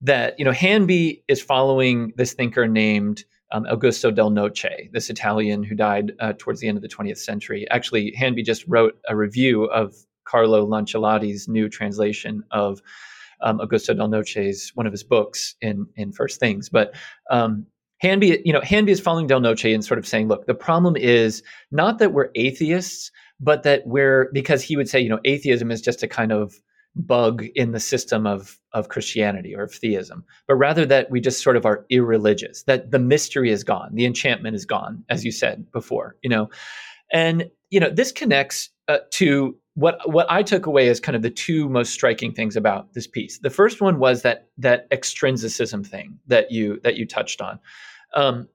that 0.00 0.38
you 0.38 0.44
know 0.44 0.52
Hanby 0.52 1.22
is 1.28 1.40
following 1.40 2.12
this 2.16 2.32
thinker 2.32 2.66
named 2.66 3.24
um, 3.52 3.64
Augusto 3.64 4.14
del 4.14 4.30
Noce, 4.30 4.90
this 4.92 5.10
Italian 5.10 5.62
who 5.62 5.74
died 5.74 6.12
uh, 6.20 6.34
towards 6.38 6.60
the 6.60 6.68
end 6.68 6.76
of 6.76 6.82
the 6.82 6.88
20th 6.88 7.18
century. 7.18 7.66
Actually, 7.70 8.12
Hanby 8.16 8.42
just 8.42 8.64
wrote 8.66 8.98
a 9.08 9.16
review 9.16 9.64
of 9.64 9.94
Carlo 10.24 10.66
Lancellotti's 10.66 11.48
new 11.48 11.68
translation 11.68 12.44
of 12.50 12.82
um, 13.40 13.58
Augusto 13.58 13.96
del 13.96 14.08
Noce's 14.08 14.72
one 14.74 14.86
of 14.86 14.92
his 14.92 15.04
books 15.04 15.54
in 15.60 15.86
in 15.96 16.12
First 16.12 16.40
Things. 16.40 16.68
But 16.68 16.94
um, 17.30 17.66
Hanby, 18.00 18.42
you 18.44 18.52
know, 18.52 18.60
Hanby 18.60 18.92
is 18.92 19.00
following 19.00 19.26
Del 19.26 19.40
Noce 19.40 19.74
and 19.74 19.84
sort 19.84 19.98
of 19.98 20.06
saying, 20.06 20.28
look, 20.28 20.46
the 20.46 20.54
problem 20.54 20.96
is 20.96 21.42
not 21.70 21.98
that 21.98 22.12
we're 22.12 22.30
atheists, 22.34 23.10
but 23.40 23.62
that 23.64 23.86
we're 23.86 24.30
because 24.32 24.62
he 24.62 24.76
would 24.76 24.88
say, 24.88 25.00
you 25.00 25.08
know, 25.08 25.20
atheism 25.24 25.70
is 25.70 25.80
just 25.80 26.02
a 26.02 26.08
kind 26.08 26.32
of 26.32 26.60
bug 26.98 27.44
in 27.54 27.72
the 27.72 27.80
system 27.80 28.26
of 28.26 28.58
of 28.72 28.88
Christianity 28.88 29.54
or 29.54 29.62
of 29.62 29.72
theism, 29.72 30.24
but 30.46 30.56
rather 30.56 30.84
that 30.86 31.10
we 31.10 31.20
just 31.20 31.42
sort 31.42 31.56
of 31.56 31.64
are 31.64 31.86
irreligious, 31.88 32.64
that 32.64 32.90
the 32.90 32.98
mystery 32.98 33.50
is 33.50 33.64
gone, 33.64 33.94
the 33.94 34.04
enchantment 34.04 34.56
is 34.56 34.66
gone, 34.66 35.04
as 35.08 35.24
you 35.24 35.32
said 35.32 35.70
before, 35.72 36.16
you 36.22 36.28
know, 36.28 36.50
and 37.12 37.50
you 37.70 37.80
know 37.80 37.90
this 37.90 38.12
connects 38.12 38.70
uh, 38.88 38.98
to 39.12 39.56
what 39.74 40.00
what 40.10 40.26
I 40.28 40.42
took 40.42 40.66
away 40.66 40.88
as 40.88 40.98
kind 40.98 41.14
of 41.14 41.22
the 41.22 41.30
two 41.30 41.68
most 41.68 41.92
striking 41.92 42.32
things 42.32 42.56
about 42.56 42.92
this 42.94 43.06
piece. 43.06 43.38
The 43.38 43.50
first 43.50 43.80
one 43.80 43.98
was 43.98 44.22
that 44.22 44.48
that 44.58 44.88
extrinsicism 44.90 45.84
thing 45.84 46.18
that 46.26 46.50
you 46.50 46.80
that 46.82 46.96
you 46.96 47.06
touched 47.06 47.40
on. 47.40 47.60
Um, 48.14 48.48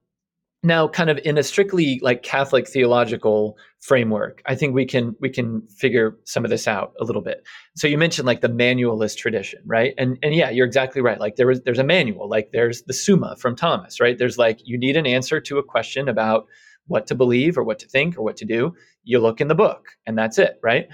now 0.63 0.87
kind 0.87 1.09
of 1.09 1.19
in 1.25 1.37
a 1.37 1.43
strictly 1.43 1.99
like 2.01 2.23
catholic 2.23 2.67
theological 2.67 3.57
framework 3.81 4.41
i 4.45 4.55
think 4.55 4.73
we 4.73 4.85
can 4.85 5.15
we 5.19 5.29
can 5.29 5.61
figure 5.67 6.17
some 6.23 6.45
of 6.45 6.49
this 6.49 6.67
out 6.67 6.93
a 6.99 7.03
little 7.03 7.21
bit. 7.21 7.43
So 7.75 7.87
you 7.87 7.97
mentioned 7.97 8.25
like 8.25 8.41
the 8.41 8.49
manualist 8.49 9.17
tradition 9.17 9.61
right? 9.65 9.93
And 9.97 10.17
and 10.23 10.33
yeah 10.33 10.49
you're 10.49 10.65
exactly 10.65 11.01
right. 11.01 11.19
Like 11.19 11.35
there 11.35 11.47
was 11.47 11.61
there's 11.61 11.79
a 11.79 11.83
manual 11.83 12.29
like 12.29 12.49
there's 12.51 12.83
the 12.83 12.93
summa 12.93 13.35
from 13.37 13.55
thomas 13.55 13.99
right? 13.99 14.17
There's 14.17 14.37
like 14.37 14.59
you 14.63 14.77
need 14.77 14.97
an 14.97 15.05
answer 15.05 15.39
to 15.41 15.57
a 15.57 15.63
question 15.63 16.07
about 16.07 16.45
what 16.87 17.07
to 17.07 17.15
believe 17.15 17.57
or 17.57 17.63
what 17.63 17.79
to 17.79 17.87
think 17.87 18.17
or 18.17 18.23
what 18.23 18.37
to 18.37 18.45
do. 18.45 18.73
You 19.03 19.19
look 19.19 19.41
in 19.41 19.47
the 19.47 19.55
book 19.55 19.87
and 20.05 20.17
that's 20.17 20.37
it 20.37 20.59
right? 20.63 20.87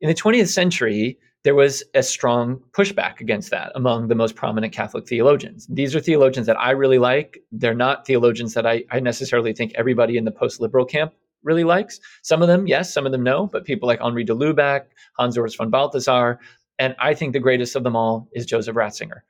In 0.00 0.08
the 0.08 0.14
20th 0.14 0.48
century 0.48 1.18
there 1.44 1.54
was 1.54 1.82
a 1.94 2.02
strong 2.02 2.60
pushback 2.72 3.20
against 3.20 3.50
that 3.50 3.72
among 3.74 4.08
the 4.08 4.14
most 4.14 4.36
prominent 4.36 4.72
Catholic 4.72 5.08
theologians. 5.08 5.66
These 5.68 5.94
are 5.96 6.00
theologians 6.00 6.46
that 6.46 6.58
I 6.58 6.70
really 6.70 6.98
like. 6.98 7.38
They're 7.50 7.74
not 7.74 8.06
theologians 8.06 8.54
that 8.54 8.66
I, 8.66 8.84
I 8.90 9.00
necessarily 9.00 9.52
think 9.52 9.72
everybody 9.74 10.16
in 10.16 10.24
the 10.24 10.30
post 10.30 10.60
liberal 10.60 10.84
camp 10.84 11.12
really 11.42 11.64
likes. 11.64 11.98
Some 12.22 12.42
of 12.42 12.48
them, 12.48 12.68
yes, 12.68 12.94
some 12.94 13.06
of 13.06 13.12
them, 13.12 13.24
no, 13.24 13.46
but 13.46 13.64
people 13.64 13.88
like 13.88 14.00
Henri 14.00 14.22
de 14.22 14.34
Lubac, 14.34 14.82
Hans 15.18 15.36
Urs 15.36 15.56
von 15.56 15.70
Balthasar, 15.70 16.38
and 16.78 16.94
I 17.00 17.14
think 17.14 17.32
the 17.32 17.40
greatest 17.40 17.74
of 17.74 17.82
them 17.82 17.96
all 17.96 18.28
is 18.32 18.46
Joseph 18.46 18.76
Ratzinger. 18.76 19.22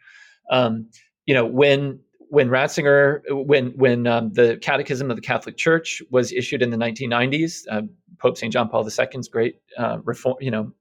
Um, 0.51 0.89
you 1.27 1.35
know, 1.35 1.47
when 1.47 2.01
when 2.29 2.49
Ratzinger, 2.49 3.21
when 3.31 3.69
when 3.77 4.07
um, 4.07 4.33
the 4.33 4.59
Catechism 4.61 5.11
of 5.11 5.17
the 5.17 5.23
Catholic 5.23 5.57
Church 5.57 6.03
was 6.11 6.33
issued 6.33 6.63
in 6.63 6.71
the 6.71 6.77
1990s, 6.77 7.63
uh, 7.71 7.83
Pope 8.19 8.37
St. 8.37 8.53
John 8.53 8.69
Paul 8.69 8.87
II's 8.87 9.29
great 9.29 9.61
uh, 9.79 9.99
reform, 10.05 10.37
you 10.41 10.51
know, 10.51 10.73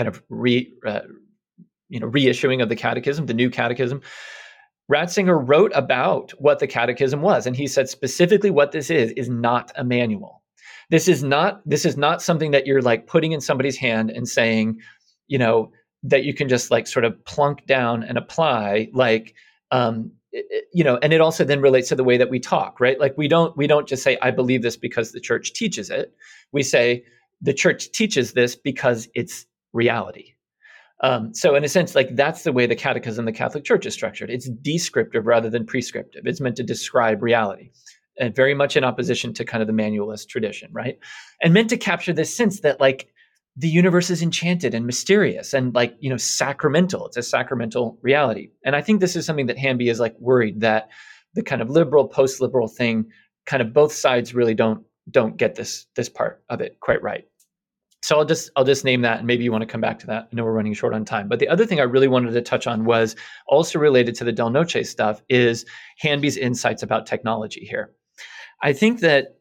kind 0.00 0.08
of 0.08 0.22
re, 0.30 0.72
uh, 0.86 1.00
you 1.90 2.00
know, 2.00 2.08
reissuing 2.08 2.62
of 2.62 2.70
the 2.70 2.76
catechism, 2.76 3.26
the 3.26 3.34
new 3.34 3.50
catechism. 3.50 4.00
Ratzinger 4.90 5.46
wrote 5.46 5.72
about 5.74 6.30
what 6.38 6.58
the 6.58 6.66
catechism 6.66 7.20
was, 7.20 7.46
and 7.46 7.54
he 7.54 7.66
said 7.66 7.86
specifically 7.86 8.50
what 8.50 8.72
this 8.72 8.88
is 8.88 9.12
is 9.12 9.28
not 9.28 9.70
a 9.76 9.84
manual. 9.84 10.42
This 10.88 11.06
is 11.06 11.22
not 11.22 11.60
this 11.66 11.84
is 11.84 11.98
not 11.98 12.22
something 12.22 12.50
that 12.52 12.66
you're 12.66 12.80
like 12.80 13.06
putting 13.06 13.32
in 13.32 13.42
somebody's 13.42 13.76
hand 13.76 14.10
and 14.10 14.26
saying, 14.26 14.80
you 15.28 15.36
know, 15.36 15.70
that 16.02 16.24
you 16.24 16.32
can 16.32 16.48
just 16.48 16.70
like 16.70 16.86
sort 16.86 17.04
of 17.04 17.22
plunk 17.26 17.66
down 17.66 18.02
and 18.02 18.16
apply 18.16 18.88
like 18.94 19.34
um, 19.70 20.12
you 20.72 20.82
know 20.82 20.98
and 21.02 21.12
it 21.12 21.20
also 21.20 21.44
then 21.44 21.60
relates 21.60 21.90
to 21.90 21.94
the 21.94 22.04
way 22.04 22.16
that 22.16 22.30
we 22.30 22.40
talk 22.40 22.80
right 22.80 23.00
like 23.00 23.12
we 23.18 23.26
don't 23.26 23.56
we 23.56 23.66
don't 23.66 23.88
just 23.88 24.04
say 24.04 24.16
i 24.22 24.30
believe 24.30 24.62
this 24.62 24.76
because 24.76 25.10
the 25.10 25.18
church 25.18 25.52
teaches 25.52 25.90
it 25.90 26.14
we 26.52 26.62
say 26.62 27.02
the 27.42 27.52
church 27.52 27.90
teaches 27.90 28.32
this 28.32 28.54
because 28.54 29.08
it's 29.14 29.46
reality. 29.72 30.34
Um, 31.02 31.32
so, 31.34 31.54
in 31.54 31.64
a 31.64 31.68
sense, 31.68 31.94
like 31.94 32.14
that's 32.14 32.44
the 32.44 32.52
way 32.52 32.66
the 32.66 32.76
Catechism, 32.76 33.24
the 33.24 33.32
Catholic 33.32 33.64
Church 33.64 33.86
is 33.86 33.94
structured. 33.94 34.30
It's 34.30 34.48
descriptive 34.48 35.26
rather 35.26 35.48
than 35.48 35.64
prescriptive. 35.64 36.22
It's 36.26 36.40
meant 36.40 36.56
to 36.56 36.62
describe 36.62 37.22
reality, 37.22 37.70
and 38.18 38.36
very 38.36 38.54
much 38.54 38.76
in 38.76 38.84
opposition 38.84 39.32
to 39.34 39.44
kind 39.44 39.62
of 39.62 39.66
the 39.66 39.72
manualist 39.72 40.28
tradition, 40.28 40.70
right? 40.72 40.98
And 41.42 41.54
meant 41.54 41.70
to 41.70 41.78
capture 41.78 42.12
this 42.12 42.36
sense 42.36 42.60
that 42.60 42.80
like 42.80 43.08
the 43.56 43.68
universe 43.68 44.10
is 44.10 44.22
enchanted 44.22 44.74
and 44.74 44.86
mysterious 44.86 45.54
and 45.54 45.74
like 45.74 45.96
you 46.00 46.10
know 46.10 46.18
sacramental. 46.18 47.06
It's 47.06 47.16
a 47.16 47.22
sacramental 47.22 47.98
reality, 48.02 48.50
and 48.64 48.76
I 48.76 48.82
think 48.82 49.00
this 49.00 49.16
is 49.16 49.24
something 49.24 49.46
that 49.46 49.58
Hanby 49.58 49.88
is 49.88 50.00
like 50.00 50.16
worried 50.20 50.60
that 50.60 50.90
the 51.34 51.42
kind 51.42 51.62
of 51.62 51.70
liberal, 51.70 52.08
post-liberal 52.08 52.68
thing, 52.68 53.06
kind 53.46 53.62
of 53.62 53.72
both 53.72 53.92
sides 53.92 54.34
really 54.34 54.54
don't 54.54 54.84
don't 55.10 55.38
get 55.38 55.54
this 55.54 55.86
this 55.96 56.10
part 56.10 56.42
of 56.50 56.60
it 56.60 56.78
quite 56.80 57.02
right 57.02 57.24
so 58.02 58.18
I'll 58.18 58.24
just 58.24 58.50
I'll 58.56 58.64
just 58.64 58.84
name 58.84 59.02
that, 59.02 59.18
and 59.18 59.26
maybe 59.26 59.44
you 59.44 59.52
want 59.52 59.62
to 59.62 59.66
come 59.66 59.80
back 59.80 59.98
to 60.00 60.06
that. 60.06 60.28
I 60.30 60.36
know 60.36 60.44
we're 60.44 60.52
running 60.52 60.74
short 60.74 60.94
on 60.94 61.04
time, 61.04 61.28
but 61.28 61.38
the 61.38 61.48
other 61.48 61.66
thing 61.66 61.80
I 61.80 61.84
really 61.84 62.08
wanted 62.08 62.32
to 62.32 62.42
touch 62.42 62.66
on 62.66 62.84
was 62.84 63.14
also 63.46 63.78
related 63.78 64.14
to 64.16 64.24
the 64.24 64.32
Del 64.32 64.50
Noce 64.50 64.88
stuff 64.88 65.22
is 65.28 65.66
Hanby's 65.98 66.36
insights 66.36 66.82
about 66.82 67.06
technology 67.06 67.64
here. 67.64 67.92
I 68.62 68.72
think 68.72 69.00
that 69.00 69.36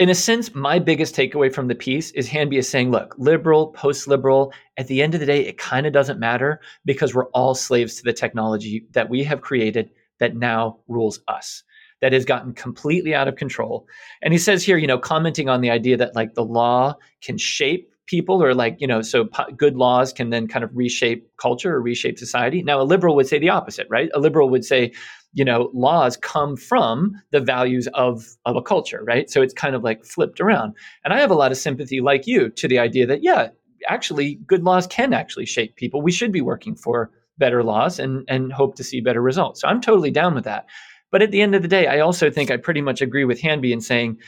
in 0.00 0.08
a 0.08 0.14
sense, 0.14 0.54
my 0.54 0.80
biggest 0.80 1.14
takeaway 1.14 1.54
from 1.54 1.68
the 1.68 1.74
piece 1.74 2.10
is 2.12 2.26
Hanby 2.26 2.56
is 2.56 2.68
saying, 2.68 2.90
look, 2.90 3.14
liberal, 3.16 3.68
post 3.68 4.08
liberal, 4.08 4.52
at 4.76 4.88
the 4.88 5.00
end 5.00 5.14
of 5.14 5.20
the 5.20 5.26
day, 5.26 5.46
it 5.46 5.56
kind 5.56 5.86
of 5.86 5.92
doesn't 5.92 6.18
matter 6.18 6.60
because 6.84 7.14
we're 7.14 7.28
all 7.28 7.54
slaves 7.54 7.94
to 7.96 8.02
the 8.02 8.12
technology 8.12 8.86
that 8.90 9.08
we 9.08 9.22
have 9.22 9.40
created 9.40 9.90
that 10.18 10.34
now 10.34 10.80
rules 10.88 11.20
us 11.28 11.62
that 12.04 12.12
has 12.12 12.26
gotten 12.26 12.52
completely 12.52 13.14
out 13.14 13.28
of 13.28 13.36
control. 13.36 13.86
And 14.20 14.34
he 14.34 14.38
says 14.38 14.62
here, 14.62 14.76
you 14.76 14.86
know, 14.86 14.98
commenting 14.98 15.48
on 15.48 15.62
the 15.62 15.70
idea 15.70 15.96
that 15.96 16.14
like 16.14 16.34
the 16.34 16.44
law 16.44 16.96
can 17.22 17.38
shape 17.38 17.90
people 18.04 18.44
or 18.44 18.52
like, 18.52 18.76
you 18.78 18.86
know, 18.86 19.00
so 19.00 19.24
po- 19.24 19.50
good 19.56 19.74
laws 19.74 20.12
can 20.12 20.28
then 20.28 20.46
kind 20.46 20.62
of 20.62 20.70
reshape 20.76 21.26
culture 21.38 21.74
or 21.74 21.80
reshape 21.80 22.18
society. 22.18 22.62
Now, 22.62 22.78
a 22.78 22.84
liberal 22.84 23.16
would 23.16 23.26
say 23.26 23.38
the 23.38 23.48
opposite, 23.48 23.86
right? 23.88 24.10
A 24.12 24.18
liberal 24.18 24.50
would 24.50 24.66
say, 24.66 24.92
you 25.32 25.46
know, 25.46 25.70
laws 25.72 26.18
come 26.18 26.58
from 26.58 27.14
the 27.30 27.40
values 27.40 27.88
of, 27.94 28.36
of 28.44 28.54
a 28.54 28.60
culture, 28.60 29.02
right? 29.02 29.30
So 29.30 29.40
it's 29.40 29.54
kind 29.54 29.74
of 29.74 29.82
like 29.82 30.04
flipped 30.04 30.42
around. 30.42 30.74
And 31.06 31.14
I 31.14 31.20
have 31.20 31.30
a 31.30 31.34
lot 31.34 31.52
of 31.52 31.56
sympathy, 31.56 32.02
like 32.02 32.26
you, 32.26 32.50
to 32.50 32.68
the 32.68 32.78
idea 32.78 33.06
that, 33.06 33.22
yeah, 33.22 33.48
actually, 33.88 34.34
good 34.46 34.62
laws 34.62 34.86
can 34.86 35.14
actually 35.14 35.46
shape 35.46 35.76
people. 35.76 36.02
We 36.02 36.12
should 36.12 36.32
be 36.32 36.42
working 36.42 36.76
for 36.76 37.10
better 37.38 37.62
laws 37.62 37.98
and, 37.98 38.26
and 38.28 38.52
hope 38.52 38.74
to 38.74 38.84
see 38.84 39.00
better 39.00 39.22
results. 39.22 39.62
So 39.62 39.68
I'm 39.68 39.80
totally 39.80 40.10
down 40.10 40.34
with 40.34 40.44
that. 40.44 40.66
But 41.10 41.22
at 41.22 41.30
the 41.30 41.42
end 41.42 41.54
of 41.54 41.62
the 41.62 41.68
day, 41.68 41.86
I 41.86 42.00
also 42.00 42.30
think 42.30 42.50
I 42.50 42.56
pretty 42.56 42.80
much 42.80 43.00
agree 43.00 43.24
with 43.24 43.40
Hanby 43.40 43.72
in 43.72 43.80
saying 43.80 44.18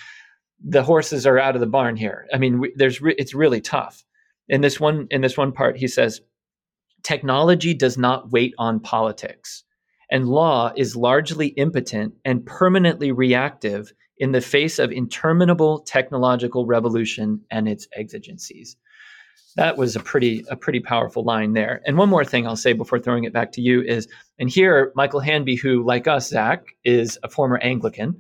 the 0.64 0.82
horses 0.82 1.26
are 1.26 1.38
out 1.38 1.54
of 1.54 1.60
the 1.60 1.66
barn 1.66 1.96
here. 1.96 2.26
I 2.32 2.38
mean, 2.38 2.62
there's 2.76 3.00
re- 3.00 3.16
it's 3.18 3.34
really 3.34 3.60
tough. 3.60 4.04
In 4.48 4.60
this 4.60 4.78
one 4.78 5.08
in 5.10 5.20
this 5.20 5.36
one 5.36 5.52
part, 5.52 5.76
he 5.76 5.88
says, 5.88 6.20
technology 7.02 7.74
does 7.74 7.98
not 7.98 8.30
wait 8.30 8.54
on 8.58 8.80
politics, 8.80 9.64
and 10.10 10.28
law 10.28 10.72
is 10.76 10.96
largely 10.96 11.48
impotent 11.48 12.14
and 12.24 12.46
permanently 12.46 13.12
reactive 13.12 13.92
in 14.18 14.32
the 14.32 14.40
face 14.40 14.78
of 14.78 14.92
interminable 14.92 15.80
technological 15.80 16.66
revolution 16.66 17.42
and 17.50 17.68
its 17.68 17.86
exigencies 17.94 18.76
that 19.56 19.76
was 19.76 19.96
a 19.96 20.00
pretty 20.00 20.44
a 20.50 20.56
pretty 20.56 20.80
powerful 20.80 21.24
line 21.24 21.54
there. 21.54 21.82
And 21.86 21.98
one 21.98 22.08
more 22.08 22.24
thing 22.24 22.46
I'll 22.46 22.56
say 22.56 22.72
before 22.72 22.98
throwing 22.98 23.24
it 23.24 23.32
back 23.32 23.52
to 23.52 23.60
you 23.60 23.82
is, 23.82 24.06
and 24.38 24.48
here 24.48 24.92
Michael 24.94 25.20
Hanby, 25.20 25.56
who 25.56 25.84
like 25.84 26.06
us, 26.06 26.28
Zach, 26.28 26.64
is 26.84 27.18
a 27.22 27.28
former 27.28 27.58
Anglican. 27.58 28.16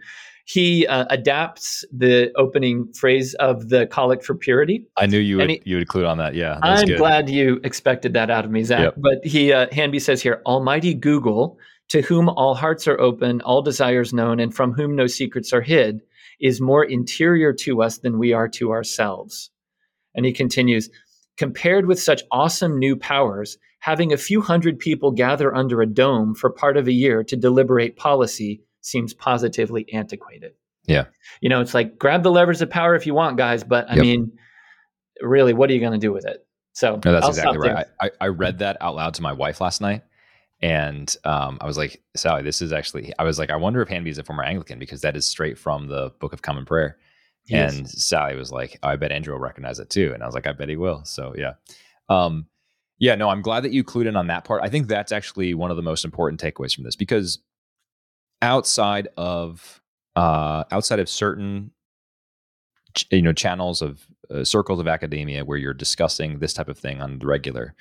He 0.48 0.86
uh, 0.86 1.06
adapts 1.10 1.84
the 1.92 2.30
opening 2.36 2.92
phrase 2.92 3.34
of 3.34 3.68
the 3.68 3.86
Collect 3.88 4.24
for 4.24 4.36
Purity. 4.36 4.86
I 4.96 5.06
knew 5.06 5.18
you 5.18 5.38
would 5.38 5.50
he, 5.50 5.62
you 5.64 5.76
would 5.76 5.82
include 5.82 6.04
on 6.04 6.18
that. 6.18 6.34
Yeah, 6.34 6.58
I'm 6.62 6.86
good. 6.86 6.98
glad 6.98 7.28
you 7.28 7.60
expected 7.64 8.12
that 8.14 8.30
out 8.30 8.44
of 8.44 8.50
me, 8.50 8.62
Zach. 8.62 8.80
Yep. 8.80 8.94
But 8.96 9.24
he 9.24 9.52
uh, 9.52 9.66
Hanby 9.72 9.98
says 9.98 10.22
here, 10.22 10.42
Almighty 10.46 10.94
Google, 10.94 11.58
to 11.88 12.00
whom 12.00 12.28
all 12.28 12.54
hearts 12.54 12.86
are 12.86 12.98
open, 13.00 13.40
all 13.42 13.60
desires 13.60 14.12
known, 14.12 14.40
and 14.40 14.54
from 14.54 14.72
whom 14.72 14.94
no 14.94 15.06
secrets 15.06 15.52
are 15.52 15.62
hid, 15.62 16.00
is 16.40 16.60
more 16.60 16.84
interior 16.84 17.52
to 17.52 17.82
us 17.82 17.98
than 17.98 18.18
we 18.18 18.32
are 18.32 18.48
to 18.48 18.70
ourselves. 18.70 19.50
And 20.14 20.24
he 20.24 20.32
continues, 20.32 20.88
Compared 21.36 21.86
with 21.86 22.00
such 22.00 22.22
awesome 22.30 22.78
new 22.78 22.96
powers, 22.96 23.58
having 23.80 24.12
a 24.12 24.16
few 24.16 24.40
hundred 24.40 24.78
people 24.78 25.10
gather 25.10 25.54
under 25.54 25.82
a 25.82 25.86
dome 25.86 26.34
for 26.34 26.50
part 26.50 26.76
of 26.76 26.88
a 26.88 26.92
year 26.92 27.22
to 27.24 27.36
deliberate 27.36 27.96
policy 27.96 28.62
seems 28.80 29.12
positively 29.12 29.86
antiquated. 29.92 30.52
Yeah. 30.84 31.06
You 31.40 31.48
know, 31.48 31.60
it's 31.60 31.74
like 31.74 31.98
grab 31.98 32.22
the 32.22 32.30
levers 32.30 32.62
of 32.62 32.70
power 32.70 32.94
if 32.94 33.06
you 33.06 33.14
want, 33.14 33.36
guys, 33.36 33.64
but 33.64 33.90
I 33.90 33.94
yep. 33.94 34.02
mean, 34.02 34.32
really, 35.20 35.52
what 35.52 35.68
are 35.68 35.72
you 35.72 35.80
going 35.80 35.92
to 35.92 35.98
do 35.98 36.12
with 36.12 36.24
it? 36.24 36.46
So 36.72 37.00
no, 37.04 37.12
that's 37.12 37.24
I'll 37.24 37.30
exactly 37.30 37.68
right. 37.68 37.86
I, 38.00 38.10
I 38.20 38.26
read 38.28 38.58
that 38.58 38.76
out 38.80 38.94
loud 38.94 39.14
to 39.14 39.22
my 39.22 39.32
wife 39.32 39.60
last 39.60 39.80
night. 39.80 40.02
And 40.62 41.14
um, 41.24 41.58
I 41.60 41.66
was 41.66 41.76
like, 41.76 42.02
Sally, 42.16 42.42
this 42.42 42.62
is 42.62 42.72
actually, 42.72 43.12
I 43.18 43.24
was 43.24 43.38
like, 43.38 43.50
I 43.50 43.56
wonder 43.56 43.82
if 43.82 43.88
Hanby 43.88 44.10
is 44.10 44.18
a 44.18 44.24
former 44.24 44.42
Anglican 44.42 44.78
because 44.78 45.02
that 45.02 45.16
is 45.16 45.26
straight 45.26 45.58
from 45.58 45.88
the 45.88 46.12
Book 46.18 46.32
of 46.32 46.42
Common 46.42 46.64
Prayer 46.64 46.96
and 47.50 47.88
Sally 47.88 48.36
was 48.36 48.50
like, 48.50 48.78
oh, 48.82 48.88
I 48.88 48.96
bet 48.96 49.12
Andrew 49.12 49.34
will 49.34 49.40
recognize 49.40 49.78
it 49.78 49.90
too. 49.90 50.12
And 50.12 50.22
I 50.22 50.26
was 50.26 50.34
like, 50.34 50.46
I 50.46 50.52
bet 50.52 50.68
he 50.68 50.76
will. 50.76 51.04
So 51.04 51.34
yeah. 51.36 51.54
Um, 52.08 52.46
yeah, 52.98 53.14
no, 53.14 53.28
I'm 53.28 53.42
glad 53.42 53.62
that 53.64 53.72
you 53.72 53.84
clued 53.84 54.06
in 54.06 54.16
on 54.16 54.28
that 54.28 54.44
part. 54.44 54.62
I 54.62 54.68
think 54.68 54.88
that's 54.88 55.12
actually 55.12 55.52
one 55.54 55.70
of 55.70 55.76
the 55.76 55.82
most 55.82 56.04
important 56.04 56.40
takeaways 56.40 56.74
from 56.74 56.84
this 56.84 56.96
because 56.96 57.40
outside 58.40 59.08
of 59.16 59.82
uh, 60.14 60.64
outside 60.70 60.98
of 60.98 61.08
certain 61.08 61.72
you 63.10 63.20
know 63.20 63.32
channels 63.32 63.82
of 63.82 64.06
uh, 64.30 64.44
circles 64.44 64.80
of 64.80 64.88
academia 64.88 65.44
where 65.44 65.58
you're 65.58 65.74
discussing 65.74 66.38
this 66.38 66.54
type 66.54 66.68
of 66.68 66.78
thing 66.78 67.02
on 67.02 67.18
the 67.18 67.26
regular, 67.26 67.74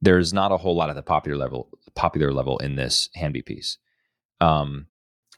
there's 0.00 0.32
not 0.32 0.52
a 0.52 0.56
whole 0.56 0.76
lot 0.76 0.88
at 0.88 0.96
the 0.96 1.02
popular 1.02 1.36
level 1.36 1.68
popular 1.94 2.32
level 2.32 2.58
in 2.58 2.76
this 2.76 3.08
Hanby 3.14 3.42
piece. 3.42 3.78
Um, 4.40 4.86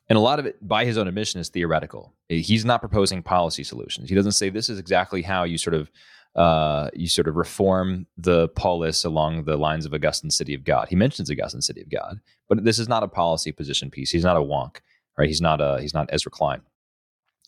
and 0.08 0.18
a 0.18 0.20
lot 0.20 0.38
of 0.38 0.46
it, 0.46 0.56
by 0.66 0.84
his 0.84 0.98
own 0.98 1.08
admission, 1.08 1.40
is 1.40 1.48
theoretical. 1.48 2.12
He's 2.28 2.64
not 2.64 2.80
proposing 2.80 3.22
policy 3.22 3.64
solutions. 3.64 4.08
He 4.08 4.14
doesn't 4.14 4.32
say 4.32 4.50
this 4.50 4.68
is 4.68 4.78
exactly 4.78 5.22
how 5.22 5.44
you 5.44 5.58
sort 5.58 5.74
of 5.74 5.90
uh, 6.36 6.90
you 6.94 7.06
sort 7.06 7.28
of 7.28 7.36
reform 7.36 8.06
the 8.16 8.48
polis 8.48 9.04
along 9.04 9.44
the 9.44 9.56
lines 9.56 9.86
of 9.86 9.94
Augustine 9.94 10.30
City 10.30 10.52
of 10.52 10.64
God. 10.64 10.88
He 10.88 10.96
mentions 10.96 11.30
Augustine 11.30 11.62
City 11.62 11.80
of 11.80 11.88
God, 11.88 12.20
but 12.48 12.64
this 12.64 12.78
is 12.78 12.88
not 12.88 13.04
a 13.04 13.08
policy 13.08 13.52
position 13.52 13.88
piece. 13.88 14.10
He's 14.10 14.24
not 14.24 14.36
a 14.36 14.40
wonk, 14.40 14.78
right? 15.16 15.28
He's 15.28 15.40
not 15.40 15.60
a 15.60 15.78
he's 15.80 15.94
not 15.94 16.08
Ezra 16.12 16.30
Klein, 16.30 16.62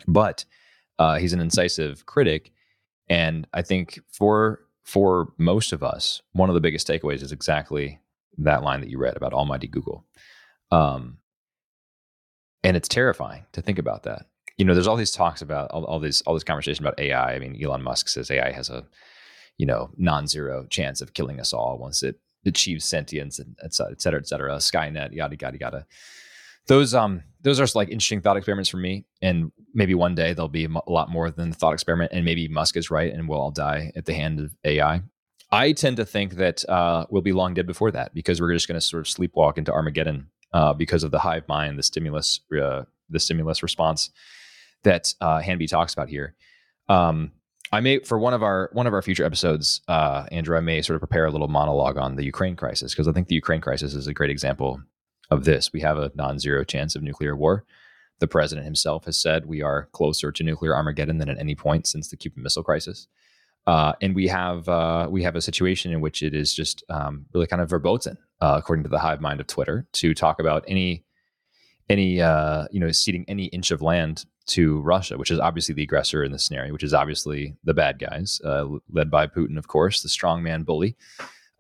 but 0.07 0.45
uh, 0.99 1.17
he's 1.17 1.33
an 1.33 1.41
incisive 1.41 2.07
critic, 2.07 2.53
and 3.09 3.47
I 3.53 3.63
think 3.63 4.01
for 4.11 4.61
for 4.85 5.33
most 5.37 5.73
of 5.73 5.83
us, 5.83 6.23
one 6.33 6.49
of 6.49 6.55
the 6.55 6.61
biggest 6.61 6.87
takeaways 6.87 7.23
is 7.23 7.33
exactly 7.33 7.99
that 8.39 8.63
line 8.63 8.81
that 8.81 8.91
you 8.91 8.99
read 8.99 9.17
about 9.17 9.33
Almighty 9.33 9.67
Google. 9.67 10.05
Um, 10.71 11.19
and 12.67 12.77
it's 12.77 12.89
terrifying 12.89 13.47
to 13.53 13.63
think 13.63 13.79
about 13.79 14.03
that. 14.03 14.27
You 14.59 14.65
know, 14.65 14.75
there's 14.75 14.89
all 14.89 14.97
these 14.97 15.13
talks 15.13 15.41
about 15.41 15.71
all, 15.71 15.85
all 15.85 16.01
these 16.01 16.21
all 16.23 16.35
this 16.35 16.43
conversation 16.43 16.85
about 16.85 16.99
AI. 16.99 17.35
I 17.35 17.39
mean, 17.39 17.63
Elon 17.63 17.83
Musk 17.83 18.09
says 18.09 18.29
AI 18.29 18.51
has 18.51 18.69
a 18.69 18.85
you 19.57 19.67
know 19.67 19.91
non-zero 19.97 20.67
chance 20.69 21.01
of 21.01 21.15
killing 21.15 21.39
us 21.39 21.53
all 21.53 21.79
once 21.79 22.03
it 22.03 22.19
achieves 22.45 22.85
sentience 22.85 23.39
and 23.39 23.57
et 23.63 23.73
cetera, 23.73 23.93
et 23.93 24.03
cetera, 24.03 24.21
et 24.21 24.27
cetera. 24.27 24.57
Skynet, 24.57 25.13
yada 25.13 25.37
yada 25.41 25.59
yada. 25.61 25.87
Those 26.67 26.93
um 26.93 27.23
those 27.43 27.61
are 27.61 27.67
like 27.77 27.89
interesting 27.89 28.21
thought 28.21 28.37
experiments 28.37 28.69
for 28.69 28.79
me, 28.79 29.05
and 29.23 29.53
maybe 29.73 29.95
one 29.95 30.17
day 30.17 30.33
they'll 30.33 30.49
be 30.49 30.65
a 30.65 30.91
lot 30.91 31.09
more 31.09 31.31
than 31.31 31.51
the 31.51 31.57
thought 31.57 31.75
experiment, 31.75 32.11
and 32.13 32.25
maybe 32.25 32.49
Musk 32.49 32.77
is 32.77 32.91
right, 32.91 33.13
and 33.13 33.29
we'll 33.29 33.41
all 33.41 33.53
die 33.53 33.93
at 33.95 34.07
the 34.07 34.15
hand 34.15 34.41
of 34.41 34.53
AI. 34.65 35.03
I 35.53 35.71
tend 35.71 35.99
to 35.99 36.05
think 36.05 36.35
that 36.35 36.69
uh, 36.69 37.07
we'll 37.11 37.23
be 37.23 37.33
long 37.33 37.55
dead 37.55 37.69
before 37.69 37.93
that 37.93 38.13
because 38.13 38.41
we're 38.41 38.53
just 38.53 38.67
going 38.67 38.81
to 38.81 38.85
sort 38.85 39.07
of 39.07 39.15
sleepwalk 39.15 39.59
into 39.59 39.73
Armageddon 39.73 40.29
uh, 40.53 40.73
because 40.73 41.05
of 41.05 41.11
the 41.11 41.19
hive 41.19 41.47
mind, 41.49 41.79
the 41.79 41.83
stimulus, 41.83 42.41
uh, 42.61 42.83
the 43.09 43.21
stimulus 43.21 43.63
response 43.63 44.11
that 44.83 45.13
uh, 45.21 45.41
Hanby 45.41 45.67
talks 45.67 45.93
about 45.93 46.09
here. 46.09 46.35
Um, 46.89 47.33
I 47.73 47.81
may 47.81 47.99
for 47.99 48.19
one 48.19 48.33
of 48.33 48.43
our 48.43 48.71
one 48.73 48.87
of 48.87 48.95
our 48.95 49.03
future 49.03 49.25
episodes, 49.25 49.81
uh, 49.89 50.27
Andrew. 50.31 50.57
I 50.57 50.61
may 50.61 50.83
sort 50.83 50.95
of 50.95 51.01
prepare 51.01 51.27
a 51.27 51.31
little 51.31 51.49
monologue 51.49 51.99
on 51.99 52.15
the 52.15 52.25
Ukraine 52.25 52.55
crisis 52.55 52.93
because 52.93 53.09
I 53.09 53.13
think 53.13 53.29
the 53.29 53.35
Ukraine 53.35 53.61
crisis 53.61 53.95
is 53.95 54.07
a 54.07 54.15
great 54.15 54.31
example 54.31 54.81
of 55.31 55.45
this. 55.45 55.73
We 55.73 55.81
have 55.81 55.99
a 55.99 56.13
non-zero 56.15 56.63
chance 56.63 56.95
of 56.95 57.03
nuclear 57.03 57.35
war. 57.35 57.65
The 58.21 58.29
president 58.29 58.65
himself 58.65 59.05
has 59.07 59.19
said 59.19 59.47
we 59.47 59.63
are 59.63 59.89
closer 59.93 60.31
to 60.31 60.45
nuclear 60.45 60.77
Armageddon 60.77 61.19
than 61.19 61.29
at 61.29 61.39
any 61.39 61.55
point 61.55 61.87
since 61.87 62.09
the 62.09 62.17
Cuban 62.17 62.43
Missile 62.43 62.63
Crisis. 62.63 63.09
Uh, 63.67 63.95
and 64.01 64.15
we 64.15 64.29
have 64.29 64.69
uh, 64.69 65.09
we 65.11 65.23
have 65.23 65.35
a 65.35 65.43
situation 65.43 65.93
in 65.93 66.01
which 66.01 66.23
it 66.23 66.35
is 66.35 66.55
just 66.55 66.85
um, 66.89 67.27
really 67.35 67.47
kind 67.47 67.61
of 67.61 67.69
verboten, 67.69 68.17
uh, 68.41 68.55
according 68.59 68.85
to 68.85 68.89
the 68.89 68.99
hive 68.99 69.21
mind 69.21 69.41
of 69.41 69.47
Twitter, 69.47 69.87
to 69.93 70.15
talk 70.15 70.39
about 70.39 70.65
any 70.69 71.05
any 71.89 72.21
uh, 72.21 72.67
you 72.71 72.79
know 72.79 72.93
ceding 72.93 73.25
any 73.27 73.47
inch 73.47 73.73
of 73.73 73.83
land 73.83 74.25
to 74.47 74.81
Russia, 74.83 75.19
which 75.19 75.33
is 75.33 75.41
obviously 75.41 75.75
the 75.75 75.83
aggressor 75.83 76.23
in 76.23 76.31
this 76.31 76.47
scenario, 76.47 76.73
which 76.73 76.85
is 76.85 76.95
obviously 76.95 77.57
the 77.65 77.75
bad 77.75 77.99
guys, 77.99 78.41
uh, 78.45 78.67
led 78.93 79.11
by 79.11 79.27
Putin, 79.27 79.59
of 79.59 79.67
course, 79.67 80.03
the 80.03 80.09
strongman 80.09 80.65
bully. 80.65 80.97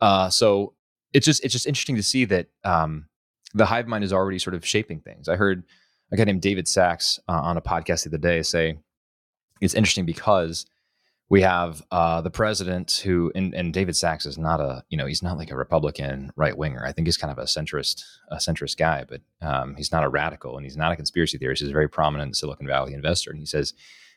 Uh, 0.00 0.30
so 0.30 0.74
it's 1.12 1.26
just 1.26 1.44
it's 1.44 1.52
just 1.52 1.66
interesting 1.66 1.96
to 1.96 2.04
see 2.04 2.24
that 2.24 2.46
um, 2.62 3.06
the 3.52 3.66
hive 3.66 3.88
mind 3.88 4.04
is 4.04 4.12
already 4.12 4.38
sort 4.38 4.54
of 4.54 4.64
shaping 4.64 5.00
things. 5.00 5.28
I 5.28 5.34
heard 5.34 5.64
a 6.12 6.16
guy 6.16 6.22
named 6.22 6.42
David 6.42 6.68
Sacks 6.68 7.18
on 7.26 7.56
a 7.56 7.60
podcast 7.60 8.04
the 8.04 8.10
other 8.10 8.18
day 8.18 8.42
say 8.42 8.78
it's 9.60 9.74
interesting 9.74 10.06
because 10.06 10.66
we 11.28 11.42
have 11.42 11.82
uh, 11.90 12.20
the 12.20 12.30
president 12.30 13.00
who 13.04 13.32
and, 13.34 13.52
and, 13.54 13.72
David 13.72 13.96
Sacks 13.96 14.26
is 14.26 14.38
not 14.38 14.60
a 14.60 14.84
you 14.88 14.96
know 14.96 15.06
he's 15.06 15.22
not 15.22 15.38
like 15.38 15.50
a 15.50 15.56
Republican 15.56 16.30
right 16.36 16.56
winger. 16.56 16.84
I 16.86 16.92
think 16.92 17.06
he's 17.08 17.16
kind 17.16 17.32
of 17.32 17.38
a 17.38 17.44
centrist 17.44 18.02
a 18.30 18.36
centrist 18.36 18.76
guy, 18.76 19.04
but 19.08 19.22
um, 19.42 19.74
he's 19.76 19.90
not 19.90 20.04
a 20.04 20.08
radical 20.08 20.56
and 20.56 20.64
he's 20.64 20.76
not 20.76 20.92
a 20.92 20.96
conspiracy 20.96 21.38
theorist. 21.38 21.62
He's 21.62 21.70
a 21.70 21.74
very 21.74 21.88
prominent 21.88 22.36
Silicon 22.36 22.66
Valley 22.66 22.94
investor, 22.94 23.30
and 23.30 23.40
he 23.40 23.46
says 23.46 23.74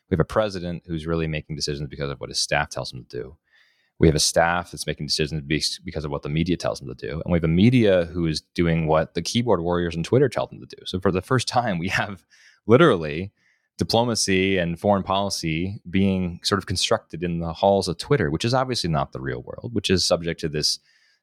we 0.08 0.14
have 0.14 0.20
a 0.20 0.24
president 0.24 0.84
who's 0.86 1.06
really 1.06 1.26
making 1.26 1.56
decisions 1.56 1.88
because 1.88 2.10
of 2.10 2.20
what 2.20 2.30
his 2.30 2.38
staff 2.38 2.68
tells 2.68 2.92
him 2.92 3.04
to 3.04 3.16
do. 3.16 3.36
We 3.98 4.06
have 4.08 4.16
a 4.16 4.20
staff 4.20 4.70
that's 4.70 4.86
making 4.86 5.06
decisions 5.06 5.42
because 5.84 6.04
of 6.04 6.10
what 6.10 6.22
the 6.22 6.28
media 6.28 6.56
tells 6.56 6.80
them 6.80 6.88
to 6.88 6.94
do, 6.94 7.20
and 7.24 7.32
we 7.32 7.36
have 7.36 7.44
a 7.44 7.48
media 7.48 8.04
who 8.06 8.26
is 8.26 8.40
doing 8.54 8.86
what 8.86 9.14
the 9.14 9.22
keyboard 9.22 9.60
warriors 9.60 9.96
on 9.96 10.04
Twitter 10.04 10.28
tell 10.28 10.46
them 10.46 10.60
to 10.60 10.76
do. 10.76 10.82
So 10.86 11.00
for 11.00 11.10
the 11.10 11.20
first 11.20 11.48
time, 11.48 11.78
we 11.78 11.88
have 11.88 12.24
literally 12.66 13.32
diplomacy 13.80 14.58
and 14.58 14.78
foreign 14.78 15.02
policy 15.02 15.80
being 15.88 16.38
sort 16.42 16.58
of 16.58 16.66
constructed 16.66 17.22
in 17.22 17.38
the 17.38 17.50
halls 17.50 17.88
of 17.88 17.96
Twitter, 17.96 18.30
which 18.30 18.44
is 18.44 18.52
obviously 18.52 18.90
not 18.90 19.12
the 19.12 19.20
real 19.22 19.40
world, 19.40 19.70
which 19.72 19.88
is 19.88 20.04
subject 20.04 20.38
to 20.38 20.50
this 20.50 20.78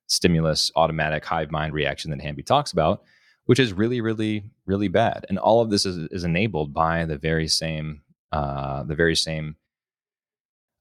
stimulus 0.07 0.71
automatic 0.75 1.23
hive 1.23 1.51
mind 1.51 1.71
reaction 1.71 2.09
that 2.09 2.19
Hanby 2.19 2.41
talks 2.41 2.71
about, 2.71 3.03
which 3.45 3.59
is 3.59 3.73
really, 3.73 4.01
really, 4.01 4.49
really 4.65 4.87
bad. 4.87 5.23
And 5.29 5.37
all 5.37 5.61
of 5.61 5.69
this 5.69 5.85
is, 5.85 5.97
is 6.09 6.23
enabled 6.23 6.73
by 6.73 7.05
the 7.05 7.15
very 7.15 7.47
same 7.47 8.01
uh, 8.31 8.81
the 8.83 8.95
very 8.95 9.15
same 9.15 9.55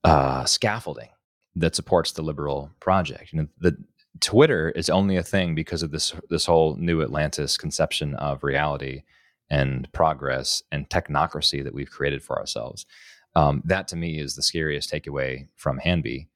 uh, 0.03 0.47
scaffolding 0.47 1.11
that 1.57 1.77
supports 1.77 2.13
the 2.13 2.23
liberal 2.23 2.71
project. 2.81 3.35
You 3.35 3.43
know, 3.43 3.49
the 3.61 3.77
Twitter 4.21 4.71
is 4.71 4.89
only 4.89 5.17
a 5.17 5.23
thing 5.23 5.55
because 5.55 5.83
of 5.83 5.91
this 5.91 6.15
this 6.31 6.47
whole 6.47 6.75
new 6.77 7.03
Atlantis 7.03 7.59
conception 7.59 8.15
of 8.15 8.43
reality 8.43 9.03
and 9.51 9.91
progress 9.93 10.63
and 10.73 10.89
technocracy 10.89 11.63
that 11.63 11.75
we've 11.75 11.91
created 11.91 12.23
for 12.23 12.39
ourselves. 12.39 12.87
Um, 13.35 13.63
that 13.67 13.89
to 13.89 13.97
me 13.97 14.19
is 14.19 14.35
the 14.35 14.43
scariest 14.43 14.91
takeaway 14.91 15.47
from 15.57 15.79
Hanby. 15.79 16.29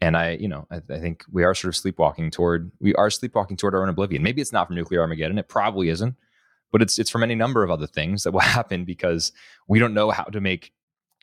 And 0.00 0.16
I, 0.16 0.32
you 0.32 0.48
know, 0.48 0.66
I, 0.70 0.76
I, 0.90 0.98
think 0.98 1.24
we 1.30 1.44
are 1.44 1.54
sort 1.54 1.74
of 1.74 1.76
sleepwalking 1.76 2.30
toward 2.30 2.72
we 2.80 2.94
are 2.94 3.10
sleepwalking 3.10 3.56
toward 3.56 3.74
our 3.74 3.82
own 3.82 3.88
oblivion. 3.88 4.22
Maybe 4.22 4.40
it's 4.40 4.52
not 4.52 4.66
from 4.66 4.76
nuclear 4.76 5.02
Armageddon. 5.02 5.38
It 5.38 5.48
probably 5.48 5.90
isn't, 5.90 6.16
but 6.72 6.82
it's 6.82 6.98
it's 6.98 7.10
from 7.10 7.22
any 7.22 7.34
number 7.34 7.62
of 7.62 7.70
other 7.70 7.86
things 7.86 8.24
that 8.24 8.32
will 8.32 8.40
happen 8.58 8.84
because 8.84 9.32
we 9.68 9.78
don't 9.78 9.94
know 9.94 10.10
how 10.10 10.24
to 10.24 10.40
make 10.40 10.72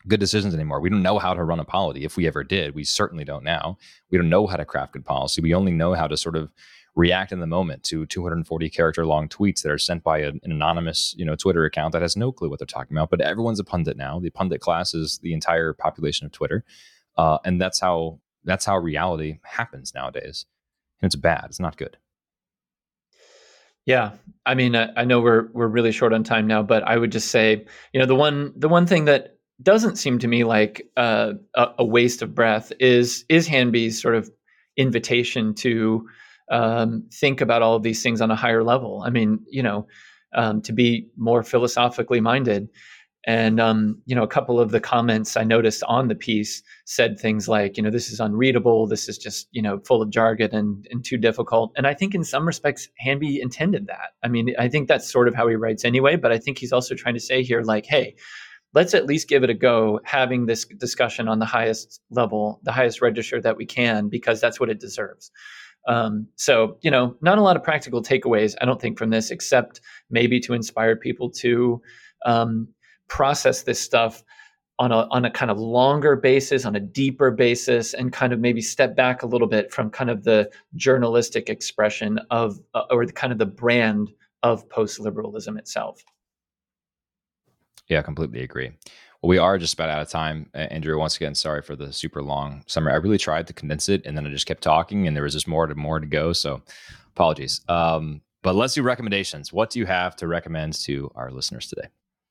good 0.07 0.19
decisions 0.19 0.53
anymore. 0.53 0.79
We 0.79 0.89
don't 0.89 1.01
know 1.01 1.19
how 1.19 1.33
to 1.33 1.43
run 1.43 1.59
a 1.59 1.65
polity. 1.65 2.05
If 2.05 2.17
we 2.17 2.27
ever 2.27 2.43
did, 2.43 2.75
we 2.75 2.83
certainly 2.83 3.25
don't 3.25 3.43
now. 3.43 3.77
We 4.09 4.17
don't 4.17 4.29
know 4.29 4.47
how 4.47 4.55
to 4.55 4.65
craft 4.65 4.93
good 4.93 5.05
policy. 5.05 5.41
We 5.41 5.53
only 5.53 5.71
know 5.71 5.93
how 5.93 6.07
to 6.07 6.15
sort 6.15 6.35
of 6.35 6.49
react 6.97 7.31
in 7.31 7.39
the 7.39 7.47
moment 7.47 7.83
to 7.83 8.07
240 8.07 8.69
character 8.71 9.05
long 9.05 9.29
tweets 9.29 9.61
that 9.61 9.71
are 9.71 9.77
sent 9.77 10.03
by 10.03 10.17
an 10.17 10.41
anonymous, 10.43 11.13
you 11.15 11.23
know, 11.23 11.35
Twitter 11.35 11.63
account 11.63 11.93
that 11.93 12.01
has 12.01 12.17
no 12.17 12.31
clue 12.31 12.49
what 12.49 12.59
they're 12.59 12.65
talking 12.65 12.97
about. 12.97 13.11
But 13.11 13.21
everyone's 13.21 13.59
a 13.59 13.63
pundit 13.63 13.95
now. 13.95 14.19
The 14.19 14.31
pundit 14.31 14.61
class 14.61 14.95
is 14.95 15.19
the 15.19 15.33
entire 15.33 15.73
population 15.73 16.25
of 16.25 16.31
Twitter, 16.31 16.65
uh, 17.15 17.37
and 17.45 17.61
that's 17.61 17.79
how 17.79 18.19
that's 18.43 18.65
how 18.65 18.77
reality 18.77 19.39
happens 19.43 19.93
nowadays. 19.93 20.45
And 21.01 21.07
it's 21.07 21.15
bad. 21.15 21.45
It's 21.45 21.59
not 21.59 21.77
good. 21.77 21.97
Yeah, 23.85 24.13
I 24.45 24.55
mean, 24.55 24.75
I, 24.75 24.89
I 24.97 25.05
know 25.05 25.21
we're 25.21 25.49
we're 25.53 25.67
really 25.67 25.91
short 25.91 26.13
on 26.13 26.23
time 26.23 26.47
now, 26.47 26.63
but 26.63 26.83
I 26.83 26.97
would 26.97 27.11
just 27.11 27.29
say, 27.29 27.63
you 27.93 27.99
know, 27.99 28.07
the 28.07 28.15
one 28.15 28.53
the 28.55 28.67
one 28.67 28.87
thing 28.87 29.05
that 29.05 29.37
doesn't 29.61 29.97
seem 29.97 30.17
to 30.19 30.27
me 30.27 30.43
like 30.43 30.89
uh, 30.97 31.33
a, 31.55 31.67
a, 31.79 31.85
waste 31.85 32.21
of 32.21 32.35
breath 32.35 32.71
is 32.79 33.23
is 33.29 33.47
Hanby's 33.47 33.99
sort 33.99 34.15
of 34.15 34.29
invitation 34.77 35.53
to 35.55 36.07
um, 36.51 37.07
think 37.13 37.41
about 37.41 37.61
all 37.61 37.75
of 37.75 37.83
these 37.83 38.01
things 38.01 38.21
on 38.21 38.31
a 38.31 38.35
higher 38.35 38.63
level. 38.63 39.03
I 39.05 39.09
mean, 39.09 39.39
you 39.49 39.63
know, 39.63 39.87
um, 40.33 40.61
to 40.61 40.73
be 40.73 41.07
more 41.17 41.43
philosophically 41.43 42.21
minded. 42.21 42.69
And 43.25 43.59
um, 43.59 44.01
you 44.05 44.15
know, 44.15 44.23
a 44.23 44.27
couple 44.27 44.57
of 44.57 44.71
the 44.71 44.79
comments 44.79 45.35
I 45.35 45.43
noticed 45.43 45.83
on 45.83 46.07
the 46.07 46.15
piece 46.15 46.63
said 46.85 47.19
things 47.19 47.49
like, 47.49 47.75
you 47.75 47.83
know, 47.83 47.89
this 47.89 48.09
is 48.09 48.21
unreadable. 48.21 48.87
This 48.87 49.09
is 49.09 49.17
just 49.17 49.49
you 49.51 49.61
know 49.61 49.79
full 49.79 50.01
of 50.01 50.09
jargon 50.09 50.55
and 50.55 50.87
and 50.91 51.03
too 51.03 51.17
difficult. 51.17 51.73
And 51.75 51.85
I 51.85 51.93
think 51.93 52.15
in 52.15 52.23
some 52.23 52.47
respects, 52.47 52.87
Hanby 52.99 53.41
intended 53.41 53.87
that. 53.87 54.11
I 54.23 54.29
mean, 54.29 54.55
I 54.57 54.69
think 54.69 54.87
that's 54.87 55.11
sort 55.11 55.27
of 55.27 55.35
how 55.35 55.45
he 55.49 55.55
writes 55.55 55.83
anyway. 55.83 56.15
But 56.15 56.31
I 56.31 56.37
think 56.37 56.57
he's 56.57 56.71
also 56.71 56.95
trying 56.95 57.15
to 57.15 57.19
say 57.19 57.43
here, 57.43 57.63
like, 57.63 57.85
hey, 57.85 58.15
let's 58.73 58.93
at 58.93 59.05
least 59.05 59.27
give 59.27 59.43
it 59.43 59.49
a 59.49 59.53
go 59.53 59.99
having 60.05 60.45
this 60.45 60.65
discussion 60.77 61.27
on 61.27 61.39
the 61.39 61.45
highest 61.45 61.99
level, 62.11 62.61
the 62.63 62.71
highest 62.71 63.01
register 63.01 63.41
that 63.41 63.57
we 63.57 63.65
can, 63.65 64.07
because 64.07 64.39
that's 64.39 64.57
what 64.57 64.69
it 64.69 64.79
deserves. 64.79 65.31
Um, 65.87 66.27
so, 66.35 66.77
you 66.81 66.91
know, 66.91 67.15
not 67.21 67.37
a 67.37 67.41
lot 67.41 67.55
of 67.55 67.63
practical 67.63 68.03
takeaways, 68.03 68.55
I 68.61 68.65
don't 68.65 68.79
think, 68.79 68.97
from 68.97 69.09
this, 69.09 69.31
except 69.31 69.81
maybe 70.09 70.39
to 70.41 70.53
inspire 70.53 70.95
people 70.95 71.29
to 71.31 71.81
um, 72.25 72.67
process 73.07 73.63
this 73.63 73.79
stuff 73.79 74.23
on 74.79 74.91
a 74.91 75.07
on 75.09 75.25
a 75.25 75.31
kind 75.31 75.49
of 75.49 75.57
longer 75.57 76.15
basis, 76.15 76.65
on 76.65 76.75
a 76.75 76.79
deeper 76.79 77.31
basis, 77.31 77.93
and 77.93 78.13
kind 78.13 78.33
of 78.33 78.39
maybe 78.39 78.61
step 78.61 78.95
back 78.95 79.23
a 79.23 79.25
little 79.25 79.47
bit 79.47 79.71
from 79.71 79.89
kind 79.89 80.09
of 80.09 80.23
the 80.23 80.49
journalistic 80.75 81.49
expression 81.49 82.19
of 82.29 82.59
uh, 82.73 82.83
or 82.91 83.05
the 83.05 83.13
kind 83.13 83.31
of 83.31 83.39
the 83.39 83.45
brand 83.45 84.11
of 84.43 84.67
post 84.69 84.99
liberalism 84.99 85.57
itself. 85.57 86.03
Yeah, 87.87 87.99
I 87.99 88.01
completely 88.01 88.43
agree. 88.43 88.71
Well, 89.21 89.29
we 89.29 89.37
are 89.37 89.57
just 89.57 89.73
about 89.73 89.89
out 89.89 90.01
of 90.01 90.09
time. 90.09 90.49
Andrew, 90.53 90.97
once 90.97 91.15
again, 91.15 91.35
sorry 91.35 91.61
for 91.61 91.75
the 91.75 91.91
super 91.91 92.21
long 92.21 92.63
summary. 92.67 92.93
I 92.93 92.97
really 92.97 93.17
tried 93.17 93.47
to 93.47 93.53
condense 93.53 93.89
it 93.89 94.05
and 94.05 94.15
then 94.15 94.27
I 94.27 94.29
just 94.29 94.45
kept 94.45 94.61
talking 94.61 95.07
and 95.07 95.15
there 95.15 95.23
was 95.23 95.33
just 95.33 95.47
more 95.47 95.65
to 95.67 95.75
more 95.75 95.99
to 95.99 96.05
go. 96.05 96.33
So 96.33 96.61
apologies. 97.15 97.61
Um, 97.67 98.21
but 98.43 98.55
let's 98.55 98.75
do 98.75 98.83
recommendations. 98.83 99.51
What 99.51 99.71
do 99.71 99.79
you 99.79 99.85
have 99.85 100.15
to 100.17 100.27
recommend 100.27 100.73
to 100.83 101.11
our 101.15 101.31
listeners 101.31 101.67
today? 101.67 101.87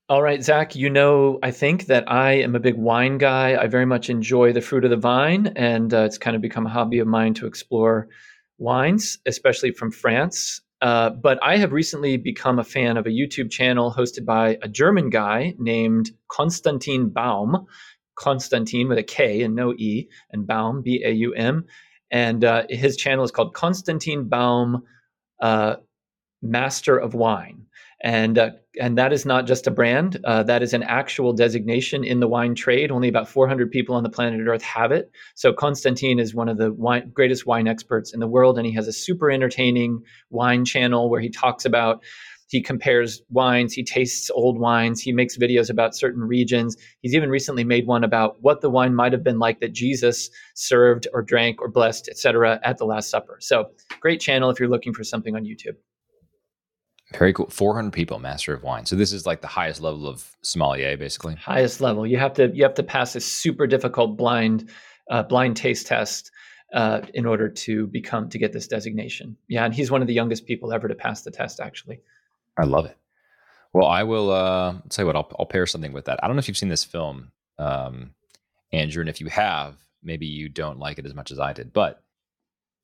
All 0.09 0.22
right, 0.22 0.41
Zach, 0.41 0.76
you 0.76 0.89
know, 0.89 1.41
I 1.43 1.51
think 1.51 1.87
that 1.87 2.09
I 2.09 2.34
am 2.34 2.55
a 2.55 2.61
big 2.61 2.76
wine 2.76 3.18
guy. 3.18 3.61
I 3.61 3.66
very 3.66 3.87
much 3.87 4.09
enjoy 4.09 4.53
the 4.53 4.61
fruit 4.61 4.84
of 4.84 4.91
the 4.91 4.97
vine, 4.97 5.49
and 5.57 5.93
uh, 5.93 6.03
it's 6.03 6.16
kind 6.16 6.37
of 6.37 6.41
become 6.41 6.64
a 6.64 6.68
hobby 6.70 7.01
of 7.01 7.09
mine 7.09 7.34
to 7.34 7.47
explore 7.49 8.07
wines, 8.57 9.18
especially 9.26 9.72
from 9.72 9.91
France. 9.91 10.61
Uh, 10.82 11.10
but 11.10 11.38
I 11.42 11.56
have 11.56 11.72
recently 11.72 12.16
become 12.16 12.58
a 12.58 12.64
fan 12.64 12.96
of 12.96 13.06
a 13.06 13.10
YouTube 13.10 13.50
channel 13.50 13.92
hosted 13.92 14.24
by 14.24 14.58
a 14.62 14.68
German 14.68 15.10
guy 15.10 15.54
named 15.58 16.10
Konstantin 16.28 17.08
Baum. 17.08 17.66
Konstantin 18.16 18.88
with 18.88 18.98
a 18.98 19.02
K 19.02 19.42
and 19.42 19.54
no 19.54 19.74
E, 19.74 20.08
and 20.30 20.46
Baum, 20.46 20.82
B 20.82 21.02
A 21.04 21.10
U 21.10 21.34
M. 21.34 21.66
And 22.10 22.44
uh, 22.44 22.64
his 22.70 22.96
channel 22.96 23.24
is 23.24 23.30
called 23.30 23.54
Konstantin 23.54 24.28
Baum 24.28 24.84
uh, 25.40 25.76
Master 26.42 26.96
of 26.96 27.14
Wine 27.14 27.66
and 28.03 28.38
uh, 28.38 28.51
and 28.80 28.99
that 28.99 29.12
is 29.12 29.24
not 29.24 29.47
just 29.47 29.66
a 29.66 29.70
brand. 29.70 30.20
Uh, 30.24 30.42
that 30.42 30.62
is 30.62 30.74
an 30.74 30.82
actual 30.82 31.32
designation 31.32 32.05
in 32.05 32.20
the 32.20 32.28
wine 32.28 32.55
trade. 32.55 32.90
Only 32.90 33.09
about 33.09 33.28
400 33.28 33.70
people 33.70 33.94
on 33.94 34.03
the 34.03 34.11
planet 34.11 34.47
Earth 34.47 34.62
have 34.62 34.92
it. 34.92 35.11
So 35.34 35.53
Konstantin 35.53 36.18
is 36.18 36.34
one 36.34 36.49
of 36.49 36.59
the 36.59 36.72
wine, 36.72 37.11
greatest 37.14 37.47
wine 37.47 37.66
experts 37.66 38.12
in 38.12 38.20
the 38.20 38.28
world, 38.28 38.59
and 38.59 38.66
he 38.66 38.72
has 38.74 38.86
a 38.86 38.92
super 38.92 39.30
entertaining 39.30 40.03
wine 40.30 40.64
channel 40.64 41.09
where 41.09 41.20
he 41.20 41.30
talks 41.30 41.64
about. 41.64 42.03
He 42.49 42.62
compares 42.62 43.22
wines. 43.28 43.72
He 43.72 43.82
tastes 43.82 44.30
old 44.30 44.61
wines. 44.61 45.01
He 45.01 45.11
makes 45.11 45.36
videos 45.36 45.68
about 45.68 45.97
certain 45.97 46.22
regions. 46.22 46.76
He's 47.01 47.14
even 47.14 47.28
recently 47.28 47.64
made 47.64 47.88
one 47.88 48.05
about 48.05 48.36
what 48.40 48.61
the 48.61 48.70
wine 48.70 48.94
might 48.94 49.12
have 49.12 49.24
been 49.24 49.40
like 49.40 49.59
that 49.61 49.72
Jesus 49.72 50.30
served 50.55 51.09
or 51.12 51.22
drank 51.22 51.61
or 51.61 51.68
blessed, 51.68 52.09
etc., 52.09 52.61
at 52.62 52.78
the 52.78 52.84
Last 52.84 53.11
Supper. 53.11 53.38
So, 53.40 53.70
great 53.99 54.20
channel 54.20 54.51
if 54.51 54.61
you're 54.61 54.68
looking 54.68 54.94
for 54.94 55.03
something 55.03 55.34
on 55.34 55.44
YouTube. 55.44 55.74
Very 57.12 57.32
cool. 57.32 57.48
400 57.48 57.92
people, 57.92 58.18
master 58.18 58.52
of 58.52 58.62
wine. 58.62 58.84
So 58.84 58.96
this 58.96 59.12
is 59.12 59.26
like 59.26 59.40
the 59.40 59.46
highest 59.46 59.80
level 59.80 60.09
of 60.09 60.36
sommelier, 60.42 60.96
basically. 60.96 61.36
Highest 61.36 61.80
level. 61.80 62.07
You 62.07 62.18
have 62.18 62.34
to 62.34 62.50
you 62.52 62.64
have 62.64 62.74
to 62.74 62.82
pass 62.82 63.14
a 63.14 63.20
super 63.20 63.66
difficult 63.66 64.16
blind 64.16 64.70
uh, 65.11 65.22
blind 65.22 65.57
taste 65.57 65.86
test 65.86 66.32
uh, 66.74 67.02
in 67.14 67.24
order 67.24 67.48
to 67.48 67.86
become 67.86 68.28
to 68.30 68.38
get 68.38 68.52
this 68.52 68.66
designation. 68.66 69.36
Yeah, 69.48 69.64
and 69.64 69.72
he's 69.72 69.90
one 69.90 70.00
of 70.00 70.09
the 70.09 70.14
youngest 70.14 70.46
people 70.46 70.72
ever 70.72 70.88
to 70.88 70.96
pass 70.96 71.22
the 71.22 71.30
test. 71.30 71.61
Actually, 71.61 72.00
I 72.59 72.64
love 72.64 72.86
it. 72.86 72.96
Well, 73.72 73.86
I 73.86 74.02
will 74.02 74.30
uh, 74.30 74.74
tell 74.88 75.04
you 75.04 75.07
what. 75.07 75.16
I'll, 75.16 75.30
I'll 75.38 75.46
pair 75.46 75.66
something 75.66 75.92
with 75.92 76.07
that. 76.07 76.18
I 76.22 76.26
don't 76.26 76.34
know 76.34 76.40
if 76.40 76.48
you've 76.48 76.57
seen 76.57 76.70
this 76.70 76.84
film, 76.84 77.30
um, 77.59 78.14
Andrew, 78.72 79.00
and 79.00 79.09
if 79.09 79.20
you 79.20 79.28
have, 79.28 79.76
maybe 80.02 80.26
you 80.26 80.48
don't 80.48 80.80
like 80.80 80.98
it 80.98 81.07
as 81.07 81.14
much 81.14 81.30
as 81.30 81.38
I 81.38 81.52
did. 81.52 81.72
But 81.72 82.02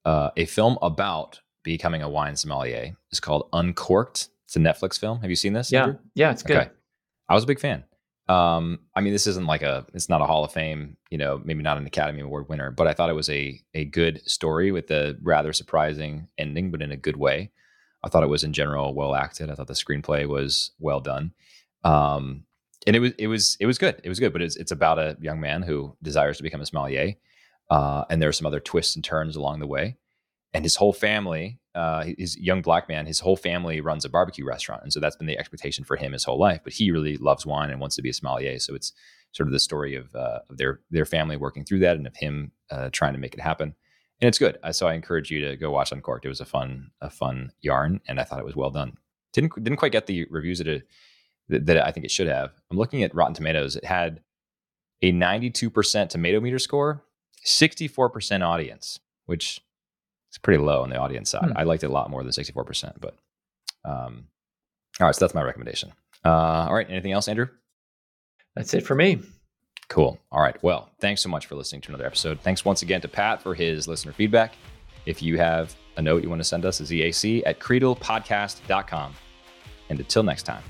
uh, 0.04 0.30
a 0.36 0.44
film 0.44 0.78
about 0.80 1.40
becoming 1.62 2.02
a 2.02 2.08
wine 2.08 2.36
sommelier 2.36 2.96
is 3.10 3.20
called 3.20 3.48
Uncorked. 3.52 4.28
It's 4.46 4.56
a 4.56 4.58
Netflix 4.58 4.98
film. 4.98 5.20
Have 5.20 5.30
you 5.30 5.36
seen 5.36 5.52
this? 5.52 5.72
Yeah, 5.72 5.84
Andrew? 5.84 5.98
yeah, 6.14 6.30
it's 6.30 6.42
good. 6.42 6.56
Okay. 6.56 6.70
I 7.28 7.34
was 7.34 7.44
a 7.44 7.46
big 7.46 7.60
fan. 7.60 7.84
Um, 8.28 8.80
I 8.94 9.00
mean, 9.00 9.12
this 9.12 9.26
isn't 9.26 9.46
like 9.46 9.62
a, 9.62 9.86
it's 9.94 10.08
not 10.08 10.20
a 10.20 10.26
Hall 10.26 10.44
of 10.44 10.52
Fame, 10.52 10.96
you 11.10 11.18
know, 11.18 11.40
maybe 11.44 11.62
not 11.62 11.76
an 11.76 11.86
Academy 11.86 12.20
Award 12.20 12.48
winner, 12.48 12.70
but 12.70 12.86
I 12.86 12.92
thought 12.92 13.10
it 13.10 13.14
was 13.14 13.28
a 13.28 13.60
a 13.74 13.84
good 13.84 14.22
story 14.28 14.70
with 14.72 14.90
a 14.90 15.16
rather 15.22 15.52
surprising 15.52 16.28
ending, 16.38 16.70
but 16.70 16.82
in 16.82 16.92
a 16.92 16.96
good 16.96 17.16
way. 17.16 17.50
I 18.04 18.08
thought 18.08 18.24
it 18.24 18.28
was 18.28 18.42
in 18.42 18.52
general 18.52 18.94
well 18.94 19.14
acted. 19.14 19.48
I 19.48 19.54
thought 19.54 19.68
the 19.68 19.74
screenplay 19.74 20.26
was 20.26 20.72
well 20.80 21.00
done. 21.00 21.32
Um, 21.84 22.44
and 22.86 22.96
it 22.96 22.98
was 22.98 23.12
it 23.18 23.26
was 23.28 23.56
it 23.60 23.66
was 23.66 23.78
good. 23.78 24.00
It 24.02 24.08
was 24.08 24.18
good, 24.18 24.32
but 24.32 24.42
it's 24.42 24.56
it's 24.56 24.72
about 24.72 24.98
a 24.98 25.16
young 25.20 25.40
man 25.40 25.62
who 25.62 25.96
desires 26.02 26.36
to 26.38 26.42
become 26.42 26.60
a 26.60 26.66
sommelier. 26.66 27.14
Uh, 27.70 28.04
and 28.10 28.20
there 28.20 28.28
are 28.28 28.32
some 28.32 28.46
other 28.46 28.60
twists 28.60 28.96
and 28.96 29.04
turns 29.04 29.36
along 29.36 29.60
the 29.60 29.66
way 29.66 29.96
and 30.54 30.64
his 30.64 30.76
whole 30.76 30.92
family, 30.92 31.58
uh, 31.74 32.04
his 32.18 32.38
young 32.38 32.62
black 32.62 32.88
man, 32.88 33.06
his 33.06 33.20
whole 33.20 33.36
family 33.36 33.80
runs 33.80 34.04
a 34.04 34.08
barbecue 34.08 34.44
restaurant, 34.44 34.82
and 34.82 34.92
so 34.92 35.00
that's 35.00 35.16
been 35.16 35.26
the 35.26 35.38
expectation 35.38 35.84
for 35.84 35.96
him 35.96 36.12
his 36.12 36.24
whole 36.24 36.38
life. 36.38 36.60
But 36.62 36.74
he 36.74 36.90
really 36.90 37.16
loves 37.16 37.46
wine 37.46 37.70
and 37.70 37.80
wants 37.80 37.96
to 37.96 38.02
be 38.02 38.10
a 38.10 38.14
sommelier. 38.14 38.58
So 38.58 38.74
it's 38.74 38.92
sort 39.32 39.48
of 39.48 39.52
the 39.52 39.60
story 39.60 39.94
of, 39.94 40.14
uh, 40.14 40.40
of 40.50 40.58
their 40.58 40.80
their 40.90 41.06
family 41.06 41.36
working 41.36 41.64
through 41.64 41.80
that 41.80 41.96
and 41.96 42.06
of 42.06 42.16
him 42.16 42.52
uh, 42.70 42.90
trying 42.92 43.14
to 43.14 43.18
make 43.18 43.34
it 43.34 43.40
happen. 43.40 43.74
And 44.20 44.28
it's 44.28 44.38
good. 44.38 44.58
So 44.72 44.86
I 44.86 44.94
encourage 44.94 45.30
you 45.30 45.40
to 45.48 45.56
go 45.56 45.70
watch 45.70 45.90
Uncorked. 45.90 46.24
It 46.24 46.28
was 46.28 46.40
a 46.40 46.44
fun 46.44 46.90
a 47.00 47.10
fun 47.10 47.52
yarn, 47.60 48.00
and 48.06 48.20
I 48.20 48.24
thought 48.24 48.38
it 48.38 48.44
was 48.44 48.56
well 48.56 48.70
done. 48.70 48.98
Didn't 49.32 49.54
didn't 49.54 49.78
quite 49.78 49.92
get 49.92 50.06
the 50.06 50.26
reviews 50.30 50.58
that 50.58 50.68
it 50.68 50.86
that, 51.48 51.66
that 51.66 51.86
I 51.86 51.90
think 51.90 52.04
it 52.04 52.10
should 52.10 52.28
have. 52.28 52.52
I'm 52.70 52.76
looking 52.76 53.02
at 53.02 53.14
Rotten 53.14 53.34
Tomatoes. 53.34 53.76
It 53.76 53.84
had 53.84 54.20
a 55.02 55.12
92% 55.12 56.08
tomato 56.08 56.40
meter 56.40 56.60
score, 56.60 57.02
64% 57.44 58.46
audience, 58.46 59.00
which 59.26 59.60
it's 60.32 60.38
pretty 60.38 60.62
low 60.62 60.82
on 60.82 60.88
the 60.88 60.96
audience 60.96 61.28
side. 61.28 61.50
Hmm. 61.50 61.58
I 61.58 61.64
liked 61.64 61.84
it 61.84 61.90
a 61.90 61.92
lot 61.92 62.08
more 62.08 62.22
than 62.22 62.32
64%, 62.32 62.94
but 62.98 63.18
um, 63.84 64.28
all 64.98 65.06
right, 65.06 65.14
so 65.14 65.22
that's 65.22 65.34
my 65.34 65.42
recommendation. 65.42 65.92
Uh, 66.24 66.30
all 66.68 66.72
right, 66.74 66.88
anything 66.88 67.12
else, 67.12 67.28
Andrew? 67.28 67.48
That's 68.56 68.72
it 68.72 68.86
for 68.86 68.94
me. 68.94 69.20
Cool. 69.88 70.18
All 70.30 70.40
right. 70.40 70.56
Well, 70.62 70.90
thanks 71.00 71.20
so 71.20 71.28
much 71.28 71.44
for 71.44 71.54
listening 71.54 71.82
to 71.82 71.90
another 71.90 72.06
episode. 72.06 72.40
Thanks 72.40 72.64
once 72.64 72.80
again 72.80 73.02
to 73.02 73.08
Pat 73.08 73.42
for 73.42 73.54
his 73.54 73.86
listener 73.86 74.12
feedback. 74.12 74.54
If 75.04 75.20
you 75.22 75.36
have 75.36 75.74
a 75.98 76.02
note 76.02 76.22
you 76.22 76.30
want 76.30 76.40
to 76.40 76.48
send 76.48 76.64
us, 76.64 76.80
is 76.80 76.90
EAC 76.90 77.42
at 77.44 77.60
creedalpodcast.com. 77.60 79.14
And 79.90 80.00
until 80.00 80.22
next 80.22 80.44
time, 80.44 80.62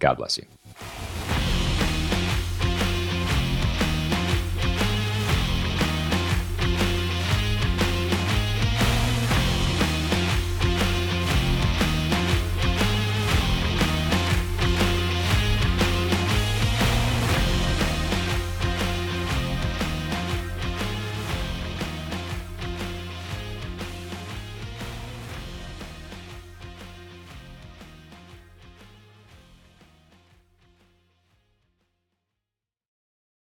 God 0.00 0.16
bless 0.16 0.38
you. 0.38 1.17